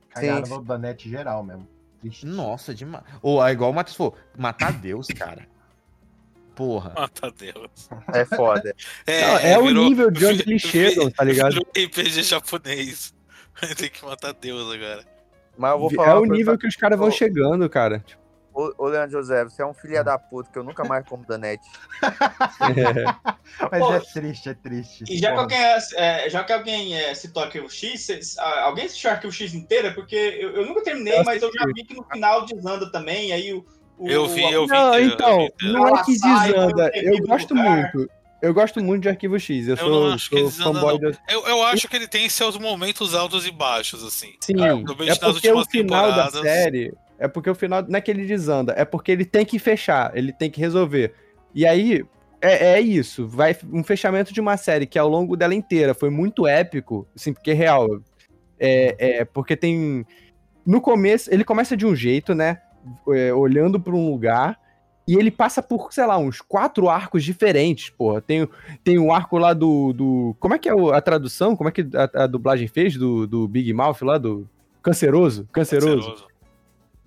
Cagaram 0.10 0.46
Sim. 0.46 0.52
no 0.54 0.64
Danete 0.64 1.10
geral 1.10 1.44
mesmo. 1.44 1.68
Triste. 2.02 2.26
Nossa, 2.26 2.74
demais. 2.74 3.04
Ou 3.22 3.46
é 3.46 3.52
igual 3.52 3.72
o 3.72 3.74
Matheus 3.74 3.96
falou, 3.96 4.16
matar 4.38 4.74
Deus, 4.74 5.08
cara. 5.08 5.48
Porra. 6.56 6.94
Mata 6.96 7.32
Deus. 7.32 7.90
É 8.14 8.26
foda. 8.26 8.76
Não, 9.08 9.38
é 9.40 9.58
o 9.58 9.70
nível 9.72 10.12
de 10.12 10.26
onde 10.26 10.42
eles 10.44 10.62
chegam, 10.62 11.10
tá 11.10 11.24
ligado? 11.24 11.54
Virou 11.54 11.68
RPG 11.76 12.22
japonês. 12.24 13.14
Tem 13.78 13.90
que 13.90 14.06
matar 14.06 14.34
Deus 14.34 14.72
agora. 14.74 15.04
Mas 15.58 15.72
eu 15.72 15.80
vou 15.80 15.92
É 15.92 15.96
falar. 15.96 16.08
o 16.10 16.12
uma 16.12 16.20
coisa 16.28 16.34
nível 16.38 16.54
pra- 16.54 16.62
que 16.62 16.68
os 16.68 16.76
caras 16.76 17.00
vão 17.00 17.10
chegando, 17.10 17.68
cara. 17.70 18.04
Ô, 18.54 18.74
ô 18.78 18.88
Leandro 18.88 19.12
José, 19.12 19.44
você 19.44 19.62
é 19.62 19.66
um 19.66 19.74
filho 19.74 20.04
da 20.04 20.18
puta 20.18 20.50
que 20.52 20.58
eu 20.60 20.64
nunca 20.64 20.84
mais 20.84 21.06
como 21.08 21.26
Danete. 21.26 21.68
Mas 23.72 23.80
Pô, 23.80 23.94
é 23.94 24.00
triste, 24.00 24.50
é 24.50 24.54
triste. 24.54 25.04
E 25.10 25.18
já 25.18 25.34
que 25.34 25.40
alguém, 25.40 25.58
é, 25.96 26.30
já 26.30 26.44
que 26.44 26.54
alguém 26.54 26.96
é, 26.96 27.14
citou 27.14 27.44
Arquivo 27.44 27.70
X, 27.70 28.02
cês- 28.06 28.38
ah, 28.38 28.62
alguém 28.64 28.86
assistiu 28.86 29.10
Arquivo 29.10 29.34
X 29.34 29.54
inteira? 29.54 29.94
Porque 29.94 30.16
eu, 30.16 30.52
eu 30.52 30.66
nunca 30.66 30.84
terminei, 30.84 31.20
Eu 31.20 31.24
mas 31.24 31.42
eu 31.42 31.52
já 31.54 31.66
vi 31.68 31.84
que 31.84 31.94
no 31.96 32.04
final 32.06 32.46
desanda 32.46 32.92
também. 32.92 33.32
Aí 33.32 33.54
o, 33.54 33.66
o- 33.98 34.08
Eu 34.10 34.28
vi, 34.28 34.44
eu 34.52 34.66
vi. 34.68 34.74
Não, 34.74 34.90
inteiro, 34.90 35.14
então, 35.14 35.38
vi 35.60 35.74
não 35.74 35.88
é 35.88 36.04
que 36.04 36.18
desanda. 36.20 36.92
Eu 36.96 37.18
gosto 37.28 37.56
muito. 37.56 38.10
Eu 38.42 38.54
gosto 38.54 38.84
muito 38.84 39.04
de 39.04 39.10
Arquivo 39.10 39.40
X. 39.40 39.68
Eu, 39.68 39.72
Eu 39.72 39.78
sou, 39.78 39.90
não 40.08 40.14
acho 40.16 40.28
sou 40.28 40.52
fanboy 40.74 41.00
da. 41.00 41.12
Eu, 41.30 41.48
eu 41.48 41.64
acho 41.64 41.88
que 41.88 41.96
ele 41.96 42.10
tem 42.10 42.28
seus 42.28 42.58
momentos 42.58 43.14
altos 43.16 43.48
e 43.48 43.52
baixos, 43.52 44.04
assim. 44.04 44.34
Sim, 44.42 44.84
vejo 44.98 45.12
é 45.12 45.16
porque 45.16 45.50
o 45.50 45.64
final 45.66 46.12
da 46.12 46.30
temporadas. 46.30 46.42
série. 46.42 46.94
É 47.18 47.28
porque 47.28 47.50
o 47.50 47.56
final. 47.56 47.84
Não 47.88 47.98
é 47.98 48.02
que 48.02 48.12
ele 48.12 48.26
desanda, 48.26 48.74
é 48.78 48.86
porque 48.86 49.12
ele 49.12 49.26
tem 49.26 49.46
que 49.46 49.60
fechar, 49.60 50.16
ele 50.16 50.32
tem 50.32 50.50
que 50.50 50.60
resolver. 50.60 51.14
E 51.54 51.66
aí, 51.66 52.04
é, 52.42 52.74
é 52.74 52.82
isso. 52.82 53.28
Vai 53.28 53.56
um 53.72 53.84
fechamento 53.84 54.34
de 54.34 54.42
uma 54.42 54.58
série 54.58 54.86
que 54.86 55.00
ao 55.00 55.08
longo 55.08 55.38
dela 55.38 55.56
inteira 55.56 55.94
foi 55.94 56.10
muito 56.10 56.48
épico, 56.48 57.08
assim, 57.16 57.34
porque 57.34 57.52
é 57.52 57.56
real. 57.56 57.88
É, 58.60 59.20
é 59.20 59.26
porque 59.26 59.56
tem. 59.56 60.06
No 60.66 60.80
começo, 60.80 61.34
ele 61.34 61.44
começa 61.44 61.76
de 61.76 61.86
um 61.86 61.96
jeito, 61.96 62.34
né? 62.34 62.60
é, 63.10 63.34
olhando 63.34 63.80
para 63.80 63.94
um 63.94 64.10
lugar. 64.10 64.60
E 65.06 65.16
ele 65.16 65.30
passa 65.30 65.62
por, 65.62 65.92
sei 65.92 66.06
lá, 66.06 66.18
uns 66.18 66.40
quatro 66.40 66.88
arcos 66.88 67.26
diferentes, 67.26 67.90
porra. 67.90 68.22
Tem, 68.22 68.48
tem 68.86 68.98
um 68.98 69.12
arco 69.12 69.38
lá 69.38 69.54
do, 69.54 69.92
do. 69.92 70.36
Como 70.40 70.54
é 70.54 70.60
que 70.60 70.70
é 70.70 70.72
a 70.72 71.02
tradução? 71.02 71.58
Como 71.58 71.68
é 71.68 71.74
que 71.74 71.86
a, 71.94 72.24
a 72.24 72.28
dublagem 72.28 72.70
fez? 72.70 72.96
Do, 72.96 73.28
do 73.28 73.46
Big 73.46 73.74
Mouth 73.74 74.02
lá? 74.02 74.18
Do. 74.18 74.50
Canceroso? 74.82 75.46
Canceroso. 75.52 75.96
Canceroso. 75.98 76.28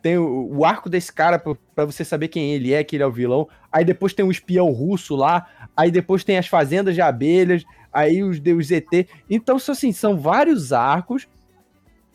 Tem 0.06 0.16
o, 0.16 0.58
o 0.58 0.64
arco 0.64 0.88
desse 0.88 1.12
cara 1.12 1.36
pra 1.36 1.84
você 1.84 2.04
saber 2.04 2.28
quem 2.28 2.52
ele 2.52 2.72
é, 2.72 2.84
que 2.84 2.94
ele 2.94 3.02
é 3.02 3.06
o 3.08 3.10
vilão. 3.10 3.48
Aí 3.72 3.84
depois 3.84 4.12
tem 4.12 4.24
um 4.24 4.30
espião 4.30 4.70
russo 4.70 5.16
lá. 5.16 5.48
Aí 5.76 5.90
depois 5.90 6.22
tem 6.22 6.38
as 6.38 6.46
fazendas 6.46 6.94
de 6.94 7.00
abelhas. 7.00 7.64
Aí 7.92 8.22
os, 8.22 8.38
de- 8.38 8.52
os 8.52 8.70
ET. 8.70 8.86
Então, 9.28 9.56
assim, 9.56 9.90
são 9.90 10.16
vários 10.16 10.72
arcos 10.72 11.26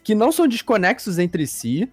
que 0.06 0.16
não 0.16 0.32
são 0.32 0.48
desconexos 0.48 1.20
entre 1.20 1.46
si. 1.46 1.90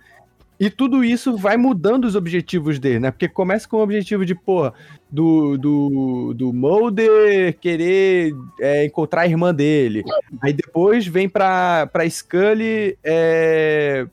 E 0.61 0.70
tudo 0.70 1.03
isso 1.03 1.37
vai 1.37 1.57
mudando 1.57 2.05
os 2.05 2.15
objetivos 2.15 2.79
dele, 2.79 3.01
né? 3.01 3.11
Porque 3.11 3.27
começa 3.29 3.66
com 3.69 3.79
o 3.79 3.83
objetivo 3.83 4.25
de, 4.25 4.37
porra, 4.37 4.73
do, 5.11 5.59
do, 5.59 6.33
do 6.33 6.53
Mulder 6.53 7.59
querer 7.59 8.37
é, 8.61 8.85
encontrar 8.85 9.23
a 9.23 9.27
irmã 9.27 9.53
dele. 9.53 10.05
Aí 10.41 10.53
depois 10.53 11.05
vem 11.09 11.29
pra, 11.29 11.89
pra 11.93 12.09
Scully. 12.09 12.97
É, 13.03 14.07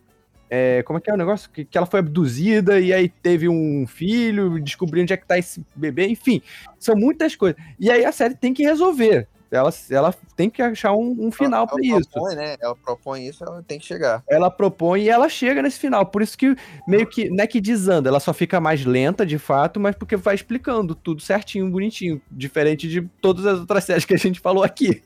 é, 0.50 0.84
como 0.84 0.98
é 1.00 1.02
que 1.02 1.10
é 1.10 1.14
o 1.14 1.18
negócio? 1.18 1.50
Que, 1.50 1.66
que 1.66 1.78
ela 1.78 1.88
foi 1.88 2.00
abduzida 2.00 2.80
e 2.80 2.94
aí 2.94 3.10
teve 3.10 3.50
um 3.50 3.86
filho, 3.88 4.60
descobriu 4.62 5.04
onde 5.04 5.14
é 5.14 5.18
que 5.18 5.26
tá 5.26 5.38
esse 5.38 5.66
bebê, 5.76 6.08
enfim. 6.08 6.42
São 6.80 6.96
muitas 6.96 7.36
coisas. 7.36 7.62
E 7.80 7.90
aí 7.90 8.06
a 8.06 8.12
série 8.12 8.36
tem 8.36 8.54
que 8.54 8.64
resolver. 8.64 9.28
Ela, 9.52 9.74
ela 9.90 10.14
tem 10.36 10.50
que 10.50 10.62
achar 10.62 10.94
um, 10.94 11.16
um 11.20 11.32
final 11.32 11.68
pra 11.68 11.78
ela 11.84 12.00
isso. 12.00 12.10
Propõe, 12.10 12.36
né? 12.36 12.58
Ela 12.60 12.76
propõe 12.76 13.28
isso, 13.28 13.44
ela 13.44 13.64
tem 13.64 13.80
que 13.80 13.86
chegar. 13.86 14.24
Ela 14.30 14.52
propõe 14.52 15.04
e 15.04 15.10
ela 15.10 15.30
chega 15.30 15.62
nesse 15.62 15.80
final. 15.80 16.06
Por 16.06 16.22
isso 16.22 16.38
que 16.38 16.56
meio 16.88 17.08
que 17.08 17.30
não 17.30 17.44
é 17.44 17.48
que 17.48 17.62
desanda, 17.62 18.10
ela 18.10 18.20
só 18.20 18.34
fica 18.34 18.60
mais 18.60 18.86
lenta 18.86 19.26
de 19.26 19.38
fato, 19.38 19.80
mas 19.80 19.96
porque 19.96 20.16
vai 20.16 20.36
explicando 20.36 20.94
tudo 20.96 21.22
certinho, 21.22 21.70
bonitinho. 21.70 22.22
Diferente 22.30 22.88
de 22.88 23.02
todas 23.22 23.46
as 23.46 23.60
outras 23.60 23.84
séries 23.84 24.06
que 24.06 24.14
a 24.14 24.18
gente 24.18 24.40
falou 24.40 24.64
aqui. 24.64 25.02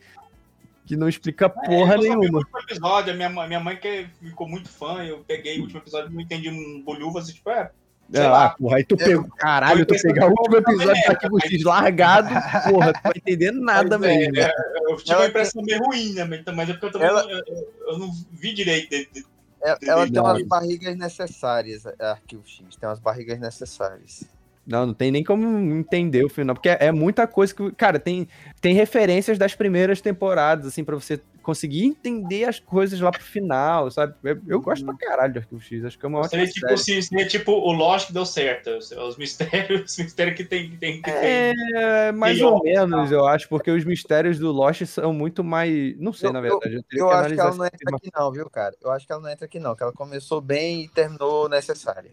Que 0.89 0.97
não 0.97 1.07
explica 1.07 1.47
porra 1.47 1.93
É, 1.93 1.97
vi 1.99 2.09
o 2.09 2.15
nenhuma. 2.19 2.39
último 2.39 2.59
episódio, 2.61 3.13
a 3.13 3.15
minha, 3.15 3.29
mãe- 3.29 3.47
minha 3.47 3.59
mãe 3.59 3.75
que 3.77 4.07
ficou 4.23 4.49
muito 4.49 4.67
fã, 4.67 5.03
eu 5.03 5.19
peguei 5.19 5.59
o 5.59 5.61
último 5.61 5.79
episódio, 5.81 6.09
não 6.09 6.19
entendi 6.19 6.49
um 6.49 6.81
bolhuvas, 6.83 7.29
e 7.29 7.35
tipo, 7.35 7.47
é, 7.51 7.69
sei 8.11 8.25
Ah, 8.25 8.31
lá. 8.31 8.49
porra, 8.49 8.77
aí 8.77 8.83
tu 8.83 8.97
pegou. 8.97 9.29
Caralho, 9.37 9.85
tu 9.85 9.93
pegar 10.01 10.25
o 10.25 10.29
último 10.31 10.57
episódio 10.57 11.03
do 11.03 11.11
Arquivo 11.11 11.39
X 11.45 11.63
largado, 11.63 12.29
porra, 12.71 12.91
tu 12.93 13.01
vai 13.03 13.13
entender 13.15 13.51
nada 13.51 13.97
é, 13.97 13.99
mesmo. 13.99 14.39
é, 14.39 14.51
eu 14.89 14.95
tive 14.97 15.11
Ela 15.11 15.21
uma 15.21 15.27
impressão 15.27 15.61
meio 15.61 15.79
ruim, 15.83 16.13
né? 16.13 16.23
mas- 16.55 16.69
é 16.69 16.73
porque 16.73 16.85
eu 16.87 16.91
também 16.91 17.07
Ela- 17.07 17.21
não- 17.23 17.29
eu, 17.29 17.73
eu 17.87 17.99
não 17.99 18.11
vi 18.31 18.51
direito. 18.55 18.89
De, 18.89 19.09
de- 19.13 19.25
Ela, 19.61 19.77
ela 19.85 20.09
tem 20.09 20.19
umas 20.19 20.41
barrigas 20.41 20.97
necessárias, 20.97 21.83
Arquivo 21.99 22.41
X. 22.47 22.75
Tem 22.77 22.89
umas 22.89 22.99
barrigas 22.99 23.39
necessárias. 23.39 24.23
Não, 24.69 24.85
não 24.85 24.93
tem 24.93 25.09
nem 25.09 25.23
como 25.23 25.47
entender 25.75 26.23
o 26.23 26.29
final, 26.29 26.53
porque 26.55 26.69
é, 26.69 26.77
é 26.79 26.91
muita 26.91 27.25
coisa 27.25 27.51
que. 27.55 27.71
Cara, 27.71 27.97
tem, 27.99 28.27
tem 28.61 28.75
referências 28.75 29.35
das 29.35 29.55
primeiras 29.55 29.99
temporadas, 29.99 30.67
assim, 30.67 30.83
pra 30.83 30.93
você 30.95 31.19
conseguir 31.41 31.85
entender 31.85 32.43
as 32.43 32.59
coisas 32.59 32.99
lá 32.99 33.09
pro 33.09 33.23
final, 33.23 33.89
sabe? 33.89 34.13
Eu, 34.23 34.39
eu 34.47 34.61
gosto 34.61 34.85
pra 34.85 34.93
caralho 34.95 35.33
de 35.33 35.39
Arquivo 35.39 35.59
X, 35.59 35.83
acho 35.83 35.97
que 35.97 36.05
é 36.05 36.07
uma 36.09 36.19
ótima 36.19 36.29
seria, 36.45 36.47
tipo, 36.53 36.67
série. 36.67 37.01
se- 37.01 37.07
seria 37.09 37.27
tipo 37.27 37.51
o 37.51 37.71
Lost 37.71 38.05
que 38.07 38.13
deu 38.13 38.27
certo. 38.27 38.69
Os, 38.77 38.91
os 38.91 39.17
mistérios, 39.17 39.81
os 39.91 39.97
mistérios 39.97 40.37
que 40.37 40.43
tem. 40.43 40.69
Que 40.69 40.77
tem, 40.77 40.95
que 40.97 41.01
tem. 41.01 41.13
É, 41.15 42.11
mais 42.11 42.37
Pior, 42.37 42.53
ou 42.53 42.63
menos, 42.63 43.11
eu 43.11 43.25
acho, 43.27 43.49
porque 43.49 43.71
os 43.71 43.83
mistérios 43.83 44.37
do 44.37 44.51
Lost 44.51 44.85
são 44.85 45.11
muito 45.11 45.43
mais. 45.43 45.97
Não 45.97 46.13
sei, 46.13 46.29
Eu- 46.29 46.33
na 46.33 46.41
verdade. 46.41 46.75
Eu, 46.75 46.83
teria 46.83 47.03
Eu 47.03 47.07
que 47.07 47.13
acho 47.15 47.33
que 47.33 47.39
ela 47.41 47.55
não 47.55 47.65
entra 47.65 47.95
aqui 47.95 48.09
não, 48.15 48.31
viu, 48.31 48.49
cara? 48.51 48.75
Eu 48.83 48.91
acho 48.91 49.07
que 49.07 49.11
ela 49.11 49.21
não 49.23 49.29
entra 49.31 49.45
aqui 49.45 49.57
não, 49.57 49.75
que 49.75 49.81
ela 49.81 49.93
começou 49.93 50.39
bem 50.39 50.83
e 50.83 50.89
terminou 50.89 51.49
necessária. 51.49 52.11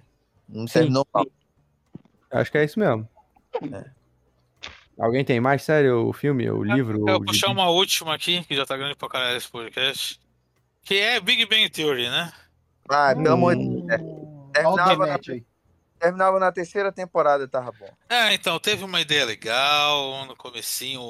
Não 0.49 0.67
Sim. 0.67 0.73
terminou 0.79 1.07
mal. 1.13 1.27
Acho 2.31 2.51
que 2.51 2.59
é 2.59 2.65
isso 2.65 2.79
mesmo. 2.79 3.09
É. 3.73 3.91
Alguém 4.99 5.25
tem 5.25 5.41
mais 5.41 5.63
sério 5.63 6.09
o 6.09 6.13
filme, 6.13 6.49
o 6.51 6.63
livro? 6.63 6.99
Eu 7.01 7.19
vou 7.19 7.25
puxar 7.25 7.51
uma 7.51 7.69
última 7.69 8.15
aqui, 8.15 8.43
que 8.45 8.57
já 8.57 8.65
tá 8.65 8.77
grande 8.77 8.97
pra 8.97 9.09
caralho 9.09 9.37
esse 9.37 9.49
podcast. 9.49 10.19
Que 10.83 10.99
é 10.99 11.21
Big 11.21 11.45
Bang 11.47 11.69
Theory, 11.69 12.09
né? 12.09 12.33
Ah, 12.89 13.15
pelo 13.15 13.35
amor 13.35 13.57
de 13.57 13.83
Deus. 13.83 14.01
Terminava 14.53 15.07
na, 15.07 15.19
terminava 15.99 16.41
na 16.41 16.53
terceira 16.53 16.91
temporada, 16.91 17.47
tava 17.47 17.73
bom. 17.73 17.89
É, 18.09 18.33
então, 18.33 18.59
teve 18.59 18.85
uma 18.85 19.01
ideia 19.01 19.27
legal, 19.27 20.25
no 20.25 20.35
comecinho 20.35 21.03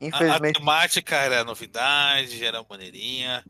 a, 0.00 0.04
a 0.04 0.06
Infelizmente, 0.06 0.58
temática 0.58 1.16
era 1.16 1.44
novidade, 1.44 2.44
era 2.44 2.64
maneirinha. 2.68 3.44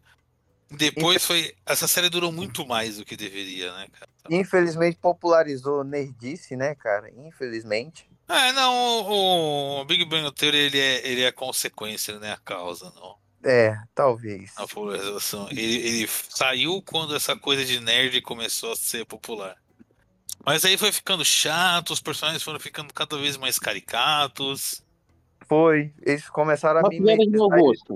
Depois 0.71 1.25
foi. 1.25 1.55
Essa 1.65 1.89
série 1.89 2.11
durou 2.11 2.31
muito 2.31 2.67
mais 2.67 2.99
do 2.99 3.05
que 3.05 3.17
deveria, 3.17 3.73
né, 3.75 3.89
cara? 3.93 4.09
infelizmente 4.31 4.99
popularizou 5.01 5.83
nerdice, 5.83 6.55
né, 6.55 6.75
cara? 6.75 7.11
Infelizmente. 7.17 8.09
É, 8.29 8.53
não, 8.53 8.75
o, 8.75 9.81
o 9.81 9.85
Big 9.87 10.05
Bang 10.05 10.31
Theory 10.33 10.59
ele 10.59 10.79
é, 10.79 11.09
ele 11.09 11.23
é 11.23 11.29
a 11.29 11.33
consequência, 11.33 12.13
ele 12.13 12.21
não 12.21 12.29
é 12.29 12.33
a 12.33 12.37
causa, 12.37 12.93
não. 12.95 13.17
É, 13.43 13.75
talvez. 13.95 14.53
A 14.57 14.63
popularização. 14.63 15.49
Ele, 15.51 15.63
ele 15.63 16.09
saiu 16.29 16.83
quando 16.83 17.17
essa 17.17 17.35
coisa 17.37 17.65
de 17.65 17.81
nerd 17.81 18.21
começou 18.21 18.73
a 18.73 18.77
ser 18.77 19.07
popular. 19.07 19.57
Mas 20.45 20.65
aí 20.65 20.77
foi 20.77 20.93
ficando 20.93 21.25
chato, 21.25 21.93
os 21.93 22.01
personagens 22.01 22.43
foram 22.43 22.61
ficando 22.61 22.93
cada 22.93 23.17
vez 23.17 23.37
mais 23.37 23.59
caricatos. 23.59 24.83
Foi. 25.47 25.93
Eles 26.03 26.29
começaram 26.29 26.81
a 26.81 26.83
Uma 26.83 26.91
piada 26.91 27.25
de 27.25 27.37
mau 27.37 27.49
gosto. 27.49 27.95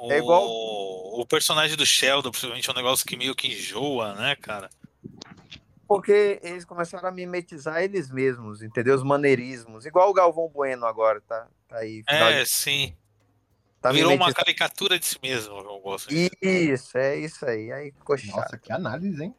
O, 0.00 0.12
É 0.12 0.18
igual- 0.18 0.46
o 0.48 1.26
personagem 1.26 1.76
do 1.76 1.84
Sheldon, 1.84 2.30
principalmente, 2.30 2.68
é 2.68 2.72
um 2.72 2.76
negócio 2.76 3.06
que 3.06 3.16
meio 3.16 3.34
que 3.34 3.48
enjoa, 3.48 4.14
né, 4.14 4.34
cara? 4.36 4.70
Porque 5.86 6.38
eles 6.42 6.64
começaram 6.64 7.08
a 7.08 7.12
mimetizar 7.12 7.82
eles 7.82 8.10
mesmos, 8.10 8.62
entendeu? 8.62 8.94
Os 8.94 9.02
maneirismos. 9.02 9.84
Igual 9.84 10.08
o 10.10 10.14
Galvão 10.14 10.48
Bueno 10.48 10.86
agora, 10.86 11.20
tá, 11.20 11.48
tá 11.68 11.78
aí. 11.78 12.02
final 12.08 12.28
É, 12.30 12.42
de- 12.44 12.48
sim. 12.48 12.94
tá 13.82 13.90
Virou 13.92 14.14
uma 14.14 14.32
caricatura 14.32 14.98
de 14.98 15.04
si 15.06 15.18
mesmo, 15.20 15.56
eu 15.58 15.80
gosto 15.80 16.08
disso. 16.08 16.30
Isso, 16.40 16.96
é 16.98 17.16
isso 17.16 17.44
aí. 17.44 17.72
Aí 17.72 17.90
ficou 17.92 18.16
chato. 18.16 18.36
Nossa, 18.36 18.58
que 18.58 18.72
análise, 18.72 19.22
hein? 19.24 19.34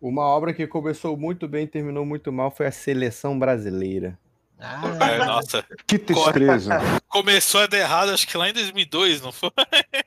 Uma 0.00 0.26
obra 0.26 0.52
que 0.54 0.66
começou 0.66 1.16
muito 1.16 1.48
bem 1.48 1.64
e 1.64 1.68
terminou 1.68 2.04
muito 2.04 2.30
mal 2.30 2.50
foi 2.50 2.66
a 2.66 2.72
Seleção 2.72 3.38
Brasileira. 3.38 4.18
É, 4.60 4.64
Ah, 4.64 5.24
nossa, 5.26 5.64
Que 5.86 5.98
tristeza. 5.98 6.78
começou 7.08 7.60
a 7.60 7.66
dar 7.66 7.78
errado, 7.78 8.10
acho 8.10 8.26
que 8.26 8.36
lá 8.36 8.48
em 8.48 8.52
2002, 8.52 9.20
não 9.20 9.30
foi? 9.32 9.50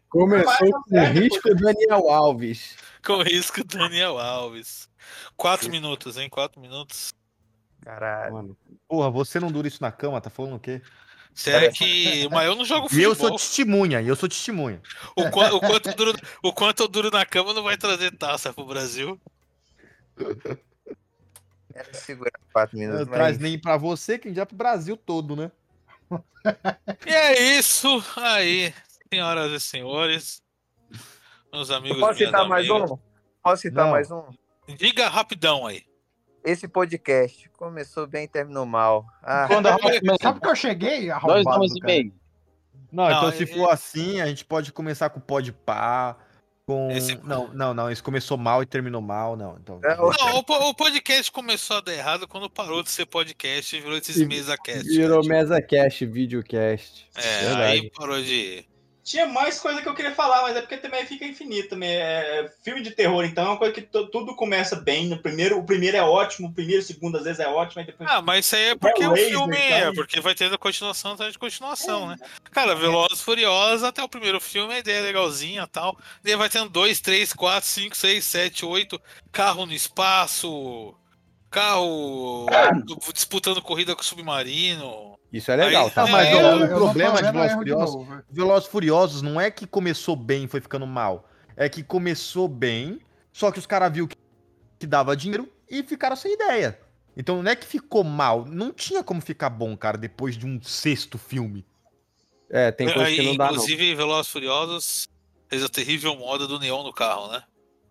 Começou 0.09 0.71
com 0.89 0.97
o 0.99 1.05
risco 1.05 1.55
Daniel 1.55 2.09
Alves. 2.09 2.75
Com 3.05 3.13
o 3.13 3.23
risco 3.23 3.63
Daniel 3.63 4.19
Alves. 4.19 4.89
Quatro 5.37 5.69
minutos, 5.71 6.17
hein? 6.17 6.29
Quatro 6.29 6.59
minutos. 6.59 7.13
Caralho. 7.83 8.33
Mano, 8.33 8.57
Porra, 8.87 9.09
você 9.09 9.39
não 9.39 9.51
dura 9.51 9.67
isso 9.67 9.81
na 9.81 9.91
cama, 9.91 10.19
tá 10.21 10.29
falando 10.29 10.55
o 10.55 10.59
quê? 10.59 10.81
Sério 11.33 11.71
que. 11.71 12.27
Mas 12.29 12.45
eu 12.45 12.55
não 12.55 12.65
jogo 12.65 12.87
E 12.91 13.01
eu 13.01 13.11
futebol. 13.15 13.29
sou 13.29 13.37
testemunha, 13.37 14.01
e 14.01 14.07
eu 14.09 14.15
sou 14.17 14.27
testemunha. 14.27 14.81
O, 15.15 15.29
qua- 15.31 15.53
o 15.53 15.61
quanto 15.61 15.87
eu 15.89 15.95
duro, 15.95 16.13
o 16.43 16.51
quanto 16.53 16.83
eu 16.83 16.87
duro 16.89 17.09
na 17.09 17.25
cama 17.25 17.53
não 17.53 17.63
vai 17.63 17.77
trazer 17.77 18.11
taça 18.17 18.53
pro 18.53 18.65
Brasil. 18.65 19.19
É, 21.73 21.83
segura 21.93 22.31
quatro 22.53 22.77
minutos. 22.77 23.01
Não 23.01 23.07
mas- 23.07 23.15
traz 23.17 23.39
nem 23.39 23.59
pra 23.59 23.77
você, 23.77 24.17
quem 24.17 24.33
já 24.33 24.45
pro 24.45 24.55
Brasil 24.55 24.95
todo, 24.97 25.35
né? 25.35 25.51
E 27.05 27.09
é 27.09 27.57
isso 27.57 28.03
aí, 28.17 28.73
senhoras 29.11 29.51
e 29.51 29.59
senhores. 29.59 30.41
Meus 31.53 31.69
amigos 31.69 31.99
Posso 31.99 32.17
citar 32.19 32.47
mais 32.47 32.69
um? 32.69 32.97
Posso 33.43 33.61
citar 33.61 33.85
Não. 33.85 33.91
mais 33.91 34.09
um? 34.11 34.23
Diga 34.77 35.07
rapidão 35.09 35.67
aí. 35.67 35.83
Esse 36.43 36.67
podcast 36.67 37.47
começou 37.51 38.07
bem 38.07 38.23
e 38.23 38.27
terminou 38.27 38.65
mal. 38.65 39.05
Ah, 39.21 39.45
Quando 39.47 39.67
a 39.67 39.77
Sabe 40.21 40.39
que 40.39 40.47
eu 40.47 40.55
cheguei, 40.55 40.99
dois 41.01 41.11
arrombado, 41.11 41.43
nomes 41.59 41.73
e 41.75 41.85
meio. 41.85 42.13
Não, 42.91 43.07
Não, 43.07 43.11
então 43.17 43.31
se 43.31 43.43
é- 43.43 43.47
for 43.47 43.69
assim, 43.69 44.19
a 44.21 44.25
gente 44.27 44.43
pode 44.43 44.71
começar 44.73 45.09
com 45.09 45.19
o 45.19 45.21
Pode 45.21 45.51
Pá. 45.51 46.17
Com... 46.67 46.91
Esse- 46.91 47.15
Não, 47.23 47.47
não, 47.53 47.73
não. 47.73 47.91
Isso 47.91 48.03
começou 48.03 48.37
mal 48.37 48.61
e 48.61 48.65
terminou 48.65 49.01
mal, 49.01 49.35
não. 49.35 49.57
Então, 49.59 49.79
É, 49.83 49.93
o- 49.99 50.11
Não, 50.11 50.37
o, 50.47 50.69
o 50.69 50.73
podcast 50.75 51.31
começou 51.31 51.77
a 51.77 51.81
dar 51.81 51.93
errado 51.93 52.27
quando 52.27 52.49
parou 52.49 52.83
de 52.83 52.89
ser 52.91 53.05
podcast 53.07 53.75
e 53.75 53.81
virou 53.81 53.97
esses 53.97 54.17
E 54.17 54.25
mesa 54.25 54.57
cast. 54.57 54.83
Virou 54.87 55.25
MesaCast, 55.25 56.05
videocast. 56.05 57.07
É, 57.15 57.39
Verdade. 57.41 57.61
aí 57.63 57.91
parou 57.91 58.21
de. 58.21 58.65
Tinha 59.11 59.27
mais 59.27 59.59
coisa 59.59 59.81
que 59.81 59.89
eu 59.89 59.93
queria 59.93 60.15
falar, 60.15 60.41
mas 60.43 60.55
é 60.55 60.61
porque 60.61 60.77
também 60.77 61.05
fica 61.05 61.25
infinito. 61.25 61.71
Também. 61.71 61.89
É, 61.89 62.49
filme 62.63 62.81
de 62.81 62.91
terror, 62.91 63.25
então, 63.25 63.43
é 63.43 63.47
uma 63.49 63.57
coisa 63.57 63.73
que 63.73 63.81
tudo 63.81 64.33
começa 64.37 64.77
bem. 64.77 65.09
No 65.09 65.17
primeiro, 65.17 65.59
o 65.59 65.65
primeiro 65.65 65.97
é 65.97 66.01
ótimo, 66.01 66.47
o 66.47 66.53
primeiro, 66.53 66.81
o 66.81 66.85
segundo 66.85 67.17
às 67.17 67.25
vezes 67.25 67.41
é 67.41 67.47
ótimo, 67.47 67.81
aí 67.81 67.85
depois. 67.85 68.09
Ah, 68.09 68.21
mas 68.21 68.45
isso 68.45 68.55
aí 68.55 68.69
é 68.69 68.75
porque 68.75 69.01
o 69.01 69.07
Hellraiser, 69.07 69.31
filme 69.31 69.57
então. 69.57 69.77
é, 69.77 69.93
porque 69.93 70.21
vai 70.21 70.33
tendo 70.33 70.57
continuação 70.57 71.11
atrás 71.11 71.33
de 71.33 71.39
continuação, 71.39 72.07
né? 72.07 72.15
Cara, 72.51 72.73
Velozes 72.73 73.19
e 73.19 73.23
Furiosos, 73.23 73.83
até 73.83 74.01
o 74.01 74.07
primeiro 74.07 74.39
filme, 74.39 74.75
a 74.75 74.79
ideia 74.79 74.99
é 74.99 75.01
legalzinha 75.01 75.63
e 75.63 75.67
tal. 75.67 75.97
Daí 76.23 76.37
vai 76.37 76.49
tendo 76.49 76.69
dois, 76.69 77.01
três, 77.01 77.33
quatro, 77.33 77.67
cinco, 77.67 77.97
seis, 77.97 78.23
sete, 78.23 78.65
oito, 78.65 79.01
carro 79.29 79.65
no 79.65 79.73
espaço, 79.73 80.95
carro 81.51 82.47
disputando 83.13 83.61
corrida 83.61 83.95
com 83.95 84.01
submarino. 84.01 85.17
Isso 85.31 85.51
é 85.51 85.55
legal, 85.55 85.85
Aí- 85.85 85.91
tá? 85.91 86.03
Ah, 86.03 86.07
mas 86.07 86.27
É, 86.27 86.35
o 86.35 86.39
eu 86.39 86.59
não 86.59 86.67
problema 86.67 87.21
de 87.21 87.31
Velozes 87.31 87.53
Furiosos, 87.53 87.95
novo. 87.95 88.23
Velozes 88.29 88.69
Furiosos 88.69 89.21
não 89.21 89.39
é 89.39 89.51
que 89.51 89.67
começou 89.67 90.15
bem 90.15 90.45
e 90.45 90.47
foi 90.47 90.59
ficando 90.61 90.87
mal. 90.87 91.29
É 91.55 91.69
que 91.69 91.83
começou 91.83 92.47
bem, 92.47 92.99
só 93.31 93.51
que 93.51 93.59
os 93.59 93.65
caras 93.65 93.91
viram 93.93 94.07
que, 94.07 94.17
que 94.79 94.87
dava 94.87 95.15
dinheiro 95.15 95.47
e 95.69 95.83
ficaram 95.83 96.15
sem 96.15 96.33
ideia. 96.33 96.79
Então 97.15 97.41
não 97.43 97.51
é 97.51 97.55
que 97.55 97.65
ficou 97.65 98.03
mal, 98.03 98.45
não 98.45 98.71
tinha 98.73 99.03
como 99.03 99.21
ficar 99.21 99.49
bom, 99.49 99.75
cara, 99.77 99.97
depois 99.97 100.37
de 100.37 100.45
um 100.45 100.61
sexto 100.61 101.17
filme. 101.17 101.65
É, 102.49 102.71
tem 102.71 102.91
coisa 102.91 103.09
que 103.11 103.21
não 103.21 103.35
dá, 103.37 103.45
não. 103.45 103.51
inclusive, 103.53 103.95
Velozes 103.95 104.27
e 104.27 104.31
Furiosos 104.31 105.07
fez 105.49 105.63
a 105.63 105.69
terrível 105.69 106.15
moda 106.17 106.47
do 106.47 106.59
neon 106.59 106.83
no 106.83 106.93
carro, 106.93 107.29
né? 107.31 107.43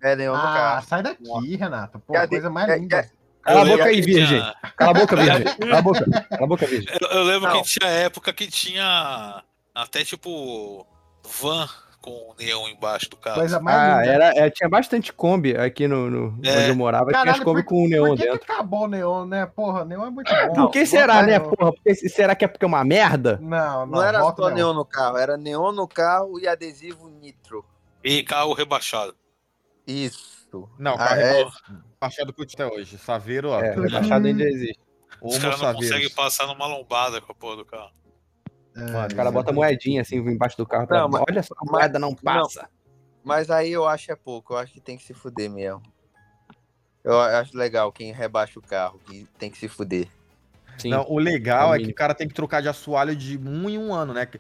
É 0.03 0.17
do 0.17 0.35
Ah, 0.35 0.41
carro. 0.41 0.87
sai 0.87 1.03
daqui, 1.03 1.57
Renato. 1.57 1.99
Pô, 2.01 2.13
Cadê- 2.15 2.37
coisa 2.37 2.51
mais 2.51 2.69
é- 2.71 2.79
linda. 2.79 3.11
Cala 3.43 3.63
a 3.63 3.65
boca 3.65 3.85
aí, 3.85 4.01
virgem. 4.01 4.41
tinha- 4.41 4.55
Cala 4.77 4.91
a 4.91 4.95
boca, 4.95 5.17
virgem. 5.17 5.45
Cala 5.59 5.79
a 5.79 5.83
boca. 5.83 6.05
Cala 6.29 6.45
a 6.45 6.47
boca, 6.47 6.67
virgem. 6.67 6.95
Eu, 7.01 7.09
eu 7.09 7.23
lembro 7.25 7.49
Não. 7.49 7.63
que 7.63 7.69
tinha 7.69 7.91
época 7.91 8.33
que 8.33 8.47
tinha 8.47 9.43
até 9.75 10.05
tipo 10.05 10.87
van 11.41 11.69
com 12.03 12.35
neon 12.39 12.67
embaixo 12.69 13.11
do 13.11 13.17
carro. 13.17 13.37
Coisa 13.41 13.61
mais 13.61 13.77
Ah, 13.77 14.01
linda. 14.01 14.13
era, 14.13 14.27
é, 14.39 14.49
tinha 14.51 14.69
bastante 14.71 15.13
Kombi 15.13 15.55
aqui 15.57 15.87
no, 15.87 16.09
no- 16.11 16.39
É. 16.43 16.59
onde 16.61 16.69
eu 16.71 16.75
morava. 16.77 17.07
tinha 17.11 17.19
Caralho, 17.19 17.39
as 17.39 17.45
Kombi 17.45 17.63
por- 17.63 17.69
com 17.69 17.85
o 17.85 17.89
neon 17.89 18.07
Por 18.09 18.17
que, 18.17 18.23
dentro. 18.25 18.39
que 18.39 18.53
acabou 18.53 18.85
o 18.85 18.89
neon, 18.89 19.27
né? 19.27 19.45
Porra, 19.47 19.85
neon 19.85 20.07
é 20.07 20.11
muito 20.11 20.33
bom. 20.35 20.55
Por 20.55 20.71
que 20.71 20.87
será, 20.87 21.23
né, 21.23 21.39
neon. 21.39 21.51
porra? 21.51 21.73
Porque, 21.75 21.95
será 21.95 22.35
que 22.35 22.45
é 22.45 22.49
porque 22.49 22.65
é 22.65 22.69
uma 22.69 22.83
merda? 22.85 23.39
Não, 23.43 23.81
não, 23.85 23.87
Não 23.87 24.03
era 24.03 24.21
só 24.21 24.35
neon. 24.47 24.55
neon 24.55 24.73
no 24.73 24.85
carro, 24.85 25.19
era 25.19 25.37
neon 25.37 25.73
no 25.73 25.87
carro 25.87 26.39
e 26.41 26.49
adesivo 26.49 27.09
nitro. 27.09 27.65
E 28.03 28.23
carro 28.23 28.55
rebaixado. 28.55 29.15
Isso. 29.87 30.40
Não, 30.79 30.95
Ah, 30.95 30.99
carro 30.99 31.21
é. 31.21 31.43
eu 31.43 31.51
tinha 32.11 32.27
até 32.55 32.67
hoje. 32.67 32.99
Saveiro, 32.99 33.51
ó. 33.51 33.61
É, 33.61 33.75
rebaixado 33.75 34.27
ainda 34.27 34.43
existe. 34.45 34.79
Os 35.23 35.39
caras 35.39 35.61
não 35.61 35.75
conseguem 35.75 36.11
passar 36.11 36.47
numa 36.47 36.67
lombada 36.67 37.21
com 37.21 37.31
a 37.33 37.35
porra 37.35 37.57
do 37.57 37.65
carro. 37.65 37.91
É, 38.77 38.81
Mano, 38.93 39.13
o 39.13 39.17
cara 39.17 39.31
bota 39.31 39.53
moedinha 39.53 40.01
assim 40.03 40.17
embaixo 40.17 40.57
do 40.57 40.65
carro. 40.67 40.87
Pra... 40.87 41.01
Não, 41.01 41.09
mas- 41.09 41.23
Olha 41.29 41.43
só, 41.43 41.55
a 41.59 41.71
moeda 41.71 41.99
não 41.99 42.15
passa. 42.15 42.69
Mas 43.23 43.51
aí 43.51 43.71
eu 43.71 43.87
acho 43.87 44.11
é 44.11 44.17
pouco, 44.17 44.55
eu 44.55 44.59
acho 44.59 44.73
que 44.73 44.81
tem 44.81 44.97
que 44.97 45.03
se 45.05 45.13
fuder 45.13 45.51
mesmo. 45.51 45.83
Eu 47.05 47.19
acho 47.21 47.57
legal 47.57 47.91
quem 47.93 48.13
rebaixa 48.13 48.59
o 48.59 48.63
carro, 48.63 48.99
que 49.07 49.27
tem 49.39 49.51
que 49.51 49.59
se 49.59 49.69
fuder. 49.69 50.09
Sim. 50.79 50.89
Não, 50.91 51.05
o 51.09 51.19
legal 51.19 51.69
é 51.69 51.71
Família. 51.73 51.87
que 51.87 51.93
o 51.93 51.95
cara 51.95 52.15
tem 52.15 52.27
que 52.29 52.33
trocar 52.35 52.63
de 52.63 52.69
assoalho 52.69 53.15
de 53.15 53.37
um 53.39 53.69
em 53.69 53.77
um 53.77 53.93
ano, 53.93 54.15
né? 54.15 54.25
Que- 54.25 54.39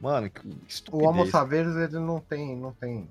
Mano, 0.00 0.28
que 0.28 0.40
O 0.46 0.50
Homo 0.50 0.60
estupidez. 0.68 1.30
Saveiros, 1.30 1.76
ele 1.76 1.98
não 1.98 2.20
tem, 2.20 2.56
não 2.56 2.72
tem, 2.72 3.08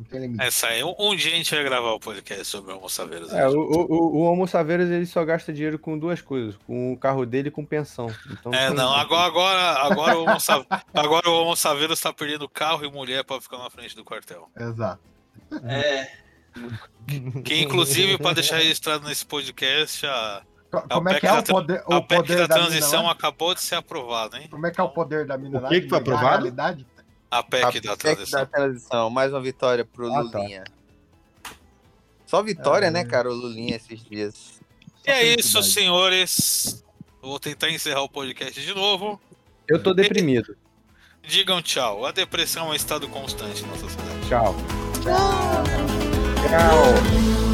não 0.00 0.04
tem 0.04 0.20
limite. 0.20 0.42
Essa 0.42 0.68
aí, 0.68 0.82
um, 0.82 0.94
um 0.98 1.14
dia 1.14 1.32
a 1.32 1.36
gente 1.36 1.54
vai 1.54 1.62
gravar 1.62 1.90
o 1.92 2.00
podcast 2.00 2.44
sobre 2.46 2.72
Homo 2.72 2.88
Saveiros. 2.88 3.32
É, 3.32 3.46
o, 3.48 3.52
o, 3.52 3.86
o- 3.92 4.16
o 4.16 4.20
Homo 4.22 4.46
Saveiros 4.48 4.88
ele 4.90 5.06
só 5.06 5.24
gasta 5.24 5.52
dinheiro 5.52 5.78
com 5.78 5.98
duas 5.98 6.20
coisas: 6.20 6.56
com 6.66 6.92
o 6.92 6.96
carro 6.96 7.24
dele 7.26 7.48
e 7.48 7.50
com 7.52 7.64
pensão. 7.64 8.08
Então, 8.30 8.52
É, 8.54 8.70
não, 8.70 8.92
agora, 8.94 9.26
agora, 9.26 9.60
agora, 9.92 10.18
o 10.18 10.22
Homo 10.24 10.40
Sa- 10.40 10.64
agora 10.94 11.28
o 11.28 11.42
Homo 11.42 11.54
Saveiros 11.56 12.00
tá 12.00 12.12
perdendo 12.12 12.48
carro 12.48 12.84
e 12.84 12.90
mulher 12.90 13.22
pra 13.24 13.40
ficar 13.40 13.58
na 13.58 13.68
frente 13.70 13.94
do 13.94 14.04
quartel. 14.04 14.48
Exato. 14.58 15.00
É. 15.64 16.08
Que 17.44 17.60
inclusive, 17.62 18.18
pra 18.18 18.32
deixar 18.32 18.56
registrado 18.56 19.06
nesse 19.06 19.24
podcast, 19.24 20.04
a, 20.06 20.42
Co- 20.70 20.78
a 20.78 20.82
Como 20.82 21.08
é 21.08 21.12
PEC 21.14 21.20
que 21.20 21.26
é 21.26 21.30
da 21.32 21.38
o 21.40 21.44
poder, 21.44 21.82
a 21.86 21.96
o 21.96 22.02
PEC 22.02 22.20
poder 22.20 22.36
da 22.38 22.46
da 22.46 22.54
transição 22.54 23.00
mina 23.00 23.12
acabou 23.12 23.54
de 23.54 23.60
ser 23.60 23.74
aprovada, 23.76 24.38
hein? 24.38 24.46
Como 24.50 24.66
é 24.66 24.70
que 24.70 24.80
é 24.80 24.84
o 24.84 24.88
poder 24.88 25.26
da 25.26 25.36
mina 25.36 25.58
O 25.64 25.68
que 25.68 25.80
que 25.82 25.88
foi 25.88 25.98
aprovado? 25.98 26.46
A 27.30 27.42
PEC 27.42 27.64
A 27.64 27.70
da 27.70 27.96
PEC 27.96 27.98
transição. 27.98 28.40
da 28.40 28.46
transição, 28.46 29.10
mais 29.10 29.32
uma 29.32 29.40
vitória 29.40 29.84
pro 29.84 30.12
Ah, 30.12 30.28
tá. 30.30 30.38
Lulinha. 30.38 30.64
Só 32.26 32.42
vitória, 32.42 32.86
É. 32.86 32.90
né, 32.90 33.04
cara, 33.04 33.28
o 33.30 33.34
Lulinha 33.34 33.76
esses 33.76 34.02
dias. 34.04 34.60
E 35.06 35.10
é 35.10 35.34
isso, 35.38 35.62
senhores. 35.62 36.84
Vou 37.22 37.38
tentar 37.38 37.70
encerrar 37.70 38.02
o 38.02 38.08
podcast 38.08 38.60
de 38.60 38.74
novo. 38.74 39.20
Eu 39.68 39.82
tô 39.82 39.92
deprimido. 39.94 40.56
Digam 41.22 41.60
tchau. 41.62 42.04
A 42.06 42.12
depressão 42.12 42.68
é 42.68 42.70
um 42.70 42.74
estado 42.74 43.06
constante 43.08 43.62
na 43.64 43.76
sociedade. 43.76 44.28
Tchau. 44.28 44.54
Tchau. 46.48 47.49